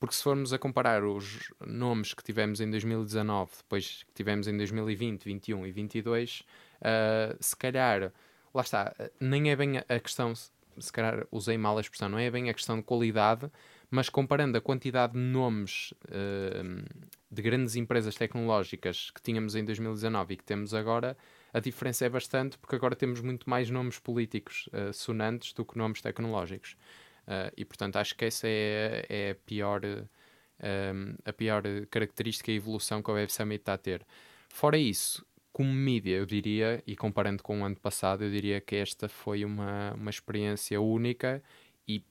Porque 0.00 0.14
se 0.14 0.22
formos 0.22 0.52
a 0.52 0.58
comparar 0.58 1.04
os 1.04 1.52
nomes 1.64 2.14
que 2.14 2.24
tivemos 2.24 2.60
em 2.60 2.70
2019, 2.70 3.50
depois 3.58 4.02
que 4.04 4.12
tivemos 4.14 4.48
em 4.48 4.56
2020, 4.56 5.22
21 5.22 5.66
e 5.66 5.72
22, 5.72 6.40
uh, 6.40 7.36
se 7.38 7.54
calhar, 7.54 8.10
lá 8.52 8.62
está, 8.62 8.94
nem 9.20 9.50
é 9.50 9.56
bem 9.56 9.78
a, 9.78 10.00
questão, 10.00 10.34
se 10.34 10.92
calhar 10.92 11.26
usei 11.30 11.58
mal 11.58 11.76
a 11.76 11.80
expressão, 11.82 12.08
não 12.08 12.18
é 12.18 12.30
bem 12.30 12.48
a 12.48 12.54
questão 12.54 12.76
de 12.78 12.82
qualidade, 12.82 13.50
mas 13.90 14.08
comparando 14.08 14.56
a 14.56 14.60
quantidade 14.60 15.12
de 15.12 15.18
nomes 15.18 15.92
uh, 16.06 16.84
de 17.30 17.42
grandes 17.42 17.76
empresas 17.76 18.14
tecnológicas 18.14 19.10
que 19.10 19.20
tínhamos 19.20 19.54
em 19.54 19.64
2019 19.64 20.34
e 20.34 20.36
que 20.38 20.44
temos 20.44 20.72
agora, 20.74 21.16
a 21.54 21.60
diferença 21.60 22.04
é 22.04 22.08
bastante, 22.08 22.58
porque 22.58 22.74
agora 22.74 22.96
temos 22.96 23.20
muito 23.20 23.48
mais 23.48 23.70
nomes 23.70 24.00
políticos 24.00 24.68
uh, 24.72 24.92
sonantes 24.92 25.52
do 25.52 25.64
que 25.64 25.78
nomes 25.78 26.02
tecnológicos. 26.02 26.76
Uh, 27.28 27.48
e 27.56 27.64
portanto 27.64 27.96
acho 27.96 28.16
que 28.16 28.24
essa 28.24 28.48
é, 28.48 29.06
é 29.08 29.30
a 29.30 29.34
pior 29.36 29.82
uh, 29.84 31.16
a 31.24 31.32
pior 31.32 31.62
característica 31.88 32.50
e 32.50 32.56
evolução 32.56 33.00
que 33.00 33.08
a 33.08 33.14
Web 33.14 33.32
Summit 33.32 33.60
está 33.60 33.74
a 33.74 33.78
ter. 33.78 34.04
Fora 34.48 34.76
isso, 34.76 35.24
como 35.52 35.72
mídia, 35.72 36.16
eu 36.16 36.26
diria, 36.26 36.82
e 36.84 36.96
comparando 36.96 37.40
com 37.40 37.60
o 37.60 37.64
ano 37.64 37.76
passado, 37.76 38.24
eu 38.24 38.30
diria 38.30 38.60
que 38.60 38.74
esta 38.74 39.08
foi 39.08 39.44
uma, 39.44 39.94
uma 39.94 40.10
experiência 40.10 40.80
única 40.80 41.40
e 41.86 42.04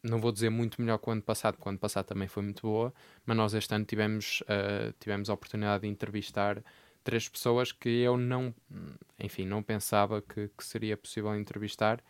não 0.00 0.20
vou 0.20 0.30
dizer 0.30 0.50
muito 0.50 0.80
melhor 0.80 0.98
que 0.98 1.08
o 1.08 1.12
ano 1.12 1.22
passado, 1.22 1.54
porque 1.54 1.68
o 1.68 1.70
ano 1.70 1.78
passado 1.78 2.06
também 2.06 2.28
foi 2.28 2.44
muito 2.44 2.62
boa, 2.62 2.94
mas 3.24 3.36
nós 3.36 3.52
este 3.54 3.74
ano 3.74 3.84
tivemos, 3.84 4.42
tivemos 5.00 5.28
a 5.28 5.34
oportunidade 5.34 5.82
de 5.82 5.88
entrevistar 5.88 6.62
três 7.06 7.28
pessoas 7.28 7.70
que 7.72 7.88
eu 7.88 8.16
não, 8.16 8.52
enfim, 9.18 9.46
não 9.46 9.62
pensava 9.62 10.20
que, 10.20 10.48
que 10.56 10.64
seria 10.64 10.96
possível 10.96 11.34
entrevistar. 11.36 12.02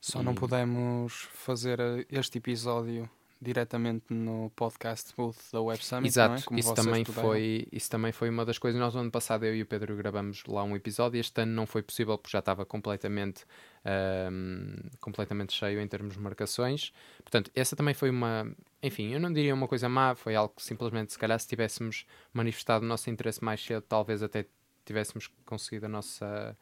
Só 0.00 0.20
E- 0.20 0.24
não 0.24 0.34
pudemos 0.34 1.22
fazer 1.32 1.80
eh, 1.80 2.06
este 2.08 2.38
episódio 2.38 3.10
diretamente 3.40 4.06
no 4.12 4.50
podcast 4.56 5.14
booth 5.16 5.36
da 5.52 5.60
Web 5.60 5.84
Summit, 5.84 6.08
Exato, 6.08 6.30
não 6.34 6.38
é? 6.38 6.42
Como 6.42 6.58
isso, 6.58 6.74
também 6.74 7.04
puderam. 7.04 7.28
foi, 7.28 7.68
isso 7.72 7.88
também 7.90 8.10
foi 8.12 8.28
uma 8.30 8.44
das 8.44 8.58
coisas. 8.58 8.80
Nós, 8.80 8.94
no 8.94 9.00
ano 9.00 9.10
passado, 9.10 9.44
eu 9.44 9.54
e 9.54 9.62
o 9.62 9.66
Pedro 9.66 9.96
gravamos 9.96 10.42
lá 10.46 10.62
um 10.64 10.74
episódio. 10.74 11.20
Este 11.20 11.42
ano 11.42 11.52
não 11.52 11.66
foi 11.66 11.82
possível 11.82 12.16
porque 12.18 12.32
já 12.32 12.38
estava 12.40 12.64
completamente, 12.66 13.44
ahm, 13.84 14.88
completamente 15.00 15.52
cheio 15.52 15.80
em 15.80 15.86
termos 15.86 16.14
de 16.14 16.20
marcações. 16.20 16.92
Portanto, 17.22 17.50
essa 17.54 17.74
também 17.76 17.94
foi 17.94 18.10
uma. 18.10 18.50
Enfim, 18.82 19.12
eu 19.12 19.20
não 19.20 19.32
diria 19.32 19.54
uma 19.54 19.66
coisa 19.66 19.88
má, 19.88 20.14
foi 20.14 20.34
algo 20.36 20.54
que 20.56 20.62
simplesmente, 20.62 21.12
se 21.12 21.18
calhar, 21.18 21.38
se 21.38 21.48
tivéssemos 21.48 22.06
manifestado 22.32 22.84
o 22.84 22.88
nosso 22.88 23.10
interesse 23.10 23.42
mais 23.42 23.60
cedo, 23.64 23.82
talvez 23.82 24.22
até 24.22 24.46
tivéssemos 24.84 25.28
conseguido 25.44 25.86
a 25.86 25.88
nossa, 25.88 26.56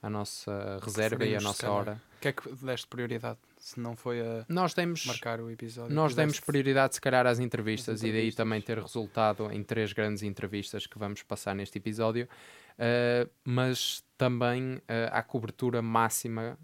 a 0.00 0.08
nossa 0.08 0.78
reserva 0.82 1.24
e 1.24 1.34
a 1.34 1.40
nossa 1.40 1.70
hora. 1.70 2.00
O 2.16 2.20
que 2.20 2.28
é 2.28 2.32
que 2.32 2.48
deste 2.64 2.86
prioridade? 2.86 3.38
Se 3.58 3.80
não 3.80 3.96
foi 3.96 4.20
a 4.20 4.46
Nós 4.48 4.74
demos. 4.74 5.04
marcar 5.06 5.40
o 5.40 5.50
episódio. 5.50 5.94
Nós 5.94 6.14
demos 6.14 6.38
prioridade, 6.40 6.94
se 6.94 7.00
calhar, 7.00 7.26
às 7.26 7.40
entrevistas, 7.40 7.96
Às 7.96 8.00
e 8.00 8.04
daí 8.04 8.10
entrevistas. 8.12 8.36
também 8.36 8.60
ter 8.62 8.78
resultado 8.78 9.50
em 9.52 9.62
três 9.64 9.92
grandes 9.92 10.22
entrevistas 10.22 10.86
que 10.86 10.98
vamos 10.98 11.22
passar 11.22 11.54
neste 11.54 11.78
episódio, 11.78 12.28
Uh, 12.78 13.26
mas 13.42 14.04
também 14.18 14.74
uh, 14.74 14.82
à 15.10 15.22
cobertura 15.22 15.80
máxima. 15.80 16.58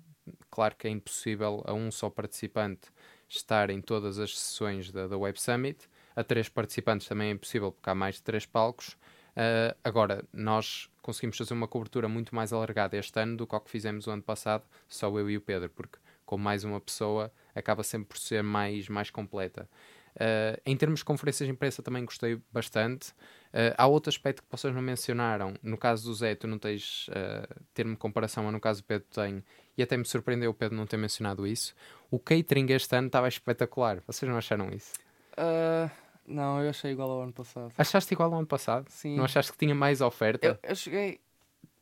Claro 0.51 0.77
que 0.77 0.87
é 0.87 0.91
impossível 0.91 1.63
a 1.67 1.73
um 1.73 1.91
só 1.91 2.11
participante 2.11 2.91
estar 3.37 3.71
em 3.71 3.81
todas 3.81 4.19
as 4.19 4.39
sessões 4.39 4.91
da, 4.91 5.07
da 5.07 5.17
Web 5.17 5.41
Summit, 5.41 5.89
a 6.15 6.23
três 6.23 6.49
participantes 6.49 7.07
também 7.07 7.29
é 7.29 7.33
impossível 7.33 7.73
porque 7.73 7.89
há 7.89 7.95
mais 7.95 8.17
de 8.17 8.23
três 8.23 8.47
palcos. 8.47 8.97
Uh, 9.33 9.75
agora, 9.83 10.25
nós 10.33 10.91
conseguimos 11.01 11.39
fazer 11.39 11.55
uma 11.55 11.67
cobertura 11.67 12.09
muito 12.09 12.35
mais 12.35 12.53
alargada 12.53 12.97
este 12.97 13.19
ano 13.19 13.37
do 13.37 13.47
que 13.47 13.55
o 13.55 13.61
que 13.61 13.71
fizemos 13.71 14.07
o 14.07 14.11
ano 14.11 14.23
passado, 14.23 14.65
só 14.87 15.09
eu 15.19 15.31
e 15.31 15.37
o 15.37 15.41
Pedro, 15.41 15.71
porque 15.71 15.99
com 16.27 16.37
mais 16.37 16.65
uma 16.65 16.81
pessoa 16.81 17.33
acaba 17.55 17.83
sempre 17.83 18.09
por 18.09 18.19
ser 18.19 18.43
mais, 18.43 18.89
mais 18.89 19.11
completa. 19.11 19.69
Uh, 20.15 20.61
em 20.67 20.77
termos 20.77 21.01
de 21.01 21.07
conferências 21.07 21.47
de 21.47 21.53
imprensa 21.53 21.83
também 21.83 22.05
gostei 22.05 22.39
bastante. 22.53 23.11
Uh, 23.53 23.73
há 23.79 23.87
outro 23.87 24.11
aspecto 24.11 24.43
que 24.43 24.49
vocês 24.51 24.75
não 24.75 24.83
mencionaram. 24.83 25.55
No 25.63 25.79
caso 25.79 26.05
do 26.05 26.15
Zé, 26.15 26.35
tu 26.35 26.47
não 26.47 26.59
tens 26.59 27.09
uh, 27.09 27.63
termo 27.73 27.93
de 27.93 27.99
comparação, 27.99 28.45
mas 28.45 28.53
no 28.53 28.61
caso 28.61 28.83
do 28.83 28.85
Pedro 28.85 29.07
tem. 29.11 29.43
E 29.77 29.83
até 29.83 29.97
me 29.97 30.05
surpreendeu 30.05 30.51
o 30.51 30.55
Pedro 30.55 30.77
não 30.77 30.87
ter 30.87 30.97
mencionado 30.97 31.47
isso. 31.47 31.75
O 32.11 32.19
catering 32.19 32.67
este 32.73 32.95
ano 32.95 33.07
estava 33.07 33.27
espetacular. 33.29 34.03
Vocês 34.07 34.29
não 34.31 34.37
acharam 34.37 34.71
isso? 34.71 34.93
Ah, 35.37 35.91
não, 36.27 36.61
eu 36.63 36.71
achei 36.71 36.93
igual 36.93 37.11
ao 37.11 37.23
ano 37.23 37.33
passado. 37.33 37.73
Achaste 37.79 38.13
igual 38.13 38.31
ao 38.33 38.39
ano 38.39 38.47
passado? 38.47 38.87
Sim. 38.91 39.17
Não 39.17 39.25
achaste 39.25 39.51
que 39.53 39.59
tinha 39.59 39.75
mais 39.75 40.01
oferta? 40.01 40.47
Eu, 40.47 40.59
eu 40.63 40.77
cheguei. 40.77 41.21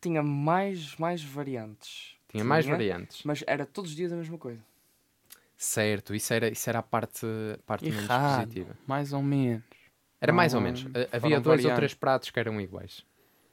Tinha 0.01 0.22
mais, 0.22 0.97
mais 0.97 1.22
variantes. 1.22 2.16
Tinha 2.28 2.45
mais 2.45 2.64
variantes. 2.64 3.22
Mas 3.24 3.43
era 3.47 3.66
todos 3.66 3.91
os 3.91 3.97
dias 3.97 4.12
a 4.12 4.16
mesma 4.16 4.38
coisa. 4.38 4.61
Certo, 5.57 6.14
isso 6.14 6.32
era, 6.32 6.49
isso 6.49 6.70
era 6.70 6.78
a 6.78 6.82
parte, 6.82 7.26
parte 7.66 7.84
menos 7.91 8.07
positiva. 8.07 8.78
Mais 8.86 9.12
ou 9.12 9.22
menos. 9.22 9.62
Era 10.18 10.32
mais 10.32 10.55
ou 10.55 10.61
Não, 10.61 10.64
menos. 10.66 10.84
Uh, 10.84 11.09
Havia 11.12 11.41
dois 11.41 11.59
ou 11.59 11.62
variando. 11.64 11.76
três 11.76 11.93
pratos 11.95 12.30
que 12.30 12.38
eram 12.41 12.59
iguais. 12.61 13.05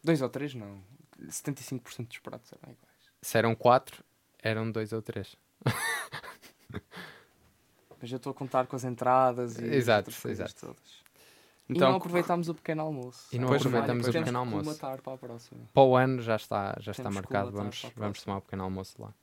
Dois 0.04 0.22
ou 0.22 0.30
três, 0.30 0.54
não. 0.54 0.82
75% 1.28 2.08
dos 2.08 2.20
pratos 2.20 2.52
eram 2.54 2.72
iguais. 2.72 2.88
Se 3.22 3.38
eram 3.38 3.56
quatro, 3.56 4.04
eram 4.42 4.72
dois 4.72 4.94
ou 4.94 5.02
três. 5.02 5.36
Mas 8.00 8.12
eu 8.12 8.18
estou 8.18 8.32
a 8.32 8.34
contar 8.34 8.68
com 8.68 8.76
as 8.76 8.84
entradas 8.84 9.58
e 9.58 9.66
as 9.66 9.72
Exato, 9.74 10.12
coisas 10.22 10.26
exato. 10.50 10.68
todas. 10.68 11.08
Então, 11.70 11.90
e 11.90 11.92
não 11.92 11.98
aproveitámos 11.98 12.48
o 12.48 12.54
pequeno 12.54 12.82
almoço. 12.84 13.28
E 13.32 13.40
não 13.40 13.48
Pois, 13.50 13.60
aproveitamos 13.62 14.04
o 14.08 14.10
pequeno 14.12 14.26
Temos 14.26 14.30
que 14.32 14.38
almoço. 14.56 14.80
colmatar 14.80 15.02
para 15.02 15.14
a 15.14 15.18
próxima. 15.18 15.62
Para 15.74 15.84
o 15.84 15.96
ano 15.98 16.22
já 16.22 16.36
está, 16.36 16.78
já 16.80 16.92
está 16.92 17.04
Temos 17.04 17.16
marcado. 17.16 17.52
Vamos, 17.52 17.86
vamos 17.96 18.22
tomar 18.24 18.38
o 18.38 18.42
pequeno 18.42 18.64
almoço 18.64 19.02
lá. 19.02 19.14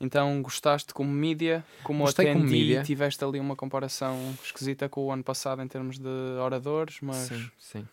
então 0.00 0.40
gostaste 0.40 0.94
como 0.94 1.10
mídia, 1.12 1.62
como 1.82 2.04
Gostei 2.04 2.26
como 2.32 2.38
atendi, 2.44 2.54
mídia. 2.58 2.82
tiveste 2.82 3.22
ali 3.24 3.38
uma 3.38 3.54
comparação 3.56 4.16
esquisita 4.42 4.88
com 4.88 5.04
o 5.06 5.12
ano 5.12 5.22
passado 5.24 5.60
em 5.60 5.68
termos 5.68 5.98
de 5.98 6.08
oradores, 6.40 6.98
mas, 7.02 7.26
sim, 7.28 7.50
sim. 7.58 7.88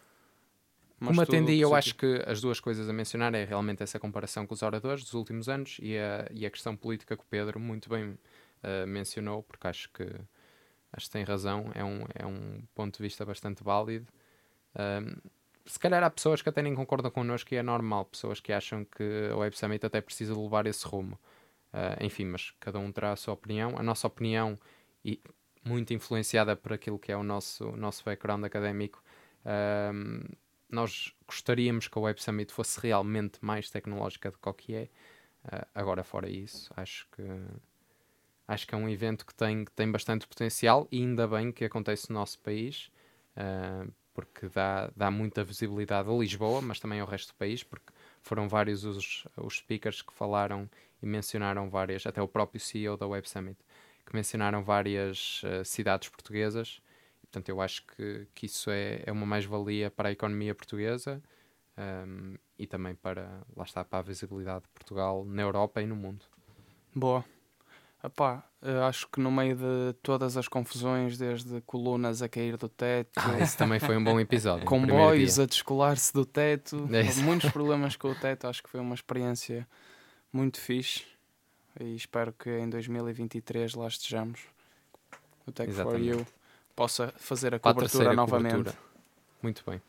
Mas 1.00 1.10
Como 1.10 1.26
tudo 1.26 1.36
atendi, 1.36 1.60
eu 1.60 1.76
acho 1.76 1.96
que 1.96 2.24
as 2.26 2.42
duas 2.42 2.60
coisas 2.60 2.90
a 2.90 2.94
mencionar 2.94 3.34
é 3.36 3.44
realmente 3.44 3.84
essa 3.84 4.00
comparação 4.00 4.48
com 4.48 4.54
os 4.54 4.64
oradores 4.64 5.04
dos 5.04 5.14
últimos 5.14 5.48
anos 5.48 5.78
e 5.82 5.98
a, 5.98 6.28
e 6.32 6.46
a 6.46 6.50
questão 6.50 6.76
política 6.76 7.16
que 7.16 7.24
o 7.24 7.28
Pedro 7.30 7.60
muito 7.60 7.90
bem 7.90 8.18
eh, 8.64 8.86
mencionou, 8.86 9.44
porque 9.44 9.68
acho 9.68 9.90
que 9.92 10.04
acho 10.92 11.06
que 11.06 11.12
tem 11.12 11.24
razão, 11.24 11.72
é 11.76 11.84
um, 11.84 12.06
é 12.16 12.26
um 12.26 12.62
ponto 12.74 12.98
de 12.98 13.04
vista 13.04 13.24
bastante 13.26 13.64
válido. 13.64 14.08
Um, 14.76 15.16
se 15.66 15.78
calhar 15.78 16.04
há 16.04 16.10
pessoas 16.10 16.42
que 16.42 16.50
até 16.50 16.62
nem 16.62 16.74
concordam 16.74 17.12
connosco 17.12 17.54
e 17.54 17.58
é 17.58 17.64
normal, 17.64 18.06
pessoas 18.06 18.40
que 18.40 18.54
acham 18.54 18.86
que 18.86 19.30
a 19.32 19.36
Web 19.36 19.58
Summit 19.58 19.86
até 19.86 20.02
precisa 20.02 20.38
levar 20.38 20.66
esse 20.66 20.86
rumo. 20.88 21.20
Uh, 21.74 22.04
enfim, 22.04 22.26
mas 22.26 22.54
cada 22.60 22.80
um 22.80 22.92
terá 22.92 23.12
a 23.12 23.16
sua 23.16 23.34
opinião. 23.34 23.78
A 23.78 23.84
nossa 23.84 24.08
opinião, 24.08 24.58
e 25.04 25.22
muito 25.64 25.94
influenciada 25.94 26.56
por 26.56 26.72
aquilo 26.74 26.98
que 26.98 27.12
é 27.12 27.18
o 27.18 27.24
nosso, 27.24 27.72
nosso 27.76 28.04
background 28.06 28.44
académico, 28.46 29.04
uh, 29.46 30.38
nós 30.70 31.14
gostaríamos 31.26 31.88
que 31.88 31.98
a 31.98 32.02
Web 32.02 32.22
Summit 32.22 32.54
fosse 32.54 32.80
realmente 32.80 33.40
mais 33.42 33.70
tecnológica 33.70 34.32
do 34.32 34.54
que 34.54 34.76
é. 34.76 34.90
Uh, 35.46 35.66
agora, 35.74 36.04
fora 36.04 36.30
isso, 36.30 36.72
acho 36.76 37.08
que 37.12 37.24
acho 38.48 38.66
que 38.66 38.74
é 38.74 38.78
um 38.78 38.88
evento 38.88 39.26
que 39.26 39.36
tem, 39.36 39.66
que 39.66 39.72
tem 39.72 39.92
bastante 39.92 40.26
potencial 40.26 40.88
e 40.92 41.00
ainda 41.00 41.28
bem 41.28 41.52
que 41.52 41.66
acontece 41.66 42.10
no 42.10 42.16
nosso 42.16 42.40
país, 42.40 42.90
uh, 43.36 43.92
porque 44.14 44.48
dá, 44.48 44.90
dá 44.96 45.12
muita 45.12 45.44
visibilidade 45.44 46.10
a 46.10 46.14
Lisboa, 46.14 46.62
mas 46.62 46.80
também 46.80 47.00
ao 47.00 47.08
resto 47.08 47.34
do 47.34 47.36
país, 47.36 47.62
porque 47.62 47.92
foram 48.22 48.48
vários 48.48 48.84
os, 48.84 49.28
os 49.36 49.58
speakers 49.58 50.02
que 50.02 50.14
falaram 50.14 50.70
e 51.04 51.06
mencionaram 51.06 51.70
várias, 51.70 52.06
até 52.06 52.22
o 52.22 52.28
próprio 52.28 52.60
CEO 52.60 52.98
da 52.98 53.06
Web 53.06 53.30
Summit, 53.30 53.58
que 54.06 54.16
mencionaram 54.16 54.64
várias 54.64 55.44
uh, 55.44 55.64
cidades 55.66 56.10
portuguesas. 56.10 56.82
Portanto, 57.32 57.50
eu 57.50 57.62
acho 57.62 57.86
que, 57.86 58.28
que 58.34 58.46
isso 58.46 58.70
é, 58.70 59.04
é 59.06 59.12
uma 59.12 59.26
mais-valia 59.26 59.92
para 59.92 60.10
a 60.10 60.12
economia 60.12 60.56
portuguesa 60.56 61.22
um, 61.78 62.36
e 62.58 62.66
também 62.66 62.96
para, 62.96 63.42
lá 63.56 63.64
está, 63.64 63.84
para 63.84 64.00
a 64.00 64.02
visibilidade 64.02 64.64
de 64.64 64.70
Portugal 64.70 65.26
na 65.26 65.42
Europa 65.42 65.82
e 65.82 65.86
no 65.86 65.96
mundo. 65.96 66.26
Boa. 66.96 67.24
Epá, 68.04 68.44
acho 68.88 69.08
que 69.10 69.20
no 69.20 69.32
meio 69.32 69.56
de 69.56 69.94
todas 70.02 70.38
as 70.38 70.48
confusões, 70.48 71.18
desde 71.18 71.62
colunas 71.62 72.22
a 72.22 72.30
cair 72.30 72.56
do 72.56 72.70
teto, 72.70 73.12
ah, 73.18 73.40
esse 73.40 73.58
também 73.58 73.80
foi 73.80 73.98
um 73.98 74.04
bom 74.04 74.20
episódio. 74.20 74.66
comboios 74.66 75.40
a 75.40 75.46
descolar-se 75.46 76.14
do 76.14 76.24
teto, 76.24 76.88
é 76.94 77.22
muitos 77.22 77.52
problemas 77.52 77.96
com 77.96 78.10
o 78.10 78.16
teto, 78.16 78.48
acho 78.48 78.64
que 78.64 78.70
foi 78.70 78.80
uma 78.80 78.94
experiência 78.94 79.68
muito 80.32 80.62
fixe 80.62 81.06
e 81.80 81.96
espero 81.96 82.32
que 82.34 82.50
em 82.50 82.70
2023 82.70 83.74
lá 83.74 83.88
estejamos. 83.88 84.42
O 85.46 85.52
Tech 85.52 85.70
Exatamente. 85.70 86.14
for 86.14 86.20
You 86.20 86.37
possa 86.78 87.14
fazer 87.18 87.54
a 87.56 87.60
cobertura 87.60 88.12
a 88.12 88.14
novamente. 88.14 88.56
Cobertura. 88.56 88.78
Muito 89.42 89.64
bem. 89.68 89.82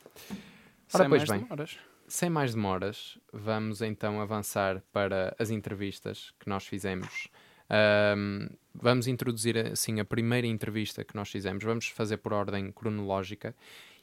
Ora, 0.93 1.05
Sem 1.05 1.09
pois 1.09 1.11
mais 1.11 1.31
bem, 1.31 1.41
demoras. 1.41 1.79
sem 2.09 2.31
mais 2.31 2.55
demoras, 2.55 3.19
vamos 3.33 3.83
então 3.83 4.21
avançar 4.21 4.83
para 4.93 5.37
as 5.39 5.51
entrevistas 5.51 6.33
que 6.41 6.49
nós 6.49 6.67
fizemos 6.67 7.29
um, 7.71 8.49
vamos 8.75 9.07
introduzir 9.07 9.59
assim 9.59 10.01
a 10.01 10.05
primeira 10.05 10.47
entrevista 10.47 11.05
que 11.05 11.15
nós 11.15 11.31
fizemos. 11.31 11.63
Vamos 11.63 11.89
fazer 11.89 12.19
por 12.19 12.33
ordem 12.33 12.73
cronológica. 12.73 13.55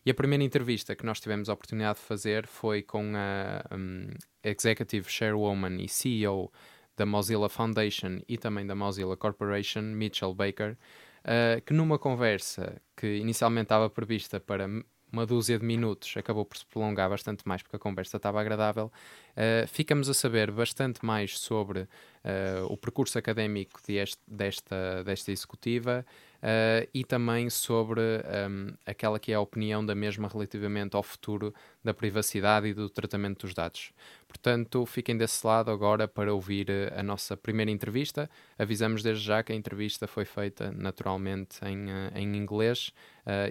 E 0.06 0.12
a 0.12 0.14
primeira 0.14 0.44
entrevista 0.44 0.96
que 0.96 1.06
nós 1.06 1.20
tivemos 1.20 1.50
a 1.50 1.54
oportunidade 1.54 1.98
de 1.98 2.06
fazer 2.06 2.46
foi 2.46 2.84
com 2.84 3.14
a 3.16 3.76
um, 3.76 4.08
Executive 4.44 5.10
Chairwoman 5.10 5.82
e 5.82 5.90
CEO 5.90 6.52
da 6.96 7.06
Mozilla 7.08 7.50
Foundation 7.50 8.20
e 8.28 8.38
também 8.38 8.68
da 8.68 8.76
Mozilla 8.76 9.18
Corporation, 9.18 9.82
Mitchell 9.82 10.34
Baker, 10.34 10.78
uh, 11.26 11.62
que 11.66 11.74
numa 11.74 12.00
conversa 12.00 12.82
que 12.96 13.18
inicialmente 13.18 13.66
estava 13.66 13.90
prevista 13.90 14.40
para 14.40 14.68
uma 15.12 15.26
dúzia 15.26 15.58
de 15.58 15.66
minutos, 15.66 16.14
acabou 16.18 16.44
por 16.46 16.58
se 16.58 16.66
prolongar 16.66 17.10
bastante 17.10 17.48
mais 17.48 17.62
porque 17.62 17.78
a 17.78 17.80
conversa 17.80 18.18
estava 18.18 18.40
agradável. 18.42 18.92
Uh, 19.32 19.68
ficamos 19.68 20.10
a 20.10 20.14
saber 20.14 20.52
bastante 20.52 21.06
mais 21.06 21.40
sobre 21.40 21.82
uh, 21.82 22.66
o 22.70 22.76
percurso 22.76 23.18
académico 23.18 23.80
deste, 23.88 24.22
desta, 24.28 25.04
desta 25.04 25.32
executiva 25.32 26.06
uh, 26.46 26.88
e 26.93 27.04
também 27.04 27.50
sobre 27.50 28.00
um, 28.00 28.74
aquela 28.86 29.20
que 29.20 29.32
é 29.32 29.36
a 29.36 29.41
opinião 29.41 29.84
da 29.84 29.96
mesma 29.96 30.28
relativamente 30.28 30.96
ao 30.96 31.02
futuro 31.02 31.54
da 31.84 31.93
privacidade 31.93 32.68
e 32.68 32.74
do 32.74 32.88
tratamento 32.88 33.41
dos 33.41 33.56
dados. 33.56 33.91
Portanto, 34.28 34.86
fiquem 34.86 35.18
desse 35.18 35.46
lado 35.46 35.72
agora 35.72 36.08
para 36.08 36.34
ouvir 36.34 36.68
a 36.96 37.02
nossa 37.02 37.36
primeira 37.36 37.72
entrevista. 37.72 38.30
Avisamos 38.60 39.02
desde 39.02 39.24
já 39.24 39.41
que 39.41 39.52
a 39.52 39.56
entrevista 39.56 40.06
foi 40.06 40.26
feita 40.26 40.72
naturalmente 40.72 41.58
em, 41.66 41.88
em 42.14 42.36
inglês 42.36 42.91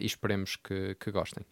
e 0.00 0.04
esperemos 0.04 0.56
que, 0.56 0.94
que 1.00 1.10
gostem. 1.10 1.44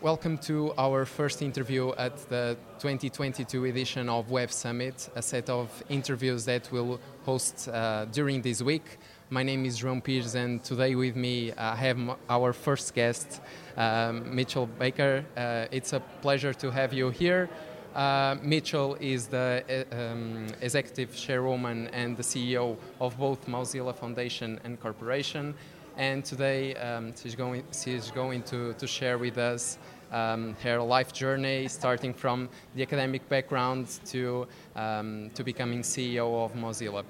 Welcome 0.00 0.38
to 0.38 0.74
our 0.76 1.04
first 1.04 1.42
interview 1.42 1.92
at 1.96 2.16
the 2.28 2.56
2022 2.80 3.66
edition 3.66 4.08
of 4.08 4.30
Web 4.32 4.52
Summit, 4.52 5.08
a 5.14 5.22
set 5.22 5.48
of 5.48 5.70
interviews 5.88 6.44
that 6.46 6.70
we'll 6.72 6.98
host 7.24 7.68
uh, 7.68 8.06
during 8.06 8.42
this 8.42 8.60
week. 8.60 8.98
My 9.32 9.42
name 9.42 9.64
is 9.64 9.78
Jerome 9.78 10.02
Pires, 10.02 10.34
and 10.34 10.62
today 10.62 10.94
with 10.94 11.16
me 11.16 11.52
uh, 11.52 11.72
I 11.72 11.76
have 11.76 11.98
our 12.28 12.52
first 12.52 12.92
guest, 12.92 13.40
um, 13.78 14.36
Mitchell 14.36 14.66
Baker. 14.66 15.24
Uh, 15.34 15.64
it's 15.70 15.94
a 15.94 16.00
pleasure 16.20 16.52
to 16.52 16.70
have 16.70 16.92
you 16.92 17.08
here. 17.08 17.48
Uh, 17.94 18.36
Mitchell 18.42 18.94
is 19.00 19.28
the 19.28 19.86
um, 19.90 20.48
executive 20.60 21.16
chairwoman 21.16 21.86
and 21.94 22.14
the 22.14 22.22
CEO 22.22 22.76
of 23.00 23.16
both 23.18 23.46
Mozilla 23.46 23.94
Foundation 23.94 24.60
and 24.64 24.78
Corporation 24.78 25.54
and 25.96 26.24
today 26.24 26.74
um, 26.76 27.12
she's 27.14 27.34
going 27.34 27.62
she's 27.72 28.10
going 28.10 28.42
to, 28.42 28.72
to 28.74 28.86
share 28.86 29.18
with 29.18 29.38
us 29.38 29.78
um, 30.10 30.54
her 30.62 30.80
life 30.80 31.12
journey, 31.12 31.68
starting 31.68 32.12
from 32.14 32.48
the 32.74 32.82
academic 32.82 33.26
background 33.28 33.98
to 34.06 34.46
um, 34.76 35.30
to 35.34 35.44
becoming 35.44 35.82
CEO 35.82 36.44
of 36.44 36.52
Mozilla. 36.54 37.04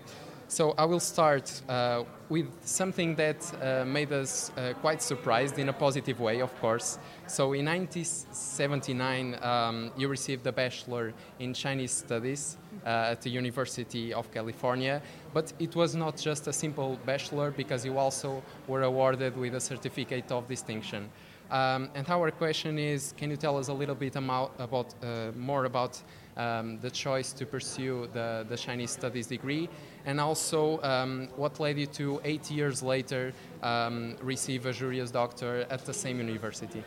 So 0.53 0.75
I 0.77 0.85
will 0.85 1.01
start 1.01 1.63
uh, 1.67 2.05
with 2.29 2.47
something 2.61 3.15
that 3.15 3.41
uh, 3.55 3.87
made 3.87 4.13
us 4.13 4.51
uh, 4.51 4.75
quite 4.83 5.01
surprised 5.01 5.59
in 5.59 5.71
a 5.71 5.73
positive 5.73 6.21
way, 6.21 6.43
of 6.43 6.55
course. 6.61 6.99
So 7.27 7.55
in 7.55 7.65
1979, 7.65 9.39
um, 9.43 9.91
you 9.97 10.09
received 10.09 10.47
a 10.47 10.53
bachelor 10.53 11.15
in 11.39 11.55
Chinese 11.55 11.93
studies 11.93 12.59
uh, 12.85 13.13
at 13.13 13.23
the 13.23 13.31
University 13.31 14.13
of 14.13 14.31
California, 14.31 15.01
but 15.33 15.55
it 15.59 15.75
was 15.75 15.95
not 15.95 16.19
just 16.19 16.47
a 16.49 16.53
simple 16.53 16.99
bachelor 17.07 17.51
because 17.51 17.87
you 17.87 17.97
also 17.97 18.43
were 18.69 18.83
awarded 18.83 19.35
with 19.39 19.55
a 19.55 19.61
certificate 19.61 20.31
of 20.31 20.47
distinction. 20.49 21.09
Um, 21.51 21.89
and 21.95 22.07
our 22.11 22.31
question 22.31 22.79
is, 22.79 23.15
can 23.17 23.31
you 23.31 23.37
tell 23.37 23.57
us 23.57 23.69
a 23.69 23.75
little 23.75 23.95
bit 23.95 24.17
about, 24.17 24.53
about 24.59 24.95
uh, 25.03 25.33
more 25.35 25.65
about 25.65 26.03
um, 26.37 26.79
the 26.81 26.91
choice 26.91 27.33
to 27.33 27.47
pursue 27.47 28.09
the, 28.13 28.47
the 28.49 28.57
Chinese 28.57 28.91
studies 28.91 29.27
degree, 29.27 29.69
and 30.07 30.21
also 30.21 30.81
um, 30.83 31.29
what 31.37 31.61
led 31.61 31.79
you 31.79 31.87
to 31.87 32.21
eight 32.25 32.51
years 32.51 32.83
later 32.83 33.33
um, 33.63 34.17
receive 34.23 34.67
a 34.67 34.73
Juris 34.73 35.11
Doctor 35.11 35.67
at 35.71 35.85
the 35.85 35.95
same 35.95 36.19
university? 36.19 36.83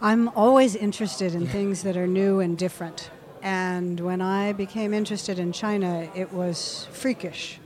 I'm 0.00 0.28
always 0.30 0.74
interested 0.74 1.34
in 1.34 1.46
things 1.46 1.84
that 1.84 1.96
are 1.96 2.08
new 2.08 2.40
and 2.40 2.58
different. 2.58 3.10
And 3.42 4.00
when 4.00 4.20
I 4.20 4.52
became 4.52 4.92
interested 4.94 5.38
in 5.38 5.52
China, 5.52 6.08
it 6.14 6.32
was 6.32 6.88
freakish. 6.92 7.60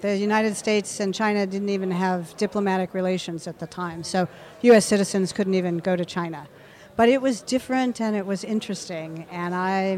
The 0.00 0.16
United 0.16 0.56
States 0.56 1.00
and 1.00 1.14
China 1.14 1.46
didn't 1.46 1.70
even 1.70 1.90
have 1.90 2.36
diplomatic 2.36 2.92
relations 2.94 3.46
at 3.46 3.58
the 3.58 3.66
time, 3.66 4.04
so 4.04 4.28
U.S. 4.62 4.84
citizens 4.84 5.32
couldn't 5.32 5.54
even 5.54 5.78
go 5.78 5.96
to 5.96 6.04
China. 6.04 6.46
But 7.00 7.08
it 7.08 7.22
was 7.22 7.40
different 7.40 7.98
and 8.02 8.14
it 8.14 8.26
was 8.26 8.44
interesting, 8.44 9.26
and 9.30 9.54
I, 9.54 9.92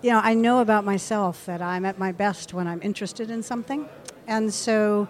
you 0.00 0.10
know, 0.10 0.20
I 0.24 0.32
know 0.32 0.60
about 0.60 0.86
myself 0.86 1.44
that 1.44 1.60
I'm 1.60 1.84
at 1.84 1.98
my 1.98 2.12
best 2.12 2.54
when 2.54 2.66
I'm 2.66 2.80
interested 2.80 3.30
in 3.30 3.42
something, 3.42 3.86
and 4.26 4.54
so. 4.54 5.06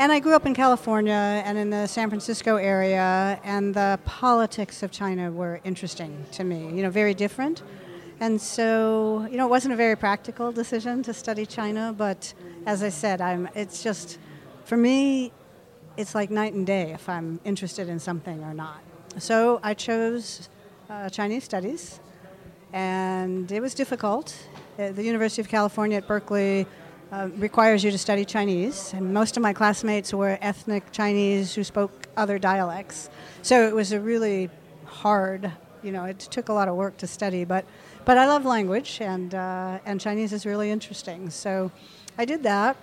And 0.00 0.10
I 0.10 0.18
grew 0.18 0.34
up 0.34 0.46
in 0.46 0.52
California 0.52 1.12
and 1.46 1.56
in 1.56 1.70
the 1.70 1.86
San 1.86 2.08
Francisco 2.08 2.56
area, 2.56 3.38
and 3.44 3.72
the 3.72 4.00
politics 4.04 4.82
of 4.82 4.90
China 4.90 5.30
were 5.30 5.60
interesting 5.62 6.26
to 6.32 6.42
me. 6.42 6.58
You 6.74 6.82
know, 6.82 6.90
very 6.90 7.14
different. 7.14 7.62
And 8.18 8.40
so, 8.40 9.28
you 9.30 9.36
know, 9.36 9.46
it 9.46 9.50
wasn't 9.50 9.74
a 9.74 9.76
very 9.76 9.94
practical 9.94 10.50
decision 10.50 11.04
to 11.04 11.14
study 11.14 11.46
China, 11.46 11.94
but 11.96 12.34
as 12.66 12.82
I 12.82 12.88
said, 12.88 13.20
I'm, 13.20 13.48
it's 13.54 13.80
just, 13.80 14.18
for 14.64 14.76
me, 14.76 15.30
it's 15.96 16.16
like 16.16 16.32
night 16.32 16.54
and 16.54 16.66
day 16.66 16.90
if 16.90 17.08
I'm 17.08 17.38
interested 17.44 17.88
in 17.88 18.00
something 18.00 18.42
or 18.42 18.54
not. 18.54 18.80
So 19.18 19.60
I 19.62 19.74
chose 19.74 20.48
uh, 20.88 21.08
Chinese 21.08 21.44
studies, 21.44 22.00
and 22.72 23.50
it 23.50 23.60
was 23.60 23.74
difficult. 23.74 24.34
Uh, 24.78 24.92
the 24.92 25.02
University 25.02 25.42
of 25.42 25.48
California 25.48 25.98
at 25.98 26.06
Berkeley 26.06 26.66
uh, 27.12 27.28
requires 27.36 27.82
you 27.82 27.90
to 27.90 27.98
study 27.98 28.24
Chinese, 28.24 28.92
and 28.94 29.12
most 29.12 29.36
of 29.36 29.42
my 29.42 29.52
classmates 29.52 30.14
were 30.14 30.38
ethnic 30.40 30.92
Chinese 30.92 31.54
who 31.54 31.64
spoke 31.64 32.06
other 32.16 32.38
dialects. 32.38 33.10
So 33.42 33.66
it 33.66 33.74
was 33.74 33.92
a 33.92 34.00
really 34.00 34.48
hard, 34.84 35.50
you 35.82 35.92
know, 35.92 36.04
it 36.04 36.18
took 36.18 36.48
a 36.48 36.52
lot 36.52 36.68
of 36.68 36.76
work 36.76 36.96
to 36.98 37.06
study, 37.06 37.44
but 37.44 37.64
but 38.04 38.16
I 38.16 38.26
love 38.26 38.44
language, 38.44 38.98
and 39.00 39.34
uh, 39.34 39.78
and 39.84 40.00
Chinese 40.00 40.32
is 40.32 40.46
really 40.46 40.70
interesting. 40.70 41.30
So 41.30 41.70
I 42.16 42.24
did 42.24 42.42
that. 42.44 42.76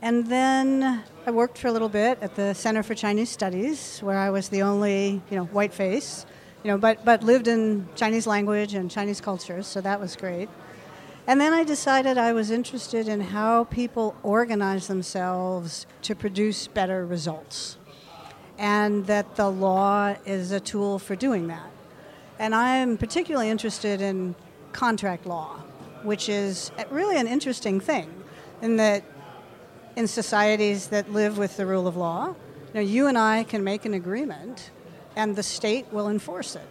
And 0.00 0.28
then 0.28 1.02
I 1.26 1.30
worked 1.32 1.58
for 1.58 1.66
a 1.66 1.72
little 1.72 1.88
bit 1.88 2.18
at 2.22 2.36
the 2.36 2.54
Center 2.54 2.84
for 2.84 2.94
Chinese 2.94 3.30
Studies, 3.30 3.98
where 3.98 4.16
I 4.16 4.30
was 4.30 4.48
the 4.48 4.62
only, 4.62 5.20
you 5.28 5.36
know, 5.36 5.46
white 5.46 5.74
face, 5.74 6.24
you 6.62 6.70
know, 6.70 6.78
but, 6.78 7.04
but 7.04 7.24
lived 7.24 7.48
in 7.48 7.88
Chinese 7.96 8.24
language 8.24 8.74
and 8.74 8.88
Chinese 8.88 9.20
culture, 9.20 9.60
so 9.62 9.80
that 9.80 10.00
was 10.00 10.14
great. 10.14 10.48
And 11.26 11.40
then 11.40 11.52
I 11.52 11.64
decided 11.64 12.16
I 12.16 12.32
was 12.32 12.52
interested 12.52 13.08
in 13.08 13.20
how 13.20 13.64
people 13.64 14.14
organize 14.22 14.86
themselves 14.86 15.84
to 16.02 16.14
produce 16.14 16.68
better 16.68 17.04
results, 17.04 17.76
and 18.56 19.04
that 19.06 19.34
the 19.34 19.50
law 19.50 20.14
is 20.24 20.52
a 20.52 20.60
tool 20.60 21.00
for 21.00 21.16
doing 21.16 21.48
that. 21.48 21.70
And 22.38 22.54
I'm 22.54 22.96
particularly 22.98 23.50
interested 23.50 24.00
in 24.00 24.36
contract 24.72 25.26
law, 25.26 25.56
which 26.04 26.28
is 26.28 26.70
really 26.88 27.16
an 27.16 27.26
interesting 27.26 27.80
thing 27.80 28.14
in 28.62 28.76
that 28.76 29.02
in 29.98 30.06
societies 30.06 30.86
that 30.86 31.12
live 31.12 31.38
with 31.38 31.56
the 31.56 31.66
rule 31.66 31.88
of 31.88 31.96
law, 31.96 32.32
you, 32.72 32.80
you 32.80 33.06
and 33.08 33.18
I 33.18 33.42
can 33.42 33.64
make 33.64 33.84
an 33.84 33.94
agreement 33.94 34.70
and 35.16 35.34
the 35.34 35.42
state 35.42 35.92
will 35.92 36.08
enforce 36.08 36.54
it. 36.54 36.68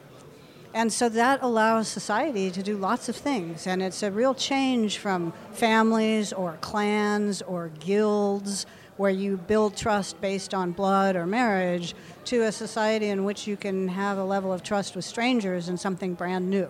And 0.73 0.93
so 0.93 1.09
that 1.09 1.41
allows 1.41 1.89
society 1.89 2.49
to 2.51 2.63
do 2.63 2.77
lots 2.77 3.09
of 3.09 3.17
things. 3.17 3.67
And 3.67 3.83
it's 3.83 4.01
a 4.01 4.11
real 4.11 4.33
change 4.33 4.99
from 4.99 5.33
families 5.51 6.31
or 6.31 6.57
clans 6.61 7.41
or 7.41 7.69
guilds 7.81 8.65
where 8.95 9.11
you 9.11 9.35
build 9.35 9.75
trust 9.75 10.21
based 10.21 10.53
on 10.53 10.71
blood 10.71 11.17
or 11.17 11.25
marriage 11.25 11.95
to 12.25 12.43
a 12.43 12.51
society 12.53 13.07
in 13.07 13.25
which 13.25 13.45
you 13.45 13.57
can 13.57 13.89
have 13.89 14.17
a 14.17 14.23
level 14.23 14.53
of 14.53 14.63
trust 14.63 14.95
with 14.95 15.03
strangers 15.03 15.67
and 15.67 15.77
something 15.77 16.13
brand 16.13 16.49
new. 16.49 16.69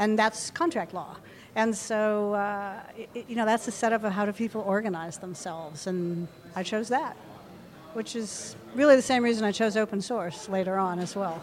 And 0.00 0.18
that's 0.18 0.50
contract 0.50 0.92
law. 0.92 1.18
And 1.56 1.76
so, 1.76 2.34
uh, 2.34 2.80
it, 3.14 3.26
you 3.28 3.36
know, 3.36 3.44
that's 3.44 3.64
the 3.64 3.72
setup 3.72 4.04
of 4.04 4.12
how 4.12 4.26
do 4.26 4.32
people 4.32 4.62
organize 4.62 5.18
themselves. 5.18 5.86
And 5.86 6.26
I 6.56 6.62
chose 6.62 6.88
that, 6.88 7.16
which 7.92 8.16
is 8.16 8.56
really 8.74 8.96
the 8.96 9.02
same 9.02 9.22
reason 9.22 9.44
I 9.44 9.52
chose 9.52 9.76
open 9.76 10.00
source 10.00 10.48
later 10.48 10.78
on 10.78 10.98
as 10.98 11.14
well. 11.14 11.42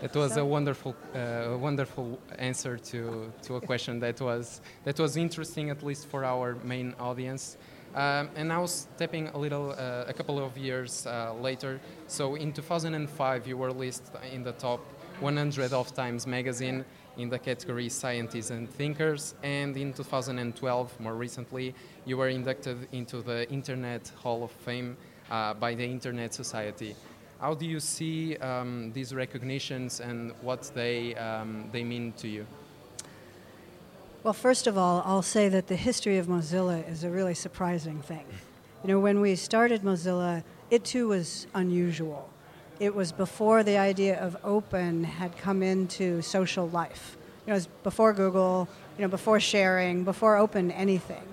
It 0.00 0.14
was 0.14 0.36
a 0.36 0.44
wonderful, 0.44 0.94
uh, 1.14 1.56
wonderful 1.58 2.20
answer 2.38 2.78
to, 2.78 3.32
to 3.42 3.56
a 3.56 3.60
question 3.60 3.98
that 3.98 4.20
was 4.20 4.60
that 4.84 4.96
was 4.98 5.16
interesting, 5.16 5.70
at 5.70 5.82
least 5.82 6.06
for 6.06 6.24
our 6.24 6.54
main 6.62 6.94
audience. 7.00 7.56
Um, 7.94 8.30
and 8.36 8.48
now 8.48 8.66
stepping 8.66 9.28
a 9.28 9.38
little, 9.38 9.72
uh, 9.72 10.04
a 10.06 10.12
couple 10.12 10.38
of 10.38 10.56
years 10.56 11.06
uh, 11.06 11.34
later. 11.40 11.80
So 12.06 12.36
in 12.36 12.52
2005, 12.52 13.46
you 13.48 13.56
were 13.56 13.72
listed 13.72 14.14
in 14.32 14.44
the 14.44 14.52
top 14.52 14.80
100 15.20 15.72
of 15.72 15.92
Times 15.94 16.26
Magazine 16.26 16.84
in 17.18 17.28
the 17.28 17.38
category 17.38 17.88
Scientists 17.88 18.50
and 18.50 18.70
Thinkers, 18.70 19.34
and 19.42 19.76
in 19.76 19.92
2012, 19.92 21.00
more 21.00 21.14
recently, 21.14 21.74
you 22.06 22.16
were 22.16 22.28
inducted 22.28 22.88
into 22.92 23.20
the 23.20 23.50
Internet 23.50 24.10
Hall 24.16 24.44
of 24.44 24.50
Fame 24.50 24.96
uh, 25.30 25.52
by 25.54 25.74
the 25.74 25.84
Internet 25.84 26.32
Society. 26.32 26.94
How 27.40 27.54
do 27.54 27.66
you 27.66 27.80
see 27.80 28.36
um, 28.36 28.92
these 28.92 29.14
recognitions 29.14 30.00
and 30.00 30.32
what 30.42 30.70
they, 30.74 31.14
um, 31.16 31.68
they 31.72 31.84
mean 31.84 32.12
to 32.18 32.28
you? 32.28 32.46
Well, 34.24 34.34
first 34.34 34.66
of 34.66 34.76
all, 34.76 35.02
I'll 35.04 35.22
say 35.22 35.48
that 35.48 35.66
the 35.66 35.76
history 35.76 36.18
of 36.18 36.26
Mozilla 36.26 36.88
is 36.90 37.04
a 37.04 37.10
really 37.10 37.34
surprising 37.34 38.00
thing. 38.02 38.26
You 38.82 38.88
know, 38.88 39.00
when 39.00 39.20
we 39.20 39.34
started 39.36 39.82
Mozilla, 39.82 40.42
it 40.70 40.84
too 40.84 41.08
was 41.08 41.46
unusual. 41.54 42.28
It 42.80 42.94
was 42.94 43.10
before 43.10 43.64
the 43.64 43.76
idea 43.76 44.20
of 44.20 44.36
open 44.44 45.02
had 45.02 45.36
come 45.36 45.62
into 45.62 46.22
social 46.22 46.68
life. 46.68 47.16
You 47.44 47.50
know, 47.50 47.54
it 47.54 47.56
was 47.56 47.66
before 47.82 48.12
Google, 48.12 48.68
you 48.96 49.02
know, 49.02 49.08
before 49.08 49.40
sharing, 49.40 50.04
before 50.04 50.36
open 50.36 50.70
anything. 50.70 51.24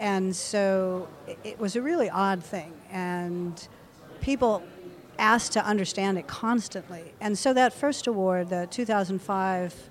And 0.00 0.34
so 0.34 1.08
it 1.44 1.60
was 1.60 1.76
a 1.76 1.82
really 1.82 2.10
odd 2.10 2.42
thing. 2.42 2.72
And 2.90 3.68
people 4.20 4.64
asked 5.18 5.52
to 5.52 5.64
understand 5.64 6.18
it 6.18 6.26
constantly. 6.26 7.12
And 7.20 7.38
so 7.38 7.52
that 7.52 7.72
first 7.72 8.06
award, 8.06 8.48
the 8.48 8.66
2005 8.70 9.90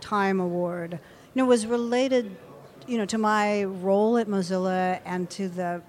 Time 0.00 0.40
Award, 0.40 0.92
you 1.34 1.42
know, 1.42 1.46
was 1.46 1.66
related, 1.66 2.36
you 2.86 2.98
know, 2.98 3.06
to 3.06 3.16
my 3.16 3.64
role 3.64 4.18
at 4.18 4.26
Mozilla 4.26 5.00
and 5.04 5.30
to 5.30 5.48
the, 5.48 5.82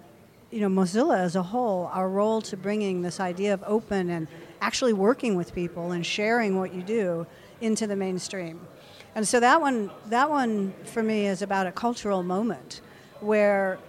you 0.51 0.61
know, 0.61 0.69
Mozilla 0.69 1.17
as 1.17 1.35
a 1.35 1.43
whole, 1.43 1.89
our 1.93 2.09
role 2.09 2.41
to 2.43 2.57
bringing 2.57 3.01
this 3.01 3.19
idea 3.19 3.53
of 3.53 3.63
open 3.65 4.09
and 4.09 4.27
actually 4.61 4.93
working 4.93 5.35
with 5.35 5.53
people 5.53 5.91
and 5.91 6.05
sharing 6.05 6.57
what 6.57 6.73
you 6.73 6.81
do 6.81 7.27
into 7.61 7.87
the 7.87 7.95
mainstream. 7.95 8.59
And 9.15 9.27
so 9.27 9.39
that 9.39 9.59
one, 9.61 9.89
that 10.07 10.29
one 10.29 10.73
for 10.85 11.03
me 11.03 11.27
is 11.27 11.41
about 11.41 11.67
a 11.67 11.71
cultural 11.71 12.23
moment 12.23 12.81
where 13.19 13.79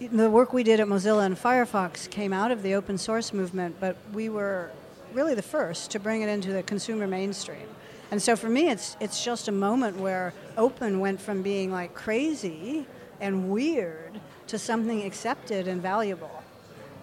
the 0.00 0.30
work 0.30 0.52
we 0.52 0.62
did 0.62 0.80
at 0.80 0.88
Mozilla 0.88 1.26
and 1.26 1.36
Firefox 1.36 2.08
came 2.10 2.32
out 2.32 2.50
of 2.50 2.62
the 2.62 2.74
open 2.74 2.96
source 2.96 3.32
movement, 3.32 3.76
but 3.78 3.96
we 4.12 4.28
were 4.28 4.70
really 5.12 5.34
the 5.34 5.42
first 5.42 5.90
to 5.90 6.00
bring 6.00 6.22
it 6.22 6.28
into 6.28 6.52
the 6.52 6.62
consumer 6.62 7.06
mainstream. 7.06 7.68
And 8.10 8.20
so 8.20 8.34
for 8.34 8.48
me, 8.48 8.70
it's 8.70 8.96
it's 8.98 9.22
just 9.22 9.46
a 9.46 9.52
moment 9.52 9.98
where 9.98 10.32
open 10.56 10.98
went 10.98 11.20
from 11.20 11.42
being 11.42 11.70
like 11.70 11.94
crazy 11.94 12.86
and 13.20 13.50
weird 13.50 14.20
to 14.50 14.58
something 14.58 15.04
accepted 15.04 15.68
and 15.68 15.80
valuable. 15.80 16.42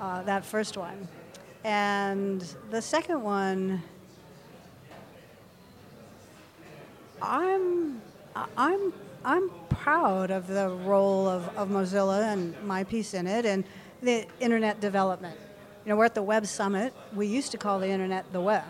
Uh, 0.01 0.21
that 0.23 0.45
first 0.45 0.77
one, 0.77 1.07
and 1.63 2.41
the 2.69 2.81
second 2.81 3.23
one, 3.23 3.81
I'm 7.21 8.01
I'm 8.35 8.93
I'm 9.23 9.49
proud 9.69 10.29
of 10.29 10.47
the 10.47 10.69
role 10.85 11.27
of, 11.27 11.47
of 11.57 11.69
Mozilla 11.69 12.33
and 12.33 12.53
my 12.63 12.83
piece 12.83 13.13
in 13.13 13.25
it 13.25 13.45
and 13.45 13.63
the 14.01 14.27
internet 14.41 14.81
development. 14.81 15.39
You 15.85 15.91
know, 15.91 15.95
we're 15.95 16.05
at 16.05 16.15
the 16.15 16.23
Web 16.23 16.45
Summit. 16.45 16.93
We 17.15 17.27
used 17.27 17.51
to 17.53 17.57
call 17.57 17.79
the 17.79 17.87
internet 17.87 18.31
the 18.33 18.41
web. 18.41 18.63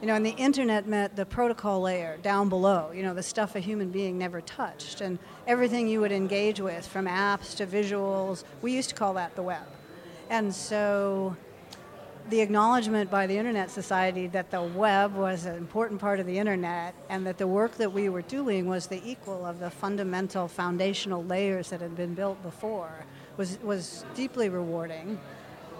You 0.00 0.08
know, 0.08 0.14
and 0.14 0.26
the 0.26 0.34
internet 0.36 0.86
meant 0.86 1.16
the 1.16 1.24
protocol 1.24 1.80
layer 1.80 2.18
down 2.18 2.50
below, 2.50 2.90
you 2.92 3.02
know, 3.02 3.14
the 3.14 3.22
stuff 3.22 3.56
a 3.56 3.60
human 3.60 3.90
being 3.90 4.18
never 4.18 4.42
touched. 4.42 5.00
And 5.00 5.18
everything 5.46 5.88
you 5.88 6.00
would 6.00 6.12
engage 6.12 6.60
with, 6.60 6.86
from 6.86 7.06
apps 7.06 7.56
to 7.56 7.66
visuals, 7.66 8.44
we 8.60 8.72
used 8.72 8.90
to 8.90 8.94
call 8.94 9.14
that 9.14 9.34
the 9.36 9.42
web. 9.42 9.66
And 10.28 10.54
so 10.54 11.34
the 12.28 12.40
acknowledgement 12.40 13.10
by 13.10 13.26
the 13.26 13.38
Internet 13.38 13.70
Society 13.70 14.26
that 14.28 14.50
the 14.50 14.60
web 14.60 15.14
was 15.14 15.46
an 15.46 15.56
important 15.56 16.00
part 16.00 16.20
of 16.20 16.26
the 16.26 16.38
Internet 16.38 16.94
and 17.08 17.26
that 17.26 17.38
the 17.38 17.46
work 17.46 17.76
that 17.76 17.92
we 17.92 18.08
were 18.08 18.22
doing 18.22 18.66
was 18.66 18.88
the 18.88 19.00
equal 19.08 19.46
of 19.46 19.60
the 19.60 19.70
fundamental 19.70 20.48
foundational 20.48 21.24
layers 21.24 21.70
that 21.70 21.80
had 21.80 21.96
been 21.96 22.14
built 22.14 22.42
before 22.42 23.06
was, 23.36 23.58
was 23.62 24.04
deeply 24.14 24.48
rewarding. 24.48 25.18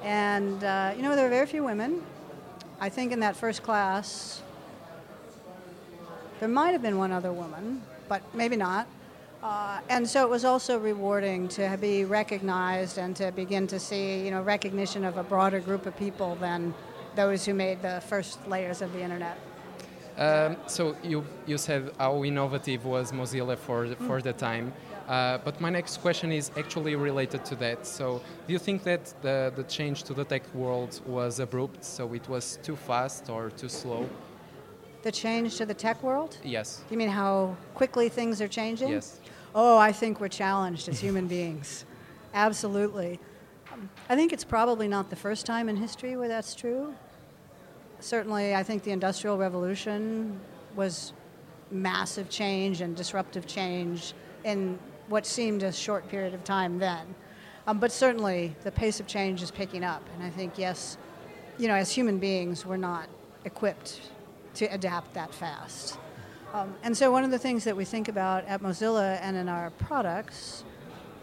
And, 0.02 0.62
uh, 0.62 0.94
you 0.96 1.02
know, 1.02 1.16
there 1.16 1.26
are 1.26 1.30
very 1.30 1.46
few 1.46 1.64
women. 1.64 2.02
I 2.78 2.88
think 2.90 3.12
in 3.12 3.20
that 3.20 3.36
first 3.36 3.62
class, 3.62 4.42
there 6.40 6.48
might 6.48 6.72
have 6.72 6.82
been 6.82 6.98
one 6.98 7.10
other 7.10 7.32
woman, 7.32 7.82
but 8.08 8.22
maybe 8.34 8.56
not. 8.56 8.86
Uh, 9.42 9.80
and 9.88 10.08
so 10.08 10.22
it 10.22 10.28
was 10.28 10.44
also 10.44 10.78
rewarding 10.78 11.48
to 11.48 11.78
be 11.80 12.04
recognized 12.04 12.98
and 12.98 13.14
to 13.16 13.32
begin 13.32 13.66
to 13.68 13.78
see, 13.78 14.24
you 14.24 14.30
know, 14.30 14.42
recognition 14.42 15.04
of 15.04 15.16
a 15.16 15.22
broader 15.22 15.60
group 15.60 15.86
of 15.86 15.96
people 15.96 16.34
than 16.36 16.74
those 17.14 17.46
who 17.46 17.54
made 17.54 17.80
the 17.80 18.02
first 18.08 18.46
layers 18.46 18.82
of 18.82 18.92
the 18.92 19.00
internet. 19.00 19.38
Um, 20.18 20.56
so 20.66 20.96
you, 21.02 21.24
you 21.46 21.58
said 21.58 21.92
how 21.98 22.24
innovative 22.24 22.84
was 22.84 23.12
Mozilla 23.12 23.56
for, 23.56 23.86
for 24.06 24.20
the 24.20 24.32
time. 24.32 24.72
Uh, 25.08 25.38
but 25.44 25.60
my 25.60 25.70
next 25.70 25.98
question 25.98 26.32
is 26.32 26.50
actually 26.56 26.96
related 26.96 27.44
to 27.44 27.54
that. 27.56 27.86
So, 27.86 28.20
do 28.46 28.52
you 28.52 28.58
think 28.58 28.82
that 28.82 29.14
the, 29.22 29.52
the 29.54 29.62
change 29.64 30.02
to 30.04 30.14
the 30.14 30.24
tech 30.24 30.42
world 30.52 31.00
was 31.06 31.38
abrupt, 31.38 31.84
so 31.84 32.12
it 32.12 32.28
was 32.28 32.58
too 32.62 32.74
fast 32.74 33.30
or 33.30 33.50
too 33.50 33.68
slow? 33.68 34.08
The 35.02 35.12
change 35.12 35.56
to 35.58 35.66
the 35.66 35.74
tech 35.74 36.02
world? 36.02 36.38
Yes. 36.42 36.82
You 36.90 36.96
mean 36.96 37.08
how 37.08 37.56
quickly 37.74 38.08
things 38.08 38.40
are 38.40 38.48
changing? 38.48 38.88
Yes. 38.88 39.20
Oh, 39.54 39.78
I 39.78 39.92
think 39.92 40.20
we're 40.20 40.28
challenged 40.28 40.88
as 40.88 40.98
human 41.00 41.28
beings. 41.28 41.84
Absolutely. 42.34 43.20
I 44.08 44.16
think 44.16 44.32
it's 44.32 44.44
probably 44.44 44.88
not 44.88 45.10
the 45.10 45.16
first 45.16 45.46
time 45.46 45.68
in 45.68 45.76
history 45.76 46.16
where 46.16 46.28
that's 46.28 46.54
true. 46.54 46.94
Certainly, 48.00 48.54
I 48.54 48.62
think 48.62 48.82
the 48.82 48.90
Industrial 48.90 49.38
Revolution 49.38 50.40
was 50.74 51.12
massive 51.70 52.28
change 52.28 52.80
and 52.80 52.96
disruptive 52.96 53.46
change 53.46 54.12
in 54.44 54.78
what 55.08 55.26
seemed 55.26 55.62
a 55.62 55.72
short 55.72 56.08
period 56.08 56.34
of 56.34 56.44
time 56.44 56.78
then. 56.78 57.14
Um, 57.66 57.78
but 57.78 57.90
certainly, 57.90 58.54
the 58.62 58.70
pace 58.70 59.00
of 59.00 59.06
change 59.06 59.42
is 59.42 59.50
picking 59.50 59.82
up. 59.82 60.02
And 60.14 60.22
I 60.22 60.30
think, 60.30 60.56
yes, 60.56 60.96
you 61.58 61.68
know, 61.68 61.74
as 61.74 61.90
human 61.90 62.18
beings, 62.18 62.64
we're 62.64 62.76
not 62.76 63.08
equipped 63.44 64.10
to 64.54 64.66
adapt 64.66 65.14
that 65.14 65.34
fast. 65.34 65.98
Um, 66.54 66.74
and 66.82 66.96
so 66.96 67.10
one 67.10 67.24
of 67.24 67.30
the 67.30 67.38
things 67.38 67.64
that 67.64 67.76
we 67.76 67.84
think 67.84 68.08
about 68.08 68.44
at 68.46 68.62
Mozilla 68.62 69.18
and 69.20 69.36
in 69.36 69.48
our 69.48 69.70
products 69.70 70.64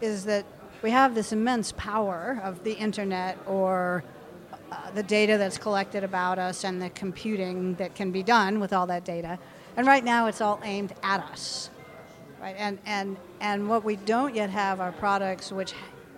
is 0.02 0.26
that 0.26 0.46
we 0.82 0.92
have 0.92 1.16
this 1.16 1.32
immense 1.32 1.72
power 1.72 2.42
of 2.44 2.64
the 2.64 2.74
internet 2.74 3.38
or 3.48 4.04
uh, 4.72 4.92
the 4.92 5.04
data 5.04 5.38
that's 5.38 5.58
collected 5.58 6.04
about 6.04 6.38
us 6.38 6.64
and 6.64 6.82
the 6.82 6.90
computing 6.90 7.76
that 7.76 7.96
can 7.96 8.12
be 8.12 8.22
done 8.22 8.60
with 8.60 8.74
all 8.74 8.86
that 8.88 9.06
data. 9.06 9.40
And 9.78 9.88
right 9.88 10.04
now 10.04 10.28
it's 10.28 10.42
all 10.42 10.60
aimed 10.64 10.94
at 11.04 11.22
us. 11.22 11.70
Right? 12.44 12.58
And, 12.60 12.78
and, 12.86 13.16
and 13.40 13.70
what 13.70 13.86
we 13.86 13.96
don't 13.96 14.36
yet 14.36 14.50
have 14.50 14.82
are 14.82 14.92
products 14.92 15.50
which 15.50 15.74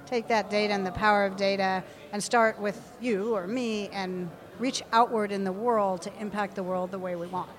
take 0.07 0.27
that 0.29 0.49
data 0.49 0.73
and 0.73 0.83
the 0.83 0.91
power 0.91 1.23
of 1.23 1.37
data 1.37 1.83
and 2.11 2.23
start 2.23 2.59
with 2.59 2.97
you 2.99 3.35
or 3.35 3.45
me 3.45 3.89
and 3.89 4.31
reach 4.57 4.81
outward 4.91 5.31
in 5.31 5.43
the 5.43 5.51
world 5.51 6.01
to 6.01 6.11
impact 6.19 6.55
the 6.55 6.63
world 6.63 6.89
the 6.89 6.97
way 6.97 7.15
we 7.15 7.27
want. 7.27 7.51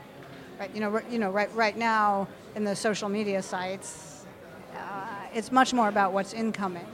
Right, 0.59 0.69
you 0.75 0.81
know, 0.81 1.01
you 1.09 1.21
know, 1.21 1.31
right, 1.31 1.49
right 1.55 1.79
now 1.79 2.27
in 2.57 2.65
the 2.65 2.75
social 2.75 3.09
media 3.09 3.41
sites, 3.41 4.27
uh, 4.75 5.07
it's 5.33 5.53
much 5.53 5.73
more 5.73 5.87
about 5.87 6.13
what's 6.13 6.33
incoming. 6.33 6.89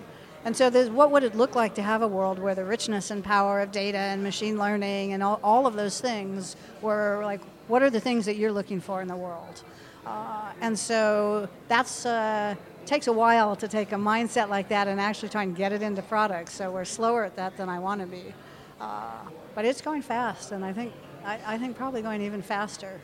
And 0.45 0.55
so, 0.55 0.69
what 0.91 1.11
would 1.11 1.23
it 1.23 1.35
look 1.35 1.55
like 1.55 1.75
to 1.77 1.83
have 1.83 2.03
a 2.03 2.09
world 2.09 2.39
where 2.39 2.55
the 2.55 2.67
richness 2.67 3.11
and 3.11 3.25
power 3.25 3.63
of 3.63 3.73
data 3.73 3.97
and 3.97 4.23
machine 4.23 4.59
learning 4.59 5.15
and 5.15 5.23
all, 5.23 5.41
all 5.43 5.67
of 5.67 5.73
those 5.73 6.03
things 6.03 6.55
were 6.83 7.23
like, 7.25 7.41
what 7.69 7.83
are 7.83 7.89
the 7.89 8.01
things 8.01 8.27
that 8.27 8.37
you're 8.37 8.53
looking 8.53 8.81
for 8.81 9.01
in 9.01 9.09
the 9.09 9.17
world? 9.17 9.63
Uh, 10.07 10.53
and 10.61 10.79
so, 10.79 11.49
that's 11.69 12.07
uh, 12.07 12.55
takes 12.87 13.07
a 13.07 13.13
while 13.13 13.55
to 13.57 13.69
take 13.69 13.93
a 13.93 13.97
mindset 13.97 14.49
like 14.49 14.69
that 14.69 14.89
and 14.89 15.01
actually 15.01 15.29
try 15.29 15.45
and 15.45 15.55
get 15.57 15.73
it 15.73 15.83
into 15.83 16.03
products. 16.03 16.53
So, 16.55 16.71
we're 16.71 16.85
slower 16.85 17.25
at 17.25 17.37
that 17.37 17.57
than 17.57 17.69
I 17.69 17.79
want 17.79 18.01
to 18.01 18.07
be. 18.07 18.35
Uh, 18.81 19.13
but 19.55 19.65
it's 19.65 19.81
going 19.81 20.03
fast, 20.03 20.53
and 20.53 20.65
I 20.65 20.73
think 20.73 20.93
I, 21.25 21.39
I 21.47 21.59
think 21.59 21.77
probably 21.77 22.03
going 22.03 22.21
even 22.23 22.43
faster. 22.43 23.01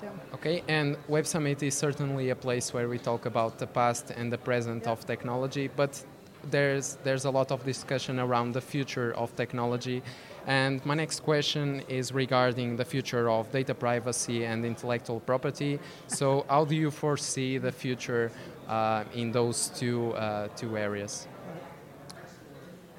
So. 0.00 0.08
Okay, 0.34 0.64
and 0.66 0.96
Web 1.06 1.26
Summit 1.26 1.62
is 1.62 1.74
certainly 1.74 2.30
a 2.30 2.34
place 2.36 2.74
where 2.74 2.88
we 2.88 2.98
talk 2.98 3.26
about 3.26 3.58
the 3.58 3.66
past 3.66 4.10
and 4.10 4.32
the 4.32 4.38
present 4.38 4.88
of 4.88 5.06
technology, 5.06 5.68
but 5.68 6.04
there's 6.50 6.98
there's 7.04 7.24
a 7.24 7.30
lot 7.30 7.52
of 7.52 7.64
discussion 7.64 8.18
around 8.18 8.52
the 8.54 8.60
future 8.60 9.12
of 9.14 9.34
technology. 9.36 10.02
And 10.46 10.84
my 10.84 10.94
next 10.94 11.20
question 11.20 11.82
is 11.88 12.12
regarding 12.12 12.76
the 12.76 12.84
future 12.84 13.30
of 13.30 13.52
data 13.52 13.74
privacy 13.74 14.44
and 14.44 14.66
intellectual 14.66 15.20
property. 15.20 15.78
So, 16.08 16.44
how 16.48 16.64
do 16.64 16.74
you 16.74 16.90
foresee 16.90 17.58
the 17.58 17.70
future 17.70 18.32
uh, 18.68 19.04
in 19.14 19.30
those 19.30 19.68
two 19.68 20.12
uh, 20.14 20.48
two 20.56 20.76
areas? 20.76 21.28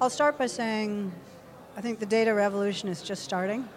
I'll 0.00 0.10
start 0.10 0.38
by 0.38 0.46
saying 0.46 1.12
I 1.76 1.80
think 1.82 1.98
the 1.98 2.06
data 2.06 2.32
revolution 2.32 2.88
is 2.88 3.02
just 3.02 3.22
starting, 3.24 3.68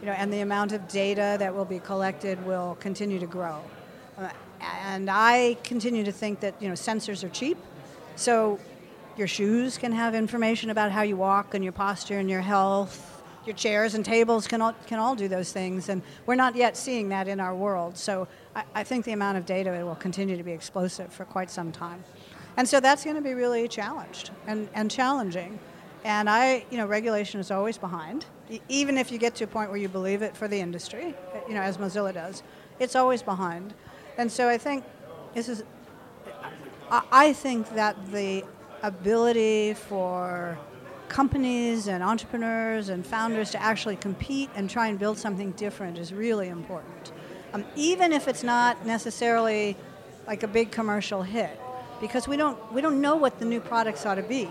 you 0.00 0.06
know, 0.06 0.12
and 0.12 0.32
the 0.32 0.40
amount 0.40 0.72
of 0.72 0.86
data 0.86 1.36
that 1.38 1.52
will 1.52 1.64
be 1.64 1.80
collected 1.80 2.44
will 2.46 2.76
continue 2.80 3.18
to 3.18 3.26
grow. 3.26 3.60
Uh, 4.16 4.28
and 4.60 5.10
I 5.10 5.56
continue 5.64 6.04
to 6.04 6.12
think 6.12 6.40
that 6.40 6.54
you 6.60 6.68
know 6.68 6.74
sensors 6.74 7.24
are 7.24 7.28
cheap, 7.28 7.58
so 8.14 8.60
your 9.16 9.26
shoes 9.26 9.78
can 9.78 9.92
have 9.92 10.14
information 10.14 10.70
about 10.70 10.92
how 10.92 11.02
you 11.02 11.16
walk 11.16 11.54
and 11.54 11.64
your 11.64 11.72
posture 11.72 12.18
and 12.18 12.30
your 12.30 12.42
health. 12.42 13.15
Your 13.46 13.54
chairs 13.54 13.94
and 13.94 14.04
tables 14.04 14.48
can 14.48 14.60
all, 14.60 14.74
can 14.86 14.98
all 14.98 15.14
do 15.14 15.28
those 15.28 15.52
things, 15.52 15.88
and 15.88 16.02
we're 16.26 16.34
not 16.34 16.56
yet 16.56 16.76
seeing 16.76 17.08
that 17.10 17.28
in 17.28 17.38
our 17.38 17.54
world. 17.54 17.96
So 17.96 18.26
I, 18.56 18.64
I 18.74 18.82
think 18.82 19.04
the 19.04 19.12
amount 19.12 19.38
of 19.38 19.46
data 19.46 19.70
will 19.70 19.94
continue 19.94 20.36
to 20.36 20.42
be 20.42 20.50
explosive 20.50 21.12
for 21.12 21.24
quite 21.24 21.48
some 21.48 21.70
time. 21.70 22.02
And 22.56 22.68
so 22.68 22.80
that's 22.80 23.04
going 23.04 23.16
to 23.16 23.22
be 23.22 23.34
really 23.34 23.68
challenged 23.68 24.30
and, 24.46 24.68
and 24.74 24.90
challenging. 24.90 25.60
And 26.04 26.28
I, 26.28 26.64
you 26.70 26.76
know, 26.76 26.86
regulation 26.86 27.38
is 27.38 27.50
always 27.50 27.78
behind. 27.78 28.26
Even 28.68 28.98
if 28.98 29.12
you 29.12 29.18
get 29.18 29.34
to 29.36 29.44
a 29.44 29.46
point 29.46 29.70
where 29.70 29.78
you 29.78 29.88
believe 29.88 30.22
it 30.22 30.36
for 30.36 30.48
the 30.48 30.58
industry, 30.58 31.14
you 31.48 31.54
know, 31.54 31.60
as 31.60 31.78
Mozilla 31.78 32.12
does, 32.14 32.42
it's 32.80 32.96
always 32.96 33.22
behind. 33.22 33.74
And 34.18 34.30
so 34.30 34.48
I 34.48 34.58
think 34.58 34.84
this 35.34 35.48
is, 35.48 35.62
I 36.90 37.32
think 37.32 37.74
that 37.74 37.96
the 38.10 38.44
ability 38.82 39.74
for 39.74 40.58
companies 41.08 41.88
and 41.88 42.02
entrepreneurs 42.02 42.88
and 42.88 43.06
founders 43.06 43.50
to 43.52 43.62
actually 43.62 43.96
compete 43.96 44.50
and 44.54 44.68
try 44.68 44.88
and 44.88 44.98
build 44.98 45.18
something 45.18 45.52
different 45.52 45.98
is 45.98 46.12
really 46.12 46.48
important. 46.48 47.12
Um, 47.52 47.64
even 47.74 48.12
if 48.12 48.28
it's 48.28 48.42
not 48.42 48.84
necessarily 48.84 49.76
like 50.26 50.42
a 50.42 50.48
big 50.48 50.70
commercial 50.70 51.22
hit, 51.22 51.60
because 52.00 52.28
we 52.28 52.36
don't, 52.36 52.58
we 52.72 52.80
don't 52.80 53.00
know 53.00 53.16
what 53.16 53.38
the 53.38 53.44
new 53.44 53.60
products 53.60 54.04
ought 54.04 54.16
to 54.16 54.22
be. 54.22 54.48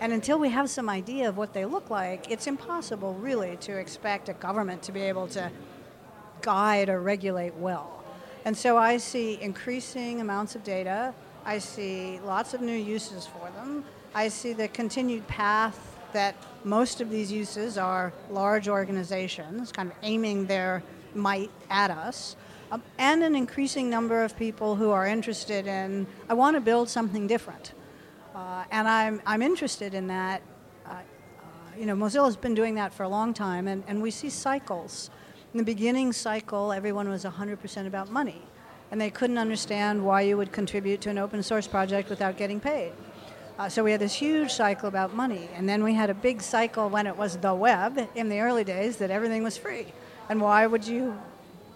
And 0.00 0.12
until 0.12 0.38
we 0.38 0.48
have 0.50 0.70
some 0.70 0.88
idea 0.88 1.28
of 1.28 1.36
what 1.36 1.52
they 1.52 1.64
look 1.64 1.90
like, 1.90 2.30
it's 2.30 2.46
impossible 2.46 3.14
really 3.14 3.56
to 3.58 3.76
expect 3.76 4.28
a 4.28 4.32
government 4.32 4.82
to 4.84 4.92
be 4.92 5.02
able 5.02 5.26
to 5.28 5.50
guide 6.40 6.88
or 6.88 7.00
regulate 7.00 7.54
well. 7.54 8.04
And 8.44 8.56
so 8.56 8.78
I 8.78 8.96
see 8.96 9.38
increasing 9.40 10.20
amounts 10.20 10.54
of 10.54 10.62
data. 10.62 11.12
I 11.44 11.58
see 11.58 12.20
lots 12.24 12.54
of 12.54 12.60
new 12.60 12.76
uses 12.76 13.26
for 13.26 13.50
them. 13.50 13.84
I 14.14 14.28
see 14.28 14.52
the 14.52 14.68
continued 14.68 15.26
path 15.26 15.97
that 16.12 16.34
most 16.64 17.00
of 17.00 17.10
these 17.10 17.30
uses 17.30 17.78
are 17.78 18.12
large 18.30 18.68
organizations 18.68 19.72
kind 19.72 19.90
of 19.90 19.96
aiming 20.02 20.46
their 20.46 20.82
might 21.14 21.50
at 21.70 21.90
us. 21.90 22.36
Um, 22.70 22.82
and 22.98 23.22
an 23.22 23.34
increasing 23.34 23.88
number 23.88 24.22
of 24.22 24.36
people 24.36 24.76
who 24.76 24.90
are 24.90 25.06
interested 25.06 25.66
in, 25.66 26.06
I 26.28 26.34
want 26.34 26.56
to 26.56 26.60
build 26.60 26.90
something 26.90 27.26
different. 27.26 27.72
Uh, 28.34 28.64
and 28.70 28.86
I'm, 28.86 29.22
I'm 29.26 29.42
interested 29.42 29.94
in 29.94 30.08
that. 30.08 30.42
Uh, 30.84 30.90
uh, 30.90 31.00
you 31.78 31.86
know, 31.86 31.96
Mozilla's 31.96 32.36
been 32.36 32.54
doing 32.54 32.74
that 32.74 32.92
for 32.92 33.04
a 33.04 33.08
long 33.08 33.32
time, 33.32 33.68
and, 33.68 33.82
and 33.88 34.02
we 34.02 34.10
see 34.10 34.28
cycles. 34.28 35.10
In 35.54 35.58
the 35.58 35.64
beginning 35.64 36.12
cycle, 36.12 36.72
everyone 36.72 37.08
was 37.08 37.24
100% 37.24 37.86
about 37.86 38.10
money, 38.10 38.42
and 38.90 39.00
they 39.00 39.10
couldn't 39.10 39.38
understand 39.38 40.04
why 40.04 40.20
you 40.20 40.36
would 40.36 40.52
contribute 40.52 41.00
to 41.02 41.10
an 41.10 41.16
open 41.16 41.42
source 41.42 41.66
project 41.66 42.10
without 42.10 42.36
getting 42.36 42.60
paid. 42.60 42.92
Uh, 43.58 43.68
so 43.68 43.82
we 43.82 43.90
had 43.90 44.00
this 44.00 44.14
huge 44.14 44.52
cycle 44.52 44.88
about 44.88 45.14
money, 45.14 45.48
and 45.56 45.68
then 45.68 45.82
we 45.82 45.92
had 45.92 46.10
a 46.10 46.14
big 46.14 46.40
cycle 46.40 46.88
when 46.88 47.08
it 47.08 47.16
was 47.16 47.36
the 47.38 47.52
web 47.52 48.08
in 48.14 48.28
the 48.28 48.38
early 48.38 48.62
days 48.62 48.98
that 48.98 49.10
everything 49.10 49.42
was 49.42 49.56
free. 49.56 49.86
And 50.28 50.40
why 50.40 50.64
would 50.64 50.86
you 50.86 51.18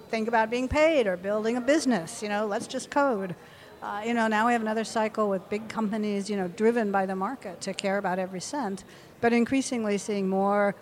think 0.09 0.28
about 0.28 0.49
being 0.49 0.68
paid 0.68 1.09
or 1.09 1.16
building 1.16 1.57
a 1.57 1.61
business? 1.61 2.22
You 2.22 2.28
know, 2.28 2.47
let's 2.47 2.68
just 2.68 2.89
code. 2.89 3.35
Uh, 3.83 4.01
you 4.07 4.14
know, 4.14 4.28
now 4.28 4.47
we 4.47 4.53
have 4.53 4.62
another 4.62 4.85
cycle 4.85 5.28
with 5.28 5.49
big 5.51 5.68
companies, 5.68 6.30
you 6.30 6.37
know, 6.37 6.47
driven 6.47 6.93
by 6.93 7.05
the 7.05 7.16
market 7.16 7.61
to 7.62 7.74
care 7.74 7.99
about 7.99 8.20
every 8.20 8.41
cent, 8.41 8.85
but 9.20 9.33
increasingly 9.33 9.99
seeing 9.99 10.28
more 10.28 10.76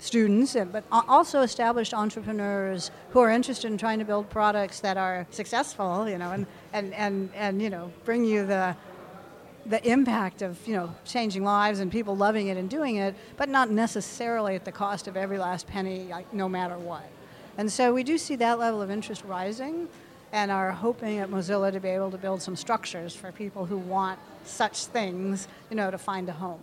students, 0.00 0.54
but 0.70 0.84
also 0.90 1.40
established 1.40 1.94
entrepreneurs 1.94 2.90
who 3.10 3.20
are 3.20 3.30
interested 3.30 3.70
in 3.70 3.78
trying 3.78 3.98
to 3.98 4.04
build 4.04 4.28
products 4.28 4.80
that 4.80 4.98
are 4.98 5.26
successful, 5.30 6.06
you 6.06 6.18
know, 6.18 6.32
and, 6.32 6.46
and, 6.74 6.92
and, 6.92 7.30
and 7.34 7.62
you 7.62 7.70
know, 7.70 7.90
bring 8.04 8.24
you 8.24 8.44
the, 8.44 8.76
the 9.70 9.88
impact 9.88 10.42
of, 10.42 10.58
you 10.66 10.74
know, 10.74 10.92
changing 11.04 11.44
lives 11.44 11.78
and 11.78 11.90
people 11.92 12.16
loving 12.16 12.48
it 12.48 12.56
and 12.56 12.68
doing 12.68 12.96
it, 12.96 13.14
but 13.36 13.48
not 13.48 13.70
necessarily 13.70 14.56
at 14.56 14.64
the 14.64 14.72
cost 14.72 15.06
of 15.06 15.16
every 15.16 15.38
last 15.38 15.66
penny, 15.68 16.08
like, 16.10 16.32
no 16.34 16.48
matter 16.48 16.76
what. 16.76 17.08
And 17.56 17.70
so 17.70 17.94
we 17.94 18.02
do 18.02 18.18
see 18.18 18.36
that 18.36 18.58
level 18.58 18.82
of 18.82 18.90
interest 18.90 19.24
rising 19.24 19.88
and 20.32 20.50
are 20.50 20.72
hoping 20.72 21.18
at 21.18 21.30
Mozilla 21.30 21.72
to 21.72 21.80
be 21.80 21.88
able 21.88 22.10
to 22.10 22.18
build 22.18 22.42
some 22.42 22.56
structures 22.56 23.14
for 23.14 23.30
people 23.32 23.64
who 23.64 23.76
want 23.76 24.18
such 24.44 24.86
things, 24.86 25.46
you 25.70 25.76
know, 25.76 25.90
to 25.90 25.98
find 25.98 26.28
a 26.28 26.32
home. 26.32 26.60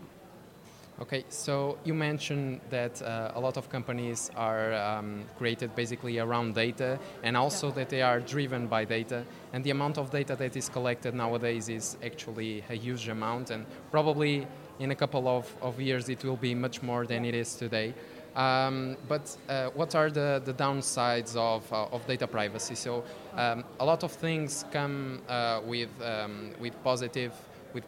Okay, 0.99 1.25
so 1.29 1.77
you 1.83 1.93
mentioned 1.93 2.59
that 2.71 2.99
uh, 3.03 3.31
a 3.35 3.39
lot 3.39 3.55
of 3.55 3.69
companies 3.69 4.31
are 4.35 4.73
um, 4.73 5.25
created 5.37 5.75
basically 5.75 6.17
around 6.17 6.55
data 6.55 6.97
and 7.21 7.37
also 7.37 7.67
yeah. 7.67 7.73
that 7.75 7.89
they 7.89 8.01
are 8.01 8.19
driven 8.19 8.65
by 8.65 8.83
data. 8.83 9.23
And 9.53 9.63
the 9.63 9.69
amount 9.69 9.99
of 9.99 10.09
data 10.09 10.35
that 10.35 10.57
is 10.57 10.69
collected 10.69 11.13
nowadays 11.13 11.69
is 11.69 11.97
actually 12.03 12.63
a 12.67 12.73
huge 12.73 13.09
amount, 13.09 13.51
and 13.51 13.67
probably 13.91 14.47
in 14.79 14.89
a 14.89 14.95
couple 14.95 15.27
of, 15.27 15.55
of 15.61 15.79
years 15.79 16.09
it 16.09 16.23
will 16.23 16.35
be 16.35 16.55
much 16.55 16.81
more 16.81 17.05
than 17.05 17.25
it 17.25 17.35
is 17.35 17.53
today. 17.53 17.93
Um, 18.35 18.97
but 19.07 19.37
uh, 19.49 19.69
what 19.75 19.93
are 19.93 20.09
the, 20.09 20.41
the 20.45 20.53
downsides 20.53 21.35
of, 21.35 21.71
uh, 21.71 21.85
of 21.91 22.07
data 22.07 22.25
privacy? 22.25 22.73
So 22.73 23.03
um, 23.35 23.63
a 23.79 23.85
lot 23.85 24.03
of 24.03 24.11
things 24.11 24.65
come 24.71 25.21
uh, 25.29 25.61
with, 25.63 25.89
um, 26.01 26.53
with 26.59 26.73
positive 26.83 27.33
with 27.73 27.83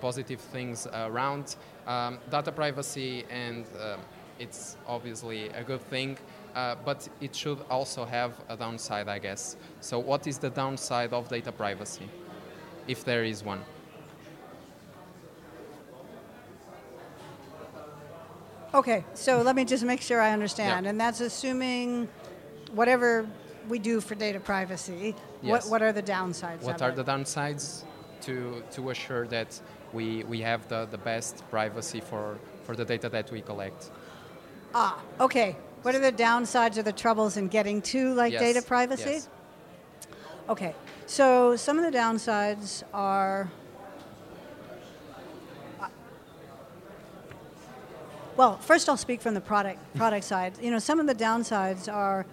positive 0.00 0.40
things 0.40 0.86
around 0.92 1.56
um, 1.90 2.18
data 2.30 2.52
privacy, 2.52 3.24
and 3.30 3.64
uh, 3.78 3.96
it's 4.38 4.76
obviously 4.86 5.48
a 5.48 5.64
good 5.64 5.82
thing. 5.82 6.16
Uh, 6.54 6.74
but 6.84 7.08
it 7.20 7.34
should 7.34 7.58
also 7.70 8.04
have 8.04 8.32
a 8.48 8.56
downside, 8.56 9.08
I 9.08 9.18
guess. 9.18 9.56
So, 9.80 9.98
what 9.98 10.26
is 10.26 10.38
the 10.38 10.50
downside 10.50 11.12
of 11.12 11.28
data 11.28 11.52
privacy, 11.52 12.08
if 12.88 13.04
there 13.04 13.24
is 13.24 13.44
one? 13.44 13.60
Okay, 18.72 19.04
so 19.14 19.42
let 19.42 19.56
me 19.56 19.64
just 19.64 19.84
make 19.84 20.00
sure 20.00 20.20
I 20.20 20.32
understand. 20.32 20.84
Yeah. 20.84 20.90
And 20.90 21.00
that's 21.00 21.20
assuming 21.20 22.08
whatever 22.72 23.26
we 23.68 23.78
do 23.80 24.00
for 24.00 24.14
data 24.14 24.38
privacy, 24.38 25.14
yes. 25.42 25.64
what, 25.64 25.70
what 25.70 25.82
are 25.82 25.92
the 25.92 26.02
downsides? 26.02 26.62
What 26.62 26.80
are 26.82 26.90
it? 26.90 26.96
the 26.96 27.04
downsides 27.04 27.84
to, 28.22 28.62
to 28.72 28.90
assure 28.90 29.26
that 29.28 29.60
we, 29.92 30.24
we 30.24 30.40
have 30.40 30.68
the, 30.68 30.86
the 30.90 30.98
best 30.98 31.42
privacy 31.50 32.00
for, 32.00 32.38
for 32.64 32.76
the 32.76 32.84
data 32.84 33.08
that 33.08 33.30
we 33.30 33.40
collect? 33.40 33.90
Ah, 34.74 34.98
okay. 35.20 35.56
What 35.82 35.94
are 35.94 36.00
the 36.00 36.12
downsides 36.12 36.76
or 36.76 36.82
the 36.82 36.92
troubles 36.92 37.36
in 37.36 37.48
getting 37.48 37.80
to 37.82 38.12
like 38.14 38.32
yes. 38.32 38.40
data 38.40 38.62
privacy? 38.62 39.10
Yes. 39.10 39.28
Okay, 40.48 40.74
so 41.06 41.56
some 41.56 41.78
of 41.78 41.90
the 41.90 41.96
downsides 41.96 42.82
are 42.92 43.50
Well, 48.36 48.56
first 48.56 48.88
I'll 48.88 48.96
speak 48.96 49.20
from 49.20 49.34
the 49.34 49.40
product 49.40 49.78
product 49.96 50.24
side. 50.24 50.54
You 50.62 50.70
know, 50.70 50.78
some 50.78 50.98
of 50.98 51.06
the 51.06 51.14
downsides 51.14 51.92
are 51.92 52.24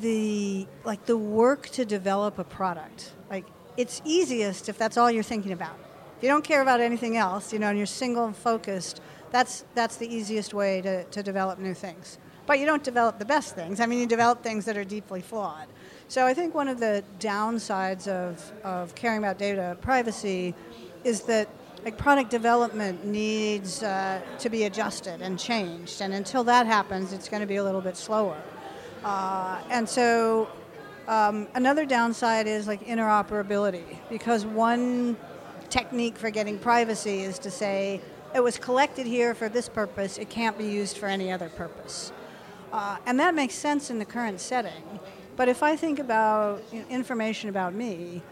the 0.00 0.66
like 0.84 1.06
the 1.06 1.16
work 1.16 1.68
to 1.70 1.84
develop 1.84 2.38
a 2.38 2.44
product. 2.44 3.12
Like 3.30 3.46
it's 3.76 4.00
easiest 4.04 4.68
if 4.68 4.78
that's 4.78 4.96
all 4.96 5.10
you're 5.10 5.22
thinking 5.22 5.52
about. 5.52 5.78
If 6.16 6.22
you 6.22 6.28
don't 6.28 6.44
care 6.44 6.62
about 6.62 6.80
anything 6.80 7.16
else, 7.16 7.52
you 7.52 7.58
know, 7.58 7.68
and 7.68 7.76
you're 7.76 7.86
single 7.86 8.32
focused, 8.32 9.02
that's 9.30 9.64
that's 9.74 9.96
the 9.96 10.08
easiest 10.14 10.54
way 10.54 10.80
to, 10.82 11.04
to 11.04 11.22
develop 11.22 11.58
new 11.58 11.74
things. 11.74 12.18
but 12.46 12.60
you 12.60 12.66
don't 12.66 12.84
develop 12.84 13.18
the 13.18 13.24
best 13.24 13.54
things. 13.54 13.80
I 13.80 13.86
mean, 13.86 13.98
you 13.98 14.06
develop 14.06 14.42
things 14.42 14.64
that 14.64 14.76
are 14.76 14.84
deeply 14.84 15.20
flawed. 15.20 15.66
So 16.08 16.24
I 16.24 16.34
think 16.34 16.54
one 16.54 16.68
of 16.68 16.78
the 16.78 17.02
downsides 17.18 18.06
of, 18.06 18.52
of 18.62 18.94
caring 18.94 19.18
about 19.18 19.38
data 19.38 19.76
privacy 19.80 20.54
is 21.02 21.22
that 21.22 21.48
like 21.84 21.98
product 21.98 22.30
development 22.30 23.04
needs 23.04 23.82
uh, 23.82 24.20
to 24.38 24.48
be 24.48 24.64
adjusted 24.64 25.20
and 25.20 25.38
changed, 25.38 26.00
and 26.00 26.14
until 26.14 26.44
that 26.44 26.66
happens, 26.66 27.12
it's 27.12 27.28
going 27.28 27.42
to 27.42 27.46
be 27.46 27.56
a 27.56 27.64
little 27.64 27.80
bit 27.80 27.96
slower. 27.96 28.40
Uh, 29.04 29.60
and 29.70 29.88
so 29.88 30.48
um, 31.08 31.46
another 31.54 31.84
downside 31.84 32.46
is 32.46 32.66
like 32.66 32.84
interoperability, 32.86 33.98
because 34.08 34.44
one 34.44 35.16
technique 35.68 36.16
for 36.16 36.30
getting 36.30 36.58
privacy 36.58 37.20
is 37.20 37.38
to 37.38 37.50
say 37.50 38.00
it 38.34 38.40
was 38.40 38.58
collected 38.58 39.06
here 39.06 39.34
for 39.34 39.48
this 39.48 39.68
purpose, 39.68 40.18
it 40.18 40.28
can't 40.28 40.58
be 40.58 40.64
used 40.64 40.98
for 40.98 41.06
any 41.06 41.30
other 41.32 41.48
purpose. 41.48 42.12
Uh, 42.72 42.98
and 43.06 43.18
that 43.20 43.34
makes 43.34 43.54
sense 43.54 43.90
in 43.90 43.98
the 43.98 44.04
current 44.04 44.40
setting. 44.40 45.00
But 45.36 45.48
if 45.48 45.62
I 45.62 45.76
think 45.76 45.98
about 45.98 46.62
you 46.72 46.80
know, 46.80 46.88
information 46.88 47.48
about 47.48 47.74
me, 47.74 48.22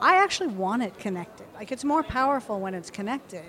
I 0.00 0.16
actually 0.16 0.48
want 0.48 0.82
it 0.82 0.98
connected. 0.98 1.46
Like 1.54 1.70
it's 1.72 1.84
more 1.84 2.02
powerful 2.02 2.58
when 2.58 2.74
it's 2.74 2.90
connected. 2.90 3.44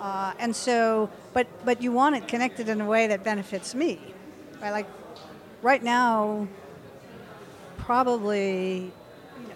Uh, 0.00 0.32
and 0.40 0.54
so, 0.54 1.08
but 1.32 1.46
but 1.64 1.80
you 1.80 1.92
want 1.92 2.16
it 2.16 2.26
connected 2.26 2.68
in 2.68 2.80
a 2.80 2.86
way 2.86 3.06
that 3.06 3.22
benefits 3.22 3.74
me, 3.74 4.00
right? 4.62 4.70
Like 4.70 4.86
right 5.60 5.82
now, 5.82 6.46
probably, 7.78 8.92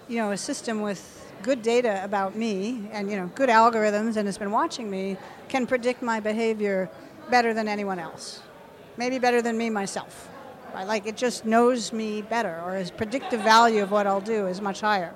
you 0.07 0.17
know, 0.17 0.31
a 0.31 0.37
system 0.37 0.81
with 0.81 1.13
good 1.43 1.61
data 1.61 2.03
about 2.03 2.35
me 2.35 2.89
and 2.91 3.11
you 3.11 3.15
know 3.15 3.27
good 3.35 3.47
algorithms 3.49 4.17
and 4.17 4.25
has 4.25 4.37
been 4.37 4.51
watching 4.51 4.89
me 4.89 5.15
can 5.49 5.67
predict 5.67 6.01
my 6.01 6.19
behavior 6.19 6.89
better 7.29 7.53
than 7.53 7.67
anyone 7.67 7.99
else, 7.99 8.41
maybe 8.97 9.17
better 9.17 9.41
than 9.41 9.57
me 9.57 9.69
myself. 9.69 10.29
Right? 10.73 10.85
Like 10.85 11.07
it 11.07 11.15
just 11.15 11.45
knows 11.45 11.93
me 11.93 12.21
better, 12.21 12.61
or 12.65 12.75
its 12.75 12.91
predictive 12.91 13.41
value 13.41 13.81
of 13.81 13.91
what 13.91 14.05
I'll 14.05 14.21
do 14.21 14.47
is 14.47 14.61
much 14.61 14.81
higher. 14.81 15.13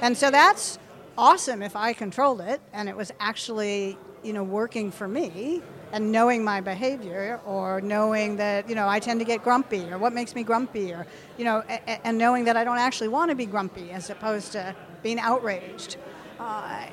And 0.00 0.16
so 0.16 0.30
that's 0.30 0.78
awesome 1.16 1.62
if 1.62 1.76
I 1.76 1.92
controlled 1.92 2.40
it 2.40 2.60
and 2.72 2.88
it 2.88 2.96
was 2.96 3.12
actually, 3.20 3.96
you 4.24 4.32
know, 4.32 4.42
working 4.42 4.90
for 4.90 5.06
me 5.06 5.62
and 5.92 6.10
knowing 6.10 6.42
my 6.42 6.60
behavior 6.60 7.40
or 7.44 7.80
knowing 7.80 8.36
that, 8.36 8.68
you 8.68 8.74
know, 8.74 8.88
I 8.88 8.98
tend 8.98 9.20
to 9.20 9.26
get 9.26 9.42
grumpy 9.42 9.90
or 9.90 9.98
what 9.98 10.12
makes 10.12 10.34
me 10.34 10.42
grumpy 10.42 10.92
or, 10.92 11.06
you 11.36 11.44
know, 11.44 11.62
a- 11.68 12.06
and 12.06 12.16
knowing 12.18 12.44
that 12.44 12.56
I 12.56 12.64
don't 12.64 12.78
actually 12.78 13.08
want 13.08 13.30
to 13.30 13.34
be 13.34 13.46
grumpy 13.46 13.90
as 13.90 14.08
opposed 14.10 14.52
to 14.52 14.74
being 15.02 15.18
outraged. 15.20 15.96
Uh, 16.40 16.86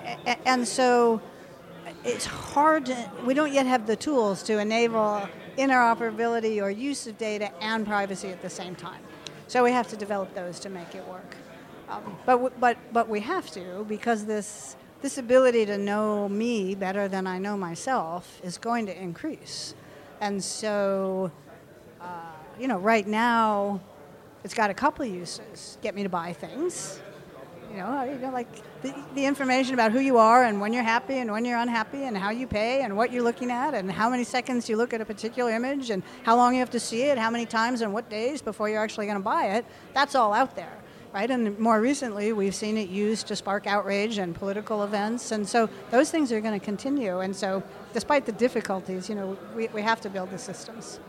and 0.45 0.68
so 0.68 1.22
it's 2.04 2.26
hard 2.26 2.86
to, 2.88 3.12
we 3.26 3.34
don't 3.34 3.54
yet 3.54 3.66
have 3.66 3.88
the 3.88 3.95
tools 3.95 4.43
to 4.43 4.60
enable 4.60 5.28
interoperability 5.58 6.62
or 6.62 6.70
use 6.70 7.08
of 7.08 7.18
data 7.18 7.52
and 7.62 7.86
privacy 7.88 8.30
at 8.30 8.41
the 8.41 8.50
same 8.50 8.76
time. 8.76 9.02
So 9.47 9.64
we 9.64 9.72
have 9.72 9.88
to 9.89 9.97
develop 9.97 10.34
those 10.36 10.60
to 10.62 10.70
make 10.70 10.93
it 10.93 11.08
work. 11.08 11.36
Um, 11.89 12.18
but, 12.26 12.34
w- 12.34 12.54
but, 12.60 12.78
but 12.93 13.10
we 13.10 13.22
have 13.22 13.50
to 13.52 13.86
because 13.89 14.26
this, 14.26 14.76
this 15.02 15.18
ability 15.18 15.66
to 15.66 15.78
know 15.78 16.28
me 16.28 16.76
better 16.76 17.08
than 17.08 17.26
I 17.26 17.39
know 17.39 17.56
myself 17.56 18.39
is 18.43 18.58
going 18.58 18.86
to 18.88 19.02
increase. 19.02 19.74
And 20.20 20.43
so, 20.43 21.32
uh, 22.02 22.32
you 22.60 22.68
know, 22.68 22.78
right 22.78 23.08
now, 23.08 23.80
it's 24.43 24.54
got 24.54 24.70
a 24.70 24.74
couple 24.74 25.06
uses. 25.06 25.78
Get 25.82 25.95
me 25.95 26.04
to 26.04 26.10
buy 26.10 26.34
things. 26.34 27.00
You 27.72 27.78
know, 27.78 28.04
you 28.04 28.18
know, 28.18 28.32
like 28.32 28.47
the, 28.82 28.95
the 29.14 29.26
information 29.26 29.76
about 29.76 29.91
who 29.91 30.00
you 30.00 30.18
are 30.18 30.43
and 30.43 30.60
when 30.60 30.74
you're 30.74 30.84
happy 30.84 31.20
and 31.20 31.32
when 31.32 31.45
you're 31.45 31.60
unhappy 31.60 32.04
and 32.04 32.18
how 32.18 32.32
you 32.32 32.47
pay 32.47 32.82
and 32.82 32.97
what 32.97 33.12
you're 33.12 33.24
looking 33.24 33.52
at 33.52 33.76
and 33.76 33.91
how 33.91 34.10
many 34.10 34.24
seconds 34.24 34.68
you 34.68 34.76
look 34.76 34.91
at 34.91 35.02
a 35.02 35.06
particular 35.06 35.52
image 35.52 35.91
and 35.91 36.02
how 36.24 36.36
long 36.36 36.56
you 36.56 36.60
have 36.62 36.72
to 36.72 36.80
see 36.80 37.04
it, 37.04 37.18
how 37.18 37.30
many 37.30 37.45
times 37.45 37.82
and 37.82 37.93
what 37.93 38.10
days 38.10 38.41
before 38.41 38.70
you're 38.70 38.82
actually 38.82 39.06
going 39.06 39.20
to 39.20 39.24
buy 39.24 39.50
it. 39.50 39.66
That's 39.93 40.16
all 40.16 40.34
out 40.34 40.56
there 40.56 40.79
right? 41.14 41.30
And 41.30 41.57
more 41.60 41.80
recently, 41.82 42.34
we've 42.34 42.55
seen 42.55 42.78
it 42.78 42.89
used 42.89 43.28
to 43.28 43.36
spark 43.36 43.68
outrage 43.68 44.18
and 44.18 44.36
political 44.36 44.84
events, 44.84 45.32
and 45.32 45.47
so 45.47 45.70
those 45.91 46.12
things 46.12 46.32
are 46.32 46.41
going 46.41 46.60
to 46.60 46.66
continue. 46.66 47.20
And 47.20 47.36
so, 47.36 47.64
despite 47.93 48.26
the 48.26 48.32
difficulties, 48.32 49.10
you 49.10 49.16
know, 49.16 49.38
we, 49.55 49.68
we 49.70 49.82
have 49.82 50.01
to 50.01 50.10
build 50.10 50.30
the 50.32 50.38
systems. 50.38 50.99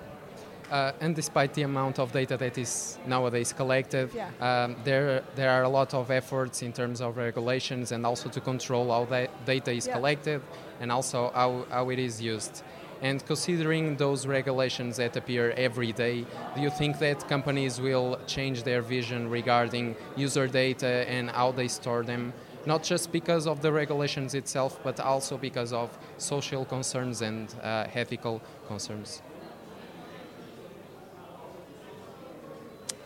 Uh, 0.71 0.93
and 1.01 1.17
despite 1.17 1.53
the 1.55 1.63
amount 1.63 1.99
of 1.99 2.13
data 2.13 2.37
that 2.37 2.57
is 2.57 2.97
nowadays 3.05 3.53
collected, 3.53 4.09
Yeah. 4.15 4.29
um, 4.41 4.77
there 4.85 5.25
there 5.35 5.51
are 5.51 5.65
a 5.65 5.69
lot 5.69 5.95
of 5.95 6.11
efforts 6.13 6.63
in 6.63 6.73
terms 6.73 7.01
of 7.01 7.17
regulations 7.17 7.91
and 7.93 8.07
also 8.07 8.29
to 8.29 8.41
control 8.41 8.89
how 8.93 9.05
that 9.07 9.31
data 9.45 9.73
is 9.73 9.87
Yeah. 9.89 9.95
collected 9.97 10.41
and 10.81 10.93
also 10.93 11.33
how, 11.35 11.65
how 11.71 11.91
it 11.91 11.99
is 11.99 12.23
used. 12.23 12.63
And 13.03 13.25
considering 13.25 13.97
those 13.97 14.27
regulations 14.27 14.97
that 14.99 15.17
appear 15.17 15.53
every 15.53 15.93
day, 15.93 16.27
do 16.55 16.61
you 16.61 16.71
think 16.71 16.99
that 16.99 17.27
companies 17.29 17.81
will 17.81 18.19
change 18.27 18.63
their 18.63 18.83
vision 18.83 19.31
regarding 19.31 19.97
user 20.17 20.47
data 20.47 21.09
and 21.09 21.31
how 21.31 21.53
they 21.53 21.69
store 21.69 22.03
them? 22.03 22.33
Not 22.67 22.83
just 22.83 23.11
because 23.11 23.47
of 23.47 23.63
the 23.63 23.73
regulations 23.73 24.35
itself, 24.35 24.79
but 24.83 25.01
also 25.01 25.39
because 25.39 25.73
of 25.73 25.97
social 26.19 26.67
concerns 26.67 27.23
and 27.23 27.55
uh, 27.63 27.87
ethical 27.95 28.43
concerns. 28.69 29.23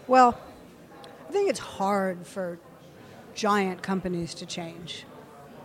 Well, 0.09 0.39
I 1.29 1.33
think 1.33 1.49
it's 1.49 1.61
hard 1.61 2.27
for 2.27 2.59
giant 3.35 3.83
companies 3.83 4.35
to 4.35 4.47
change, 4.47 5.05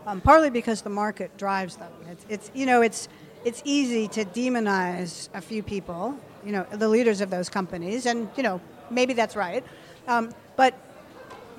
um, 0.06 0.22
partly 0.22 0.50
because 0.50 0.82
the 0.82 0.90
market 0.90 1.36
drives 1.38 1.76
them. 1.76 1.92
It's, 2.10 2.26
it's 2.30 2.52
you 2.54 2.66
know 2.66 2.82
it's 2.82 3.10
it's 3.46 3.62
easy 3.66 4.08
to 4.10 4.26
demonize 4.26 5.30
a 5.34 5.42
few 5.42 5.64
people, 5.64 6.18
you 6.46 6.52
know, 6.52 6.66
the 6.72 6.88
leaders 6.88 7.22
of 7.22 7.30
those 7.30 7.50
companies, 7.50 8.06
and 8.06 8.30
you 8.36 8.44
know 8.44 8.62
maybe 8.90 9.14
that's 9.14 9.36
right, 9.36 9.64
um, 10.08 10.34
but 10.56 10.74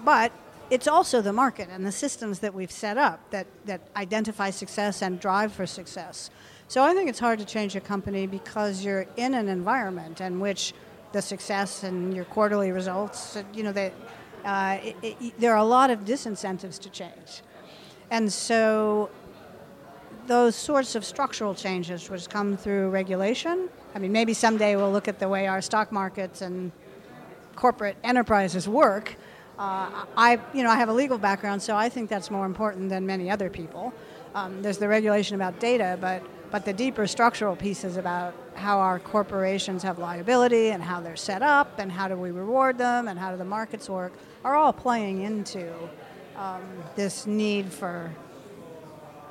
but 0.04 0.32
it's 0.70 0.86
also 0.86 1.20
the 1.20 1.32
market 1.32 1.68
and 1.70 1.84
the 1.84 1.92
systems 1.92 2.38
that 2.38 2.54
we've 2.54 2.70
set 2.70 2.96
up 2.96 3.18
that, 3.30 3.46
that 3.66 3.80
identify 3.96 4.50
success 4.50 5.02
and 5.02 5.18
drive 5.18 5.52
for 5.52 5.66
success. 5.66 6.30
So 6.68 6.84
I 6.84 6.94
think 6.94 7.10
it's 7.10 7.18
hard 7.18 7.40
to 7.40 7.44
change 7.44 7.74
a 7.74 7.80
company 7.80 8.28
because 8.28 8.84
you're 8.84 9.06
in 9.16 9.34
an 9.34 9.48
environment 9.48 10.20
in 10.20 10.38
which 10.38 10.72
the 11.12 11.20
success 11.20 11.82
and 11.82 12.14
your 12.14 12.24
quarterly 12.24 12.70
results, 12.70 13.36
you 13.52 13.64
know, 13.64 13.72
they, 13.72 13.92
uh, 14.44 14.78
it, 14.80 14.96
it, 15.02 15.40
there 15.40 15.52
are 15.52 15.58
a 15.58 15.64
lot 15.64 15.90
of 15.90 16.04
disincentives 16.04 16.78
to 16.78 16.90
change. 16.90 17.42
And 18.12 18.32
so 18.32 19.10
those 20.26 20.54
sorts 20.56 20.94
of 20.94 21.04
structural 21.04 21.54
changes 21.54 22.08
which 22.10 22.28
come 22.28 22.56
through 22.56 22.90
regulation, 22.90 23.68
I 23.94 23.98
mean, 23.98 24.12
maybe 24.12 24.34
someday 24.34 24.76
we'll 24.76 24.92
look 24.92 25.08
at 25.08 25.18
the 25.18 25.28
way 25.28 25.46
our 25.46 25.60
stock 25.60 25.92
markets 25.92 26.42
and 26.42 26.72
corporate 27.56 27.96
enterprises 28.04 28.68
work. 28.68 29.16
Uh, 29.58 30.06
I, 30.16 30.40
you 30.54 30.62
know, 30.62 30.70
I 30.70 30.76
have 30.76 30.88
a 30.88 30.92
legal 30.92 31.18
background, 31.18 31.62
so 31.62 31.76
I 31.76 31.88
think 31.88 32.08
that's 32.08 32.30
more 32.30 32.46
important 32.46 32.88
than 32.88 33.04
many 33.04 33.30
other 33.30 33.50
people. 33.50 33.92
Um, 34.34 34.62
there's 34.62 34.78
the 34.78 34.88
regulation 34.88 35.34
about 35.34 35.58
data, 35.60 35.98
but 36.00 36.22
but 36.50 36.64
the 36.64 36.72
deeper 36.72 37.06
structural 37.06 37.54
pieces 37.54 37.96
about 37.96 38.34
how 38.54 38.80
our 38.80 38.98
corporations 38.98 39.82
have 39.82 39.98
liability 39.98 40.70
and 40.70 40.82
how 40.82 41.00
they're 41.00 41.16
set 41.16 41.42
up 41.42 41.78
and 41.78 41.92
how 41.92 42.08
do 42.08 42.16
we 42.16 42.30
reward 42.30 42.76
them 42.76 43.08
and 43.08 43.18
how 43.18 43.30
do 43.30 43.36
the 43.36 43.44
markets 43.44 43.88
work 43.88 44.12
are 44.44 44.56
all 44.56 44.72
playing 44.72 45.22
into 45.22 45.72
um, 46.36 46.62
this 46.96 47.26
need 47.26 47.72
for 47.72 48.10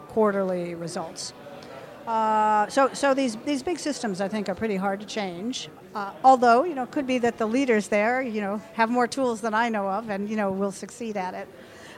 quarterly 0.09 0.75
results. 0.75 1.33
Uh, 2.07 2.67
so, 2.67 2.89
so 2.93 3.13
these, 3.13 3.35
these 3.45 3.61
big 3.61 3.77
systems, 3.77 4.19
I 4.19 4.27
think, 4.27 4.49
are 4.49 4.55
pretty 4.55 4.75
hard 4.75 4.99
to 4.99 5.05
change. 5.05 5.69
Uh, 5.93 6.11
although, 6.23 6.63
you 6.63 6.73
know, 6.73 6.83
it 6.83 6.91
could 6.91 7.05
be 7.05 7.19
that 7.19 7.37
the 7.37 7.45
leaders 7.45 7.87
there, 7.87 8.21
you 8.21 8.41
know, 8.41 8.59
have 8.73 8.89
more 8.89 9.07
tools 9.07 9.41
than 9.41 9.53
I 9.53 9.69
know 9.69 9.87
of, 9.87 10.09
and 10.09 10.27
you 10.27 10.35
know, 10.35 10.51
will 10.51 10.71
succeed 10.71 11.17
at 11.17 11.33
it. 11.33 11.47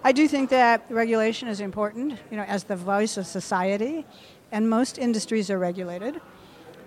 I 0.03 0.11
do 0.11 0.27
think 0.27 0.49
that 0.49 0.83
regulation 0.89 1.47
is 1.47 1.61
important, 1.61 2.19
you 2.29 2.37
know, 2.37 2.43
as 2.43 2.65
the 2.65 2.75
voice 2.75 3.17
of 3.17 3.25
society, 3.25 4.05
and 4.51 4.69
most 4.69 4.97
industries 4.97 5.49
are 5.49 5.59
regulated. 5.59 6.19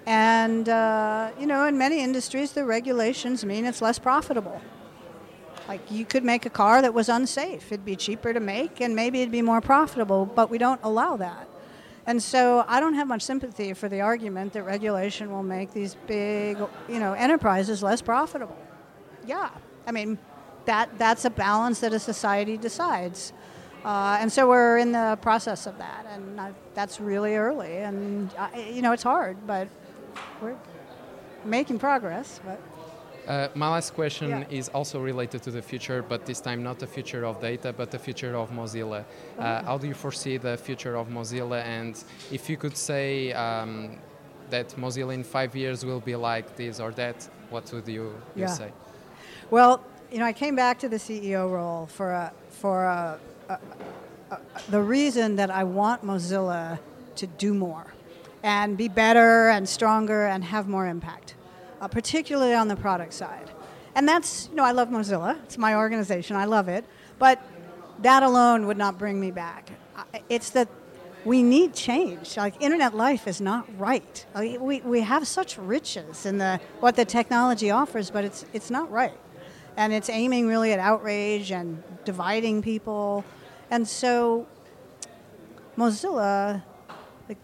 And 0.06 0.68
uh, 0.68 1.30
you 1.38 1.46
know, 1.46 1.64
in 1.64 1.78
many 1.78 2.00
industries, 2.00 2.52
the 2.52 2.64
regulations 2.64 3.44
mean 3.44 3.64
it's 3.64 3.80
less 3.80 3.98
profitable. 3.98 4.60
Like 5.66 5.90
you 5.90 6.04
could 6.04 6.24
make 6.24 6.44
a 6.46 6.50
car 6.50 6.82
that 6.82 6.92
was 6.92 7.08
unsafe; 7.08 7.72
it'd 7.72 7.84
be 7.84 7.96
cheaper 7.96 8.32
to 8.32 8.40
make, 8.40 8.80
and 8.80 8.94
maybe 8.94 9.20
it'd 9.22 9.32
be 9.32 9.42
more 9.42 9.60
profitable. 9.60 10.26
But 10.26 10.50
we 10.50 10.58
don't 10.58 10.80
allow 10.82 11.16
that. 11.16 11.48
And 12.06 12.22
so 12.22 12.64
I 12.68 12.80
don't 12.80 12.94
have 12.94 13.08
much 13.08 13.22
sympathy 13.22 13.72
for 13.72 13.88
the 13.88 14.02
argument 14.02 14.52
that 14.52 14.64
regulation 14.64 15.30
will 15.32 15.42
make 15.42 15.72
these 15.72 15.96
big, 16.06 16.58
you 16.86 16.98
know, 17.00 17.14
enterprises 17.14 17.82
less 17.82 18.02
profitable. 18.02 18.58
Yeah, 19.26 19.48
I 19.86 19.92
mean, 19.92 20.18
that 20.66 20.98
that's 20.98 21.24
a 21.24 21.30
balance 21.30 21.80
that 21.80 21.94
a 21.94 21.98
society 21.98 22.58
decides, 22.58 23.32
uh, 23.84 24.18
and 24.20 24.30
so 24.30 24.48
we're 24.48 24.78
in 24.78 24.92
the 24.92 25.18
process 25.22 25.66
of 25.66 25.78
that, 25.78 26.06
and 26.10 26.40
I, 26.40 26.52
that's 26.74 27.00
really 27.00 27.36
early, 27.36 27.78
and 27.78 28.30
I, 28.38 28.70
you 28.70 28.82
know, 28.82 28.92
it's 28.92 29.02
hard, 29.02 29.38
but 29.46 29.68
we're 30.42 30.56
making 31.44 31.78
progress. 31.78 32.40
But 32.44 32.60
Uh, 33.26 33.48
my 33.54 33.68
last 33.68 33.94
question 33.94 34.28
Yeah. 34.30 34.44
is 34.58 34.68
also 34.74 35.00
related 35.00 35.42
to 35.42 35.50
the 35.50 35.62
future, 35.62 36.02
but 36.02 36.26
this 36.26 36.40
time 36.40 36.62
not 36.62 36.78
the 36.78 36.86
future 36.86 37.24
of 37.24 37.40
data, 37.40 37.72
but 37.72 37.90
the 37.90 37.98
future 37.98 38.34
of 38.36 38.50
Mozilla. 38.50 39.04
Uh, 39.38 39.62
how 39.64 39.78
do 39.78 39.86
you 39.86 39.94
foresee 39.94 40.36
the 40.36 40.56
future 40.56 40.96
of 40.96 41.08
Mozilla? 41.08 41.62
And 41.64 41.94
if 42.30 42.48
you 42.50 42.56
could 42.56 42.76
say 42.76 43.32
um, 43.32 43.96
that 44.50 44.68
Mozilla 44.76 45.14
in 45.14 45.24
five 45.24 45.56
years 45.56 45.84
will 45.84 46.00
be 46.00 46.16
like 46.16 46.54
this 46.56 46.80
or 46.80 46.90
that, 46.92 47.28
what 47.50 47.72
would 47.72 47.88
you, 47.88 48.02
you 48.36 48.42
Yeah. 48.42 48.46
say? 48.46 48.70
Well, 49.50 49.80
you 50.10 50.18
know, 50.18 50.26
I 50.26 50.32
came 50.32 50.54
back 50.56 50.78
to 50.80 50.88
the 50.88 50.98
CEO 50.98 51.50
role 51.50 51.86
for 51.86 52.10
a, 52.12 52.32
for 52.50 52.84
a, 52.84 53.18
a, 53.48 53.58
a, 54.30 54.38
the 54.70 54.80
reason 54.82 55.36
that 55.36 55.50
I 55.50 55.64
want 55.64 56.04
Mozilla 56.04 56.78
to 57.16 57.26
do 57.26 57.54
more 57.54 57.86
and 58.42 58.76
be 58.76 58.88
better 58.88 59.48
and 59.48 59.66
stronger 59.68 60.26
and 60.26 60.44
have 60.44 60.68
more 60.68 60.86
impact, 60.86 61.34
uh, 61.84 61.88
particularly 61.88 62.54
on 62.54 62.68
the 62.68 62.76
product 62.76 63.12
side. 63.12 63.50
And 63.94 64.08
that's, 64.08 64.48
you 64.48 64.56
know, 64.56 64.64
I 64.64 64.72
love 64.72 64.88
Mozilla. 64.88 65.36
It's 65.44 65.58
my 65.58 65.76
organization. 65.76 66.34
I 66.34 66.46
love 66.46 66.68
it. 66.68 66.84
But 67.18 67.40
that 68.00 68.22
alone 68.22 68.66
would 68.66 68.78
not 68.78 68.98
bring 68.98 69.20
me 69.20 69.30
back. 69.30 69.70
It's 70.28 70.50
that 70.50 70.68
we 71.24 71.42
need 71.42 71.74
change. 71.74 72.36
Like 72.36 72.60
internet 72.60 72.94
life 72.94 73.28
is 73.28 73.40
not 73.40 73.66
right. 73.78 74.26
Like, 74.34 74.60
we, 74.60 74.80
we 74.80 75.00
have 75.02 75.26
such 75.26 75.58
riches 75.58 76.26
in 76.26 76.38
the 76.38 76.58
what 76.80 76.96
the 76.96 77.04
technology 77.04 77.70
offers, 77.70 78.10
but 78.10 78.24
it's 78.24 78.44
it's 78.52 78.70
not 78.70 78.90
right, 78.90 79.16
and 79.76 79.92
it's 79.92 80.10
aiming 80.10 80.48
really 80.48 80.72
at 80.72 80.78
outrage 80.78 81.50
and 81.50 81.82
dividing 82.04 82.60
people, 82.60 83.24
and 83.70 83.88
so 83.88 84.46
Mozilla, 85.78 86.62
like, 87.28 87.38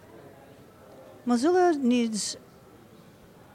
Mozilla 1.27 1.75
needs 1.79 2.37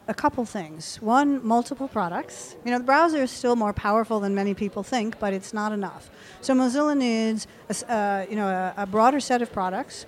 a 0.08 0.14
couple 0.14 0.46
things. 0.46 1.02
One, 1.02 1.46
multiple 1.46 1.88
products. 1.88 2.56
You 2.64 2.72
know, 2.72 2.78
the 2.78 2.84
browser 2.84 3.24
is 3.24 3.32
still 3.32 3.56
more 3.56 3.74
powerful 3.74 4.20
than 4.20 4.36
many 4.36 4.54
people 4.54 4.84
think, 4.84 5.20
but 5.20 5.34
it's 5.34 5.54
not 5.54 5.72
enough. 5.72 6.10
So 6.42 6.54
Mozilla 6.54 6.96
needs, 6.96 7.48
a, 7.70 7.92
uh, 7.92 8.26
you 8.30 8.36
know, 8.36 8.48
a, 8.48 8.74
a 8.84 8.86
broader 8.86 9.20
set 9.20 9.42
of 9.42 9.52
products 9.52 10.06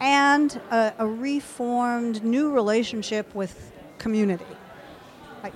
and 0.00 0.60
a, 0.70 0.92
a 0.98 1.06
reformed 1.06 2.24
new 2.24 2.50
relationship 2.50 3.34
with 3.34 3.72
community. 3.98 4.44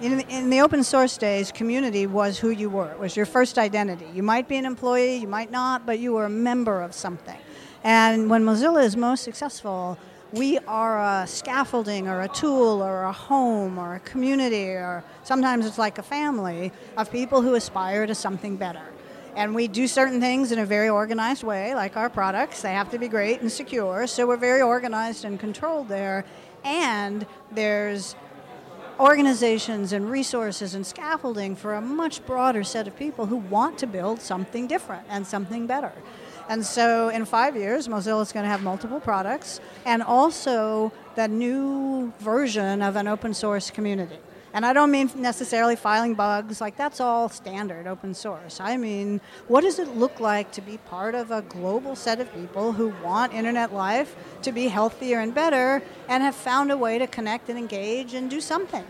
In, 0.01 0.21
in 0.21 0.51
the 0.51 0.61
open 0.61 0.85
source 0.85 1.17
days, 1.17 1.51
community 1.51 2.07
was 2.07 2.39
who 2.39 2.51
you 2.51 2.71
were. 2.71 2.93
It 2.93 3.01
was 3.01 3.17
your 3.17 3.27
first 3.27 3.59
identity. 3.59 4.07
You 4.15 4.23
might 4.23 4.47
be 4.47 4.57
an 4.57 4.65
employee, 4.65 5.17
you 5.17 5.27
might 5.27 5.51
not, 5.51 5.85
but 5.85 5.99
you 5.99 6.13
were 6.13 6.27
a 6.27 6.31
member 6.31 6.81
of 6.81 6.95
something. 6.95 7.39
And 7.83 8.31
when 8.31 8.45
Mozilla 8.45 8.85
is 8.85 8.97
most 8.97 9.25
successful, 9.25 9.99
we 10.33 10.59
are 10.59 11.23
a 11.23 11.27
scaffolding 11.27 12.09
or 12.09 12.23
a 12.23 12.29
tool 12.29 12.83
or 12.83 13.03
a 13.03 13.13
home 13.13 13.79
or 13.79 13.97
a 13.97 14.01
community 14.01 14.67
or 14.69 15.03
sometimes 15.25 15.67
it's 15.67 15.79
like 15.79 15.99
a 15.99 16.03
family 16.03 16.73
of 16.97 17.11
people 17.11 17.43
who 17.43 17.55
aspire 17.55 18.07
to 18.07 18.15
something 18.15 18.57
better. 18.57 18.83
And 19.37 19.55
we 19.55 19.69
do 19.69 19.87
certain 19.87 20.21
things 20.21 20.53
in 20.53 20.59
a 20.59 20.67
very 20.67 20.89
organized 20.89 21.45
way, 21.45 21.75
like 21.75 21.97
our 21.97 22.11
products. 22.11 22.63
They 22.63 22.73
have 22.73 22.91
to 22.91 22.99
be 22.99 23.09
great 23.09 23.41
and 23.41 23.51
secure, 23.51 24.07
so 24.07 24.27
we're 24.27 24.37
very 24.37 24.61
organized 24.61 25.25
and 25.25 25.39
controlled 25.39 25.89
there. 25.89 26.25
And 26.65 27.27
there's 27.53 28.17
organizations 28.99 29.93
and 29.93 30.11
resources 30.11 30.75
and 30.75 30.87
scaffolding 30.87 31.57
for 31.57 31.75
a 31.75 31.81
much 31.81 32.25
broader 32.27 32.63
set 32.63 32.87
of 32.87 32.97
people 32.97 33.27
who 33.27 33.37
want 33.37 33.79
to 33.79 33.87
build 33.87 34.21
something 34.21 34.67
different 34.67 35.07
and 35.09 35.27
something 35.27 35.67
better. 35.67 35.93
And 36.51 36.67
so 36.67 37.11
in 37.11 37.27
five 37.27 37.57
years, 37.57 37.87
Mozilla 37.87 38.23
is 38.23 38.33
going 38.33 38.43
to 38.43 38.51
have 38.51 38.65
multiple 38.65 38.99
products 38.99 39.61
and 39.87 40.03
also 40.03 40.93
the 41.15 41.29
new 41.29 42.13
version 42.19 42.83
of 42.83 42.97
an 42.97 43.07
open 43.07 43.35
source 43.35 43.71
community. 43.71 44.19
And 44.53 44.67
I 44.67 44.73
don't 44.73 44.91
mean 44.91 45.09
necessarily 45.15 45.77
filing 45.77 46.15
bugs, 46.15 46.61
like 46.61 46.77
that's 46.77 46.99
all 46.99 47.29
standard 47.29 47.87
open 47.87 48.15
source. 48.15 48.59
I 48.61 48.77
mean, 48.79 49.21
what 49.47 49.61
does 49.61 49.79
it 49.79 49.95
look 49.97 50.19
like 50.19 50.51
to 50.51 50.61
be 50.61 50.79
part 50.79 51.15
of 51.15 51.31
a 51.31 51.43
global 51.43 51.95
set 51.95 52.21
of 52.21 52.35
people 52.35 52.73
who 52.73 52.89
want 53.01 53.33
internet 53.33 53.73
life 53.73 54.17
to 54.43 54.51
be 54.51 54.67
healthier 54.67 55.21
and 55.21 55.33
better 55.33 55.85
and 56.09 56.21
have 56.25 56.35
found 56.35 56.73
a 56.73 56.77
way 56.77 56.99
to 56.99 57.07
connect 57.07 57.49
and 57.49 57.61
engage 57.61 58.13
and 58.13 58.29
do 58.29 58.41
something? 58.41 58.85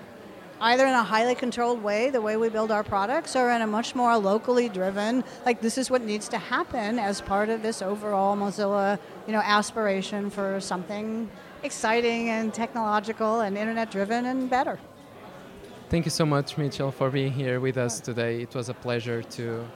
Either 0.63 0.87
in 0.87 0.93
a 0.93 1.03
highly 1.03 1.35
controlled 1.35 1.83
way, 1.83 2.11
the 2.11 2.21
way 2.21 2.37
we 2.37 2.51
build 2.51 2.71
our 2.71 2.85
products, 2.85 3.35
or 3.35 3.51
in 3.51 3.63
a 3.63 3.67
much 3.67 3.95
more 3.95 4.17
locally 4.19 4.69
driven, 4.69 5.25
like 5.47 5.61
this 5.63 5.79
is 5.79 5.91
what 5.91 6.03
needs 6.03 6.29
to 6.29 6.37
happen 6.37 6.99
as 6.99 7.23
part 7.23 7.49
of 7.49 7.63
this 7.63 7.81
overall 7.81 8.37
Mozilla, 8.37 8.99
you 9.27 9.33
know, 9.33 9.41
aspiration 9.41 10.29
for 10.29 10.61
something 10.61 11.31
exciting 11.63 12.29
and 12.29 12.53
technological 12.53 13.41
and 13.41 13.57
internet 13.57 13.91
driven 13.91 14.27
and 14.27 14.51
better. 14.51 14.79
Thank 15.89 16.05
you 16.05 16.11
so 16.11 16.27
much, 16.27 16.59
Mitchell, 16.59 16.93
for 16.93 17.11
being 17.11 17.33
here 17.33 17.59
with 17.59 17.77
us 17.77 17.99
today. 17.99 18.43
It 18.43 18.55
was 18.55 18.69
a 18.69 18.75
pleasure 18.75 19.23
to 19.23 19.67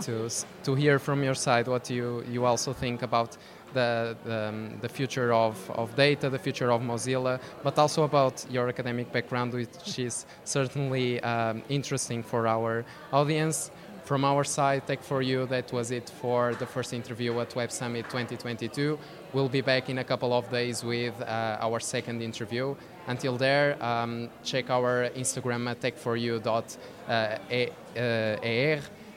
to 0.00 0.28
to 0.64 0.74
hear 0.74 0.98
from 0.98 1.22
your 1.22 1.34
side 1.36 1.68
what 1.68 1.88
you 1.88 2.24
you 2.28 2.44
also 2.44 2.72
think 2.72 3.02
about 3.02 3.36
the 3.74 4.16
the, 4.24 4.48
um, 4.48 4.78
the 4.80 4.88
future 4.88 5.32
of, 5.32 5.70
of 5.70 5.94
data, 5.96 6.30
the 6.30 6.38
future 6.38 6.70
of 6.72 6.80
Mozilla, 6.82 7.40
but 7.62 7.78
also 7.78 8.04
about 8.04 8.46
your 8.50 8.68
academic 8.68 9.12
background, 9.12 9.52
which 9.52 9.98
is 9.98 10.26
certainly 10.44 11.20
um, 11.20 11.62
interesting 11.68 12.22
for 12.22 12.46
our 12.46 12.84
audience. 13.12 13.70
From 14.04 14.24
our 14.24 14.44
side, 14.44 14.86
Tech 14.86 15.02
for 15.02 15.22
You, 15.22 15.46
that 15.46 15.72
was 15.72 15.90
it 15.90 16.10
for 16.20 16.54
the 16.54 16.66
first 16.66 16.92
interview 16.92 17.40
at 17.40 17.56
Web 17.56 17.72
Summit 17.72 18.04
2022. 18.10 18.98
We'll 19.32 19.48
be 19.48 19.62
back 19.62 19.88
in 19.88 19.96
a 19.96 20.04
couple 20.04 20.34
of 20.34 20.50
days 20.50 20.84
with 20.84 21.18
uh, 21.22 21.56
our 21.58 21.80
second 21.80 22.20
interview. 22.20 22.76
Until 23.06 23.38
there, 23.38 23.82
um, 23.82 24.28
check 24.42 24.68
our 24.68 25.08
Instagram 25.16 25.70
at 25.70 25.80
tech4u.er 25.80 26.38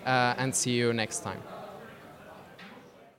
uh, 0.05 0.33
and 0.37 0.55
see 0.55 0.71
you 0.71 0.93
next 0.93 1.19
time. 1.19 1.56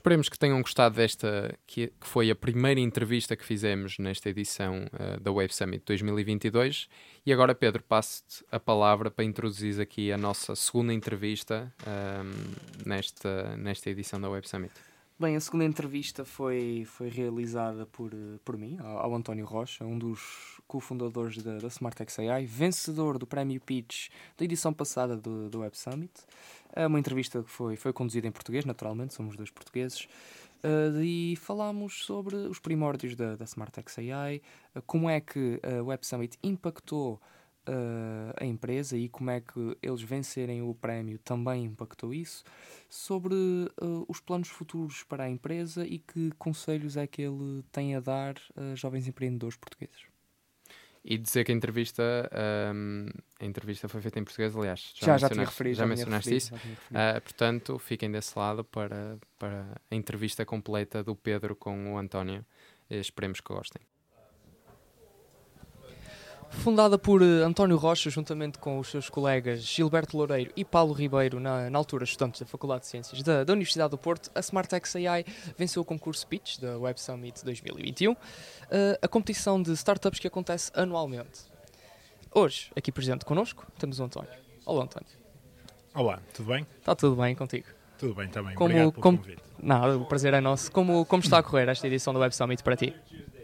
Esperemos 0.08 0.30
que 0.30 0.38
tenham 0.38 0.62
gostado 0.62 0.94
desta, 0.94 1.54
que, 1.66 1.88
que 1.88 2.06
foi 2.06 2.30
a 2.30 2.34
primeira 2.34 2.80
entrevista 2.80 3.36
que 3.36 3.44
fizemos 3.44 3.98
nesta 3.98 4.30
edição 4.30 4.86
uh, 4.86 5.20
da 5.20 5.30
Web 5.30 5.54
Summit 5.54 5.84
2022. 5.84 6.88
E 7.26 7.30
agora, 7.30 7.54
Pedro, 7.54 7.82
passo-te 7.82 8.42
a 8.50 8.58
palavra 8.58 9.10
para 9.10 9.22
introduzir 9.22 9.78
aqui 9.78 10.10
a 10.10 10.16
nossa 10.16 10.56
segunda 10.56 10.94
entrevista 10.94 11.70
um, 11.86 12.86
nesta, 12.86 13.54
nesta 13.58 13.90
edição 13.90 14.18
da 14.18 14.30
Web 14.30 14.48
Summit. 14.48 14.72
Bem, 15.20 15.36
a 15.36 15.40
segunda 15.40 15.64
entrevista 15.64 16.24
foi, 16.24 16.84
foi 16.86 17.10
realizada 17.10 17.84
por, 17.84 18.12
por 18.44 18.56
mim, 18.56 18.78
ao, 18.80 18.98
ao 19.00 19.14
António 19.14 19.44
Rocha, 19.44 19.84
um 19.84 19.98
dos 19.98 20.58
cofundadores 20.66 21.42
da, 21.42 21.58
da 21.58 22.32
AI, 22.32 22.46
vencedor 22.46 23.18
do 23.18 23.26
Prémio 23.26 23.60
Pitch 23.60 24.08
da 24.38 24.44
edição 24.44 24.72
passada 24.72 25.16
do, 25.16 25.50
do 25.50 25.58
Web 25.58 25.76
Summit. 25.76 26.12
É 26.78 26.86
uma 26.86 27.00
entrevista 27.00 27.42
que 27.42 27.50
foi, 27.50 27.74
foi 27.74 27.92
conduzida 27.92 28.28
em 28.28 28.30
português, 28.30 28.64
naturalmente, 28.64 29.12
somos 29.12 29.34
dois 29.34 29.50
portugueses. 29.50 30.04
Uh, 30.62 31.02
e 31.02 31.34
falámos 31.34 32.04
sobre 32.04 32.36
os 32.36 32.60
primórdios 32.60 33.16
da, 33.16 33.34
da 33.34 33.44
SmartX 33.44 33.98
AI, 33.98 34.40
uh, 34.76 34.82
como 34.82 35.10
é 35.10 35.20
que 35.20 35.60
a 35.60 35.82
Web 35.82 36.06
Summit 36.06 36.38
impactou 36.40 37.14
uh, 37.68 38.32
a 38.40 38.44
empresa 38.44 38.96
e 38.96 39.08
como 39.08 39.28
é 39.30 39.40
que 39.40 39.76
eles 39.82 40.02
vencerem 40.02 40.62
o 40.62 40.72
prémio 40.72 41.18
também 41.18 41.64
impactou 41.64 42.14
isso, 42.14 42.44
sobre 42.88 43.34
os 44.06 44.20
planos 44.20 44.48
futuros 44.48 45.02
para 45.02 45.24
a 45.24 45.28
empresa 45.28 45.84
e 45.84 45.98
que 45.98 46.30
conselhos 46.38 46.96
é 46.96 47.08
que 47.08 47.22
ele 47.22 47.64
tem 47.72 47.96
a 47.96 48.00
dar 48.00 48.36
a 48.54 48.76
jovens 48.76 49.08
empreendedores 49.08 49.56
portugueses. 49.56 50.07
E 51.04 51.16
dizer 51.16 51.44
que 51.44 51.52
a 51.52 51.54
entrevista, 51.54 52.02
um, 52.74 53.06
a 53.40 53.44
entrevista 53.44 53.88
foi 53.88 54.00
feita 54.00 54.18
em 54.18 54.24
português, 54.24 54.54
aliás. 54.54 54.92
Já, 54.94 55.06
já, 55.06 55.12
mencionaste- 55.28 55.34
tinha 55.34 55.46
referido. 55.46 55.76
Já 55.76 55.84
tinha 55.84 55.88
mencionaste 55.96 56.30
referido, 56.30 56.56
isso. 56.56 56.78
já. 56.90 57.16
Uh, 57.16 57.20
portanto, 57.20 57.78
fiquem 57.78 58.10
desse 58.10 58.38
lado 58.38 58.64
para, 58.64 59.18
para 59.38 59.66
a 59.90 59.94
entrevista 59.94 60.44
completa 60.44 61.02
do 61.02 61.14
Pedro 61.16 61.54
com 61.56 61.94
o 61.94 61.98
António. 61.98 62.44
Eh, 62.90 62.98
Esperemos 62.98 63.40
que 63.40 63.52
gostem. 63.52 63.80
Fundada 66.50 66.98
por 66.98 67.22
eh, 67.22 67.42
António 67.44 67.76
Rocha, 67.76 68.10
juntamente 68.10 68.58
com 68.58 68.78
os 68.78 68.88
seus 68.88 69.08
colegas 69.08 69.60
Gilberto 69.62 70.16
Loureiro 70.16 70.52
e 70.56 70.64
Paulo 70.64 70.92
Ribeiro, 70.92 71.38
na, 71.38 71.70
na 71.70 71.78
altura 71.78 72.04
estudantes 72.04 72.40
da 72.40 72.46
Faculdade 72.46 72.82
de 72.82 72.88
Ciências 72.88 73.22
da, 73.22 73.44
da 73.44 73.52
Universidade 73.52 73.90
do 73.90 73.98
Porto, 73.98 74.30
a 74.34 74.40
SmartX 74.40 74.96
AI 74.96 75.24
venceu 75.56 75.82
o 75.82 75.84
concurso 75.84 76.26
Pitch 76.26 76.58
da 76.58 76.78
Web 76.78 77.00
Summit 77.00 77.44
2021, 77.44 78.16
eh, 78.70 78.98
a 79.00 79.08
competição 79.08 79.62
de 79.62 79.72
startups 79.72 80.18
que 80.18 80.26
acontece 80.26 80.70
anualmente. 80.74 81.40
Hoje, 82.34 82.70
aqui 82.76 82.90
presente 82.90 83.24
connosco, 83.24 83.66
temos 83.78 84.00
o 84.00 84.04
António. 84.04 84.30
Olá, 84.66 84.84
António. 84.84 85.08
Olá, 85.94 86.20
tudo 86.34 86.48
bem? 86.48 86.66
Está 86.80 86.94
tudo 86.94 87.16
bem 87.16 87.34
contigo? 87.34 87.77
Tudo 87.98 88.14
bem 88.14 88.28
também. 88.28 88.54
Como- 88.54 88.66
Obrigado 88.70 88.92
pelo 88.92 89.02
como- 89.02 89.18
convite. 89.18 89.42
Nada, 89.60 89.98
o 89.98 90.06
prazer 90.06 90.32
é 90.34 90.40
nosso. 90.40 90.70
Como, 90.70 91.04
como 91.04 91.22
está 91.22 91.38
a 91.38 91.42
correr 91.42 91.68
esta 91.68 91.86
edição 91.86 92.12
da 92.14 92.20
Web 92.20 92.34
Summit 92.34 92.62
para 92.62 92.76
ti? 92.76 92.94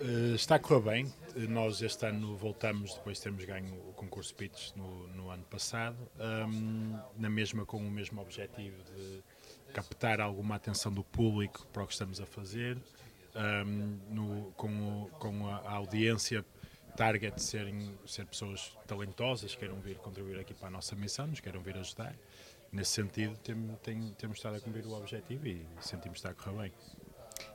Eh, 0.00 0.34
está 0.34 0.54
a 0.54 0.58
correr 0.58 0.80
bem. 0.80 1.12
Nós 1.48 1.82
este 1.82 2.06
ano 2.06 2.36
voltamos, 2.36 2.94
depois 2.94 3.16
de 3.16 3.24
termos 3.24 3.44
ganho 3.44 3.74
o 3.88 3.92
concurso 3.94 4.32
Pitch 4.36 4.70
no, 4.76 5.08
no 5.08 5.30
ano 5.30 5.42
passado, 5.44 5.96
ahm, 6.20 6.96
na 7.18 7.28
mesma 7.28 7.66
com 7.66 7.78
o 7.78 7.90
mesmo 7.90 8.20
objetivo 8.20 8.76
de 8.84 9.22
captar 9.72 10.20
alguma 10.20 10.54
atenção 10.54 10.92
do 10.92 11.02
público 11.02 11.66
para 11.72 11.82
o 11.82 11.86
que 11.88 11.92
estamos 11.92 12.20
a 12.20 12.26
fazer, 12.26 12.78
ahm, 13.34 13.98
no- 14.08 14.52
com, 14.56 14.68
o- 14.68 15.10
com 15.18 15.48
a, 15.48 15.56
a 15.56 15.72
audiência 15.72 16.44
target 16.96 17.42
serem 17.42 17.90
ser 18.06 18.24
pessoas 18.26 18.70
talentosas, 18.86 19.52
que 19.52 19.58
queiram 19.58 19.80
vir 19.80 19.96
contribuir 19.96 20.38
aqui 20.38 20.54
para 20.54 20.68
a 20.68 20.70
nossa 20.70 20.94
missão, 20.94 21.26
nos 21.26 21.40
queiram 21.40 21.60
vir 21.60 21.76
ajudar. 21.76 22.14
Nesse 22.74 22.90
sentido, 22.90 23.36
tem, 23.36 23.54
tem- 23.84 24.14
temos 24.18 24.36
estado 24.36 24.56
a 24.56 24.60
cumprir 24.60 24.84
o 24.84 24.94
objetivo 24.94 25.46
e 25.46 25.64
sentimos 25.80 26.18
estar 26.18 26.30
a 26.30 26.34
correr 26.34 26.62
bem. 26.62 26.72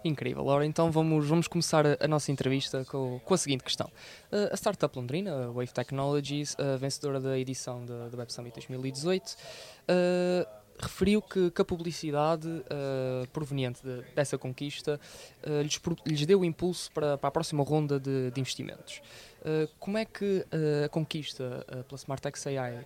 Incrível. 0.01 0.45
Ora, 0.45 0.65
então 0.65 0.89
vamos, 0.89 1.27
vamos 1.27 1.45
começar 1.45 1.83
a, 1.99 2.07
nossa 2.07 2.31
entrevista 2.31 2.85
com, 2.85 3.19
com 3.19 3.33
a 3.33 3.37
seguinte 3.37 3.61
questão. 3.61 3.87
Uh, 4.31 4.53
a 4.53 4.55
startup 4.55 4.97
londrina, 4.97 5.47
a 5.47 5.51
Wave 5.51 5.73
Technologies, 5.73 6.53
uh, 6.53 6.77
vencedora 6.77 7.19
da 7.19 7.37
edição 7.37 7.85
da 7.85 8.17
Web 8.17 8.31
Summit 8.31 8.55
2018, 8.55 9.27
uh, 9.27 10.47
referiu 10.79 11.21
que, 11.21 11.51
que, 11.51 11.61
a 11.61 11.65
publicidade 11.65 12.47
uh, 12.47 13.27
proveniente 13.33 13.83
de, 13.83 14.01
dessa 14.15 14.37
conquista 14.37 15.01
uh, 15.45 15.61
lhes, 15.61 15.81
lhes, 16.05 16.25
deu 16.25 16.39
o 16.39 16.45
impulso 16.45 16.89
para, 16.93 17.17
para 17.17 17.27
a 17.27 17.31
próxima 17.31 17.61
ronda 17.61 17.99
de, 17.99 18.31
de 18.31 18.39
investimentos. 18.39 19.01
Uh, 19.41 19.69
como 19.79 19.97
é 19.97 20.05
que 20.05 20.45
a 20.85 20.87
conquista 20.87 21.65
pela 21.87 21.97
Smartex 21.97 22.47
AI 22.47 22.85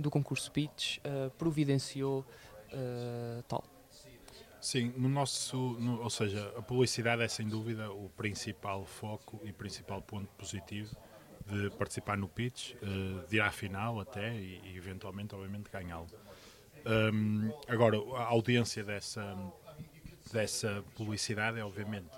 do 0.00 0.10
concurso 0.10 0.50
Pitch 0.50 0.98
providenciou 1.38 2.24
tal? 3.48 3.64
Sim, 4.60 4.92
no 4.96 5.08
nosso, 5.08 5.56
no, 5.56 6.02
ou 6.02 6.10
seja, 6.10 6.52
a 6.56 6.62
publicidade 6.62 7.22
é 7.22 7.28
sem 7.28 7.48
dúvida 7.48 7.90
o 7.90 8.10
principal 8.10 8.84
foco 8.84 9.40
e 9.42 9.52
principal 9.52 10.02
ponto 10.02 10.28
positivo 10.36 10.94
de 11.46 11.70
participar 11.70 12.16
no 12.16 12.28
pitch, 12.28 12.74
de 13.28 13.36
ir 13.36 13.40
à 13.40 13.50
final 13.50 13.98
até 14.00 14.34
e, 14.34 14.60
e 14.64 14.76
eventualmente, 14.76 15.34
obviamente, 15.34 15.70
ganhá-lo. 15.70 16.06
Um, 16.86 17.52
agora, 17.68 17.98
a 18.16 18.24
audiência 18.24 18.82
dessa, 18.82 19.36
dessa 20.32 20.82
publicidade 20.94 21.58
é, 21.58 21.64
obviamente, 21.64 22.08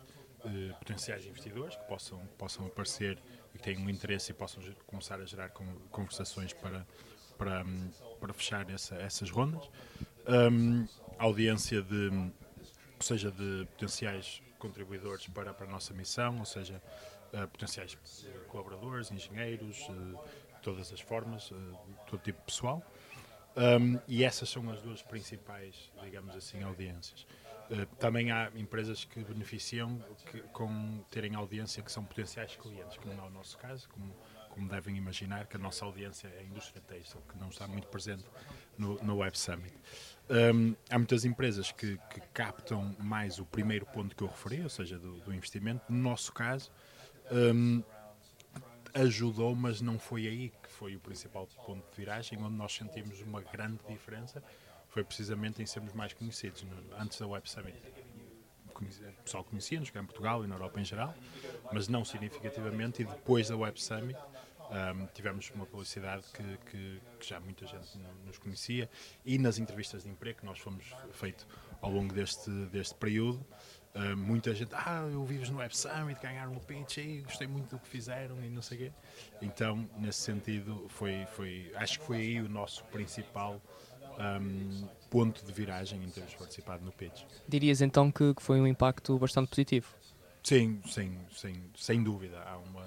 uh, 0.44 0.74
potenciais 0.78 1.26
investidores 1.26 1.76
que 1.76 1.84
possam, 1.84 2.18
possam 2.38 2.66
aparecer 2.66 3.18
e 3.54 3.58
que 3.58 3.64
tenham 3.64 3.82
um 3.82 3.90
interesse 3.90 4.30
e 4.30 4.34
possam 4.34 4.62
começar 4.86 5.20
a 5.20 5.24
gerar 5.24 5.48
conversações 5.90 6.52
para, 6.52 6.86
para, 7.42 7.64
para 8.20 8.32
fechar 8.32 8.70
essa, 8.70 8.94
essas 8.96 9.28
rondas. 9.30 9.68
Um, 10.28 10.86
audiência 11.18 11.82
de, 11.82 12.08
ou 12.08 13.02
seja, 13.02 13.32
de 13.32 13.66
potenciais 13.72 14.40
contribuidores 14.58 15.26
para, 15.26 15.52
para 15.52 15.66
a 15.66 15.70
nossa 15.70 15.92
missão, 15.92 16.38
ou 16.38 16.44
seja, 16.44 16.80
uh, 17.32 17.48
potenciais 17.48 17.98
colaboradores, 18.46 19.10
engenheiros, 19.10 19.88
uh, 19.88 20.18
todas 20.62 20.92
as 20.92 21.00
formas, 21.00 21.50
uh, 21.50 21.78
todo 22.06 22.22
tipo 22.22 22.38
de 22.38 22.46
pessoal. 22.46 22.80
Um, 23.56 23.98
e 24.06 24.24
essas 24.24 24.48
são 24.48 24.70
as 24.70 24.80
duas 24.80 25.02
principais, 25.02 25.90
digamos 26.02 26.36
assim, 26.36 26.62
audiências. 26.62 27.26
Uh, 27.68 27.86
também 27.96 28.30
há 28.30 28.52
empresas 28.54 29.04
que 29.04 29.24
beneficiam 29.24 29.98
que, 30.30 30.40
com 30.52 31.04
terem 31.10 31.34
audiência 31.34 31.82
que 31.82 31.90
são 31.90 32.04
potenciais 32.04 32.54
clientes, 32.54 32.98
não 33.04 33.24
é 33.24 33.26
o 33.26 33.30
nosso 33.30 33.58
caso, 33.58 33.88
como, 33.88 34.14
como 34.52 34.68
devem 34.68 34.96
imaginar, 34.96 35.46
que 35.46 35.56
a 35.56 35.58
nossa 35.58 35.84
audiência 35.84 36.28
é 36.28 36.40
a 36.40 36.42
indústria 36.42 36.80
têxtil, 36.82 37.20
que 37.28 37.38
não 37.38 37.48
está 37.48 37.66
muito 37.66 37.88
presente 37.88 38.24
no, 38.76 39.02
no 39.02 39.16
Web 39.16 39.36
Summit. 39.38 39.74
Um, 40.30 40.76
há 40.90 40.98
muitas 40.98 41.24
empresas 41.24 41.72
que, 41.72 41.98
que, 42.10 42.20
captam 42.32 42.94
mais 42.98 43.38
o 43.38 43.44
primeiro 43.44 43.86
ponto 43.86 44.14
que 44.14 44.22
eu 44.22 44.28
referi, 44.28 44.62
ou 44.62 44.68
seja, 44.68 44.98
do, 44.98 45.20
do 45.20 45.34
investimento. 45.34 45.90
No 45.90 45.98
nosso 45.98 46.32
caso, 46.32 46.70
um, 47.30 47.82
ajudou, 48.94 49.54
mas 49.56 49.80
não 49.80 49.98
foi 49.98 50.26
aí 50.26 50.52
que 50.62 50.68
foi 50.68 50.96
o 50.96 51.00
principal 51.00 51.48
ponto 51.66 51.88
de 51.90 51.96
viragem, 51.96 52.38
onde 52.38 52.54
nós 52.54 52.74
sentimos 52.74 53.20
uma 53.22 53.40
grande 53.40 53.80
diferença, 53.88 54.42
foi 54.88 55.02
precisamente 55.02 55.62
em 55.62 55.66
sermos 55.66 55.94
mais 55.94 56.12
conhecidos. 56.12 56.64
Antes 56.98 57.18
da 57.18 57.26
Web 57.26 57.50
Summit, 57.50 57.78
o 58.68 59.22
pessoal 59.22 59.44
conhecia-nos, 59.44 59.90
cá 59.90 60.00
em 60.00 60.04
Portugal 60.04 60.44
e 60.44 60.46
na 60.46 60.56
Europa 60.56 60.80
em 60.80 60.84
geral, 60.84 61.14
mas 61.72 61.88
não 61.88 62.04
significativamente, 62.04 63.02
e 63.02 63.04
depois 63.04 63.48
da 63.48 63.56
Web 63.56 63.80
Summit 63.80 64.18
um, 64.72 65.06
tivemos 65.14 65.50
uma 65.54 65.66
publicidade 65.66 66.24
que, 66.32 66.42
que, 66.70 67.00
que, 67.20 67.28
já 67.28 67.38
muita 67.38 67.66
gente 67.66 67.98
nos 68.24 68.38
conhecia, 68.38 68.88
e 69.24 69.38
nas 69.38 69.58
entrevistas 69.58 70.02
de 70.04 70.08
emprego 70.08 70.40
que 70.40 70.46
nós 70.46 70.58
fomos 70.58 70.84
feito 71.12 71.46
ao 71.80 71.90
longo 71.90 72.12
deste, 72.12 72.50
deste 72.66 72.94
período, 72.94 73.44
Uh, 73.94 74.16
muita 74.16 74.54
gente, 74.54 74.74
ah, 74.74 75.06
eu 75.12 75.22
vivo 75.22 75.52
no 75.52 75.58
Web 75.58 75.76
Summit, 75.76 76.18
ganharam 76.18 76.56
o 76.56 76.60
pitch 76.60 76.96
aí, 76.96 77.20
gostei 77.20 77.46
muito 77.46 77.76
do 77.76 77.78
que 77.78 77.86
fizeram 77.86 78.42
e 78.42 78.48
não 78.48 78.62
sei 78.62 78.78
o 78.78 78.80
quê. 78.80 78.92
Então, 79.42 79.86
nesse 79.98 80.20
sentido, 80.20 80.86
foi, 80.88 81.26
foi, 81.32 81.70
acho 81.74 82.00
que 82.00 82.06
foi 82.06 82.16
aí 82.16 82.40
o 82.40 82.48
nosso 82.48 82.82
principal 82.84 83.60
um, 84.18 84.88
ponto 85.10 85.44
de 85.44 85.52
viragem 85.52 86.02
em 86.02 86.08
termos 86.08 86.34
participado 86.34 86.82
no 86.82 86.92
pitch. 86.92 87.22
Dirias 87.46 87.82
então 87.82 88.10
que, 88.10 88.34
que, 88.34 88.42
foi 88.42 88.60
um 88.62 88.66
impacto 88.66 89.18
bastante 89.18 89.48
positivo? 89.50 89.94
Sim, 90.42 90.80
sim, 90.86 91.18
sim 91.30 91.62
sem 91.76 92.02
dúvida. 92.02 92.42
Há 92.42 92.56
uma, 92.56 92.86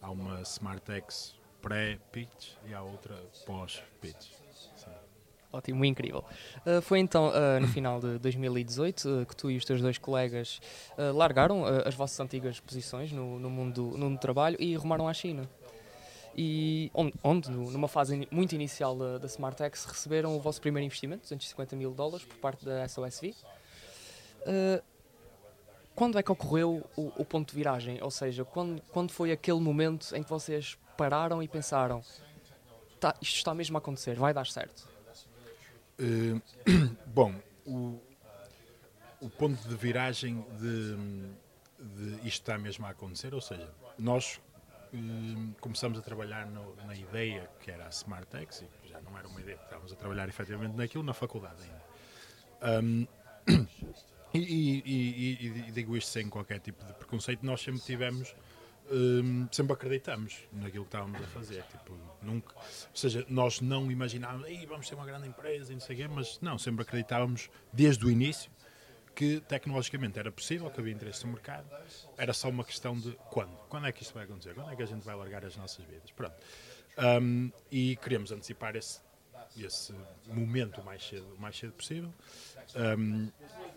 há 0.00 0.10
uma 0.10 0.40
SmartX 0.42 1.34
pré-pitch 1.60 2.54
e 2.66 2.74
há 2.74 2.82
outra 2.82 3.16
pós-pitch. 3.46 4.40
Ótimo, 5.52 5.84
incrível. 5.84 6.24
Uh, 6.64 6.80
foi 6.80 7.00
então 7.00 7.28
uh, 7.28 7.60
no 7.60 7.66
final 7.68 8.00
de 8.00 8.18
2018 8.18 9.08
uh, 9.08 9.26
que 9.26 9.34
tu 9.34 9.50
e 9.50 9.56
os 9.56 9.64
teus 9.64 9.80
dois 9.80 9.98
colegas 9.98 10.60
largaram 11.14 11.64
as 11.64 11.94
vossas 11.94 12.18
antigas 12.20 12.60
posições 12.60 13.10
no, 13.10 13.38
no, 13.38 13.50
mundo, 13.50 13.82
no 13.96 14.06
mundo 14.06 14.16
do 14.16 14.20
trabalho 14.20 14.56
e 14.60 14.74
rumaram 14.76 15.08
à 15.08 15.14
China. 15.14 15.48
E 16.36 16.90
onde, 16.94 17.12
onde 17.24 17.50
numa 17.50 17.88
fase 17.88 18.28
muito 18.30 18.54
inicial 18.54 18.96
da, 18.96 19.18
da 19.18 19.26
SmartX, 19.26 19.84
receberam 19.84 20.36
o 20.36 20.40
vosso 20.40 20.60
primeiro 20.60 20.86
investimento, 20.86 21.22
250 21.22 21.74
mil 21.74 21.92
dólares, 21.92 22.24
por 22.24 22.36
parte 22.36 22.64
da 22.64 22.86
SOSV. 22.86 23.34
Quando 26.00 26.18
é 26.18 26.22
que 26.22 26.32
ocorreu 26.32 26.82
o, 26.96 27.12
o, 27.14 27.24
ponto 27.26 27.50
de 27.50 27.54
viragem? 27.54 28.02
Ou 28.02 28.10
seja, 28.10 28.42
quando, 28.42 28.80
quando 28.90 29.12
foi 29.12 29.32
aquele 29.32 29.60
momento 29.60 30.16
em 30.16 30.22
que 30.22 30.30
vocês 30.30 30.78
pararam 30.96 31.42
e 31.42 31.46
pensaram: 31.46 32.02
tá, 32.98 33.14
isto 33.20 33.36
está 33.36 33.54
mesmo 33.54 33.76
a 33.76 33.80
acontecer, 33.80 34.14
vai 34.14 34.32
dar 34.32 34.46
certo? 34.46 34.88
Uh, 35.98 36.40
bom, 37.04 37.34
o, 37.66 38.00
o, 39.20 39.28
ponto 39.28 39.60
de 39.68 39.76
viragem 39.76 40.42
de, 40.58 40.96
de, 41.78 42.26
isto 42.26 42.40
está 42.40 42.56
mesmo 42.56 42.86
a 42.86 42.88
acontecer, 42.88 43.34
ou 43.34 43.42
seja, 43.42 43.70
nós 43.98 44.40
uh, 44.94 45.54
começamos 45.60 45.98
a 45.98 46.00
trabalhar 46.00 46.46
no, 46.46 46.76
na 46.76 46.94
ideia 46.94 47.46
que 47.60 47.70
era 47.70 47.84
a 47.84 47.90
SmartX, 47.90 48.64
e 48.84 48.88
já 48.88 49.02
não 49.02 49.18
era 49.18 49.28
uma 49.28 49.38
ideia, 49.38 49.58
estávamos 49.62 49.92
a 49.92 49.96
trabalhar 49.96 50.26
efetivamente 50.30 50.74
naquilo 50.74 51.04
na 51.04 51.12
faculdade 51.12 51.62
ainda. 51.62 52.82
Um, 52.82 53.06
e, 54.34 54.38
e, 54.38 54.82
e, 54.86 55.64
e, 55.68 55.72
digo 55.72 55.96
isto 55.96 56.10
sem 56.10 56.28
qualquer 56.28 56.60
tipo 56.60 56.84
de 56.84 56.92
preconceito, 56.94 57.44
nós 57.44 57.60
sempre 57.60 57.80
tivemos 57.80 58.34
um, 58.90 59.46
sempre 59.52 59.72
acreditamos 59.72 60.38
naquilo 60.52 60.84
que 60.84 60.88
estávamos 60.88 61.20
a 61.22 61.26
fazer. 61.28 61.62
Tipo, 61.64 61.96
nunca, 62.22 62.54
ou 62.56 62.62
seja, 62.96 63.24
nós 63.28 63.60
não 63.60 63.90
imaginávamos, 63.90 64.48
vamos 64.68 64.88
ser 64.88 64.94
uma 64.96 65.06
grande 65.06 65.28
empresa 65.28 65.72
e 65.72 65.74
não 65.74 65.80
sei 65.80 65.96
quê, 65.96 66.08
mas 66.08 66.40
não, 66.40 66.58
sempre 66.58 66.82
acreditávamos 66.82 67.48
desde 67.72 68.04
o 68.04 68.10
início 68.10 68.50
que 69.14 69.40
tecnologicamente 69.40 70.18
era 70.18 70.30
possível, 70.32 70.70
que 70.70 70.80
havia 70.80 70.92
interesse 70.92 71.26
no 71.26 71.32
mercado, 71.32 71.68
era 72.16 72.32
só 72.32 72.48
uma 72.48 72.64
questão 72.64 72.98
de 72.98 73.12
quando. 73.28 73.54
Quando 73.68 73.86
é 73.86 73.92
que 73.92 74.02
isto 74.02 74.14
vai 74.14 74.24
acontecer? 74.24 74.54
Quando 74.54 74.70
é 74.70 74.76
que 74.76 74.82
a 74.82 74.86
gente 74.86 75.04
vai 75.04 75.14
largar 75.14 75.44
as 75.44 75.56
nossas 75.56 75.84
vidas? 75.84 76.10
Pronto. 76.12 76.34
Um, 76.98 77.52
e 77.70 77.96
queremos 77.96 78.32
antecipar 78.32 78.76
esse, 78.76 79.00
esse 79.56 79.94
momento 80.26 80.80
o 80.80 80.84
mais 80.84 81.02
cedo, 81.06 81.36
mais 81.38 81.56
cedo 81.56 81.72
possível. 81.72 82.12
Um, 82.76 83.30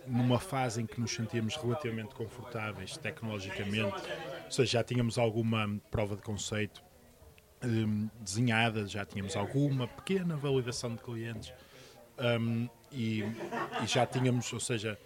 numa 0.05 0.39
fase 0.39 0.81
em 0.81 0.85
que 0.85 0.99
nos 0.99 1.11
sentíamos 1.11 1.55
relativamente 1.55 2.13
confortáveis 2.13 2.97
tecnologicamente, 2.97 3.95
ou 4.45 4.51
seja, 4.51 4.71
já 4.73 4.83
tínhamos 4.83 5.17
alguma 5.17 5.79
prova 5.89 6.15
de 6.15 6.21
conceito 6.21 6.83
um, 7.63 8.09
desenhada, 8.19 8.85
já 8.85 9.05
tínhamos 9.05 9.35
alguma 9.35 9.87
pequena 9.87 10.35
validação 10.35 10.95
de 10.95 11.01
clientes 11.01 11.53
um, 12.19 12.69
e, 12.91 13.21
e, 13.81 13.87
já 13.87 14.05
tínhamos, 14.05 14.51
ou 14.53 14.59
seja, 14.59 14.99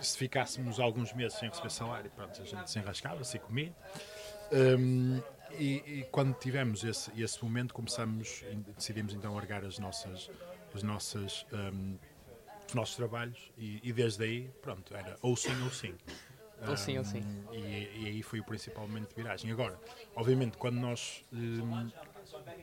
se 0.00 0.16
ficássemos 0.16 0.80
alguns 0.80 1.12
meses 1.12 1.38
sem 1.38 1.48
receber 1.48 1.70
salário, 1.70 2.10
pronto, 2.10 2.40
a 2.40 2.44
gente 2.44 2.70
se 2.70 2.78
enrascava, 2.78 3.22
se 3.24 3.38
comia. 3.38 3.74
Um, 4.52 5.20
e, 5.58 6.00
e, 6.00 6.08
quando 6.10 6.34
tivemos 6.34 6.84
esse, 6.84 7.10
esse 7.20 7.42
momento, 7.42 7.74
começamos, 7.74 8.44
decidimos 8.76 9.14
então 9.14 9.34
largar 9.34 9.64
as 9.64 9.78
nossas, 9.78 10.30
as 10.74 10.82
nossas 10.82 11.46
um, 11.52 11.98
os 12.70 12.74
nossos 12.74 12.96
trabalhos 12.96 13.50
e, 13.58 13.80
e, 13.82 13.92
desde 13.92 14.24
aí, 14.24 14.50
pronto, 14.62 14.94
era 14.94 15.18
ou 15.22 15.36
sim 15.36 15.62
ou 15.62 15.70
sim. 15.70 15.94
Ou 16.68 16.76
sim 16.76 16.98
ou 16.98 17.04
sim. 17.04 17.22
E, 17.52 17.56
e, 17.56 18.06
aí 18.06 18.22
foi 18.22 18.40
o 18.40 18.44
principal 18.44 18.86
momento 18.86 19.08
de 19.08 19.14
viragem. 19.14 19.50
Agora, 19.50 19.78
obviamente, 20.14 20.56
quando 20.56 20.76
nós 20.76 21.24
um, 21.32 21.90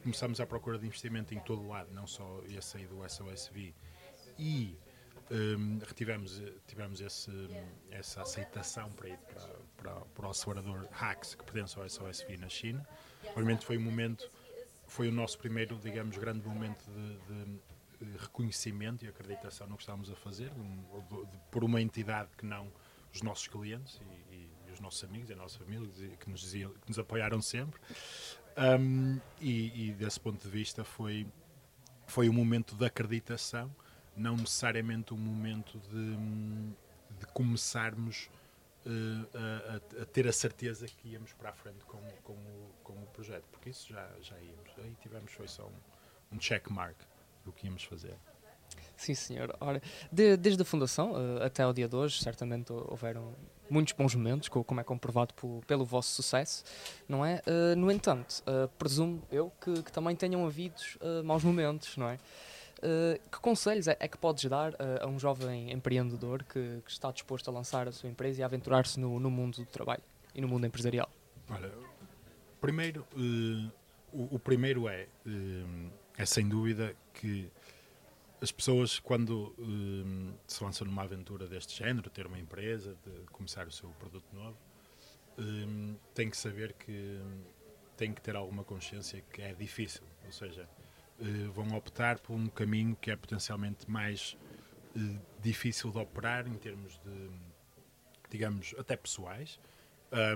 começamos 0.03 0.39
à 0.39 0.45
procura 0.45 0.77
de 0.77 0.85
investimento 0.85 1.33
em 1.33 1.39
todo 1.39 1.63
o 1.63 1.67
lado, 1.67 1.91
não 1.93 2.07
só 2.07 2.41
esse 2.47 2.77
aí 2.77 2.85
do 2.85 2.97
SOSV, 3.09 3.73
e 4.37 4.77
um, 5.31 5.79
retivemos 5.79 6.41
tivemos 6.67 7.01
esse, 7.01 7.31
essa 7.91 8.21
aceitação 8.21 8.89
para 8.91 9.09
ir 9.09 9.17
para, 9.17 9.49
para, 9.77 9.93
para 9.93 10.27
o 10.27 10.29
acelerador 10.29 10.87
Hacks, 10.91 11.35
que 11.35 11.43
pertence 11.43 11.79
ao 11.79 11.87
SOSV 11.87 12.37
na 12.37 12.49
China, 12.49 12.87
obviamente 13.29 13.65
foi 13.65 13.77
um 13.77 13.81
momento, 13.81 14.29
foi 14.85 15.07
o 15.07 15.11
nosso 15.11 15.37
primeiro, 15.37 15.77
digamos, 15.77 16.17
grande 16.17 16.47
momento 16.47 16.83
de, 16.91 17.45
de 18.05 18.17
reconhecimento 18.17 19.05
e 19.05 19.07
acreditação 19.07 19.67
no 19.67 19.75
que 19.75 19.83
estávamos 19.83 20.11
a 20.11 20.15
fazer, 20.15 20.49
de, 20.51 20.61
de, 20.61 21.37
por 21.51 21.63
uma 21.63 21.81
entidade 21.81 22.29
que 22.37 22.45
não 22.45 22.71
os 23.13 23.21
nossos 23.21 23.47
clientes 23.47 23.99
e, 24.01 24.35
e, 24.35 24.49
e 24.67 24.71
os 24.71 24.79
nossos 24.79 25.03
amigos 25.03 25.29
e 25.29 25.33
a 25.33 25.35
nossa 25.35 25.57
família, 25.57 25.87
que 26.17 26.29
nos, 26.29 26.51
que 26.51 26.87
nos 26.87 26.99
apoiaram 26.99 27.41
sempre. 27.41 27.79
Um, 28.57 29.19
e, 29.39 29.89
e, 29.89 29.93
desse 29.93 30.19
ponto 30.19 30.41
de 30.41 30.49
vista 30.49 30.83
foi, 30.83 31.27
foi 32.07 32.27
um 32.27 32.33
momento 32.33 32.75
de 32.75 32.85
acreditação, 32.85 33.73
não 34.15 34.35
necessariamente 34.35 35.13
um 35.13 35.17
momento 35.17 35.79
de, 35.79 36.15
de 37.19 37.25
começarmos 37.33 38.29
a, 39.33 39.73
a, 39.73 40.01
a, 40.03 40.05
ter 40.05 40.27
a 40.27 40.33
certeza 40.33 40.87
que 40.87 41.09
íamos 41.09 41.33
para 41.33 41.49
a 41.49 41.53
frente 41.53 41.83
com, 41.85 41.99
com, 42.23 42.33
o, 42.33 42.71
com 42.83 42.93
o 42.93 43.07
projeto, 43.07 43.45
porque 43.51 43.69
isso 43.69 43.89
já, 43.89 44.09
já 44.21 44.37
íamos. 44.39 44.71
Aí 44.77 44.95
tivemos 45.01 45.31
foi 45.31 45.47
só 45.47 45.65
um, 45.65 46.35
um 46.35 46.37
check 46.37 46.69
mark 46.69 46.97
do 47.43 47.51
que 47.51 47.65
íamos 47.65 47.83
fazer. 47.83 48.15
Sim, 48.95 49.13
senhor. 49.13 49.55
Ora, 49.59 49.81
de, 50.11 50.35
desde 50.35 50.61
a 50.61 50.65
fundação 50.65 51.13
uh, 51.13 51.43
até 51.43 51.63
ao 51.63 51.71
dia 51.71 51.87
de 51.87 51.95
hoje, 51.95 52.21
certamente 52.21 52.71
houveram 52.71 53.33
muitos 53.69 53.93
bons 53.93 54.15
momentos, 54.15 54.49
como 54.49 54.79
é 54.79 54.83
comprovado 54.83 55.33
por, 55.33 55.63
pelo 55.65 55.85
vosso 55.85 56.09
sucesso, 56.09 56.63
não 57.07 57.25
é? 57.25 57.41
Uh, 57.45 57.75
no 57.75 57.91
entanto, 57.91 58.41
uh, 58.41 58.67
presumo 58.79 59.21
eu 59.31 59.51
que, 59.61 59.83
que, 59.83 59.91
também 59.91 60.15
tenham 60.15 60.45
havido 60.45 60.81
maus 61.23 61.43
momentos, 61.43 61.95
não 61.97 62.09
é? 62.09 62.17
Que 63.31 63.39
conselhos 63.39 63.87
é, 63.87 63.97
é, 63.99 64.07
que 64.07 64.17
podes 64.17 64.45
dar 64.45 64.73
a 65.01 65.07
um 65.07 65.19
jovem 65.19 65.71
empreendedor 65.71 66.43
que, 66.43 66.81
que, 66.85 66.91
está 66.91 67.11
disposto 67.11 67.49
a 67.49 67.51
lançar 67.51 67.87
a 67.87 67.91
sua 67.91 68.09
empresa 68.09 68.41
e 68.41 68.43
a 68.43 68.45
aventurar-se 68.45 68.99
no, 68.99 69.19
no, 69.19 69.31
mundo 69.31 69.57
do 69.57 69.65
trabalho 69.65 70.03
e 70.35 70.41
no 70.41 70.47
mundo 70.47 70.65
empresarial? 70.65 71.09
Olha, 71.49 71.71
primeiro, 72.61 73.05
o, 74.13 74.35
o, 74.35 74.39
primeiro 74.39 74.87
é, 74.87 75.07
é 76.17 76.25
sem 76.25 76.47
dúvida 76.47 76.95
que 77.13 77.51
as 78.39 78.51
pessoas, 78.51 78.99
quando 78.99 79.55
se 80.45 80.63
lançam 80.63 80.85
numa 80.85 81.03
aventura 81.03 81.47
deste 81.47 81.75
género, 81.77 82.09
ter 82.09 82.27
uma 82.27 82.39
empresa, 82.39 82.95
começar 83.31 83.67
o 83.67 83.71
seu 83.71 83.89
produto 83.91 84.27
novo, 84.33 84.57
têm 86.13 86.29
que 86.29 86.37
saber 86.37 86.73
que 86.73 87.19
têm 87.97 88.13
que 88.13 88.21
ter 88.21 88.35
alguma 88.35 88.63
consciência 88.63 89.21
que 89.33 89.41
é 89.41 89.53
difícil. 89.53 90.03
Ou 90.25 90.31
seja, 90.31 90.63
uh, 90.63 90.86
vão 91.53 91.75
optar 91.75 92.19
por 92.19 92.33
um 92.33 92.47
caminho 92.47 92.95
que 92.95 93.09
é 93.09 93.15
potencialmente 93.15 93.89
mais 93.89 94.37
uh, 94.95 95.19
difícil 95.39 95.91
de 95.91 95.97
operar 95.97 96.47
em 96.47 96.55
termos 96.55 96.99
de, 96.99 97.29
digamos, 98.29 98.75
até 98.77 98.95
pessoais, 98.95 99.59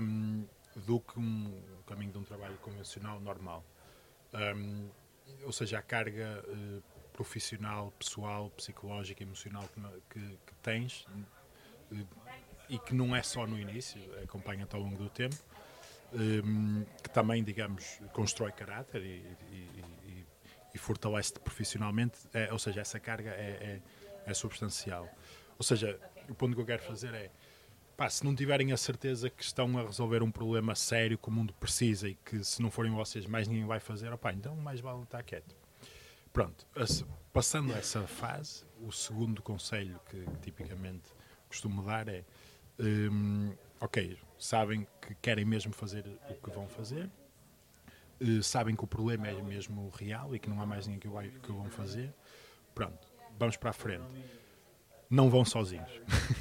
um, 0.01 0.45
do 0.85 0.99
que 0.99 1.19
um, 1.19 1.47
um, 1.79 1.83
caminho 1.85 2.11
de 2.11 2.17
um 2.17 2.23
trabalho 2.23 2.57
convencional 2.57 3.19
normal. 3.19 3.63
Hum, 4.33 4.89
ou 5.43 5.51
seja, 5.51 5.79
a 5.79 5.81
carga 5.81 6.43
uh, 6.47 6.83
profissional, 7.13 7.91
pessoal, 7.99 8.49
psicológica, 8.51 9.23
emocional 9.23 9.67
que, 9.73 10.19
que, 10.19 10.37
que 10.45 10.53
tens 10.61 11.05
e 12.69 12.79
que 12.79 12.95
não 12.95 13.13
é 13.15 13.21
só 13.21 13.45
no 13.45 13.59
início, 13.59 14.01
acompanha-te 14.23 14.75
ao 14.75 14.81
longo 14.81 14.95
do 14.95 15.09
tempo, 15.09 15.35
um, 16.13 16.85
que 17.03 17.09
também, 17.09 17.43
digamos, 17.43 17.99
constrói 18.13 18.51
caráter 18.51 19.01
e, 19.01 19.37
e, 19.51 19.83
e, 20.73 20.77
fortalece-te 20.77 21.39
profissionalmente, 21.39 22.19
é, 22.33 22.51
ou 22.51 22.59
seja, 22.59 22.81
essa 22.81 22.99
carga 22.99 23.31
é, 23.31 23.81
é, 24.25 24.29
é, 24.29 24.33
substancial. 24.33 25.09
Ou 25.57 25.63
seja, 25.63 25.99
o 26.29 26.35
ponto 26.35 26.55
que 26.55 26.61
eu 26.61 26.65
quero 26.65 26.81
fazer 26.83 27.13
é, 27.13 27.29
pá, 27.95 28.09
se 28.09 28.23
não 28.23 28.35
tiverem 28.35 28.71
a 28.71 28.77
certeza 28.77 29.29
que 29.29 29.43
estão 29.43 29.77
a 29.77 29.83
resolver 29.83 30.23
um 30.23 30.31
problema 30.31 30.75
sério 30.75 31.17
que 31.17 31.27
o 31.27 31.31
mundo 31.31 31.53
precisa 31.53 32.09
e 32.09 32.15
que 32.15 32.43
se 32.43 32.61
não 32.61 32.71
forem 32.71 32.91
vocês 32.91 33.25
mais 33.25 33.47
ninguém 33.47 33.65
vai 33.65 33.79
fazer, 33.79 34.11
opá, 34.11 34.33
então 34.33 34.55
mais 34.55 34.79
vale 34.79 35.03
estar 35.03 35.21
quieto. 35.23 35.55
Pronto, 36.33 36.65
passando 37.33 37.73
essa 37.73 38.07
fase, 38.07 38.63
o 38.79 38.91
segundo 38.91 39.41
conselho 39.41 39.99
que, 40.09 40.25
tipicamente 40.41 41.09
costumo 41.51 41.83
dar 41.83 42.07
é: 42.07 42.23
um, 42.79 43.53
ok, 43.79 44.17
sabem 44.39 44.87
que 45.01 45.13
querem 45.15 45.43
mesmo 45.43 45.73
fazer 45.73 46.05
o 46.29 46.33
que 46.35 46.49
vão 46.49 46.67
fazer, 46.67 47.09
uh, 48.21 48.43
sabem 48.43 48.75
que 48.75 48.83
o 48.83 48.87
problema 48.87 49.27
é 49.27 49.41
mesmo 49.41 49.89
real 49.89 50.35
e 50.35 50.39
que 50.39 50.49
não 50.49 50.61
há 50.61 50.65
mais 50.65 50.87
ninguém 50.87 50.99
que, 50.99 51.07
vai, 51.07 51.29
que 51.29 51.51
vão 51.51 51.69
fazer, 51.69 52.13
pronto, 52.73 53.07
vamos 53.37 53.57
para 53.57 53.71
a 53.71 53.73
frente. 53.73 54.05
Não 55.09 55.29
vão 55.29 55.43
sozinhos. 55.43 55.91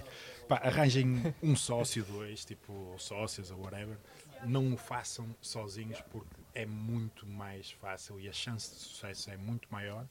Pá, 0.46 0.60
arranjem 0.64 1.34
um 1.42 1.54
sócio, 1.54 2.04
dois, 2.04 2.44
tipo 2.44 2.94
sócios 2.98 3.52
ou 3.52 3.60
whatever, 3.60 3.96
não 4.44 4.72
o 4.72 4.76
façam 4.76 5.34
sozinhos 5.40 6.00
porque 6.10 6.34
é 6.54 6.66
muito 6.66 7.24
mais 7.24 7.70
fácil 7.70 8.18
e 8.18 8.28
a 8.28 8.32
chance 8.32 8.74
de 8.74 8.80
sucesso 8.80 9.30
é 9.30 9.36
muito 9.36 9.68
maior, 9.70 10.08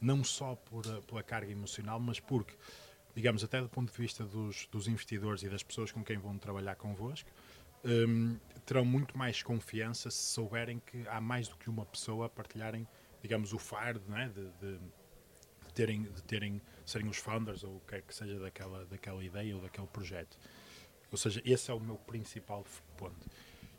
não 0.00 0.22
só 0.22 0.54
por, 0.54 0.84
pela 1.04 1.22
carga 1.22 1.50
emocional, 1.50 1.98
mas 1.98 2.20
porque, 2.20 2.54
digamos, 3.14 3.42
até 3.42 3.60
do 3.60 3.68
ponto 3.68 3.90
de 3.90 3.98
vista 3.98 4.24
dos, 4.24 4.66
dos 4.66 4.88
investidores 4.88 5.42
e 5.42 5.48
das 5.48 5.62
pessoas 5.62 5.90
com 5.90 6.04
quem 6.04 6.18
vão 6.18 6.36
trabalhar 6.36 6.76
convosco, 6.76 7.30
um, 7.84 8.38
terão 8.64 8.84
muito 8.84 9.16
mais 9.16 9.42
confiança 9.42 10.10
se 10.10 10.32
souberem 10.32 10.80
que 10.84 11.06
há 11.08 11.20
mais 11.20 11.48
do 11.48 11.56
que 11.56 11.70
uma 11.70 11.86
pessoa 11.86 12.26
a 12.26 12.28
partilharem, 12.28 12.86
digamos, 13.22 13.52
o 13.52 13.58
fardo 13.58 14.14
é? 14.14 14.28
de, 14.28 14.50
de, 14.60 14.78
de, 14.78 15.74
terem, 15.74 16.02
de 16.02 16.22
terem, 16.22 16.60
serem 16.84 17.08
os 17.08 17.16
founders 17.16 17.64
ou 17.64 17.76
o 17.76 17.80
que 17.80 17.86
quer 17.86 18.02
que 18.02 18.14
seja 18.14 18.38
daquela, 18.38 18.84
daquela 18.86 19.24
ideia 19.24 19.54
ou 19.56 19.62
daquele 19.62 19.86
projeto. 19.86 20.38
Ou 21.10 21.16
seja, 21.16 21.40
esse 21.44 21.70
é 21.70 21.74
o 21.74 21.80
meu 21.80 21.96
principal 21.96 22.64
ponto. 22.96 23.26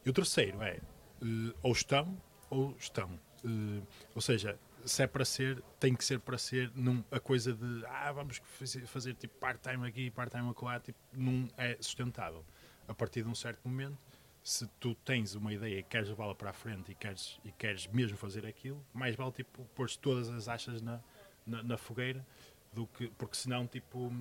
E 0.05 0.09
o 0.09 0.13
terceiro 0.13 0.61
é, 0.63 0.79
uh, 1.21 1.53
ou 1.61 1.71
estão 1.71 2.19
ou 2.49 2.75
estão. 2.79 3.09
Uh, 3.43 3.85
ou 4.15 4.21
seja, 4.21 4.57
se 4.85 5.03
é 5.03 5.07
para 5.07 5.23
ser, 5.25 5.61
tem 5.79 5.93
que 5.93 6.03
ser 6.03 6.19
para 6.19 6.37
ser 6.37 6.71
num, 6.73 7.03
a 7.11 7.19
coisa 7.19 7.53
de 7.53 7.85
ah, 7.85 8.11
vamos 8.11 8.41
fazer, 8.43 8.87
fazer 8.87 9.13
tipo 9.15 9.37
part-time 9.37 9.87
aqui, 9.87 10.09
part-time 10.09 10.49
acolá, 10.49 10.79
tipo, 10.79 10.97
não 11.13 11.47
é 11.57 11.77
sustentável. 11.79 12.43
A 12.89 12.93
partir 12.93 13.21
de 13.21 13.29
um 13.29 13.35
certo 13.35 13.67
momento, 13.67 13.97
se 14.43 14.65
tu 14.79 14.95
tens 14.95 15.35
uma 15.35 15.53
ideia 15.53 15.79
e 15.79 15.83
queres 15.83 16.09
levá-la 16.09 16.33
para 16.33 16.49
a 16.49 16.53
frente 16.53 16.91
e 16.91 16.95
queres, 16.95 17.39
e 17.45 17.51
queres 17.51 17.85
mesmo 17.85 18.17
fazer 18.17 18.47
aquilo, 18.47 18.83
mais 18.93 19.15
vale 19.15 19.31
tipo, 19.31 19.63
pôr 19.75 19.89
todas 19.91 20.27
as 20.27 20.47
achas 20.47 20.81
na, 20.81 20.99
na, 21.45 21.61
na, 21.61 21.77
fogueira, 21.77 22.25
do 22.73 22.87
que, 22.87 23.07
porque 23.09 23.37
senão 23.37 23.67
tipo, 23.67 24.11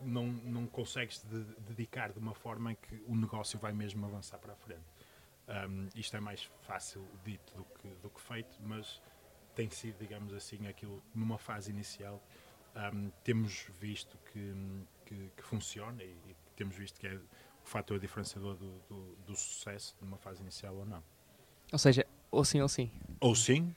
não, 0.00 0.26
não 0.26 0.66
consegues 0.66 1.24
de, 1.24 1.44
dedicar 1.68 2.12
de 2.12 2.18
uma 2.20 2.34
forma 2.34 2.72
em 2.72 2.76
que 2.76 3.02
o 3.06 3.16
negócio 3.16 3.58
vai 3.58 3.72
mesmo 3.72 4.06
avançar 4.06 4.38
para 4.38 4.52
a 4.52 4.56
frente. 4.56 4.84
Um, 5.48 5.88
isto 5.96 6.16
é 6.16 6.20
mais 6.20 6.44
fácil 6.62 7.06
dito 7.24 7.54
do 7.56 7.64
que, 7.64 7.88
do 8.00 8.10
que 8.10 8.20
feito, 8.20 8.56
mas 8.60 9.02
tem 9.54 9.68
sido, 9.70 9.98
digamos 9.98 10.32
assim, 10.32 10.66
aquilo 10.68 11.02
numa 11.14 11.36
fase 11.36 11.70
inicial. 11.70 12.22
Um, 12.76 13.10
temos 13.22 13.66
visto 13.80 14.16
que, 14.32 14.54
que, 15.04 15.30
que 15.36 15.42
funciona 15.42 16.02
e, 16.02 16.16
e, 16.28 16.36
temos 16.56 16.76
visto 16.76 17.00
que 17.00 17.06
é 17.08 17.18
o 17.64 17.68
fator 17.68 17.98
diferenciador 17.98 18.54
do, 18.56 18.78
do, 18.88 19.16
do, 19.26 19.34
sucesso 19.34 19.96
numa 20.00 20.18
fase 20.18 20.42
inicial 20.42 20.76
ou 20.76 20.84
não. 20.84 21.02
Ou 21.72 21.78
seja, 21.78 22.06
ou 22.30 22.44
sim 22.44 22.60
ou 22.60 22.68
sim. 22.68 22.90
Ou 23.20 23.34
sim, 23.34 23.74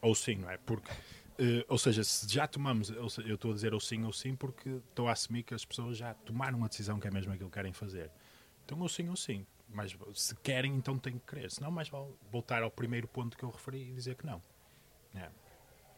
ou 0.00 0.14
sim, 0.14 0.36
não 0.36 0.50
é? 0.50 0.58
Porque, 0.58 0.90
uh, 0.90 1.64
ou 1.68 1.78
seja, 1.78 2.04
se 2.04 2.32
já 2.32 2.46
tomamos, 2.46 2.90
eu 2.90 3.06
estou 3.06 3.50
a 3.50 3.54
dizer 3.54 3.74
ou 3.74 3.80
sim 3.80 4.04
ou 4.04 4.12
sim 4.12 4.36
porque 4.36 4.68
estou 4.68 5.08
a 5.08 5.12
assumir 5.12 5.42
que 5.42 5.54
as 5.54 5.64
pessoas 5.64 5.96
já 5.96 6.14
tomaram 6.14 6.62
a 6.64 6.68
decisão 6.68 7.00
que 7.00 7.08
é 7.08 7.10
mesmo 7.10 7.32
aquilo 7.32 7.48
que 7.48 7.54
querem 7.54 7.72
fazer. 7.72 8.10
Então, 8.64 8.78
ou 8.80 8.88
sim 8.88 9.08
ou 9.08 9.16
sim 9.16 9.46
mais, 9.74 9.96
se 10.14 10.34
querem, 10.36 10.74
então 10.74 10.98
têm 10.98 11.14
que 11.14 11.26
querer. 11.26 11.50
Senão, 11.50 11.70
mais 11.70 11.88
vale 11.88 12.08
voltar 12.30 12.62
ao 12.62 12.70
primeiro 12.70 13.08
ponto 13.08 13.36
que 13.36 13.44
eu 13.44 13.50
referi 13.50 13.90
e 13.90 13.92
dizer 13.92 14.14
que 14.14 14.26
não. 14.26 14.42
É. 15.14 15.28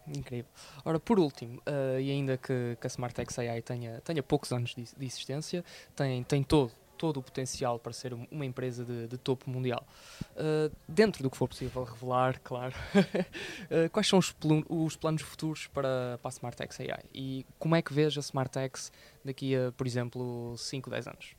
Incrível. 0.07 0.51
Ora, 0.85 1.01
por 1.01 1.19
último, 1.19 1.61
uh, 1.61 1.99
e 1.99 2.11
ainda 2.11 2.37
que, 2.37 2.77
que 2.79 2.87
a 2.87 2.89
SmartX 2.89 3.39
AI 3.39 3.63
tenha, 3.63 4.01
tenha 4.03 4.23
poucos 4.23 4.53
anos 4.53 4.75
de, 4.75 4.85
de, 4.85 5.07
existência, 5.07 5.65
tem, 5.97 6.23
tem 6.25 6.43
todo, 6.43 6.73
todo 6.97 7.19
o 7.19 7.23
potencial 7.23 7.79
para 7.79 7.93
ser 7.93 8.15
uma 8.15 8.45
empresa 8.45 8.85
de, 8.85 9.07
de 9.07 9.19
topo 9.19 9.51
mundial. 9.51 9.87
Uh, 10.33 10.75
dentro 10.89 11.23
do 11.23 11.31
que 11.31 11.37
for 11.37 11.49
possível 11.49 11.85
revelar, 11.85 12.41
claro, 12.41 12.75
uh, 12.95 13.91
quais 13.91 14.07
são 14.07 14.19
os, 14.19 14.35
os, 14.69 14.97
planos 14.97 15.23
futuros 15.23 15.67
para, 15.67 16.19
para 16.23 16.29
a 16.29 16.33
SmartX 16.33 16.81
AI? 16.81 17.05
E 17.13 17.47
como 17.59 17.77
é 17.77 17.83
que 17.83 17.93
vês 17.93 18.17
a 18.17 18.21
SmartX 18.21 18.93
daqui 19.25 19.55
a, 19.55 19.73
por 19.73 19.87
exemplo, 19.87 20.55
5, 20.57 20.91
10 20.91 21.07
anos? 21.07 21.37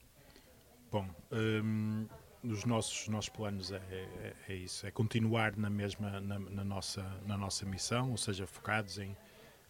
Bom, 0.91 1.07
um, 1.31 2.07
os 2.43 2.63
nossos, 2.65 3.07
nossos 3.07 3.29
planos 3.29 3.71
é, 3.71 3.77
é, 3.77 4.33
é, 4.49 4.55
isso, 4.55 4.85
é 4.85 4.91
continuar 4.91 5.57
na 5.57 5.69
mesma 5.69 6.19
na, 6.21 6.39
na, 6.39 6.63
nossa, 6.63 7.03
na 7.25 7.37
nossa 7.37 7.65
missão, 7.65 8.11
ou 8.11 8.17
seja, 8.17 8.45
focados 8.45 8.97
em, 8.99 9.15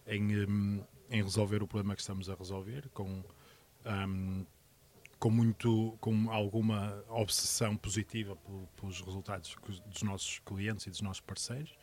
em, 0.06 0.84
em 1.10 1.22
resolver 1.22 1.62
o 1.62 1.66
problema 1.66 1.94
que 1.94 2.02
estamos 2.02 2.28
a 2.28 2.34
resolver, 2.34 2.88
com, 2.92 3.24
um, 3.86 4.44
com, 5.18 5.30
muito, 5.30 5.96
com 6.00 6.30
alguma 6.30 7.02
obsessão 7.08 7.76
positiva 7.76 8.36
pelos 8.76 9.00
resultados 9.00 9.56
dos 9.86 10.02
nossos 10.02 10.38
clientes 10.40 10.86
e 10.86 10.90
dos 10.90 11.00
nossos 11.00 11.20
parceiros. 11.20 11.76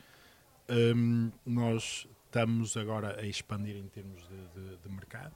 Um, 0.70 1.32
nós 1.46 2.08
estamos 2.26 2.78
agora 2.78 3.20
a 3.20 3.26
expandir 3.26 3.76
em 3.76 3.88
termos 3.88 4.28
de, 4.28 4.48
de, 4.48 4.78
de 4.78 4.90
mercado, 4.90 5.36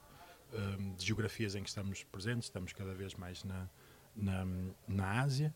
um, 0.52 0.94
de 0.94 1.04
geografias 1.04 1.54
em 1.54 1.62
que 1.62 1.68
estamos 1.68 2.02
presentes, 2.04 2.46
estamos 2.46 2.72
cada 2.72 2.94
vez 2.94 3.14
mais 3.14 3.44
na, 3.44 3.68
na, 4.16 4.46
na 4.86 5.20
Ásia, 5.20 5.54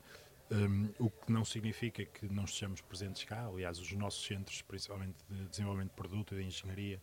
um, 0.51 0.89
o 0.99 1.11
que 1.11 1.33
não 1.33 1.45
significa 1.45 2.05
que 2.05 2.29
não 2.29 2.45
estejamos 2.45 2.81
presentes 2.83 3.25
cá. 3.25 3.47
Aliás, 3.47 3.79
os 3.79 3.93
nossos 3.93 4.25
centros, 4.25 4.61
principalmente 4.63 5.17
de 5.29 5.49
desenvolvimento 5.49 5.91
de 5.91 5.97
produto 5.97 6.35
e 6.35 6.39
de 6.39 6.45
engenharia, 6.45 7.01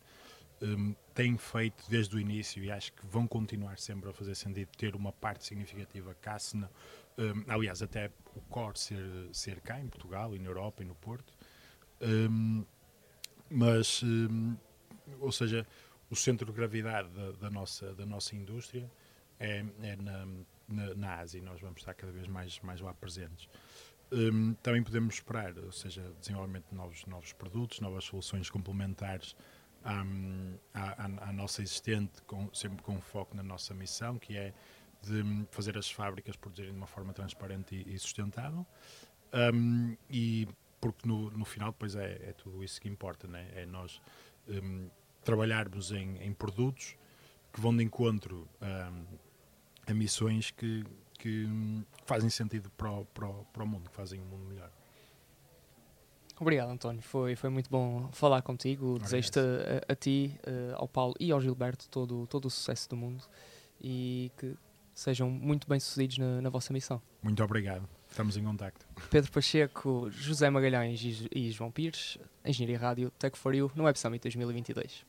um, 0.62 0.94
têm 1.14 1.36
feito 1.36 1.84
desde 1.88 2.16
o 2.16 2.20
início 2.20 2.62
e 2.62 2.70
acho 2.70 2.92
que 2.92 3.06
vão 3.06 3.26
continuar 3.26 3.78
sempre 3.78 4.10
a 4.10 4.12
fazer 4.12 4.34
sentido 4.34 4.68
ter 4.76 4.94
uma 4.94 5.12
parte 5.12 5.44
significativa 5.44 6.14
cá. 6.14 6.38
Se 6.38 6.56
não, 6.56 6.68
um, 7.18 7.44
aliás, 7.48 7.82
até 7.82 8.10
o 8.34 8.40
core 8.42 8.78
ser, 8.78 9.28
ser 9.32 9.60
cá 9.60 9.80
em 9.80 9.88
Portugal 9.88 10.34
e 10.34 10.38
na 10.38 10.48
Europa 10.48 10.82
e 10.82 10.86
no 10.86 10.94
Porto. 10.94 11.32
Um, 12.00 12.64
mas, 13.50 14.02
hum, 14.02 14.56
ou 15.18 15.32
seja, 15.32 15.66
o 16.08 16.16
centro 16.16 16.46
de 16.46 16.52
gravidade 16.52 17.08
da, 17.10 17.32
da, 17.32 17.50
nossa, 17.50 17.92
da 17.94 18.06
nossa 18.06 18.36
indústria 18.36 18.90
é, 19.38 19.64
é 19.82 19.96
na, 19.96 20.26
na, 20.68 20.94
na 20.94 21.14
Ásia 21.16 21.38
e 21.38 21.42
nós 21.42 21.60
vamos 21.60 21.80
estar 21.80 21.94
cada 21.94 22.12
vez 22.12 22.28
mais, 22.28 22.60
mais 22.60 22.80
lá 22.80 22.94
presentes. 22.94 23.48
Um, 24.12 24.54
também 24.54 24.82
podemos 24.82 25.14
esperar, 25.14 25.56
ou 25.58 25.70
seja, 25.70 26.02
desenvolvimento 26.20 26.68
de 26.68 26.74
novos, 26.74 27.06
novos 27.06 27.32
produtos, 27.32 27.80
novas 27.80 28.04
soluções 28.04 28.50
complementares 28.50 29.36
à, 29.84 30.04
à, 30.74 31.28
à, 31.28 31.32
nossa 31.32 31.62
existente, 31.62 32.22
com, 32.22 32.52
sempre 32.54 32.82
com 32.82 33.00
foco 33.00 33.36
na 33.36 33.42
nossa 33.42 33.74
missão, 33.74 34.18
que 34.18 34.36
é 34.36 34.52
de 35.02 35.46
fazer 35.50 35.78
as 35.78 35.90
fábricas 35.90 36.36
produzirem 36.36 36.72
de 36.72 36.76
uma 36.76 36.86
forma 36.86 37.12
transparente 37.12 37.74
e, 37.74 37.94
e 37.94 37.98
sustentável. 37.98 38.66
Um, 39.32 39.96
e 40.08 40.48
porque 40.80 41.06
no, 41.06 41.30
no 41.30 41.44
final 41.44 41.70
depois 41.70 41.94
é, 41.94 42.12
é, 42.22 42.32
tudo 42.32 42.64
isso 42.64 42.80
que 42.80 42.88
importa, 42.88 43.26
né? 43.26 43.48
é 43.54 43.66
nós 43.66 44.00
um, 44.48 44.90
trabalharmos 45.22 45.92
em, 45.92 46.16
em, 46.22 46.32
produtos 46.32 46.96
que 47.52 47.60
vão 47.60 47.76
de 47.76 47.84
encontro 47.84 48.48
a 49.86 49.94
missões 49.94 50.50
que, 50.50 50.84
que 51.18 51.46
fazem 52.06 52.30
sentido 52.30 52.70
para 52.70 52.90
o, 52.90 53.04
para, 53.06 53.28
o, 53.28 53.44
para 53.46 53.64
o 53.64 53.66
mundo, 53.66 53.90
que 53.90 53.96
fazem 53.96 54.20
o 54.20 54.24
mundo 54.24 54.44
melhor. 54.46 54.70
Obrigado, 56.40 56.70
António. 56.70 57.02
Foi, 57.02 57.36
foi 57.36 57.50
muito 57.50 57.68
bom 57.68 58.08
falar 58.12 58.40
contigo. 58.40 58.98
Desejo-te 58.98 59.38
a, 59.38 59.92
a, 59.92 59.94
ti, 59.94 60.34
eh, 60.42 60.72
ao 60.74 60.88
Paulo 60.88 61.14
e 61.20 61.30
ao 61.30 61.38
Gilberto 61.38 61.86
todo, 61.90 62.26
todo 62.26 62.46
o 62.46 62.50
sucesso 62.50 62.88
do 62.88 62.96
mundo 62.96 63.22
e 63.78 64.32
que 64.38 64.56
sejam 64.94 65.28
muito 65.28 65.68
bem-sucedidos 65.68 66.16
na, 66.16 66.40
na, 66.40 66.48
vossa 66.48 66.72
missão. 66.72 67.00
Muito 67.22 67.44
obrigado. 67.44 67.86
Estamos 68.08 68.38
em 68.38 68.42
contacto. 68.42 68.86
Pedro 69.10 69.30
Pacheco, 69.30 70.10
José 70.10 70.48
Magalhães 70.48 71.00
e, 71.02 71.28
e 71.30 71.50
João 71.50 71.70
Pires, 71.70 72.18
Engenharia 72.42 72.78
Rádio, 72.78 73.10
Tech 73.18 73.38
for 73.38 73.54
You, 73.54 73.70
no 73.74 73.84
Web 73.84 73.98
Summit 73.98 74.22
2022. 74.22 75.04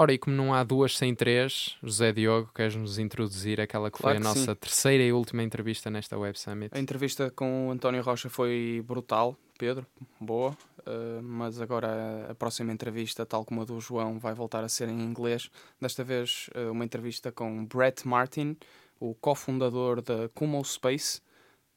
Ora, 0.00 0.12
e 0.12 0.18
como 0.18 0.36
não 0.36 0.54
há 0.54 0.62
duas 0.62 0.96
sem 0.96 1.12
três, 1.12 1.76
José 1.82 2.12
Diogo, 2.12 2.48
queres-nos 2.54 3.00
introduzir 3.00 3.60
aquela 3.60 3.90
que 3.90 3.98
claro 3.98 4.16
foi 4.16 4.24
a 4.24 4.28
nossa 4.28 4.52
sim. 4.52 4.60
terceira 4.60 5.02
e 5.02 5.12
última 5.12 5.42
entrevista 5.42 5.90
nesta 5.90 6.16
Web 6.16 6.38
Summit? 6.38 6.70
A 6.72 6.78
entrevista 6.78 7.32
com 7.32 7.66
o 7.66 7.70
António 7.72 8.00
Rocha 8.00 8.30
foi 8.30 8.80
brutal, 8.86 9.36
Pedro, 9.58 9.84
boa, 10.20 10.56
uh, 10.86 11.22
mas 11.22 11.60
agora 11.60 12.30
a, 12.30 12.34
próxima 12.34 12.72
entrevista, 12.72 13.26
tal 13.26 13.44
como 13.44 13.62
a 13.62 13.64
do 13.64 13.80
João, 13.80 14.18
vai 14.18 14.32
voltar 14.32 14.62
a 14.62 14.68
ser 14.68 14.88
em 14.88 15.00
inglês. 15.00 15.50
Desta 15.80 16.04
vez, 16.04 16.48
uh, 16.54 16.70
uma 16.70 16.84
entrevista 16.84 17.32
com 17.32 17.66
Brett 17.66 18.06
Martin, 18.06 18.56
o 19.00 19.14
cofundador 19.14 20.00
da 20.00 20.28
Kumo 20.28 20.64
Space. 20.64 21.20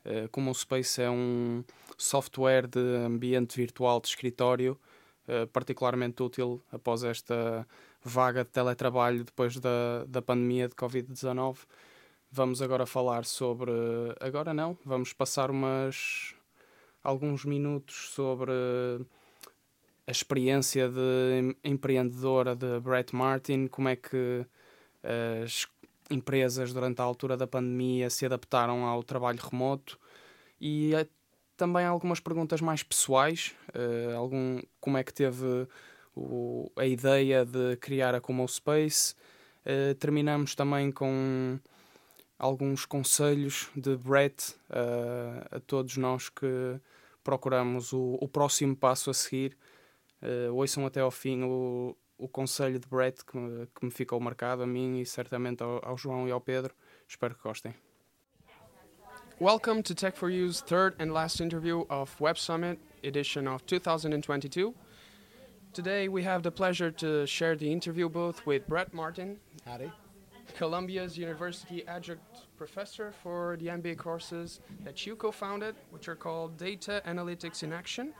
Uh, 0.05 0.29
Kumo 0.29 0.53
Space 0.53 1.01
é 1.01 1.09
um 1.09 1.63
software 1.97 2.67
de 2.67 2.79
ambiente 3.03 3.57
virtual 3.57 3.99
de 3.99 4.09
escritório 4.09 4.79
uh, 5.27 5.47
particularmente 5.47 6.21
útil 6.21 6.61
após 6.71 7.03
esta 7.03 7.67
vaga 8.03 8.43
de 8.43 8.49
teletrabalho 8.49 9.23
depois 9.23 9.59
da, 9.59 10.05
da 10.07 10.21
pandemia 10.21 10.67
de 10.67 10.75
Covid-19. 10.75 11.57
Vamos 12.31 12.61
agora 12.61 12.85
falar 12.85 13.25
sobre. 13.25 13.71
Agora 14.19 14.53
não, 14.53 14.77
vamos 14.85 15.11
passar 15.13 15.51
umas, 15.51 16.33
alguns 17.03 17.45
minutos 17.45 18.09
sobre 18.13 18.51
a 20.07 20.11
experiência 20.11 20.89
de 20.89 21.55
empreendedora 21.63 22.55
de 22.55 22.79
Brett 22.79 23.15
Martin, 23.15 23.67
como 23.67 23.89
é 23.89 23.95
que 23.95 24.45
as 25.43 25.67
empresas 26.09 26.73
durante 26.73 26.99
a 27.01 27.03
altura 27.03 27.37
da 27.37 27.47
pandemia 27.47 28.09
se 28.09 28.25
adaptaram 28.25 28.85
ao 28.85 29.03
trabalho 29.03 29.39
remoto 29.41 29.97
e 30.59 30.93
é 30.93 31.07
também 31.61 31.85
algumas 31.85 32.19
perguntas 32.19 32.59
mais 32.59 32.81
pessoais, 32.81 33.53
uh, 33.75 34.17
algum, 34.17 34.59
como 34.79 34.97
é 34.97 35.03
que 35.03 35.13
teve 35.13 35.67
o, 36.15 36.71
a 36.75 36.87
ideia 36.87 37.45
de 37.45 37.77
criar 37.77 38.15
a 38.15 38.19
Como 38.19 38.47
Space. 38.47 39.13
Uh, 39.63 39.93
terminamos 39.95 40.55
também 40.55 40.91
com 40.91 41.59
alguns 42.39 42.83
conselhos 42.83 43.69
de 43.75 43.95
Brett 43.95 44.55
uh, 44.71 45.55
a 45.55 45.59
todos 45.59 45.97
nós 45.97 46.29
que 46.29 46.79
procuramos 47.23 47.93
o, 47.93 48.17
o 48.21 48.27
próximo 48.27 48.75
passo 48.75 49.09
a 49.09 49.13
seguir. 49.13 49.57
Uh, 50.21 50.53
ouçam 50.53 50.85
até 50.85 50.99
ao 50.99 51.11
fim 51.11 51.43
o, 51.43 51.97
o 52.17 52.27
conselho 52.27 52.79
de 52.79 52.87
Brett 52.87 53.25
que, 53.25 53.67
que 53.73 53.85
me 53.85 53.91
ficou 53.91 54.19
marcado 54.19 54.61
a 54.61 54.67
mim 54.67 54.99
e 54.99 55.05
certamente 55.05 55.63
ao, 55.63 55.79
ao 55.83 55.97
João 55.97 56.27
e 56.27 56.31
ao 56.31 56.39
Pedro. 56.39 56.73
Espero 57.07 57.35
que 57.35 57.41
gostem. 57.41 57.73
Welcome 59.39 59.81
to 59.83 59.95
Tech4U's 59.95 60.61
third 60.61 60.95
and 60.99 61.11
last 61.11 61.41
interview 61.41 61.83
of 61.89 62.15
Web 62.21 62.37
Summit 62.37 62.79
edition 63.03 63.47
of 63.47 63.65
2022. 63.65 64.75
Today 65.73 66.07
we 66.07 66.21
have 66.23 66.43
the 66.43 66.51
pleasure 66.51 66.91
to 66.91 67.25
share 67.25 67.55
the 67.55 67.71
interview 67.71 68.07
booth 68.07 68.45
with 68.45 68.67
Brett 68.67 68.93
Martin. 68.93 69.39
Howdy. 69.65 69.91
Columbia's 70.55 71.17
University 71.17 71.85
adjunct 71.87 72.23
professor 72.57 73.11
for 73.23 73.57
the 73.59 73.67
MBA 73.67 73.97
courses 73.97 74.59
that 74.83 75.05
you 75.05 75.15
co-founded, 75.15 75.75
which 75.89 76.07
are 76.07 76.15
called 76.15 76.57
Data 76.57 77.01
Analytics 77.05 77.63
in 77.63 77.73
Action 77.73 78.13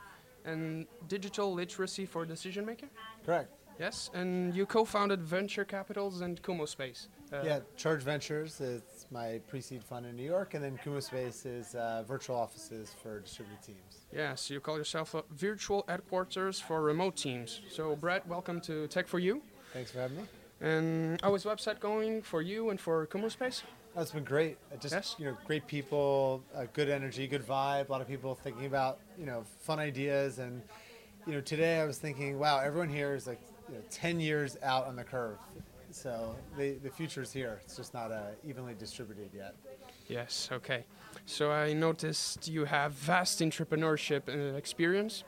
and 0.44 0.86
Digital 1.08 1.52
Literacy 1.52 2.06
for 2.06 2.24
Decision 2.24 2.66
Making. 2.66 2.90
Correct. 3.24 3.50
Yes, 3.78 4.10
and 4.14 4.54
you 4.54 4.66
co-founded 4.66 5.22
Venture 5.22 5.64
Capitals 5.64 6.20
and 6.20 6.40
Kumo 6.42 6.66
Space. 6.66 7.08
Uh, 7.32 7.42
yeah, 7.42 7.60
Charge 7.76 8.02
Ventures 8.02 8.60
is 8.60 9.06
my 9.10 9.40
pre-seed 9.48 9.82
fund 9.82 10.04
in 10.04 10.14
New 10.14 10.22
York, 10.22 10.54
and 10.54 10.62
then 10.62 10.78
Kumo 10.84 11.00
Space 11.00 11.46
is 11.46 11.74
uh, 11.74 12.04
virtual 12.06 12.36
offices 12.36 12.94
for 13.02 13.20
distributed 13.20 13.62
teams. 13.62 14.06
Yeah, 14.12 14.34
so 14.34 14.54
you 14.54 14.60
call 14.60 14.76
yourself 14.76 15.14
a 15.14 15.24
virtual 15.30 15.84
headquarters 15.88 16.60
for 16.60 16.82
remote 16.82 17.16
teams. 17.16 17.62
So, 17.70 17.96
Brett, 17.96 18.26
welcome 18.26 18.60
to 18.62 18.86
Tech 18.88 19.08
for 19.08 19.18
You. 19.18 19.42
Thanks 19.72 19.90
for 19.90 20.00
having 20.00 20.18
me. 20.18 20.24
And 20.62 21.20
how 21.20 21.34
is 21.34 21.44
website 21.44 21.80
going 21.80 22.22
for 22.22 22.40
you 22.40 22.70
and 22.70 22.80
for 22.80 23.06
Kumo 23.06 23.28
Space? 23.28 23.64
It's 23.96 24.12
been 24.12 24.24
great. 24.24 24.56
Just 24.80 24.94
yes? 24.94 25.16
you 25.18 25.26
know, 25.26 25.36
great 25.44 25.66
people, 25.66 26.42
uh, 26.54 26.66
good 26.72 26.88
energy, 26.88 27.26
good 27.26 27.46
vibe. 27.46 27.88
A 27.88 27.92
lot 27.92 28.00
of 28.00 28.08
people 28.08 28.36
thinking 28.36 28.66
about 28.66 29.00
you 29.18 29.26
know 29.26 29.44
fun 29.58 29.80
ideas, 29.80 30.38
and 30.38 30.62
you 31.26 31.34
know 31.34 31.40
today 31.40 31.80
I 31.80 31.84
was 31.84 31.98
thinking, 31.98 32.38
wow, 32.38 32.60
everyone 32.60 32.88
here 32.88 33.14
is 33.14 33.26
like 33.26 33.40
you 33.68 33.74
know, 33.74 33.80
ten 33.90 34.20
years 34.20 34.56
out 34.62 34.86
on 34.86 34.94
the 34.96 35.04
curve. 35.04 35.36
So 35.90 36.34
the 36.56 36.78
the 36.82 36.90
future 36.90 37.22
is 37.22 37.32
here. 37.32 37.60
It's 37.64 37.76
just 37.76 37.92
not 37.92 38.12
uh, 38.12 38.30
evenly 38.48 38.74
distributed 38.74 39.30
yet. 39.34 39.56
Yes. 40.08 40.48
Okay. 40.52 40.84
So 41.26 41.50
I 41.50 41.72
noticed 41.72 42.48
you 42.48 42.64
have 42.64 42.92
vast 42.92 43.40
entrepreneurship 43.40 44.28
uh, 44.28 44.56
experience. 44.56 45.24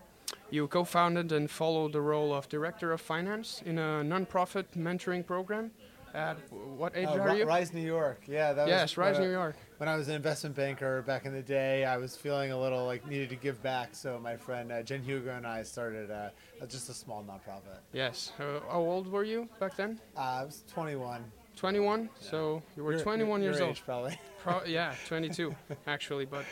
You 0.55 0.69
co-founded 0.69 1.33
and 1.33 1.51
followed 1.51 1.95
the 1.95 2.01
role 2.01 2.33
of 2.33 2.49
director 2.49 2.93
of 2.93 3.01
finance 3.01 3.61
in 3.67 3.77
a 3.77 4.05
non-profit 4.05 4.71
mentoring 4.79 5.27
program. 5.27 5.73
At 6.15 6.37
what 6.53 6.97
age 6.97 7.09
uh, 7.09 7.19
are 7.19 7.37
you? 7.37 7.45
Rise 7.45 7.75
New 7.75 7.81
York. 7.81 8.21
Yeah, 8.29 8.53
that 8.53 8.69
yes, 8.69 8.83
was 8.83 8.99
Rise 8.99 9.19
New 9.19 9.33
York. 9.33 9.57
When 9.79 9.89
I 9.89 9.97
was 9.97 10.07
an 10.07 10.15
investment 10.15 10.55
banker 10.55 11.03
back 11.03 11.25
in 11.27 11.33
the 11.33 11.43
day, 11.43 11.85
I 11.85 11.97
was 11.97 12.17
feeling 12.17 12.53
a 12.53 12.61
little 12.61 12.87
like 12.87 13.05
needed 13.05 13.31
to 13.31 13.35
give 13.35 13.61
back. 13.65 13.97
So 13.97 14.21
my 14.23 14.37
friend 14.37 14.71
uh, 14.71 14.85
Jen 14.85 15.03
Hugo 15.03 15.35
and 15.37 15.45
I 15.45 15.65
started 15.65 16.13
uh, 16.13 16.29
just 16.69 16.89
a 16.89 16.95
small 16.95 17.25
nonprofit. 17.25 17.81
Yes. 17.93 18.31
Uh, 18.39 18.61
how 18.71 18.79
old 18.79 19.11
were 19.11 19.25
you 19.25 19.49
back 19.59 19.77
then? 19.77 19.99
Uh, 20.17 20.21
I 20.21 20.45
was 20.45 20.63
21. 20.73 21.25
21. 21.57 22.03
Yeah. 22.03 22.31
So 22.31 22.63
you 22.77 22.85
were 22.85 22.93
your, 22.93 23.01
21 23.01 23.41
your, 23.41 23.51
years 23.51 23.59
your 23.59 23.67
old. 23.67 23.81
probably. 23.85 24.21
Pro- 24.39 24.65
yeah, 24.67 24.95
22 25.09 25.53
actually, 25.89 26.27
but 26.27 26.45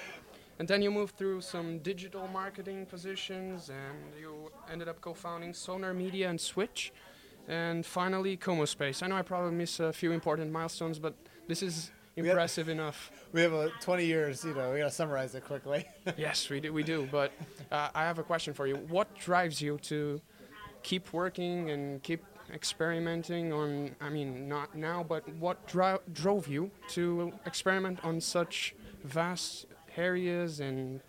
and 0.63 0.69
then 0.69 0.81
you 0.81 0.93
moved 0.93 1.17
through 1.17 1.41
some 1.41 1.81
digital 1.81 2.29
marketing 2.29 2.87
positions, 2.87 3.69
and 3.69 3.99
you 4.17 4.49
ended 4.71 4.87
up 4.87 5.01
co-founding 5.01 5.53
Sonar 5.53 5.93
Media 5.93 6.31
and 6.31 6.41
Switch, 6.41 6.93
and 7.49 7.85
finally 7.85 8.37
Como 8.37 8.65
Space. 8.65 9.03
I 9.03 9.09
know 9.09 9.17
I 9.17 9.23
probably 9.23 9.51
missed 9.51 9.81
a 9.81 9.93
few 9.93 10.13
important 10.13 10.53
milestones, 10.53 11.01
but 11.01 11.15
this 11.49 11.65
is 11.65 11.91
impressive 12.15 12.69
we 12.69 12.75
have, 12.75 12.79
enough. 12.79 13.11
We 13.33 13.41
have 13.41 13.53
a 13.53 13.71
20 13.81 14.07
years, 14.07 14.45
you 14.45 14.55
know, 14.55 14.71
we 14.71 14.79
got 14.79 14.85
to 14.85 14.91
summarize 14.93 15.35
it 15.35 15.45
quickly. 15.45 15.85
yes, 16.17 16.49
we 16.49 16.61
do, 16.61 16.73
we 16.73 16.85
do. 16.85 17.09
But 17.11 17.33
uh, 17.73 17.89
I 17.93 18.05
have 18.05 18.21
a 18.21 18.23
question 18.23 18.55
for 18.55 18.69
you. 18.69 18.77
What 18.77 19.13
drives 19.19 19.61
you 19.61 19.79
to 19.79 20.21
keep 20.85 21.13
working 21.13 21.71
and 21.71 22.01
keep 22.05 22.23
experimenting 22.55 23.53
on, 23.53 23.97
I 24.01 24.11
mean, 24.11 24.49
not 24.49 24.77
now, 24.77 25.03
but 25.03 25.29
what 25.41 25.67
dro- 25.67 26.03
drove 26.13 26.47
you 26.47 26.71
to 26.91 27.33
experiment 27.47 27.99
on 28.05 28.21
such 28.21 28.77
vast 29.03 29.67
areas 29.97 30.61
and 30.61 31.01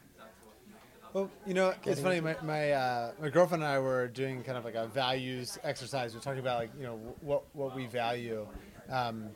well, 1.14 1.30
you 1.45 1.53
know, 1.53 1.76
it's 1.85 2.01
funny. 2.01 2.19
My 2.19 2.35
my, 2.41 2.72
uh, 2.72 3.11
my 3.22 3.30
girlfriend 3.30 3.61
and 3.61 3.72
I 3.72 3.77
were 3.77 4.07
doing 4.07 4.41
kind 4.41 4.57
of 4.57 4.65
like 4.65 4.73
a 4.73 4.88
values 4.88 5.60
exercise. 5.64 6.14
We 6.14 6.19
are 6.19 6.23
talking 6.23 6.39
about 6.39 6.60
like 6.60 6.72
you 6.76 6.84
know 6.84 6.95
what 7.22 7.43
what 7.53 7.76
we 7.76 7.85
value, 7.85 8.47
um, 8.89 9.30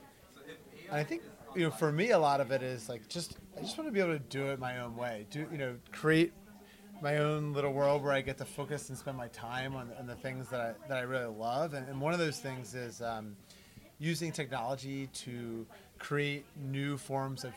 and 0.89 0.97
I 0.97 1.03
think 1.03 1.21
you 1.55 1.65
know 1.65 1.69
for 1.69 1.91
me 1.91 2.11
a 2.11 2.19
lot 2.19 2.41
of 2.41 2.51
it 2.51 2.63
is 2.63 2.89
like 2.89 3.07
just 3.07 3.37
I 3.55 3.61
just 3.61 3.77
want 3.77 3.87
to 3.87 3.91
be 3.91 3.99
able 3.99 4.13
to 4.13 4.19
do 4.19 4.47
it 4.47 4.59
my 4.59 4.79
own 4.79 4.95
way. 4.95 5.27
Do 5.29 5.45
you 5.51 5.57
know 5.59 5.75
create 5.91 6.33
my 7.01 7.17
own 7.17 7.53
little 7.53 7.73
world 7.73 8.03
where 8.03 8.13
I 8.13 8.21
get 8.21 8.37
to 8.39 8.45
focus 8.45 8.89
and 8.89 8.97
spend 8.97 9.17
my 9.17 9.27
time 9.27 9.75
on, 9.75 9.91
on 9.99 10.07
the 10.07 10.15
things 10.15 10.49
that 10.49 10.59
I, 10.59 10.87
that 10.87 10.97
I 10.97 11.01
really 11.01 11.25
love. 11.25 11.73
And, 11.73 11.87
and 11.87 12.01
one 12.01 12.13
of 12.13 12.19
those 12.19 12.39
things 12.39 12.73
is 12.73 13.01
um, 13.01 13.35
using 13.99 14.31
technology 14.31 15.07
to 15.07 15.65
create 15.99 16.45
new 16.55 16.97
forms 16.97 17.43
of 17.43 17.53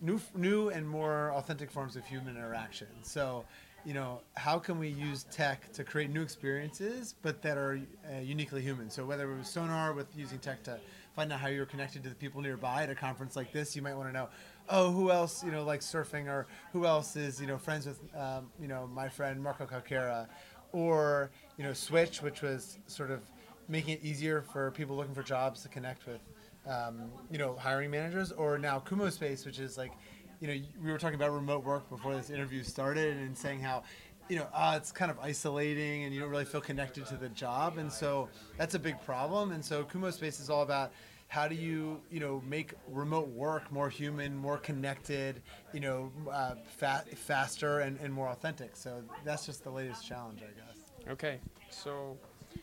new 0.00 0.20
new 0.34 0.68
and 0.68 0.88
more 0.88 1.32
authentic 1.32 1.70
forms 1.70 1.96
of 1.96 2.06
human 2.06 2.36
interaction. 2.36 2.88
So, 3.02 3.44
you 3.84 3.94
know, 3.94 4.20
how 4.34 4.58
can 4.58 4.78
we 4.78 4.88
use 4.88 5.24
tech 5.30 5.72
to 5.72 5.84
create 5.84 6.10
new 6.10 6.22
experiences, 6.22 7.14
but 7.22 7.42
that 7.42 7.58
are 7.58 7.80
uh, 8.10 8.20
uniquely 8.20 8.62
human? 8.62 8.90
So 8.90 9.04
whether 9.04 9.30
it 9.30 9.36
was 9.36 9.48
Sonar 9.48 9.92
with 9.92 10.06
using 10.16 10.38
tech 10.38 10.62
to 10.64 10.78
find 11.14 11.32
out 11.32 11.40
how 11.40 11.48
you're 11.48 11.66
connected 11.66 12.02
to 12.02 12.08
the 12.08 12.14
people 12.14 12.40
nearby 12.40 12.82
at 12.82 12.90
a 12.90 12.94
conference 12.94 13.36
like 13.36 13.52
this, 13.52 13.76
you 13.76 13.82
might 13.82 13.94
want 13.94 14.08
to 14.08 14.12
know, 14.12 14.28
oh, 14.68 14.90
who 14.90 15.10
else, 15.10 15.44
you 15.44 15.52
know, 15.52 15.62
likes 15.64 15.86
surfing, 15.86 16.26
or 16.26 16.46
who 16.72 16.86
else 16.86 17.14
is, 17.14 17.40
you 17.40 17.46
know, 17.46 17.58
friends 17.58 17.86
with, 17.86 18.00
um, 18.16 18.50
you 18.60 18.68
know, 18.68 18.88
my 18.92 19.08
friend 19.08 19.40
Marco 19.42 19.66
Calcara, 19.66 20.26
or 20.72 21.30
you 21.56 21.64
know, 21.64 21.72
Switch, 21.72 22.20
which 22.20 22.42
was 22.42 22.78
sort 22.86 23.10
of 23.10 23.20
making 23.68 23.94
it 23.94 24.04
easier 24.04 24.42
for 24.42 24.70
people 24.72 24.96
looking 24.96 25.14
for 25.14 25.22
jobs 25.22 25.62
to 25.62 25.68
connect 25.68 26.06
with, 26.06 26.20
um, 26.66 27.10
you 27.30 27.38
know, 27.38 27.56
hiring 27.56 27.90
managers, 27.90 28.32
or 28.32 28.58
now 28.58 28.78
Kumo 28.80 29.10
Space, 29.10 29.44
which 29.44 29.58
is 29.58 29.76
like, 29.76 29.92
you 30.40 30.48
know, 30.48 30.54
we 30.82 30.90
were 30.90 30.98
talking 30.98 31.14
about 31.14 31.32
remote 31.32 31.64
work 31.64 31.88
before 31.88 32.14
this 32.14 32.30
interview 32.30 32.62
started, 32.62 33.16
and 33.16 33.36
saying 33.36 33.60
how, 33.60 33.82
you 34.28 34.36
know, 34.36 34.46
uh, 34.54 34.74
it's 34.76 34.92
kind 34.92 35.10
of 35.10 35.18
isolating, 35.20 36.04
and 36.04 36.14
you 36.14 36.20
don't 36.20 36.30
really 36.30 36.44
feel 36.44 36.60
connected 36.60 37.06
to 37.06 37.16
the 37.16 37.28
job, 37.30 37.78
and 37.78 37.90
so 37.92 38.28
that's 38.56 38.74
a 38.74 38.78
big 38.78 39.00
problem. 39.02 39.52
And 39.52 39.64
so 39.64 39.84
Kumo 39.84 40.10
Space 40.10 40.40
is 40.40 40.50
all 40.50 40.62
about 40.62 40.92
how 41.28 41.48
do 41.48 41.54
you, 41.54 42.00
you 42.10 42.20
know, 42.20 42.42
make 42.46 42.74
remote 42.88 43.28
work 43.28 43.72
more 43.72 43.88
human, 43.88 44.36
more 44.36 44.58
connected, 44.58 45.42
you 45.72 45.80
know, 45.80 46.12
uh, 46.30 46.54
fa- 46.76 47.04
faster 47.16 47.80
and, 47.80 47.98
and 48.00 48.12
more 48.12 48.28
authentic. 48.28 48.76
So 48.76 49.02
that's 49.24 49.44
just 49.44 49.64
the 49.64 49.70
latest 49.70 50.06
challenge, 50.06 50.42
I 50.42 50.52
guess. 50.52 51.10
Okay, 51.10 51.40
so 51.70 52.16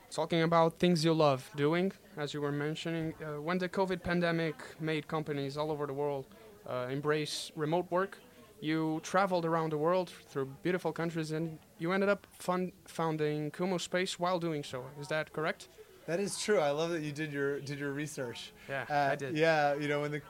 talking 0.09 0.41
about 0.43 0.79
things 0.79 1.03
you 1.05 1.13
love 1.13 1.49
doing, 1.55 1.91
as 2.17 2.33
you 2.33 2.41
were 2.41 2.51
mentioning, 2.51 3.13
uh, 3.23 3.41
when 3.41 3.57
the 3.57 3.69
COVID 3.69 4.03
pandemic 4.03 4.55
made 4.79 5.07
companies 5.07 5.57
all 5.57 5.71
over 5.71 5.85
the 5.87 5.93
world 5.93 6.25
uh, 6.69 6.87
embrace 6.89 7.51
remote 7.55 7.87
work, 7.89 8.17
you 8.59 8.99
traveled 9.03 9.45
around 9.45 9.71
the 9.71 9.77
world 9.77 10.09
through 10.29 10.45
beautiful 10.63 10.91
countries 10.91 11.31
and 11.31 11.57
you 11.79 11.91
ended 11.91 12.09
up 12.09 12.27
fund- 12.37 12.73
founding 12.85 13.49
Kumo 13.51 13.77
Space 13.77 14.19
while 14.19 14.39
doing 14.39 14.63
so. 14.63 14.83
Is 14.99 15.07
that 15.07 15.33
correct? 15.33 15.67
That 16.07 16.19
is 16.19 16.37
true. 16.39 16.59
I 16.59 16.71
love 16.71 16.91
that 16.91 17.01
you 17.01 17.11
did 17.11 17.31
your 17.31 17.59
did 17.59 17.79
your 17.79 17.91
research. 17.93 18.51
Yeah, 18.69 18.85
Uh, 18.89 19.11
I 19.13 19.15
did. 19.15 19.35
Yeah, 19.37 19.75
you 19.75 19.87
know 19.87 20.01
when 20.01 20.11
the 20.11 20.21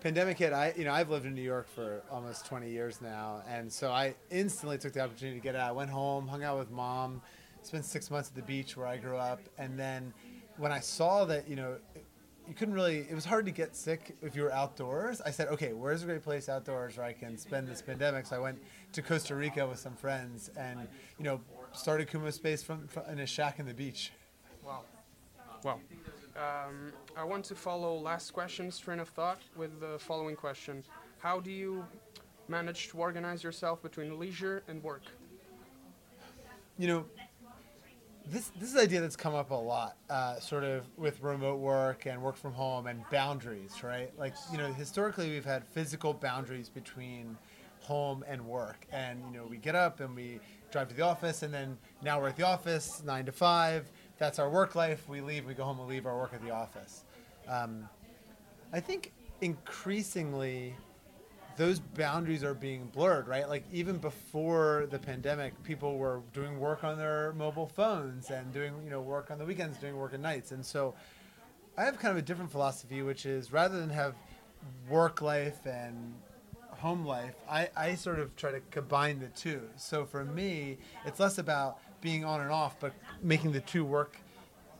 pandemic 0.00 0.38
hit, 0.38 0.52
I 0.52 0.72
you 0.76 0.84
know 0.84 0.92
I've 0.92 1.08
lived 1.10 1.24
in 1.24 1.34
New 1.34 1.42
York 1.42 1.68
for 1.68 2.02
almost 2.10 2.46
20 2.46 2.68
years 2.70 3.00
now, 3.00 3.42
and 3.48 3.72
so 3.72 3.90
I 3.90 4.14
instantly 4.30 4.76
took 4.78 4.92
the 4.92 5.00
opportunity 5.00 5.38
to 5.38 5.42
get 5.42 5.54
out. 5.56 5.68
I 5.68 5.72
went 5.72 5.90
home, 5.90 6.26
hung 6.28 6.42
out 6.44 6.58
with 6.58 6.70
mom, 6.70 7.22
spent 7.62 7.84
six 7.84 8.10
months 8.10 8.28
at 8.28 8.34
the 8.34 8.42
beach 8.42 8.76
where 8.76 8.86
I 8.86 8.96
grew 8.96 9.16
up, 9.16 9.40
and 9.58 9.78
then 9.78 10.12
when 10.56 10.72
I 10.72 10.80
saw 10.80 11.24
that 11.26 11.48
you 11.48 11.56
know 11.56 11.76
you 12.48 12.54
couldn't 12.54 12.74
really 12.74 13.06
it 13.08 13.14
was 13.14 13.24
hard 13.24 13.46
to 13.46 13.52
get 13.52 13.76
sick 13.76 14.16
if 14.22 14.34
you 14.34 14.42
were 14.42 14.52
outdoors 14.52 15.20
i 15.20 15.30
said 15.30 15.46
okay 15.46 15.72
where's 15.72 16.02
a 16.02 16.06
great 16.06 16.24
place 16.24 16.48
outdoors 16.48 16.96
where 16.96 17.06
i 17.06 17.12
can 17.12 17.38
spend 17.38 17.68
this 17.68 17.80
pandemic 17.80 18.26
so 18.26 18.34
i 18.34 18.40
went 18.40 18.58
to 18.92 19.02
costa 19.02 19.36
rica 19.36 19.64
with 19.64 19.78
some 19.78 19.94
friends 19.94 20.50
and 20.56 20.88
you 21.16 21.24
know 21.24 21.40
started 21.72 22.08
kumo 22.08 22.28
space 22.30 22.60
from, 22.60 22.88
from 22.88 23.04
in 23.08 23.20
a 23.20 23.26
shack 23.26 23.60
in 23.60 23.66
the 23.66 23.74
beach 23.74 24.10
Wow. 24.64 24.82
Wow. 25.64 25.80
um, 26.36 26.92
I 27.16 27.24
want 27.24 27.44
to 27.46 27.54
follow 27.54 27.96
last 27.96 28.32
question's 28.32 28.78
train 28.78 28.98
of 28.98 29.08
thought 29.08 29.40
with 29.56 29.80
the 29.80 29.98
following 29.98 30.36
question. 30.36 30.84
How 31.18 31.40
do 31.40 31.50
you 31.50 31.84
manage 32.48 32.88
to 32.88 32.98
organize 32.98 33.42
yourself 33.42 33.82
between 33.82 34.18
leisure 34.18 34.62
and 34.68 34.82
work? 34.82 35.02
you 36.78 36.88
know, 36.88 37.04
this 38.30 38.50
this 38.60 38.68
is 38.68 38.74
an 38.74 38.80
idea 38.80 39.00
that's 39.00 39.16
come 39.16 39.34
up 39.34 39.50
a 39.50 39.54
lot, 39.54 39.96
uh, 40.08 40.38
sort 40.38 40.64
of 40.64 40.86
with 40.96 41.20
remote 41.22 41.58
work 41.58 42.06
and 42.06 42.22
work 42.22 42.36
from 42.36 42.52
home 42.52 42.86
and 42.86 43.02
boundaries, 43.10 43.82
right? 43.82 44.16
Like 44.18 44.34
you 44.52 44.58
know, 44.58 44.72
historically 44.72 45.30
we've 45.30 45.44
had 45.44 45.64
physical 45.64 46.14
boundaries 46.14 46.68
between 46.68 47.36
home 47.80 48.24
and 48.28 48.44
work, 48.46 48.86
and 48.92 49.20
you 49.26 49.38
know 49.38 49.46
we 49.46 49.56
get 49.56 49.74
up 49.74 50.00
and 50.00 50.14
we 50.14 50.38
drive 50.70 50.88
to 50.88 50.94
the 50.94 51.02
office, 51.02 51.42
and 51.42 51.52
then 51.52 51.76
now 52.02 52.20
we're 52.20 52.28
at 52.28 52.36
the 52.36 52.46
office 52.46 53.02
nine 53.04 53.26
to 53.26 53.32
five. 53.32 53.90
That's 54.18 54.38
our 54.38 54.48
work 54.50 54.74
life. 54.74 55.08
We 55.08 55.20
leave, 55.20 55.46
we 55.46 55.54
go 55.54 55.64
home, 55.64 55.78
we 55.78 55.94
leave 55.94 56.06
our 56.06 56.16
work 56.16 56.32
at 56.32 56.42
the 56.42 56.50
office. 56.50 57.04
Um, 57.48 57.88
I 58.72 58.78
think 58.78 59.12
increasingly 59.40 60.76
those 61.60 61.78
boundaries 61.78 62.42
are 62.42 62.54
being 62.54 62.86
blurred, 62.86 63.28
right? 63.28 63.46
Like 63.46 63.64
even 63.70 63.98
before 63.98 64.86
the 64.90 64.98
pandemic, 64.98 65.62
people 65.62 65.98
were 65.98 66.22
doing 66.32 66.58
work 66.58 66.84
on 66.84 66.96
their 66.96 67.34
mobile 67.36 67.66
phones 67.66 68.30
and 68.30 68.50
doing, 68.50 68.72
you 68.82 68.88
know, 68.88 69.02
work 69.02 69.30
on 69.30 69.36
the 69.36 69.44
weekends, 69.44 69.76
doing 69.76 69.94
work 69.94 70.14
at 70.14 70.20
nights. 70.20 70.52
And 70.52 70.64
so 70.64 70.94
I 71.76 71.84
have 71.84 71.98
kind 71.98 72.12
of 72.12 72.16
a 72.16 72.22
different 72.22 72.50
philosophy, 72.50 73.02
which 73.02 73.26
is 73.26 73.52
rather 73.52 73.78
than 73.78 73.90
have 73.90 74.14
work 74.88 75.20
life 75.20 75.66
and 75.66 76.14
home 76.70 77.04
life, 77.04 77.34
I, 77.46 77.68
I 77.76 77.94
sort 77.94 78.20
of 78.20 78.34
try 78.36 78.52
to 78.52 78.60
combine 78.70 79.20
the 79.20 79.28
two. 79.28 79.60
So 79.76 80.06
for 80.06 80.24
me, 80.24 80.78
it's 81.04 81.20
less 81.20 81.36
about 81.36 81.78
being 82.00 82.24
on 82.24 82.40
and 82.40 82.50
off, 82.50 82.80
but 82.80 82.94
making 83.22 83.52
the 83.52 83.60
two 83.60 83.84
work, 83.84 84.16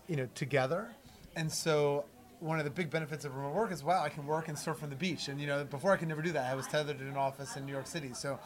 you 0.09 0.17
know, 0.17 0.29
together. 0.35 0.89
And 1.37 1.53
so 1.53 2.07
one 2.41 2.59
of 2.59 2.65
the 2.65 2.71
big 2.71 2.91
benefits 2.91 3.25
of 3.25 3.37
remote 3.37 3.55
work 3.55 3.71
is 3.71 3.85
wow, 3.85 4.03
I 4.03 4.09
can 4.09 4.27
work 4.27 4.49
and 4.49 4.59
surf 4.59 4.79
from 4.79 4.91
the 4.91 4.97
beach. 4.97 5.29
And 5.29 5.41
you 5.41 5.47
know, 5.47 5.65
before 5.65 5.93
I 5.93 5.97
could 5.97 6.09
never 6.09 6.23
do 6.23 6.33
that. 6.33 6.51
I 6.51 6.55
was 6.55 6.67
tethered 6.67 7.01
in 7.01 7.07
an 7.07 7.17
office 7.17 7.57
in 7.57 7.67
New 7.67 7.73
York 7.73 7.87
City. 7.87 8.13
So 8.15 8.39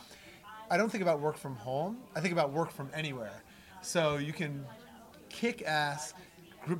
I 0.70 0.76
don't 0.76 0.90
think 0.90 1.02
about 1.02 1.20
work 1.20 1.36
from 1.36 1.56
home. 1.56 1.98
I 2.16 2.20
think 2.20 2.32
about 2.32 2.52
work 2.52 2.70
from 2.70 2.90
anywhere. 2.94 3.42
So 3.82 4.16
you 4.16 4.32
can 4.32 4.64
kick 5.28 5.62
ass, 5.62 6.14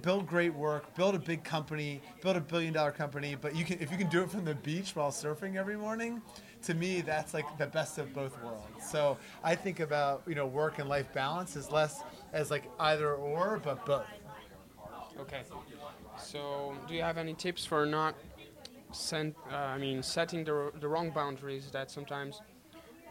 build 0.02 0.26
great 0.26 0.54
work, 0.54 0.94
build 0.94 1.14
a 1.14 1.18
big 1.18 1.44
company, 1.44 2.00
build 2.22 2.36
a 2.36 2.40
billion 2.40 2.72
dollar 2.72 2.90
company. 2.92 3.36
But 3.40 3.54
you 3.54 3.64
can 3.64 3.78
if 3.80 3.90
you 3.92 3.98
can 3.98 4.08
do 4.08 4.22
it 4.22 4.30
from 4.30 4.44
the 4.44 4.54
beach 4.54 4.96
while 4.96 5.10
surfing 5.10 5.56
every 5.56 5.76
morning. 5.76 6.20
To 6.62 6.72
me, 6.72 7.02
that's 7.02 7.34
like 7.34 7.58
the 7.58 7.66
best 7.66 7.98
of 7.98 8.14
both 8.14 8.42
worlds. 8.42 8.90
So 8.90 9.18
I 9.42 9.54
think 9.54 9.80
about 9.80 10.22
you 10.26 10.34
know 10.34 10.46
work 10.46 10.78
and 10.78 10.88
life 10.88 11.12
balance 11.12 11.56
as 11.56 11.70
less 11.70 12.02
as 12.32 12.50
like 12.50 12.64
either 12.80 13.14
or, 13.14 13.60
but 13.62 13.84
both. 13.84 14.06
Okay. 15.20 15.42
So, 16.16 16.74
do 16.86 16.94
you 16.94 17.02
have 17.02 17.18
any 17.18 17.34
tips 17.34 17.64
for 17.64 17.86
not 17.86 18.14
sent, 18.92 19.34
uh, 19.50 19.56
I 19.56 19.78
mean, 19.78 20.02
setting 20.02 20.44
the, 20.44 20.72
the 20.80 20.88
wrong 20.88 21.10
boundaries 21.10 21.70
that 21.72 21.90
sometimes 21.90 22.40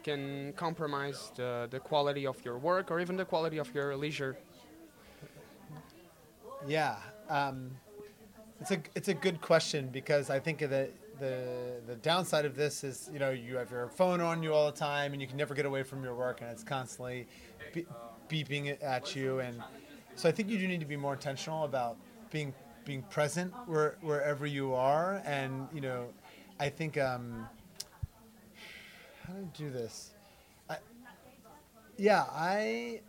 can 0.04 0.54
compromise 0.54 1.32
the, 1.36 1.68
the 1.70 1.80
quality 1.80 2.26
of 2.26 2.44
your 2.44 2.58
work 2.58 2.92
or 2.92 3.00
even 3.00 3.16
the 3.18 3.26
quality 3.26 3.58
of 3.58 3.74
your 3.74 3.96
leisure? 3.96 4.38
Yeah, 6.68 6.96
um, 7.30 7.72
it's 8.62 8.72
a 8.72 8.80
it's 8.96 9.08
a 9.10 9.14
good 9.14 9.42
question 9.42 9.90
because 9.92 10.30
I 10.30 10.40
think 10.40 10.60
the 10.60 10.90
the 11.20 11.82
the 11.86 11.96
downside 11.96 12.46
of 12.46 12.56
this 12.56 12.84
is 12.84 13.10
you 13.12 13.20
know 13.20 13.32
you 13.32 13.58
have 13.58 13.70
your 13.72 13.90
phone 13.90 14.22
on 14.22 14.42
you 14.42 14.54
all 14.54 14.72
the 14.72 14.78
time 14.78 15.12
and 15.12 15.22
you 15.22 15.28
can 15.28 15.38
never 15.38 15.54
get 15.54 15.66
away 15.66 15.84
from 15.84 16.04
your 16.04 16.16
work 16.16 16.40
and 16.42 16.50
it's 16.50 16.64
constantly 16.64 17.28
be- 17.74 17.86
beeping 18.30 18.78
at 18.82 19.16
you 19.16 19.40
and 19.40 19.62
so 20.16 20.30
I 20.30 20.32
think 20.32 20.50
you 20.50 20.58
do 20.58 20.68
need 20.68 20.80
to 20.80 20.86
be 20.86 20.96
more 20.96 21.14
intentional 21.14 21.66
about 21.66 21.98
being 22.32 22.54
being 22.86 23.02
present 23.04 23.54
where, 23.66 23.98
wherever 24.02 24.46
you 24.46 24.74
are 24.74 25.22
and 25.26 25.68
you 25.74 25.82
know 25.82 26.08
I 26.60 26.70
think 26.70 26.98
um, 26.98 27.48
how 29.26 29.34
do 29.34 29.40
I 29.40 29.58
do 29.58 29.70
this? 29.70 30.12
I, 30.70 30.78
yeah, 31.98 32.26
I 32.32 33.02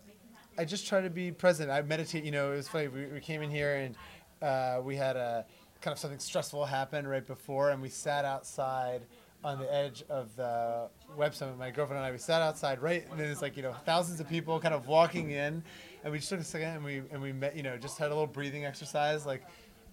I 0.57 0.65
just 0.65 0.87
try 0.87 1.01
to 1.01 1.11
be 1.11 1.31
present. 1.31 1.71
I 1.71 1.83
meditate. 1.83 2.25
You 2.25 2.31
know, 2.31 2.53
it 2.53 2.57
was 2.57 2.69
funny. 2.69 2.89
We, 2.89 3.07
we 3.07 3.21
came 3.21 3.43
in 3.43 3.51
here 3.51 3.77
and 3.77 3.97
uh, 4.43 4.81
we 4.83 4.97
had 4.97 5.17
a 5.17 5.45
kind 5.81 5.93
of 5.93 5.99
something 5.99 6.19
stressful 6.19 6.65
happen 6.65 7.07
right 7.07 7.27
before, 7.27 7.71
and 7.71 7.83
we 7.83 7.89
sat 7.89 8.25
outside 8.25 9.03
on 9.45 9.59
the 9.59 9.73
edge 9.73 10.03
of 10.09 10.35
the 10.37 10.89
web 11.17 11.35
summit. 11.35 11.59
My 11.59 11.71
girlfriend 11.71 11.99
and 11.99 12.07
I, 12.07 12.11
we 12.11 12.19
sat 12.19 12.41
outside 12.41 12.81
right, 12.81 13.07
and 13.11 13.21
then 13.21 13.31
it's 13.31 13.43
like 13.43 13.57
you 13.57 13.63
know 13.63 13.75
thousands 13.85 14.21
of 14.21 14.29
people 14.29 14.59
kind 14.59 14.75
of 14.75 14.87
walking 14.87 15.31
in, 15.31 15.63
and 16.03 16.13
we 16.13 16.19
just 16.19 16.31
took 16.31 16.41
a 16.41 16.45
second 16.45 16.69
and 16.69 16.85
we 16.85 17.03
and 17.11 17.21
we 17.21 17.33
met. 17.33 17.57
You 17.57 17.63
know, 17.63 17.77
just 17.77 17.99
had 17.99 18.07
a 18.07 18.15
little 18.15 18.27
breathing 18.27 18.65
exercise, 18.65 19.27
like 19.27 19.43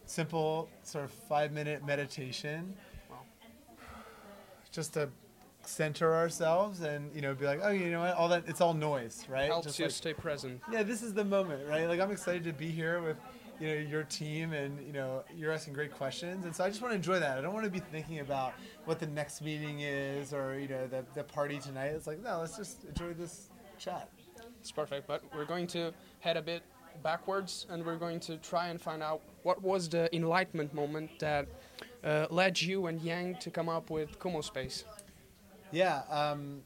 simple 0.06 0.69
sort 0.84 1.06
of 1.06 1.11
five 1.11 1.52
minute 1.52 1.86
meditation, 1.86 2.73
just 4.72 4.94
to 4.94 5.10
center 5.64 6.15
ourselves 6.15 6.82
and 6.82 7.14
you 7.14 7.22
know 7.22 7.36
be 7.36 7.45
like 7.45 7.60
oh 7.61 7.69
you 7.69 7.91
know 7.91 7.99
what 7.99 8.15
all 8.15 8.28
that 8.28 8.44
it's 8.48 8.61
all 8.61 8.73
noise 8.73 9.26
right 9.30 9.45
Helps 9.45 9.68
Just 9.68 9.78
you 9.80 9.86
like- 9.86 9.91
stay 9.94 10.14
present. 10.14 10.60
yeah, 10.72 10.82
this 10.82 11.03
is 11.03 11.14
the 11.14 11.23
moment, 11.23 11.68
right? 11.69 11.88
Like 11.88 11.99
I'm 11.99 12.10
excited 12.11 12.44
to 12.45 12.52
be 12.53 12.72
here 12.72 12.99
with, 12.99 13.15
you 13.60 13.68
know, 13.68 13.73
your 13.76 14.02
team 14.03 14.53
and 14.53 14.84
you 14.86 14.91
know 14.91 15.23
you're 15.36 15.52
asking 15.52 15.73
great 15.73 15.94
questions, 15.94 16.45
and 16.45 16.56
so 16.56 16.64
I 16.64 16.69
just 16.69 16.82
want 16.82 16.94
to 16.94 16.95
enjoy 16.95 17.19
that. 17.19 17.38
I 17.38 17.41
don't 17.41 17.53
want 17.53 17.65
to 17.65 17.72
be 17.72 17.80
thinking 17.80 18.19
about 18.19 18.53
what 18.86 18.99
the 18.99 19.06
next 19.07 19.44
meeting 19.44 19.82
is 19.82 20.34
or 20.34 20.57
you 20.57 20.68
know 20.68 20.88
the 20.88 21.06
the 21.14 21.23
party 21.23 21.60
tonight. 21.60 21.90
It's 21.90 22.07
like 22.07 22.23
no, 22.23 22.40
let's 22.40 22.57
just 22.57 22.84
enjoy 22.86 23.14
this 23.14 23.49
chat. 23.78 24.10
It's 24.61 24.72
perfect, 24.72 25.06
but 25.07 25.23
we're 25.36 25.45
going 25.45 25.68
to 25.68 25.91
head 26.22 26.38
a 26.38 26.41
bit 26.41 26.64
backwards 27.03 27.65
and 27.69 27.85
we're 27.85 27.97
going 27.97 28.19
to 28.22 28.38
try 28.38 28.68
and 28.68 28.80
find 28.80 29.01
out 29.01 29.22
what 29.43 29.61
was 29.61 29.89
the 29.89 30.13
enlightenment 30.15 30.73
moment 30.73 31.11
that 31.19 31.47
uh, 32.03 32.27
led 32.30 32.61
you 32.61 32.88
and 32.88 33.01
Yang 33.01 33.35
to 33.35 33.49
come 33.49 33.69
up 33.69 33.89
with 33.89 34.19
Kumo 34.19 34.41
Space. 34.41 34.85
Yeah, 35.72 36.01
um, 36.09 36.61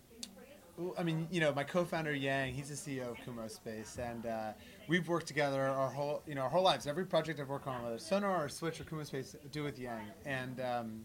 I 0.97 1.03
mean, 1.03 1.27
you 1.31 1.39
know, 1.39 1.53
my 1.53 1.63
co-founder 1.63 2.13
Yang, 2.13 2.53
he's 2.53 2.69
the 2.69 2.75
CEO 2.75 3.11
of 3.11 3.17
Kumo 3.23 3.47
Space, 3.47 3.97
and 3.97 4.25
uh, 4.25 4.51
we've 4.87 5.07
worked 5.07 5.27
together 5.27 5.61
our 5.61 5.89
whole, 5.89 6.21
you 6.27 6.35
know, 6.35 6.41
our 6.41 6.49
whole 6.49 6.63
lives. 6.63 6.87
Every 6.87 7.05
project 7.05 7.39
I've 7.39 7.49
worked 7.49 7.67
on, 7.67 7.83
whether 7.83 7.97
Sonar 7.97 8.45
or 8.45 8.49
Switch 8.49 8.81
or 8.81 8.83
Kumo 8.83 9.03
Space, 9.03 9.35
do 9.51 9.63
with 9.63 9.79
Yang. 9.79 10.05
And 10.25 10.59
um, 10.59 11.01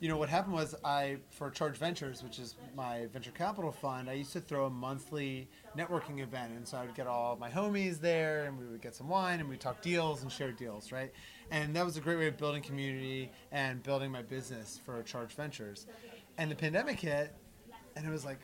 you 0.00 0.08
know, 0.08 0.16
what 0.16 0.28
happened 0.28 0.54
was 0.54 0.74
I, 0.84 1.18
for 1.30 1.50
Charge 1.50 1.76
Ventures, 1.76 2.22
which 2.22 2.38
is 2.38 2.54
my 2.74 3.06
venture 3.12 3.30
capital 3.30 3.72
fund, 3.72 4.10
I 4.10 4.14
used 4.14 4.32
to 4.32 4.40
throw 4.40 4.66
a 4.66 4.70
monthly 4.70 5.48
networking 5.76 6.20
event. 6.20 6.52
And 6.52 6.66
so 6.66 6.78
I 6.78 6.84
would 6.84 6.94
get 6.94 7.06
all 7.06 7.36
my 7.36 7.50
homies 7.50 8.00
there 8.00 8.44
and 8.44 8.58
we 8.58 8.66
would 8.66 8.82
get 8.82 8.94
some 8.94 9.08
wine 9.08 9.40
and 9.40 9.48
we'd 9.48 9.60
talk 9.60 9.80
deals 9.82 10.22
and 10.22 10.30
share 10.30 10.52
deals, 10.52 10.92
right? 10.92 11.12
And 11.50 11.74
that 11.76 11.84
was 11.84 11.96
a 11.96 12.00
great 12.00 12.18
way 12.18 12.26
of 12.26 12.36
building 12.36 12.62
community 12.62 13.30
and 13.52 13.82
building 13.82 14.10
my 14.10 14.22
business 14.22 14.80
for 14.84 15.02
Charge 15.02 15.32
Ventures. 15.34 15.86
And 16.38 16.50
the 16.50 16.56
pandemic 16.56 17.00
hit 17.00 17.34
and 17.96 18.06
it 18.06 18.10
was 18.10 18.24
like, 18.24 18.40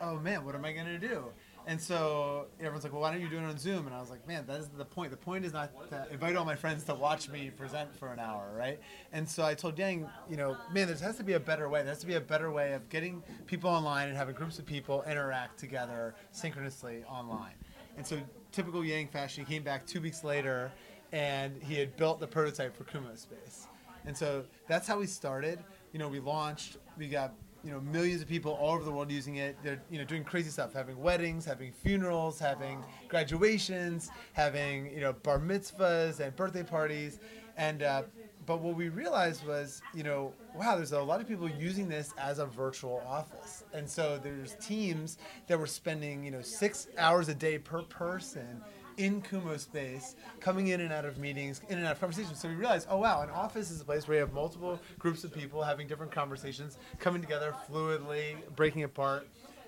oh 0.00 0.18
man, 0.18 0.44
what 0.44 0.54
am 0.54 0.64
I 0.64 0.72
going 0.72 0.86
to 0.86 0.98
do? 0.98 1.24
And 1.68 1.78
so 1.78 2.46
everyone's 2.60 2.82
like, 2.82 2.94
well, 2.94 3.02
why 3.02 3.12
don't 3.12 3.20
you 3.20 3.28
do 3.28 3.36
it 3.36 3.44
on 3.44 3.58
Zoom? 3.58 3.86
And 3.86 3.94
I 3.94 4.00
was 4.00 4.08
like, 4.08 4.26
man, 4.26 4.46
that 4.46 4.58
is 4.58 4.68
the 4.68 4.86
point. 4.86 5.10
The 5.10 5.18
point 5.18 5.44
is 5.44 5.52
not 5.52 5.70
to 5.90 6.06
invite 6.10 6.34
all 6.34 6.46
my 6.46 6.54
friends 6.54 6.82
to 6.84 6.94
watch 6.94 7.28
me 7.28 7.50
present 7.50 7.94
for 7.94 8.10
an 8.10 8.18
hour, 8.18 8.50
right? 8.56 8.80
And 9.12 9.28
so 9.28 9.44
I 9.44 9.52
told 9.52 9.78
Yang, 9.78 10.08
you 10.30 10.38
know, 10.38 10.56
man, 10.72 10.86
there 10.86 10.96
has 10.96 11.18
to 11.18 11.22
be 11.22 11.34
a 11.34 11.40
better 11.40 11.68
way. 11.68 11.80
There 11.80 11.90
has 11.90 11.98
to 11.98 12.06
be 12.06 12.14
a 12.14 12.22
better 12.22 12.50
way 12.50 12.72
of 12.72 12.88
getting 12.88 13.22
people 13.46 13.68
online 13.68 14.08
and 14.08 14.16
having 14.16 14.34
groups 14.34 14.58
of 14.58 14.64
people 14.64 15.04
interact 15.06 15.58
together 15.58 16.14
synchronously 16.32 17.04
online. 17.04 17.52
And 17.98 18.06
so, 18.06 18.18
typical 18.50 18.82
Yang 18.82 19.08
fashion, 19.08 19.44
he 19.44 19.52
came 19.52 19.62
back 19.62 19.86
two 19.86 20.00
weeks 20.00 20.24
later 20.24 20.72
and 21.12 21.62
he 21.62 21.74
had 21.74 21.94
built 21.98 22.18
the 22.18 22.26
prototype 22.26 22.74
for 22.74 22.84
Kumo 22.84 23.14
Space. 23.14 23.66
And 24.06 24.16
so 24.16 24.46
that's 24.68 24.88
how 24.88 24.98
we 24.98 25.06
started. 25.06 25.58
You 25.92 25.98
know, 25.98 26.08
we 26.08 26.18
launched, 26.18 26.78
we 26.96 27.08
got 27.08 27.34
you 27.64 27.70
know 27.70 27.80
millions 27.80 28.22
of 28.22 28.28
people 28.28 28.52
all 28.52 28.74
over 28.74 28.84
the 28.84 28.90
world 28.90 29.10
using 29.10 29.36
it. 29.36 29.56
They're 29.62 29.82
you 29.90 29.98
know 29.98 30.04
doing 30.04 30.24
crazy 30.24 30.50
stuff, 30.50 30.72
having 30.72 30.98
weddings, 30.98 31.44
having 31.44 31.72
funerals, 31.72 32.38
having 32.38 32.84
graduations, 33.08 34.10
having 34.32 34.90
you 34.92 35.00
know 35.00 35.12
bar 35.12 35.38
mitzvahs 35.38 36.20
and 36.20 36.34
birthday 36.36 36.62
parties, 36.62 37.18
and 37.56 37.82
uh, 37.82 38.02
but 38.46 38.60
what 38.60 38.76
we 38.76 38.88
realized 38.88 39.46
was 39.46 39.82
you 39.94 40.02
know 40.02 40.32
wow, 40.54 40.76
there's 40.76 40.92
a 40.92 41.00
lot 41.00 41.20
of 41.20 41.28
people 41.28 41.48
using 41.48 41.88
this 41.88 42.12
as 42.18 42.38
a 42.38 42.46
virtual 42.46 43.02
office, 43.06 43.64
and 43.72 43.88
so 43.88 44.18
there's 44.22 44.54
teams 44.60 45.18
that 45.46 45.58
were 45.58 45.66
spending 45.66 46.24
you 46.24 46.30
know 46.30 46.42
six 46.42 46.88
hours 46.96 47.28
a 47.28 47.34
day 47.34 47.58
per 47.58 47.82
person 47.82 48.62
in 48.98 49.22
Kumo 49.22 49.56
space, 49.56 50.16
coming 50.40 50.68
in 50.68 50.80
and 50.80 50.92
out 50.92 51.04
of 51.04 51.18
meetings, 51.18 51.62
in 51.68 51.78
and 51.78 51.86
out 51.86 51.92
of 51.92 52.00
conversations. 52.00 52.38
So 52.38 52.48
we 52.48 52.54
realized, 52.54 52.88
oh 52.90 52.98
wow, 52.98 53.22
an 53.22 53.30
office 53.30 53.70
is 53.70 53.80
a 53.80 53.84
place 53.84 54.06
where 54.06 54.16
you 54.16 54.20
have 54.20 54.32
multiple 54.32 54.78
groups 54.98 55.24
of 55.24 55.32
people 55.32 55.62
having 55.62 55.86
different 55.86 56.12
conversations, 56.12 56.76
coming 56.98 57.22
together 57.22 57.54
fluidly, 57.70 58.36
breaking 58.56 58.82
apart 58.82 59.26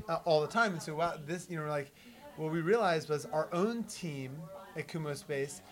uh, 0.08 0.18
all 0.24 0.40
the 0.40 0.48
time. 0.48 0.72
And 0.72 0.82
so 0.82 0.94
wow, 0.96 1.14
this 1.26 1.48
you 1.48 1.58
know 1.58 1.68
like 1.68 1.92
what 2.36 2.52
we 2.52 2.60
realized 2.60 3.08
was 3.08 3.24
our 3.26 3.48
own 3.52 3.84
team 3.84 4.36
at 4.76 4.88
Kumo 4.88 5.14
Space 5.14 5.62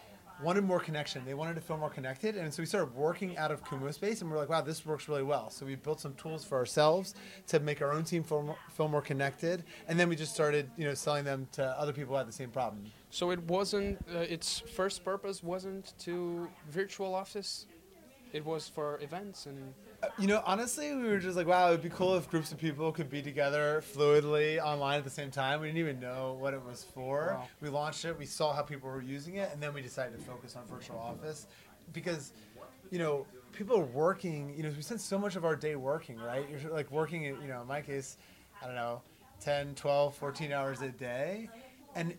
wanted 0.43 0.63
more 0.63 0.79
connection. 0.79 1.25
They 1.25 1.35
wanted 1.35 1.55
to 1.55 1.61
feel 1.61 1.79
more 1.79 1.91
connected, 1.91 2.37
and 2.37 2.53
so 2.53 2.63
we 2.63 2.67
started 2.67 2.95
working 2.95 3.37
out 3.37 3.51
of 3.51 3.65
Kumo 3.65 3.91
Space, 3.91 4.21
and 4.21 4.31
we're 4.31 4.37
like, 4.37 4.49
wow, 4.49 4.61
this 4.61 4.87
works 4.87 5.09
really 5.09 5.25
well. 5.25 5.51
So 5.51 5.67
we 5.67 5.75
built 5.75 6.01
some 6.01 6.15
tools 6.15 6.45
for 6.45 6.57
ourselves 6.57 7.15
to 7.49 7.59
make 7.59 7.83
our 7.83 7.93
own 7.93 8.05
team 8.05 8.23
feel 8.23 8.43
more, 8.43 8.57
feel 8.71 8.89
more 8.89 9.03
connected, 9.03 9.65
and 9.89 9.99
then 9.99 10.09
we 10.09 10.15
just 10.15 10.33
started, 10.33 10.71
you 10.77 10.85
know, 10.85 10.95
selling 10.95 11.25
them 11.25 11.49
to 11.53 11.65
other 11.65 11.93
people 11.93 12.15
who 12.15 12.19
had 12.19 12.29
the 12.29 12.33
same 12.33 12.51
problem. 12.51 12.85
So 13.11 13.31
it 13.31 13.43
wasn't. 13.45 13.99
Uh, 14.15 14.19
its 14.19 14.61
first 14.61 15.05
purpose 15.05 15.43
wasn't 15.43 15.95
to 16.01 16.49
virtual 16.71 17.15
office. 17.15 17.67
It 18.33 18.45
was 18.45 18.69
for 18.69 19.01
events 19.01 19.47
and. 19.47 19.75
Uh, 20.01 20.07
you 20.17 20.29
know, 20.29 20.43
honestly, 20.47 20.95
we 20.95 21.09
were 21.09 21.19
just 21.19 21.37
like, 21.37 21.49
wow, 21.49 21.69
it 21.69 21.71
would 21.73 21.83
be 21.83 21.89
cool 21.89 22.15
if 22.17 22.31
groups 22.31 22.53
of 22.53 22.59
people 22.59 22.93
could 22.93 23.11
be 23.11 23.21
together 23.21 23.83
fluidly 23.95 24.63
online 24.63 24.99
at 24.99 25.05
the 25.05 25.11
same 25.11 25.31
time. 25.31 25.61
We 25.61 25.67
didn't 25.69 25.81
even 25.81 25.99
know 25.99 26.37
what 26.39 26.55
it 26.55 26.65
was 26.65 26.85
for. 26.95 27.37
Wow. 27.37 27.49
We 27.61 27.69
launched 27.69 28.05
it, 28.05 28.17
we 28.17 28.27
saw 28.27 28.53
how 28.53 28.63
people 28.63 28.89
were 28.89 29.03
using 29.03 29.37
it, 29.37 29.51
and 29.53 29.61
then 29.61 29.75
we 29.75 29.83
decided 29.83 30.17
to 30.17 30.25
focus 30.25 30.55
on 30.55 30.65
virtual 30.67 31.01
office 31.01 31.49
because, 31.93 32.33
you 32.91 33.01
know, 33.01 33.27
people 33.53 33.77
are 33.77 33.85
working, 33.87 34.55
you 34.57 34.63
know, 34.63 34.71
we 34.71 34.83
spend 34.83 35.01
so 35.01 35.19
much 35.19 35.35
of 35.35 35.45
our 35.45 35.57
day 35.57 35.75
working, 35.75 36.17
right? 36.19 36.47
You're 36.49 36.71
like 36.71 36.93
working, 36.93 37.25
you 37.25 37.49
know, 37.49 37.63
in 37.63 37.67
my 37.67 37.81
case, 37.81 38.19
I 38.63 38.67
don't 38.67 38.77
know, 38.77 39.03
10, 39.41 39.75
12, 39.75 40.15
14 40.15 40.53
hours 40.53 40.81
a 40.81 40.91
day. 40.91 41.51
And 41.97 42.15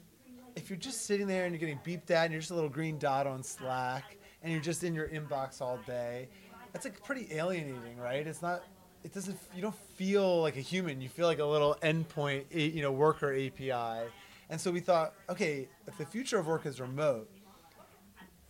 if 0.59 0.69
you're 0.69 0.77
just 0.77 1.05
sitting 1.05 1.25
there 1.25 1.45
and 1.45 1.53
you're 1.53 1.59
getting 1.59 1.79
beeped 1.79 2.11
at 2.11 2.25
and 2.25 2.33
you're 2.33 2.41
just 2.41 2.51
a 2.51 2.55
little 2.55 2.69
green 2.69 2.99
dot 2.99 3.25
on 3.25 3.41
Slack 3.41 4.17
and 4.43 4.51
you're 4.51 4.61
just 4.61 4.83
in 4.83 4.93
your 4.93 5.07
inbox 5.07 5.61
all 5.61 5.79
day, 5.87 6.27
that's 6.73 6.85
like 6.85 7.01
pretty 7.03 7.27
alienating, 7.31 7.97
right? 7.97 8.27
It's 8.27 8.41
not. 8.41 8.63
It 9.05 9.13
doesn't. 9.13 9.39
You 9.55 9.61
don't 9.61 9.75
feel 9.95 10.41
like 10.41 10.57
a 10.57 10.61
human. 10.61 10.99
You 10.99 11.07
feel 11.07 11.27
like 11.27 11.39
a 11.39 11.45
little 11.45 11.77
endpoint, 11.81 12.43
eh, 12.51 12.65
you 12.65 12.81
know, 12.81 12.91
worker 12.91 13.33
API. 13.33 14.09
And 14.49 14.59
so 14.59 14.69
we 14.69 14.81
thought, 14.81 15.13
okay, 15.29 15.69
if 15.87 15.97
the 15.97 16.05
future 16.05 16.37
of 16.37 16.47
work 16.47 16.65
is 16.65 16.81
remote, 16.81 17.29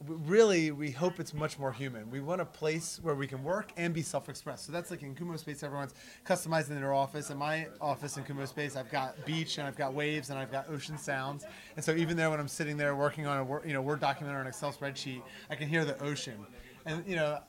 really 0.07 0.71
we 0.71 0.91
hope 0.91 1.19
it's 1.19 1.33
much 1.33 1.59
more 1.59 1.71
human. 1.71 2.09
We 2.09 2.21
want 2.21 2.41
a 2.41 2.45
place 2.45 2.99
where 3.01 3.15
we 3.15 3.27
can 3.27 3.43
work 3.43 3.71
and 3.75 3.93
be 3.93 4.01
self-expressed. 4.01 4.65
So 4.65 4.71
that's 4.71 4.91
like 4.91 5.03
in 5.03 5.13
Kumo 5.15 5.35
Space, 5.35 5.61
everyone's 5.63 5.93
customizing 6.25 6.69
their 6.69 6.93
office. 6.93 7.29
In 7.29 7.37
my 7.37 7.67
office 7.81 8.17
in 8.17 8.23
Kumo 8.23 8.45
Space, 8.45 8.75
I've 8.75 8.89
got 8.89 9.25
beach 9.25 9.57
and 9.57 9.67
I've 9.67 9.75
got 9.75 9.93
waves 9.93 10.29
and 10.29 10.39
I've 10.39 10.51
got 10.51 10.69
ocean 10.69 10.97
sounds. 10.97 11.45
And 11.75 11.83
so 11.83 11.93
even 11.93 12.15
there, 12.15 12.29
when 12.29 12.39
I'm 12.39 12.47
sitting 12.47 12.77
there 12.77 12.95
working 12.95 13.25
on 13.27 13.37
a 13.37 13.67
you 13.67 13.73
know 13.73 13.81
Word 13.81 13.99
document 13.99 14.35
or 14.37 14.41
an 14.41 14.47
Excel 14.47 14.71
spreadsheet, 14.71 15.21
I 15.49 15.55
can 15.55 15.67
hear 15.67 15.83
the 15.83 16.01
ocean, 16.01 16.45
and 16.85 17.05
you 17.05 17.15
know 17.15 17.39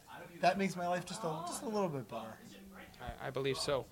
that 0.41 0.59
makes 0.59 0.75
my 0.75 0.89
life 0.89 1.05
just 1.05 1.23
a 1.23 1.43
just 1.47 1.63
a 1.63 1.69
little 1.69 1.89
bit 1.89 2.09
better. 2.09 2.37
I, 3.01 3.29
I 3.29 3.31
believe 3.31 3.59
so. 3.59 3.87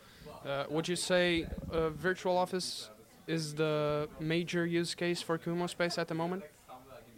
Uh, 0.45 0.65
would 0.69 0.89
you 0.89 0.97
say 0.97 1.47
virtual 1.71 2.37
office 2.37 2.91
is 3.27 3.55
the 3.55 4.09
major 4.19 4.67
use 4.67 4.95
case 4.95 5.23
for 5.23 5.39
Kumo 5.39 5.67
Space 5.67 5.99
at 5.99 6.09
the 6.09 6.15
moment? 6.15 6.43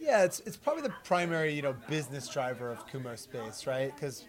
Yeah, 0.01 0.23
it's 0.23 0.39
it's 0.41 0.57
probably 0.57 0.81
the 0.81 0.93
primary 1.03 1.53
you 1.53 1.61
know 1.61 1.75
business 1.87 2.27
driver 2.27 2.71
of 2.71 2.87
Kumo 2.87 3.15
Space, 3.15 3.67
right? 3.67 3.93
Because 3.95 4.25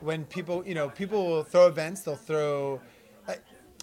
when 0.00 0.26
people 0.26 0.62
you 0.66 0.74
know 0.74 0.90
people 0.90 1.26
will 1.26 1.42
throw 1.42 1.66
events, 1.66 2.02
they'll 2.02 2.14
throw. 2.14 2.80
I, 3.26 3.36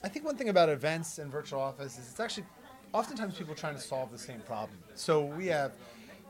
I 0.03 0.07
think 0.07 0.23
one 0.23 0.35
thing 0.37 0.49
about 0.49 0.69
events 0.69 1.17
and 1.17 1.31
virtual 1.31 1.59
office 1.59 1.97
is 1.97 2.07
it's 2.09 2.19
actually 2.19 2.45
oftentimes 2.93 3.35
people 3.37 3.55
trying 3.55 3.73
to 3.75 3.81
solve 3.81 4.11
the 4.11 4.19
same 4.19 4.39
problem. 4.41 4.77
So 4.93 5.25
we 5.25 5.47
have 5.47 5.71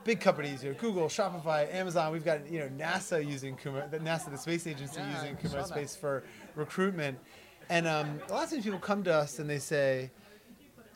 big 0.06 0.22
companies, 0.22 0.64
you 0.64 0.72
know, 0.72 0.78
Google, 0.80 1.08
Shopify, 1.08 1.72
Amazon. 1.74 2.14
We've 2.14 2.26
got 2.26 2.50
you 2.50 2.60
know 2.60 2.70
NASA 2.70 3.26
using 3.26 3.58
Kumo, 3.58 3.86
the 3.90 4.00
NASA, 4.00 4.32
the 4.32 4.38
space 4.38 4.66
agency, 4.66 5.02
Yeah, 5.02 5.22
using 5.22 5.36
Kumo. 5.36 5.66
Space 5.66 5.94
for 5.94 6.24
recruitment. 6.56 7.20
And 7.70 7.86
um, 7.86 8.20
a 8.30 8.34
lot 8.34 8.44
of 8.46 8.50
times 8.50 8.64
people 8.64 8.80
come 8.80 9.04
to 9.04 9.14
us 9.14 9.40
and 9.40 9.50
they 9.50 9.60
say, 9.60 10.10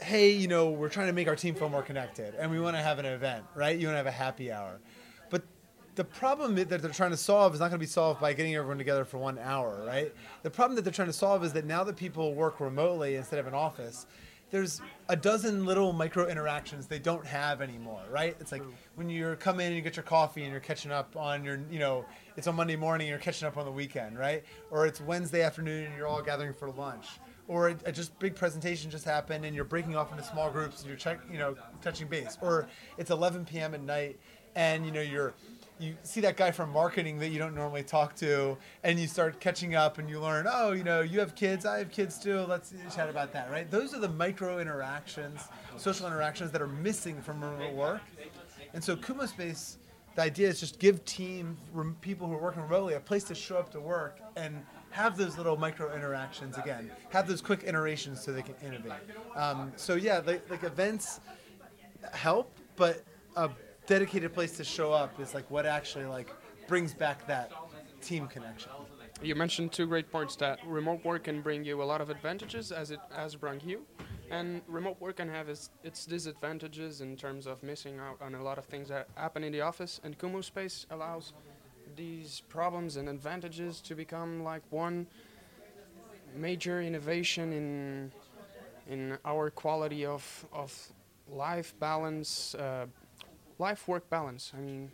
"Hey, 0.02 0.32
you 0.32 0.48
know, 0.48 0.70
we're 0.70 0.90
trying 0.90 1.08
to 1.08 1.14
make 1.14 1.28
our 1.28 1.36
team 1.36 1.56
feel 1.56 1.70
more 1.70 1.84
connected, 1.84 2.36
and 2.36 2.52
we 2.52 2.60
want 2.60 2.76
to 2.76 2.82
have 2.82 3.00
an 3.00 3.06
event, 3.06 3.46
right? 3.56 3.78
You 3.78 3.88
want 3.88 3.96
to 3.96 3.98
have 3.98 4.08
a 4.08 4.12
happy 4.12 4.52
hour." 4.52 4.80
But 5.30 5.44
the 5.96 6.04
problem 6.04 6.56
that 6.56 6.70
they're 6.70 6.80
trying 6.90 7.12
to 7.12 7.18
solve 7.18 7.54
is 7.54 7.60
not 7.60 7.70
going 7.70 7.80
to 7.80 7.84
be 7.84 7.86
solved 7.86 8.20
by 8.20 8.34
getting 8.34 8.56
everyone 8.56 8.78
together 8.78 9.06
for 9.06 9.18
one 9.18 9.40
hour, 9.40 9.84
right? 9.86 10.14
The 10.44 10.50
problem 10.50 10.76
that 10.76 10.84
they're 10.84 10.94
trying 10.94 11.08
to 11.08 11.14
solve 11.14 11.44
is 11.44 11.54
that 11.54 11.66
now 11.66 11.84
that 11.84 11.96
people 11.96 12.34
work 12.34 12.60
remotely 12.60 13.16
instead 13.16 13.40
of 13.40 13.48
in 13.48 13.54
office, 13.54 14.06
there's 14.52 14.82
a 15.10 15.16
dozen 15.16 15.66
little 15.66 15.92
micro 15.92 16.28
interactions 16.28 16.86
they 16.88 17.00
don't 17.00 17.26
have 17.26 17.62
anymore, 17.62 18.02
right? 18.12 18.38
It's 18.40 18.52
like 18.52 18.62
when 18.96 19.10
you 19.10 19.36
come 19.40 19.60
in 19.60 19.68
and 19.68 19.76
you 19.76 19.82
get 19.82 19.96
your 19.96 20.04
coffee 20.04 20.44
and 20.44 20.52
you're 20.52 20.62
catching 20.62 20.92
up 20.92 21.16
on 21.16 21.44
your, 21.44 21.60
you 21.72 21.80
know, 21.80 22.06
it's 22.38 22.48
on 22.48 22.56
Monday 22.56 22.76
morning 22.76 23.08
and 23.08 23.10
you're 23.10 23.20
catching 23.20 23.48
up 23.48 23.58
on 23.58 23.66
the 23.66 23.72
weekend, 23.72 24.18
right? 24.20 24.44
Or 24.72 24.86
it's 24.86 25.02
Wednesday 25.02 25.42
afternoon 25.42 25.86
and 25.86 25.98
you're 25.98 26.08
all 26.08 26.22
gathering 26.22 26.54
for 26.54 26.70
lunch. 26.70 27.06
Or 27.48 27.70
a, 27.70 27.78
a 27.86 27.92
just 27.92 28.18
big 28.20 28.36
presentation 28.36 28.90
just 28.90 29.06
happened 29.06 29.46
and 29.46 29.56
you're 29.56 29.66
breaking 29.66 29.96
off 29.96 30.12
into 30.12 30.24
small 30.24 30.50
groups 30.50 30.82
and 30.82 30.90
you're 30.90 30.98
check, 30.98 31.20
you 31.32 31.38
know, 31.38 31.56
touching 31.82 32.08
base. 32.08 32.38
Or 32.42 32.68
it's 32.98 33.12
11 33.12 33.46
p.m. 33.46 33.76
at 33.76 33.82
night 33.82 34.20
and 34.56 34.86
you 34.86 34.92
know 34.92 35.02
you're 35.02 35.34
you 35.78 35.96
see 36.04 36.22
that 36.22 36.38
guy 36.38 36.52
from 36.52 36.70
marketing 36.70 37.20
that 37.20 37.30
you 37.30 37.38
don't 37.38 37.54
normally 37.54 37.84
talk 37.84 38.16
to 38.16 38.58
and 38.84 38.98
you 38.98 39.08
start 39.08 39.40
catching 39.42 39.76
up 39.76 39.98
and 39.98 40.10
you 40.10 40.20
learn 40.20 40.48
oh 40.50 40.72
you 40.72 40.84
know 40.84 41.02
you 41.02 41.20
have 41.20 41.36
kids 41.36 41.66
i 41.66 41.78
have 41.78 41.92
kids 41.92 42.18
too 42.18 42.40
let's 42.48 42.74
chat 42.94 43.10
about 43.10 43.34
that 43.34 43.52
right 43.52 43.70
those 43.70 43.94
are 43.94 44.00
the 44.00 44.10
micro 44.10 44.60
interactions 44.60 45.42
social 45.78 46.08
interactions 46.08 46.52
that 46.52 46.62
are 46.62 46.68
missing 46.68 47.22
from 47.22 47.44
remote 47.44 47.74
work 47.74 48.02
and 48.74 48.84
so 48.84 48.96
kumo 48.96 49.26
space 49.26 49.78
the 50.16 50.22
idea 50.22 50.48
is 50.48 50.62
just 50.62 50.80
give 50.80 51.04
team 51.04 51.58
people 52.00 52.28
who 52.28 52.34
are 52.36 52.42
working 52.42 52.62
remotely 52.62 52.94
a 52.94 53.00
place 53.00 53.26
to 53.26 53.36
show 53.36 53.58
up 53.58 53.70
to 53.70 53.82
work 53.82 54.20
and 54.38 54.64
have 55.00 55.18
those 55.18 55.38
little 55.38 55.58
micro 55.58 55.94
interactions 55.94 56.58
again 56.58 56.90
have 57.10 57.28
those 57.28 57.42
quick 57.42 57.64
iterations 57.66 58.24
so 58.24 58.32
they 58.32 58.42
can 58.50 58.56
innovate 58.64 59.04
um, 59.36 59.72
so 59.76 59.96
yeah 59.96 60.22
like, 60.26 60.42
like 60.50 60.64
events 60.64 61.20
help, 62.14 62.58
but 62.76 63.04
a 63.36 63.50
dedicated 63.88 64.34
place 64.34 64.58
to 64.58 64.64
show 64.64 64.92
up 64.92 65.20
is 65.20 65.34
like 65.34 65.50
what 65.50 65.66
actually 65.66 66.06
like 66.06 66.30
brings 66.68 66.94
back 66.94 67.26
that 67.28 67.52
team 68.02 68.28
connection. 68.28 68.72
You 69.22 69.36
mentioned 69.36 69.72
two 69.72 69.88
great 69.88 70.12
points 70.12 70.36
that 70.38 70.60
remote 70.66 71.04
work 71.06 71.24
can 71.24 71.42
bring 71.42 71.64
you 71.64 71.82
a 71.82 71.86
lot 71.86 72.02
of 72.02 72.10
advantages, 72.10 72.72
as 72.72 72.92
it 72.92 73.00
has 73.16 73.36
brought 73.36 73.64
you, 73.64 73.86
and 74.30 74.62
remote 74.68 75.00
work 75.00 75.18
can 75.18 75.30
have 75.30 75.48
its, 75.48 75.70
its 75.84 76.06
disadvantages 76.06 77.02
in 77.02 77.16
terms 77.16 77.48
of 77.48 77.64
missing 77.64 77.98
out 78.00 78.22
on 78.22 78.36
a 78.36 78.44
lot 78.44 78.58
of 78.58 78.66
things 78.66 78.90
that 78.90 79.08
happen 79.16 79.44
in 79.44 79.54
the 79.54 79.62
office. 79.62 80.02
And 80.04 80.18
Kumu 80.18 80.44
Space 80.44 80.86
allows 80.92 81.34
these 81.96 82.42
problems 82.50 82.98
and 82.98 83.10
advantages 83.10 83.82
to 83.82 83.96
become 83.96 84.44
like 84.44 84.62
one 84.70 85.08
major 86.36 86.82
innovation 86.82 87.54
in 87.54 88.12
in 88.88 89.18
our 89.26 89.50
quality 89.50 90.06
of 90.06 90.46
of 90.54 90.72
life 91.30 91.74
balance, 91.80 92.56
uh, 92.56 92.86
life 93.58 93.88
work 93.88 94.10
balance. 94.10 94.52
I 94.56 94.60
mean, 94.60 94.92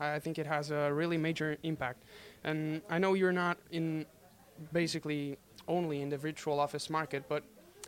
I 0.00 0.18
think 0.18 0.38
it 0.38 0.46
has 0.46 0.70
a 0.70 0.92
really 0.92 1.18
major 1.18 1.56
impact. 1.62 2.02
And 2.44 2.82
I 2.88 2.98
know 2.98 3.14
you're 3.14 3.32
not 3.32 3.58
in 3.70 4.06
basically 4.72 5.38
only 5.68 6.02
in 6.02 6.08
the 6.08 6.18
virtual 6.18 6.58
office 6.58 6.90
market, 6.90 7.24
but 7.28 7.44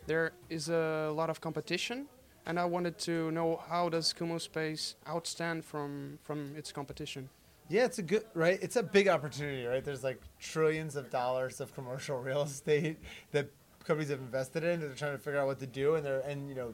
there 0.07 0.31
is 0.49 0.69
a 0.69 1.11
lot 1.13 1.29
of 1.29 1.41
competition, 1.41 2.05
and 2.45 2.59
I 2.59 2.65
wanted 2.65 2.97
to 2.99 3.31
know 3.31 3.61
how 3.67 3.89
does 3.89 4.13
Kumo 4.13 4.37
Space 4.37 4.95
outstand 5.07 5.63
from 5.63 6.19
from 6.23 6.55
its 6.55 6.71
competition. 6.71 7.29
Yeah, 7.67 7.85
it's 7.85 7.97
a 7.97 8.03
good 8.03 8.23
right. 8.33 8.59
It's 8.61 8.75
a 8.75 8.83
big 8.83 9.07
opportunity, 9.07 9.65
right? 9.65 9.83
There's 9.83 10.03
like 10.03 10.21
trillions 10.39 10.95
of 10.95 11.09
dollars 11.09 11.59
of 11.59 11.73
commercial 11.73 12.19
real 12.21 12.43
estate 12.43 12.97
that 13.31 13.49
companies 13.83 14.09
have 14.09 14.19
invested 14.19 14.63
in. 14.63 14.79
They're 14.79 14.89
trying 14.89 15.13
to 15.13 15.17
figure 15.17 15.39
out 15.39 15.47
what 15.47 15.59
to 15.59 15.67
do, 15.67 15.95
and 15.95 16.05
they're 16.05 16.19
and 16.21 16.47
you 16.47 16.55
know 16.55 16.73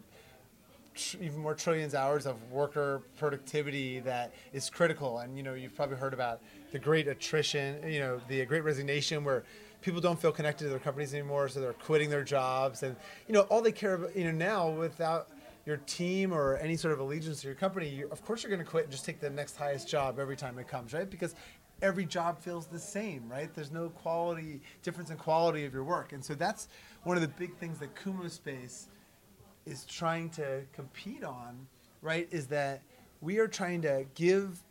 even 1.22 1.40
more 1.40 1.56
trillions 1.56 1.96
hours 1.96 2.26
of 2.26 2.36
worker 2.52 3.02
productivity 3.18 4.00
that 4.02 4.34
is 4.52 4.70
critical. 4.70 5.20
And 5.20 5.38
you 5.38 5.44
know 5.44 5.54
you've 5.54 5.76
probably 5.76 5.96
heard 5.96 6.14
about 6.14 6.42
the 6.74 6.80
great 6.80 7.08
attrition, 7.08 7.90
you 7.90 8.02
know 8.02 8.20
the 8.28 8.44
great 8.46 8.66
resignation 8.66 9.24
where 9.24 9.44
people 9.82 10.02
don't 10.02 10.20
feel 10.20 10.34
connected 10.34 10.66
to 10.66 10.70
their 10.70 10.80
companies 10.80 11.14
anymore, 11.14 11.48
so 11.48 11.62
they're 11.62 11.72
quitting 11.74 12.10
their 12.10 12.24
jobs, 12.24 12.84
and 12.84 12.98
you 13.28 13.34
know 13.34 13.42
all 13.44 13.62
they 13.62 13.72
care 13.72 13.94
about. 13.94 14.14
You 14.14 14.26
know 14.26 14.32
now 14.32 14.70
without 14.70 15.30
your 15.66 15.78
team 15.78 16.34
or 16.34 16.58
any 16.58 16.76
sort 16.76 16.94
of 16.94 17.00
allegiance 17.00 17.42
to 17.42 17.48
your 17.48 17.56
company, 17.56 17.88
you, 17.90 18.10
of 18.12 18.24
course 18.26 18.44
you're 18.44 18.50
going 18.50 18.64
to 18.64 18.70
quit 18.70 18.86
and 18.86 18.92
just 18.92 19.06
take 19.06 19.20
the 19.20 19.30
next 19.30 19.56
highest 19.56 19.88
job 19.88 20.20
every 20.20 20.36
time 20.36 20.58
it 20.58 20.68
comes, 20.68 20.94
right? 20.94 21.10
Because 21.10 21.36
every 21.82 22.06
job 22.06 22.40
feels 22.40 22.68
the 22.68 22.80
same, 22.80 23.28
right? 23.30 23.54
There's 23.54 23.72
no 23.72 23.90
quality 23.90 24.62
difference 24.84 25.10
in 25.10 25.18
quality 25.18 25.66
of 25.66 25.74
your 25.74 25.84
work, 25.84 26.14
and 26.14 26.24
so 26.24 26.34
that's 26.34 26.68
one 27.04 27.18
of 27.18 27.22
the 27.22 27.30
big 27.30 27.56
things 27.58 27.80
that 27.80 27.96
Kumo 27.96 28.28
Space 28.28 28.88
is 29.66 29.86
trying 29.86 30.30
to 30.32 30.62
compete 30.74 31.24
on, 31.24 31.68
right? 32.02 32.28
Is 32.32 32.48
that 32.48 32.82
we 33.22 33.38
are 33.38 33.48
trying 33.48 33.82
to 33.84 34.06
give 34.16 34.64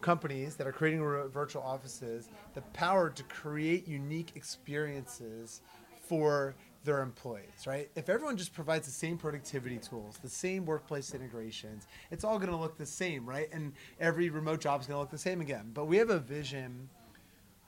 companies 0.00 0.54
that 0.56 0.66
are 0.66 0.72
creating 0.72 1.00
virtual 1.32 1.62
offices 1.62 2.28
the 2.52 2.60
power 2.72 3.08
to 3.08 3.22
create 3.24 3.88
unique 3.88 4.32
experiences 4.34 5.62
for 6.06 6.54
their 6.84 7.02
employees, 7.02 7.66
right? 7.66 7.90
If 7.96 8.08
everyone 8.08 8.36
just 8.36 8.52
provides 8.52 8.86
the 8.86 8.92
same 8.92 9.16
productivity 9.18 9.78
tools, 9.78 10.18
the 10.22 10.28
same 10.28 10.66
workplace 10.66 11.14
integrations, 11.14 11.86
it's 12.10 12.24
all 12.24 12.38
going 12.38 12.50
to 12.50 12.56
look 12.56 12.76
the 12.76 12.86
same, 12.86 13.26
right? 13.26 13.48
And 13.52 13.72
every 13.98 14.28
remote 14.30 14.60
job 14.60 14.80
is 14.80 14.86
going 14.86 14.96
to 14.96 15.00
look 15.00 15.10
the 15.10 15.18
same 15.18 15.40
again. 15.40 15.70
But 15.74 15.86
we 15.86 15.96
have 15.96 16.10
a 16.10 16.18
vision 16.18 16.88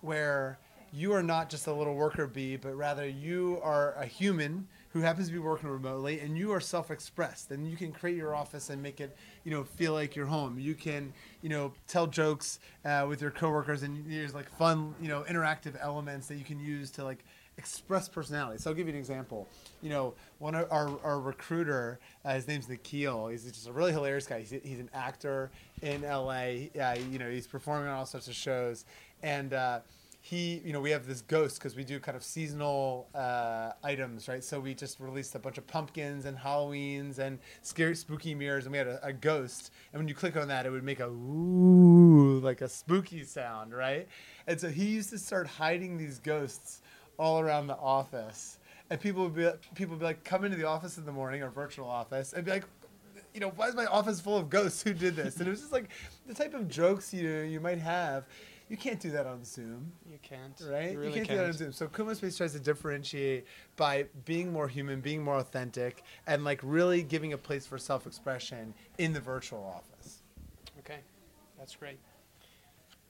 where 0.02 0.58
you 0.92 1.12
are 1.12 1.22
not 1.22 1.50
just 1.50 1.66
a 1.66 1.72
little 1.72 1.94
worker 1.94 2.26
bee, 2.26 2.56
but 2.56 2.74
rather 2.76 3.06
you 3.08 3.58
are 3.62 3.94
a 3.94 4.06
human 4.06 4.68
who 4.90 5.00
happens 5.00 5.26
to 5.26 5.32
be 5.32 5.38
working 5.38 5.68
remotely, 5.68 6.20
and 6.20 6.38
you 6.38 6.52
are 6.52 6.60
self-expressed, 6.60 7.50
and 7.50 7.68
you 7.68 7.76
can 7.76 7.92
create 7.92 8.16
your 8.16 8.34
office 8.34 8.70
and 8.70 8.82
make 8.82 8.98
it, 8.98 9.14
you 9.44 9.50
know, 9.50 9.62
feel 9.62 9.92
like 9.92 10.16
your 10.16 10.24
home. 10.24 10.58
You 10.58 10.74
can, 10.74 11.12
you 11.42 11.50
know, 11.50 11.74
tell 11.86 12.06
jokes 12.06 12.60
uh, 12.84 13.04
with 13.06 13.20
your 13.20 13.30
coworkers, 13.30 13.82
and 13.82 14.10
there's 14.10 14.34
like 14.34 14.48
fun, 14.48 14.94
you 15.00 15.08
know, 15.08 15.22
interactive 15.28 15.74
elements 15.82 16.28
that 16.28 16.36
you 16.36 16.44
can 16.44 16.58
use 16.58 16.90
to 16.92 17.04
like 17.04 17.24
express 17.58 18.08
personality. 18.08 18.58
So 18.58 18.70
I'll 18.70 18.76
give 18.76 18.86
you 18.86 18.92
an 18.92 18.98
example. 18.98 19.48
You 19.82 19.90
know, 19.90 20.14
one 20.38 20.54
of 20.54 20.70
our, 20.70 20.90
our 21.02 21.20
recruiter, 21.20 21.98
uh, 22.24 22.34
his 22.34 22.46
name's 22.46 22.68
Nikhil. 22.68 23.28
He's 23.28 23.44
just 23.44 23.68
a 23.68 23.72
really 23.72 23.92
hilarious 23.92 24.26
guy. 24.26 24.40
He's, 24.40 24.50
he's 24.50 24.80
an 24.80 24.90
actor 24.92 25.50
in 25.82 26.02
LA. 26.02 26.68
You 27.10 27.18
know, 27.18 27.30
he's 27.30 27.46
performing 27.46 27.88
on 27.88 27.94
all 27.94 28.06
sorts 28.06 28.28
of 28.28 28.34
shows, 28.34 28.84
and 29.22 29.54
uh, 29.54 29.80
he, 30.26 30.60
you 30.64 30.72
know, 30.72 30.80
we 30.80 30.90
have 30.90 31.06
this 31.06 31.22
ghost 31.22 31.58
because 31.58 31.76
we 31.76 31.84
do 31.84 32.00
kind 32.00 32.16
of 32.16 32.24
seasonal 32.24 33.08
uh, 33.14 33.70
items, 33.84 34.26
right? 34.26 34.42
So 34.42 34.58
we 34.58 34.74
just 34.74 34.98
released 34.98 35.36
a 35.36 35.38
bunch 35.38 35.56
of 35.56 35.68
pumpkins 35.68 36.24
and 36.24 36.36
Halloweens 36.36 37.20
and 37.20 37.38
scary, 37.62 37.94
spooky 37.94 38.34
mirrors, 38.34 38.64
and 38.64 38.72
we 38.72 38.78
had 38.78 38.88
a, 38.88 39.06
a 39.06 39.12
ghost. 39.12 39.70
And 39.92 40.00
when 40.00 40.08
you 40.08 40.16
click 40.16 40.36
on 40.36 40.48
that, 40.48 40.66
it 40.66 40.70
would 40.70 40.82
make 40.82 40.98
a 40.98 41.06
ooh, 41.06 42.40
like 42.40 42.60
a 42.60 42.68
spooky 42.68 43.22
sound, 43.22 43.72
right? 43.72 44.08
And 44.48 44.60
so 44.60 44.68
he 44.68 44.86
used 44.86 45.10
to 45.10 45.18
start 45.18 45.46
hiding 45.46 45.96
these 45.96 46.18
ghosts 46.18 46.82
all 47.18 47.40
around 47.40 47.66
the 47.66 47.76
office, 47.76 48.58
and 48.90 49.00
people 49.00 49.22
would 49.24 49.34
be 49.34 49.48
people 49.74 49.92
would 49.94 50.00
be 50.00 50.06
like, 50.06 50.24
come 50.24 50.44
into 50.44 50.56
the 50.56 50.66
office 50.66 50.98
in 50.98 51.04
the 51.04 51.12
morning, 51.12 51.42
or 51.42 51.50
virtual 51.50 51.88
office, 51.88 52.32
and 52.32 52.44
be 52.44 52.50
like. 52.50 52.64
You 53.34 53.40
know, 53.40 53.50
why 53.50 53.68
is 53.68 53.74
my 53.74 53.84
office 53.84 54.18
full 54.18 54.38
of 54.38 54.48
ghosts? 54.48 54.82
Who 54.82 54.94
did 54.94 55.14
this? 55.14 55.36
And 55.36 55.46
it 55.46 55.50
was 55.50 55.60
just 55.60 55.72
like 55.72 55.90
the 56.26 56.32
type 56.32 56.54
of 56.54 56.70
jokes 56.70 57.12
you 57.12 57.40
you 57.40 57.60
might 57.60 57.78
have. 57.78 58.24
You 58.68 58.76
can't 58.76 58.98
do 58.98 59.10
that 59.12 59.26
on 59.26 59.44
Zoom 59.44 59.92
You 60.10 60.18
can't, 60.22 60.60
right? 60.68 60.92
You 60.92 60.98
really 60.98 61.12
can't, 61.12 61.26
can't. 61.26 61.28
do 61.28 61.36
that 61.36 61.46
on 61.46 61.52
Zoom. 61.52 61.72
So 61.72 61.86
Kumo 61.86 62.14
Space 62.14 62.36
tries 62.36 62.52
to 62.52 62.58
differentiate 62.58 63.46
by 63.76 64.06
being 64.24 64.52
more 64.52 64.68
human, 64.68 65.00
being 65.00 65.22
more 65.22 65.36
authentic, 65.36 66.02
and 66.26 66.44
like 66.44 66.60
really 66.62 67.02
giving 67.02 67.32
a 67.32 67.38
place 67.38 67.66
for 67.66 67.78
self-expression 67.78 68.74
in 68.98 69.12
the 69.12 69.20
virtual 69.20 69.62
office. 69.64 70.22
Okay, 70.78 70.98
that's 71.58 71.76
great. 71.76 71.98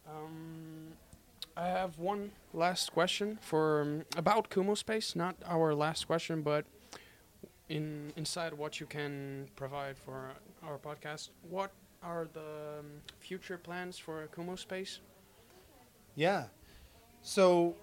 Um, 0.09 0.89
I 1.57 1.69
have 1.69 1.99
one 1.99 2.33
last 2.53 2.93
question 2.93 3.39
for 3.41 3.81
um, 3.81 4.05
about 4.17 4.51
Kumo 4.51 4.75
Space. 4.75 5.17
Not 5.17 5.37
our 5.47 5.75
last 5.75 6.07
question, 6.07 6.43
but 6.43 6.67
in 7.71 8.13
inside 8.17 8.53
what 8.53 8.79
you 8.79 8.85
can 8.85 9.49
provide 9.57 9.97
for 9.97 10.33
our 10.63 10.77
podcast. 10.77 11.31
What 11.49 11.71
are 12.03 12.29
the 12.31 12.81
um, 12.81 12.87
future 13.21 13.57
plans 13.57 13.97
for 13.97 14.27
Kumo 14.35 14.57
Space? 14.57 15.01
Yeah. 16.15 16.45
So 17.23 17.75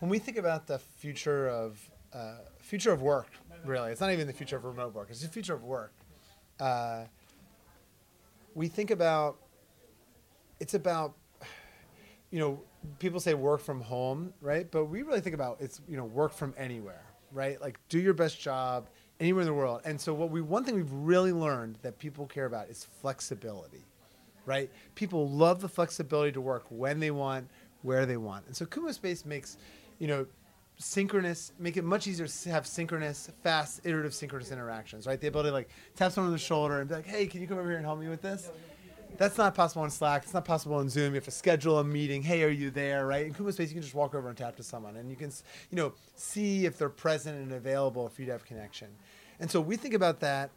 when 0.00 0.10
we 0.10 0.18
think 0.18 0.36
about 0.36 0.66
the 0.66 0.80
future 0.80 1.48
of 1.48 1.78
uh, 2.12 2.38
future 2.58 2.90
of 2.90 3.02
work, 3.02 3.28
really, 3.64 3.92
it's 3.92 4.00
not 4.00 4.12
even 4.12 4.26
the 4.26 4.32
future 4.32 4.56
of 4.56 4.64
remote 4.64 4.94
work. 4.94 5.08
It's 5.10 5.22
the 5.22 5.28
future 5.28 5.54
of 5.54 5.62
work. 5.62 5.92
Uh, 6.58 7.04
we 8.56 8.66
think 8.66 8.90
about 8.90 9.36
it's 10.58 10.74
about 10.74 11.14
you 12.36 12.42
know 12.42 12.60
people 12.98 13.18
say 13.18 13.32
work 13.32 13.62
from 13.62 13.80
home, 13.80 14.34
right? 14.42 14.70
But 14.70 14.86
we 14.86 15.02
really 15.02 15.22
think 15.22 15.34
about 15.34 15.56
it's 15.58 15.80
you 15.88 15.96
know 15.96 16.04
work 16.04 16.34
from 16.34 16.52
anywhere, 16.58 17.04
right? 17.32 17.58
Like 17.60 17.78
do 17.88 17.98
your 17.98 18.14
best 18.14 18.38
job 18.40 18.88
anywhere 19.20 19.40
in 19.40 19.46
the 19.46 19.54
world. 19.54 19.80
And 19.86 19.98
so 19.98 20.12
what 20.12 20.30
we 20.30 20.42
one 20.42 20.62
thing 20.64 20.74
we've 20.74 20.92
really 20.92 21.32
learned 21.32 21.78
that 21.80 21.98
people 21.98 22.26
care 22.26 22.44
about 22.44 22.68
is 22.68 22.84
flexibility 23.00 23.86
right? 24.46 24.70
People 24.94 25.28
love 25.28 25.60
the 25.60 25.68
flexibility 25.68 26.32
to 26.32 26.40
work 26.40 26.64
when 26.70 27.00
they 27.00 27.10
want, 27.10 27.48
where 27.82 28.06
they 28.06 28.16
want. 28.16 28.46
And 28.46 28.56
so 28.56 28.64
Kumo 28.64 28.92
Space 28.92 29.26
makes, 29.26 29.58
you 29.98 30.06
know, 30.06 30.26
synchronous, 30.78 31.52
make 31.58 31.76
it 31.76 31.84
much 31.84 32.06
easier 32.06 32.26
to 32.26 32.50
have 32.50 32.66
synchronous, 32.66 33.30
fast, 33.42 33.80
iterative 33.84 34.14
synchronous 34.14 34.52
interactions, 34.52 35.06
right? 35.06 35.20
The 35.20 35.26
ability 35.28 35.48
to 35.50 35.52
like 35.54 35.68
tap 35.96 36.12
someone 36.12 36.28
on 36.28 36.32
the 36.32 36.38
shoulder 36.38 36.80
and 36.80 36.88
be 36.88 36.94
like, 36.94 37.06
hey, 37.06 37.26
can 37.26 37.40
you 37.40 37.48
come 37.48 37.58
over 37.58 37.68
here 37.68 37.78
and 37.78 37.84
help 37.86 37.98
me 37.98 38.08
with 38.08 38.22
this? 38.22 38.50
That's 39.18 39.38
not 39.38 39.54
possible 39.54 39.82
on 39.82 39.90
Slack. 39.90 40.24
It's 40.24 40.34
not 40.34 40.44
possible 40.44 40.76
on 40.76 40.88
Zoom. 40.88 41.12
You 41.12 41.14
have 41.16 41.24
to 41.24 41.30
schedule 41.30 41.78
a 41.78 41.84
meeting. 41.84 42.22
Hey, 42.22 42.42
are 42.42 42.48
you 42.48 42.70
there? 42.70 43.06
Right? 43.06 43.26
In 43.26 43.34
Kumo 43.34 43.50
Space, 43.50 43.68
you 43.68 43.74
can 43.74 43.82
just 43.82 43.94
walk 43.94 44.14
over 44.14 44.28
and 44.28 44.36
tap 44.36 44.56
to 44.56 44.62
someone, 44.62 44.96
and 44.96 45.10
you 45.10 45.16
can, 45.16 45.32
you 45.70 45.76
know, 45.76 45.92
see 46.14 46.66
if 46.66 46.78
they're 46.78 46.88
present 46.88 47.38
and 47.38 47.52
available 47.52 48.08
for 48.08 48.22
you 48.22 48.26
to 48.26 48.32
have 48.32 48.44
connection. 48.44 48.88
And 49.40 49.50
so 49.50 49.60
we 49.60 49.76
think 49.76 49.94
about 49.94 50.20
that. 50.20 50.50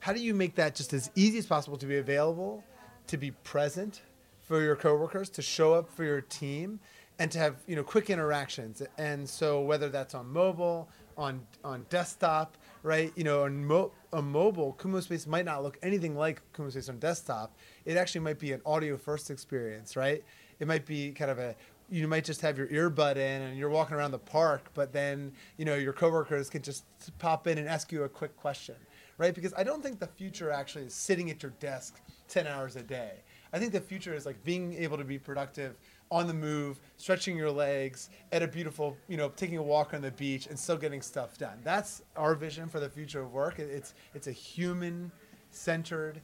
How 0.00 0.12
do 0.12 0.20
you 0.20 0.34
make 0.34 0.54
that 0.56 0.74
just 0.74 0.92
as 0.92 1.10
easy 1.14 1.38
as 1.38 1.46
possible 1.46 1.76
to 1.78 1.86
be 1.86 1.96
available, 1.96 2.62
to 3.08 3.16
be 3.16 3.30
present 3.30 4.02
for 4.40 4.62
your 4.62 4.76
coworkers, 4.76 5.28
to 5.30 5.42
show 5.42 5.74
up 5.74 5.90
for 5.90 6.04
your 6.04 6.20
team, 6.20 6.80
and 7.18 7.30
to 7.32 7.38
have 7.38 7.56
you 7.66 7.76
know 7.76 7.82
quick 7.82 8.10
interactions. 8.10 8.82
And 8.98 9.28
so 9.28 9.60
whether 9.60 9.88
that's 9.88 10.14
on 10.14 10.30
mobile, 10.30 10.88
on 11.16 11.40
on 11.64 11.86
desktop, 11.90 12.56
right? 12.82 13.12
You 13.16 13.24
know, 13.24 13.44
on, 13.44 13.64
mo- 13.64 13.90
on 14.12 14.30
mobile, 14.30 14.72
Kumo 14.74 15.00
Space 15.00 15.26
might 15.26 15.44
not 15.44 15.62
look 15.62 15.78
anything 15.82 16.16
like 16.16 16.40
Kumo 16.52 16.70
Space 16.70 16.88
on 16.88 16.98
desktop. 16.98 17.56
It 17.84 17.96
actually 17.96 18.22
might 18.22 18.38
be 18.38 18.52
an 18.52 18.60
audio 18.64 18.96
first 18.96 19.30
experience, 19.30 19.96
right? 19.96 20.24
It 20.58 20.66
might 20.66 20.86
be 20.86 21.12
kind 21.12 21.30
of 21.30 21.38
a 21.38 21.54
you 21.88 22.08
might 22.08 22.24
just 22.24 22.40
have 22.40 22.58
your 22.58 22.66
earbud 22.66 23.16
in 23.16 23.42
and 23.42 23.56
you're 23.56 23.70
walking 23.70 23.96
around 23.96 24.10
the 24.10 24.18
park, 24.18 24.70
but 24.74 24.92
then 24.92 25.32
you 25.56 25.64
know 25.64 25.76
your 25.76 25.92
coworkers 25.92 26.50
can 26.50 26.62
just 26.62 26.84
pop 27.18 27.46
in 27.46 27.58
and 27.58 27.68
ask 27.68 27.92
you 27.92 28.04
a 28.04 28.08
quick 28.08 28.36
question, 28.36 28.74
right? 29.18 29.34
Because 29.34 29.54
I 29.56 29.62
don't 29.62 29.82
think 29.82 30.00
the 30.00 30.06
future 30.06 30.50
actually 30.50 30.84
is 30.86 30.94
sitting 30.94 31.30
at 31.30 31.42
your 31.42 31.52
desk 31.60 32.00
10 32.28 32.46
hours 32.46 32.76
a 32.76 32.82
day. 32.82 33.22
I 33.52 33.58
think 33.58 33.72
the 33.72 33.80
future 33.80 34.14
is 34.14 34.26
like 34.26 34.42
being 34.42 34.74
able 34.74 34.98
to 34.98 35.04
be 35.04 35.18
productive 35.18 35.76
on 36.10 36.26
the 36.26 36.34
move, 36.34 36.78
stretching 36.96 37.36
your 37.36 37.50
legs 37.50 38.10
at 38.32 38.42
a 38.42 38.46
beautiful, 38.46 38.96
you 39.08 39.16
know, 39.16 39.28
taking 39.30 39.58
a 39.58 39.62
walk 39.62 39.92
on 39.92 40.02
the 40.02 40.10
beach 40.12 40.46
and 40.46 40.58
still 40.58 40.76
getting 40.76 41.02
stuff 41.02 41.36
done. 41.38 41.58
That's 41.64 42.02
our 42.16 42.34
vision 42.34 42.68
for 42.68 42.80
the 42.80 42.88
future 42.88 43.22
of 43.22 43.32
work. 43.32 43.58
It's 43.58 43.94
it's 44.14 44.26
a 44.26 44.32
human 44.32 45.10
centered 45.50 46.20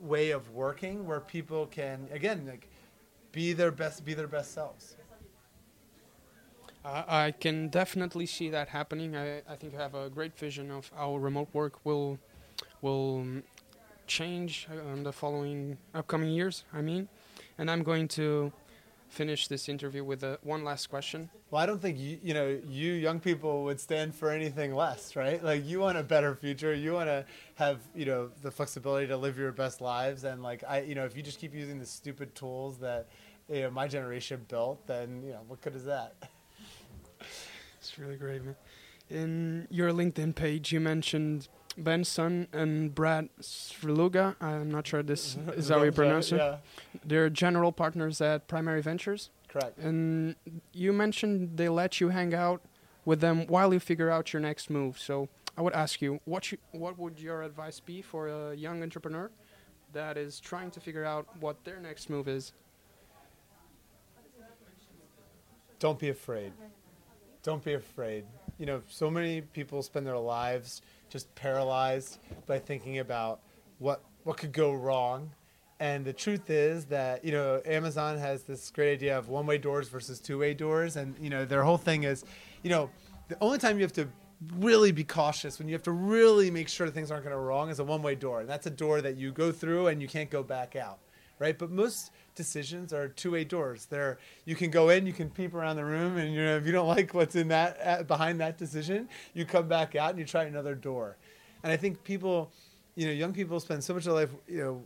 way 0.00 0.30
of 0.30 0.50
working 0.50 1.06
where 1.06 1.20
people 1.20 1.66
can 1.66 2.08
again 2.12 2.46
like 2.46 2.68
be 3.32 3.52
their 3.52 3.70
best 3.70 4.04
be 4.04 4.14
their 4.14 4.28
best 4.28 4.52
selves. 4.52 4.96
I 6.84 7.26
I 7.26 7.30
can 7.32 7.68
definitely 7.68 8.26
see 8.26 8.50
that 8.50 8.68
happening. 8.68 9.16
I, 9.16 9.38
I 9.48 9.56
think 9.56 9.72
you 9.72 9.78
have 9.78 9.94
a 9.94 10.08
great 10.10 10.36
vision 10.38 10.70
of 10.70 10.90
how 10.96 11.16
remote 11.16 11.48
work 11.52 11.84
will 11.84 12.18
will 12.82 13.24
change 14.06 14.68
uh, 14.70 14.94
in 14.94 15.02
the 15.02 15.12
following 15.12 15.78
upcoming 15.94 16.30
years. 16.30 16.64
I 16.72 16.80
mean, 16.82 17.08
and 17.58 17.70
I'm 17.70 17.82
going 17.82 18.08
to 18.08 18.52
finish 19.08 19.48
this 19.48 19.68
interview 19.68 20.04
with 20.04 20.22
uh, 20.22 20.36
one 20.42 20.64
last 20.64 20.88
question. 20.88 21.30
Well, 21.50 21.62
I 21.62 21.66
don't 21.66 21.80
think 21.80 21.98
you, 21.98 22.18
you 22.22 22.34
know 22.34 22.58
you 22.68 22.92
young 22.92 23.20
people 23.20 23.64
would 23.64 23.80
stand 23.80 24.14
for 24.14 24.30
anything 24.30 24.74
less, 24.74 25.16
right? 25.16 25.42
Like 25.42 25.64
you 25.64 25.80
want 25.80 25.98
a 25.98 26.02
better 26.02 26.34
future. 26.34 26.74
You 26.74 26.92
want 26.92 27.08
to 27.08 27.24
have 27.54 27.80
you 27.94 28.04
know 28.04 28.30
the 28.42 28.50
flexibility 28.50 29.06
to 29.08 29.16
live 29.16 29.38
your 29.38 29.52
best 29.52 29.80
lives, 29.80 30.24
and 30.24 30.42
like 30.42 30.64
I, 30.68 30.80
you 30.80 30.94
know, 30.94 31.04
if 31.04 31.16
you 31.16 31.22
just 31.22 31.40
keep 31.40 31.54
using 31.54 31.78
the 31.78 31.86
stupid 31.86 32.34
tools 32.34 32.78
that 32.78 33.08
you 33.48 33.62
know, 33.62 33.70
my 33.70 33.86
generation 33.88 34.44
built, 34.48 34.86
then 34.86 35.22
you 35.24 35.32
know 35.32 35.42
what 35.46 35.60
good 35.60 35.76
is 35.76 35.84
that? 35.84 36.14
It's 37.78 37.98
really 37.98 38.16
great, 38.16 38.42
man. 38.44 38.56
In 39.08 39.68
your 39.70 39.92
LinkedIn 39.92 40.34
page, 40.34 40.72
you 40.72 40.80
mentioned 40.80 41.46
Ben 41.76 42.04
Sun 42.04 42.48
and 42.52 42.94
Brad 42.94 43.28
Sriluga. 43.40 44.36
I'm 44.40 44.70
not 44.70 44.86
sure 44.86 45.02
this 45.02 45.34
mm-hmm. 45.34 45.50
is 45.50 45.68
how 45.68 45.82
you 45.82 45.92
pronounce 45.92 46.32
it. 46.32 46.36
Yeah, 46.36 46.56
They're 47.04 47.30
general 47.30 47.72
partners 47.72 48.20
at 48.20 48.48
Primary 48.48 48.82
Ventures. 48.82 49.30
correct. 49.48 49.78
And 49.78 50.36
you 50.72 50.92
mentioned 50.92 51.56
they 51.56 51.68
let 51.68 52.00
you 52.00 52.10
hang 52.10 52.34
out 52.34 52.62
with 53.04 53.20
them 53.20 53.46
while 53.46 53.72
you 53.72 53.80
figure 53.80 54.10
out 54.10 54.32
your 54.32 54.40
next 54.40 54.70
move. 54.70 54.98
So 54.98 55.28
I 55.56 55.62
would 55.62 55.72
ask 55.74 56.02
you, 56.02 56.20
what 56.24 56.52
you, 56.52 56.58
what 56.72 56.98
would 56.98 57.18
your 57.18 57.42
advice 57.42 57.80
be 57.80 58.02
for 58.02 58.28
a 58.28 58.54
young 58.54 58.82
entrepreneur 58.82 59.30
that 59.92 60.16
is 60.16 60.40
trying 60.40 60.70
to 60.72 60.80
figure 60.80 61.04
out 61.04 61.26
what 61.40 61.64
their 61.64 61.80
next 61.80 62.10
move 62.10 62.28
is? 62.28 62.52
Don't 65.78 65.98
be 65.98 66.08
afraid. 66.08 66.52
Don't 67.42 67.62
be 67.62 67.74
afraid. 67.74 68.24
You 68.58 68.66
know, 68.66 68.82
so 68.88 69.10
many 69.10 69.40
people 69.42 69.82
spend 69.82 70.06
their 70.06 70.18
lives 70.18 70.82
just 71.08 71.32
paralyzed 71.34 72.18
by 72.46 72.58
thinking 72.58 72.98
about 72.98 73.40
what 73.78 74.02
what 74.24 74.36
could 74.38 74.52
go 74.52 74.72
wrong. 74.72 75.30
And 75.78 76.04
the 76.04 76.12
truth 76.12 76.48
is 76.48 76.86
that, 76.86 77.22
you 77.22 77.32
know, 77.32 77.60
Amazon 77.66 78.16
has 78.16 78.44
this 78.44 78.70
great 78.70 78.94
idea 78.94 79.16
of 79.18 79.28
one-way 79.28 79.58
doors 79.58 79.88
versus 79.88 80.18
two-way 80.18 80.54
doors 80.54 80.96
and 80.96 81.14
you 81.20 81.28
know, 81.28 81.44
their 81.44 81.62
whole 81.62 81.76
thing 81.76 82.04
is, 82.04 82.24
you 82.62 82.70
know, 82.70 82.90
the 83.28 83.36
only 83.42 83.58
time 83.58 83.76
you 83.76 83.82
have 83.82 83.92
to 83.92 84.08
really 84.58 84.90
be 84.90 85.04
cautious 85.04 85.58
when 85.58 85.68
you 85.68 85.74
have 85.74 85.82
to 85.82 85.92
really 85.92 86.50
make 86.50 86.68
sure 86.68 86.88
things 86.88 87.10
aren't 87.10 87.24
going 87.24 87.34
to 87.34 87.38
go 87.38 87.44
wrong 87.44 87.68
is 87.68 87.78
a 87.78 87.84
one-way 87.84 88.14
door. 88.14 88.40
And 88.40 88.48
that's 88.48 88.66
a 88.66 88.70
door 88.70 89.02
that 89.02 89.16
you 89.16 89.32
go 89.32 89.52
through 89.52 89.88
and 89.88 90.00
you 90.00 90.08
can't 90.08 90.30
go 90.30 90.42
back 90.42 90.76
out 90.76 90.98
right? 91.38 91.58
But 91.58 91.70
most 91.70 92.10
decisions 92.36 92.92
are 92.92 93.08
two-way 93.08 93.42
doors. 93.44 93.86
They're 93.86 94.18
you 94.44 94.54
can 94.54 94.70
go 94.70 94.90
in, 94.90 95.06
you 95.06 95.12
can 95.12 95.28
peep 95.30 95.54
around 95.54 95.76
the 95.76 95.84
room, 95.84 96.16
and 96.18 96.32
you 96.32 96.44
know 96.44 96.56
if 96.56 96.66
you 96.66 96.72
don't 96.72 96.86
like 96.86 97.14
what's 97.14 97.34
in 97.34 97.48
that 97.48 98.06
behind 98.06 98.38
that 98.40 98.58
decision, 98.58 99.08
you 99.34 99.44
come 99.44 99.66
back 99.66 99.96
out 99.96 100.10
and 100.10 100.18
you 100.18 100.24
try 100.24 100.44
another 100.44 100.74
door. 100.74 101.16
And 101.64 101.72
I 101.72 101.76
think 101.76 102.04
people, 102.04 102.52
you 102.94 103.06
know, 103.06 103.12
young 103.12 103.32
people 103.32 103.58
spend 103.58 103.82
so 103.82 103.94
much 103.94 104.06
of 104.06 104.14
their 104.14 104.26
life, 104.26 104.30
you 104.46 104.58
know, 104.62 104.82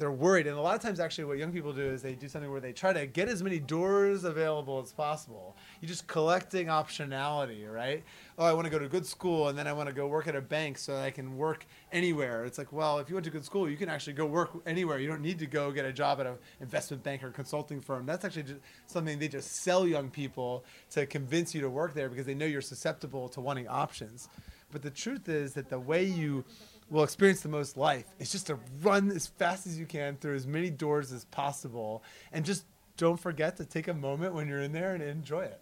they're 0.00 0.10
worried, 0.10 0.46
and 0.46 0.56
a 0.56 0.60
lot 0.60 0.74
of 0.74 0.80
times 0.80 0.98
actually 0.98 1.24
what 1.24 1.36
young 1.36 1.52
people 1.52 1.72
do 1.72 1.82
is 1.82 2.00
they 2.00 2.14
do 2.14 2.26
something 2.26 2.50
where 2.50 2.60
they 2.60 2.72
try 2.72 2.92
to 2.92 3.06
get 3.06 3.28
as 3.28 3.42
many 3.42 3.58
doors 3.58 4.24
available 4.24 4.80
as 4.80 4.92
possible. 4.92 5.56
You're 5.80 5.88
just 5.88 6.06
collecting 6.06 6.68
optionality, 6.68 7.70
right? 7.70 8.02
Oh, 8.38 8.46
I 8.46 8.54
want 8.54 8.64
to 8.64 8.70
go 8.70 8.78
to 8.78 8.88
good 8.88 9.04
school, 9.04 9.48
and 9.48 9.58
then 9.58 9.66
I 9.66 9.74
want 9.74 9.88
to 9.88 9.92
go 9.92 10.06
work 10.06 10.26
at 10.26 10.34
a 10.34 10.40
bank 10.40 10.78
so 10.78 10.96
I 10.96 11.10
can 11.10 11.36
work 11.36 11.66
anywhere. 11.92 12.46
It's 12.46 12.56
like, 12.56 12.72
well, 12.72 12.98
if 12.98 13.10
you 13.10 13.14
went 13.14 13.24
to 13.26 13.30
good 13.30 13.44
school, 13.44 13.68
you 13.68 13.76
can 13.76 13.90
actually 13.90 14.14
go 14.14 14.24
work 14.24 14.50
anywhere. 14.66 14.98
You 14.98 15.06
don't 15.06 15.22
need 15.22 15.38
to 15.40 15.46
go 15.46 15.70
get 15.70 15.84
a 15.84 15.92
job 15.92 16.18
at 16.18 16.26
an 16.26 16.36
investment 16.60 17.02
bank 17.02 17.22
or 17.22 17.30
consulting 17.30 17.80
firm. 17.82 18.06
That's 18.06 18.24
actually 18.24 18.44
just 18.44 18.60
something 18.86 19.18
they 19.18 19.28
just 19.28 19.56
sell 19.56 19.86
young 19.86 20.08
people 20.08 20.64
to 20.92 21.04
convince 21.04 21.54
you 21.54 21.60
to 21.60 21.68
work 21.68 21.92
there 21.92 22.08
because 22.08 22.24
they 22.24 22.34
know 22.34 22.46
you're 22.46 22.62
susceptible 22.62 23.28
to 23.28 23.40
wanting 23.42 23.68
options. 23.68 24.30
But 24.72 24.82
the 24.82 24.90
truth 24.90 25.28
is 25.28 25.52
that 25.54 25.68
the 25.68 25.80
way 25.80 26.04
you 26.04 26.44
will 26.90 27.04
experience 27.04 27.40
the 27.40 27.48
most 27.48 27.76
life 27.76 28.04
is 28.18 28.30
just 28.32 28.48
to 28.48 28.58
run 28.82 29.10
as 29.12 29.28
fast 29.28 29.66
as 29.66 29.78
you 29.78 29.86
can 29.86 30.16
through 30.16 30.34
as 30.34 30.46
many 30.46 30.70
doors 30.70 31.12
as 31.12 31.24
possible 31.26 32.02
and 32.32 32.44
just 32.44 32.64
don't 32.96 33.18
forget 33.18 33.56
to 33.56 33.64
take 33.64 33.88
a 33.88 33.94
moment 33.94 34.34
when 34.34 34.48
you're 34.48 34.60
in 34.60 34.72
there 34.72 34.92
and 34.94 35.02
enjoy 35.02 35.42
it. 35.42 35.60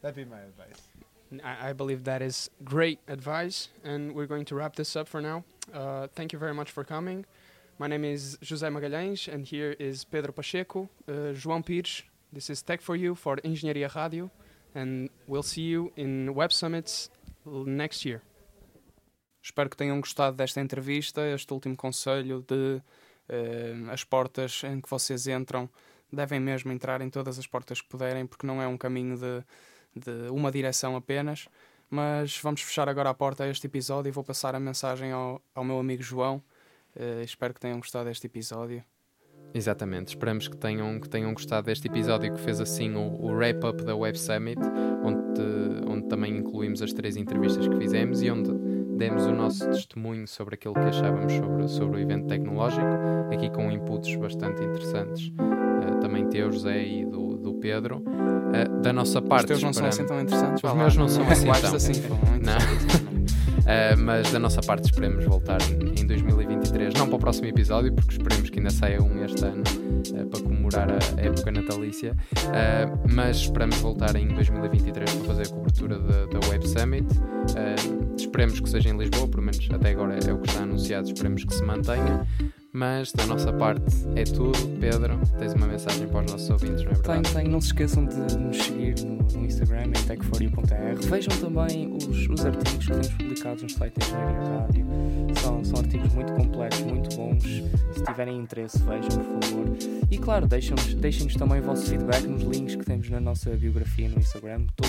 That'd 0.00 0.16
be 0.16 0.24
my 0.24 0.40
advice. 0.40 0.80
I, 1.42 1.72
believe 1.72 2.04
that 2.04 2.22
is 2.22 2.50
great 2.62 3.00
advice, 3.08 3.68
and 3.82 4.14
we're 4.14 4.26
going 4.26 4.44
to 4.46 4.54
wrap 4.54 4.76
this 4.76 4.94
up 4.94 5.08
for 5.08 5.20
now. 5.20 5.44
Uh, 5.72 6.06
thank 6.14 6.32
you 6.32 6.38
very 6.38 6.54
much 6.54 6.70
for 6.70 6.84
coming. 6.84 7.24
My 7.78 7.86
name 7.86 8.04
is 8.04 8.38
José 8.42 8.70
Magalhães, 8.70 9.32
and 9.32 9.44
here 9.44 9.74
is 9.78 10.04
Pedro 10.04 10.32
Pacheco, 10.32 10.88
uh, 11.08 11.32
João 11.32 11.64
Pires. 11.64 12.02
This 12.32 12.50
is 12.50 12.62
Tech 12.62 12.80
for 12.80 12.94
You 12.94 13.14
for 13.14 13.36
Engenharia 13.38 13.90
Rádio, 13.90 14.30
and 14.74 15.08
we'll 15.26 15.42
see 15.42 15.62
you 15.62 15.92
in 15.96 16.34
Web 16.34 16.52
Summits 16.52 17.10
next 17.46 18.04
year. 18.04 18.22
Espero 19.44 19.68
que 19.68 19.76
tenham 19.76 20.00
gostado 20.00 20.36
desta 20.36 20.60
entrevista, 20.60 21.20
este 21.28 21.52
último 21.52 21.76
conselho 21.76 22.42
de 22.48 22.80
eh, 23.28 23.74
as 23.90 24.02
portas 24.02 24.62
em 24.64 24.80
que 24.80 24.88
vocês 24.88 25.28
entram 25.28 25.68
devem 26.10 26.40
mesmo 26.40 26.72
entrar 26.72 27.02
em 27.02 27.10
todas 27.10 27.38
as 27.38 27.46
portas 27.46 27.80
que 27.80 27.88
puderem, 27.88 28.26
porque 28.26 28.46
não 28.46 28.62
é 28.62 28.66
um 28.66 28.78
caminho 28.78 29.18
de 29.18 29.44
de 29.94 30.28
uma 30.30 30.50
direção 30.50 30.96
apenas. 30.96 31.48
Mas 31.88 32.38
vamos 32.42 32.60
fechar 32.62 32.88
agora 32.88 33.10
a 33.10 33.14
porta 33.14 33.44
a 33.44 33.48
este 33.48 33.66
episódio 33.66 34.08
e 34.08 34.12
vou 34.12 34.24
passar 34.24 34.54
a 34.54 34.60
mensagem 34.60 35.12
ao, 35.12 35.40
ao 35.54 35.62
meu 35.62 35.78
amigo 35.78 36.02
João. 36.02 36.42
Eh, 36.96 37.22
espero 37.24 37.54
que 37.54 37.60
tenham 37.60 37.78
gostado 37.78 38.06
deste 38.06 38.26
episódio. 38.26 38.82
Exatamente, 39.52 40.08
esperamos 40.08 40.48
que 40.48 40.56
tenham, 40.56 40.98
que 40.98 41.08
tenham 41.08 41.32
gostado 41.32 41.66
deste 41.66 41.86
episódio 41.86 42.34
que 42.34 42.40
fez 42.40 42.60
assim 42.60 42.92
o, 42.94 43.22
o 43.22 43.32
wrap-up 43.32 43.84
da 43.84 43.94
Web 43.94 44.18
Summit, 44.18 44.60
onde, 45.04 45.88
onde 45.88 46.08
também 46.08 46.36
incluímos 46.36 46.82
as 46.82 46.92
três 46.92 47.16
entrevistas 47.16 47.68
que 47.68 47.76
fizemos 47.76 48.20
e 48.20 48.30
onde 48.30 48.50
demos 48.96 49.26
o 49.26 49.32
nosso 49.32 49.68
testemunho 49.70 50.26
sobre 50.26 50.54
aquilo 50.54 50.74
que 50.74 50.80
achávamos 50.80 51.32
sobre, 51.32 51.68
sobre 51.68 51.96
o 51.98 52.00
evento 52.00 52.26
tecnológico, 52.26 52.86
aqui 53.32 53.50
com 53.50 53.70
inputs 53.70 54.14
bastante 54.16 54.62
interessantes, 54.62 55.32
eh, 55.38 56.00
também 56.00 56.26
teus, 56.28 56.54
José, 56.54 56.82
e 56.84 57.04
do, 57.04 57.36
do 57.36 57.54
Pedro. 57.54 58.02
Eh, 58.52 58.68
da 58.82 58.92
nossa 58.92 59.20
parte, 59.20 59.52
Os 59.52 59.60
teus 59.60 59.62
não 59.62 59.72
são 59.72 59.88
esperamos- 59.88 59.98
assim 59.98 60.06
tão 60.06 60.20
interessantes. 60.20 60.64
Os 60.64 60.74
meus 60.76 60.96
não 60.96 61.08
são 61.08 61.28
assim 61.28 61.50
aches 61.50 61.62
tão. 61.62 61.74
assim, 61.76 61.92
Não. 62.44 63.04
Uh, 63.64 63.98
mas 63.98 64.30
da 64.30 64.38
nossa 64.38 64.60
parte 64.60 64.84
esperemos 64.84 65.24
voltar 65.24 65.58
em 65.70 66.06
2023, 66.06 66.22
não 67.04 67.08
para 67.08 67.16
o 67.16 67.20
próximo 67.20 67.46
episódio, 67.46 67.92
porque 67.92 68.12
esperemos 68.12 68.48
que 68.48 68.58
ainda 68.58 68.70
saia 68.70 69.02
um 69.02 69.22
este 69.24 69.44
ano 69.44 69.62
uh, 69.62 70.26
para 70.26 70.40
comemorar 70.40 70.88
a 70.90 71.20
época 71.20 71.50
natalícia, 71.50 72.14
Uh, 72.44 73.12
mas 73.12 73.38
esperamos 73.38 73.76
voltar 73.78 74.14
em 74.16 74.28
2023 74.28 75.12
para 75.12 75.24
fazer 75.24 75.46
a 75.46 75.48
cobertura 75.48 75.98
da, 75.98 76.48
Web 76.48 76.68
Summit. 76.68 77.06
Uh, 77.18 78.14
esperemos 78.16 78.60
que 78.60 78.68
seja 78.68 78.90
em 78.90 78.96
Lisboa, 78.96 79.26
pelo 79.28 79.42
menos 79.42 79.68
até 79.72 79.90
agora 79.90 80.14
é 80.14 80.32
o 80.32 80.38
que 80.38 80.48
está 80.48 80.62
anunciado, 80.62 81.08
esperemos 81.08 81.44
que 81.44 81.54
se 81.54 81.62
mantenha. 81.64 82.26
Mas 82.76 83.12
da 83.12 83.24
nossa 83.26 83.52
parte 83.52 83.84
é 84.16 84.24
tudo. 84.24 84.58
Pedro, 84.80 85.20
tens 85.38 85.52
uma 85.54 85.68
mensagem 85.68 86.08
para 86.08 86.24
os 86.24 86.32
nossos 86.32 86.50
ouvintes, 86.50 86.82
não 86.82 86.90
é 86.90 86.94
Tenho, 86.94 87.04
verdade? 87.14 87.32
tenho. 87.32 87.50
Não 87.50 87.60
se 87.60 87.68
esqueçam 87.68 88.04
de 88.04 88.16
nos 88.36 88.56
seguir 88.56 88.96
no, 89.04 89.16
no 89.22 89.46
Instagram, 89.46 89.84
em 89.84 89.92
tech4u.r. 89.92 91.06
Vejam 91.08 91.38
também 91.38 91.96
os, 91.96 92.28
os 92.28 92.44
artigos 92.44 92.84
que 92.84 92.90
temos 92.90 93.08
publicados 93.10 93.62
no 93.62 93.70
site 93.70 93.94
da 93.96 94.06
Engenharia 94.06 94.58
Rádio. 94.58 94.86
São, 95.40 95.64
são 95.64 95.78
artigos 95.78 96.12
muito 96.14 96.32
completos, 96.32 96.80
muito 96.80 97.16
bons. 97.16 97.44
Se 97.44 98.04
tiverem 98.04 98.38
interesse, 98.38 98.78
vejam, 98.78 99.22
por 99.22 99.44
favor. 99.44 99.76
E 100.10 100.18
claro, 100.18 100.48
deixem-nos 100.48 100.94
deixem 100.94 101.28
também 101.28 101.60
o 101.60 101.62
vosso 101.62 101.86
feedback 101.86 102.26
nos 102.26 102.42
links 102.42 102.74
que 102.74 102.84
temos 102.84 103.08
na 103.08 103.20
nossa 103.20 103.50
biografia 103.50 104.08
no 104.08 104.18
Instagram. 104.18 104.66
Todo, 104.74 104.88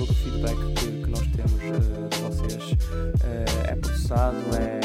todo 0.00 0.10
o 0.10 0.14
feedback 0.14 0.74
que, 0.74 1.02
que 1.02 1.10
nós 1.10 1.26
temos 1.28 1.62
eh, 1.62 2.08
de 2.10 2.18
vocês 2.18 2.76
eh, 3.24 3.72
é 3.72 3.76
processado, 3.76 4.36
é 4.54 4.82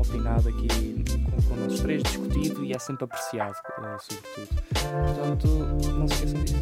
opinado 0.00 0.48
aqui 0.48 1.04
com, 1.42 1.56
nós 1.56 1.80
três, 1.80 2.02
discutido 2.02 2.64
e 2.64 2.72
é 2.72 2.78
sempre 2.78 3.04
apreciado, 3.04 3.56
eh, 3.78 3.96
sobretudo. 3.98 4.62
Portanto, 5.04 5.48
não 5.92 6.08
se 6.08 6.14
esqueçam 6.14 6.44
disso. 6.44 6.56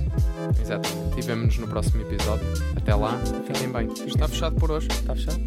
Exatamente. 0.61 1.19
E 1.19 1.23
vemo-nos 1.23 1.59
no 1.59 1.69
próximo 1.69 2.03
episódio. 2.03 2.47
Até 2.77 2.95
lá, 2.95 3.19
fiquem 3.47 3.73
bem. 3.73 3.89
Está 4.07 4.29
fechado 4.29 4.57
por 4.57 4.71
hoje. 4.71 4.89
Está 4.89 5.15
fechado? 5.15 5.41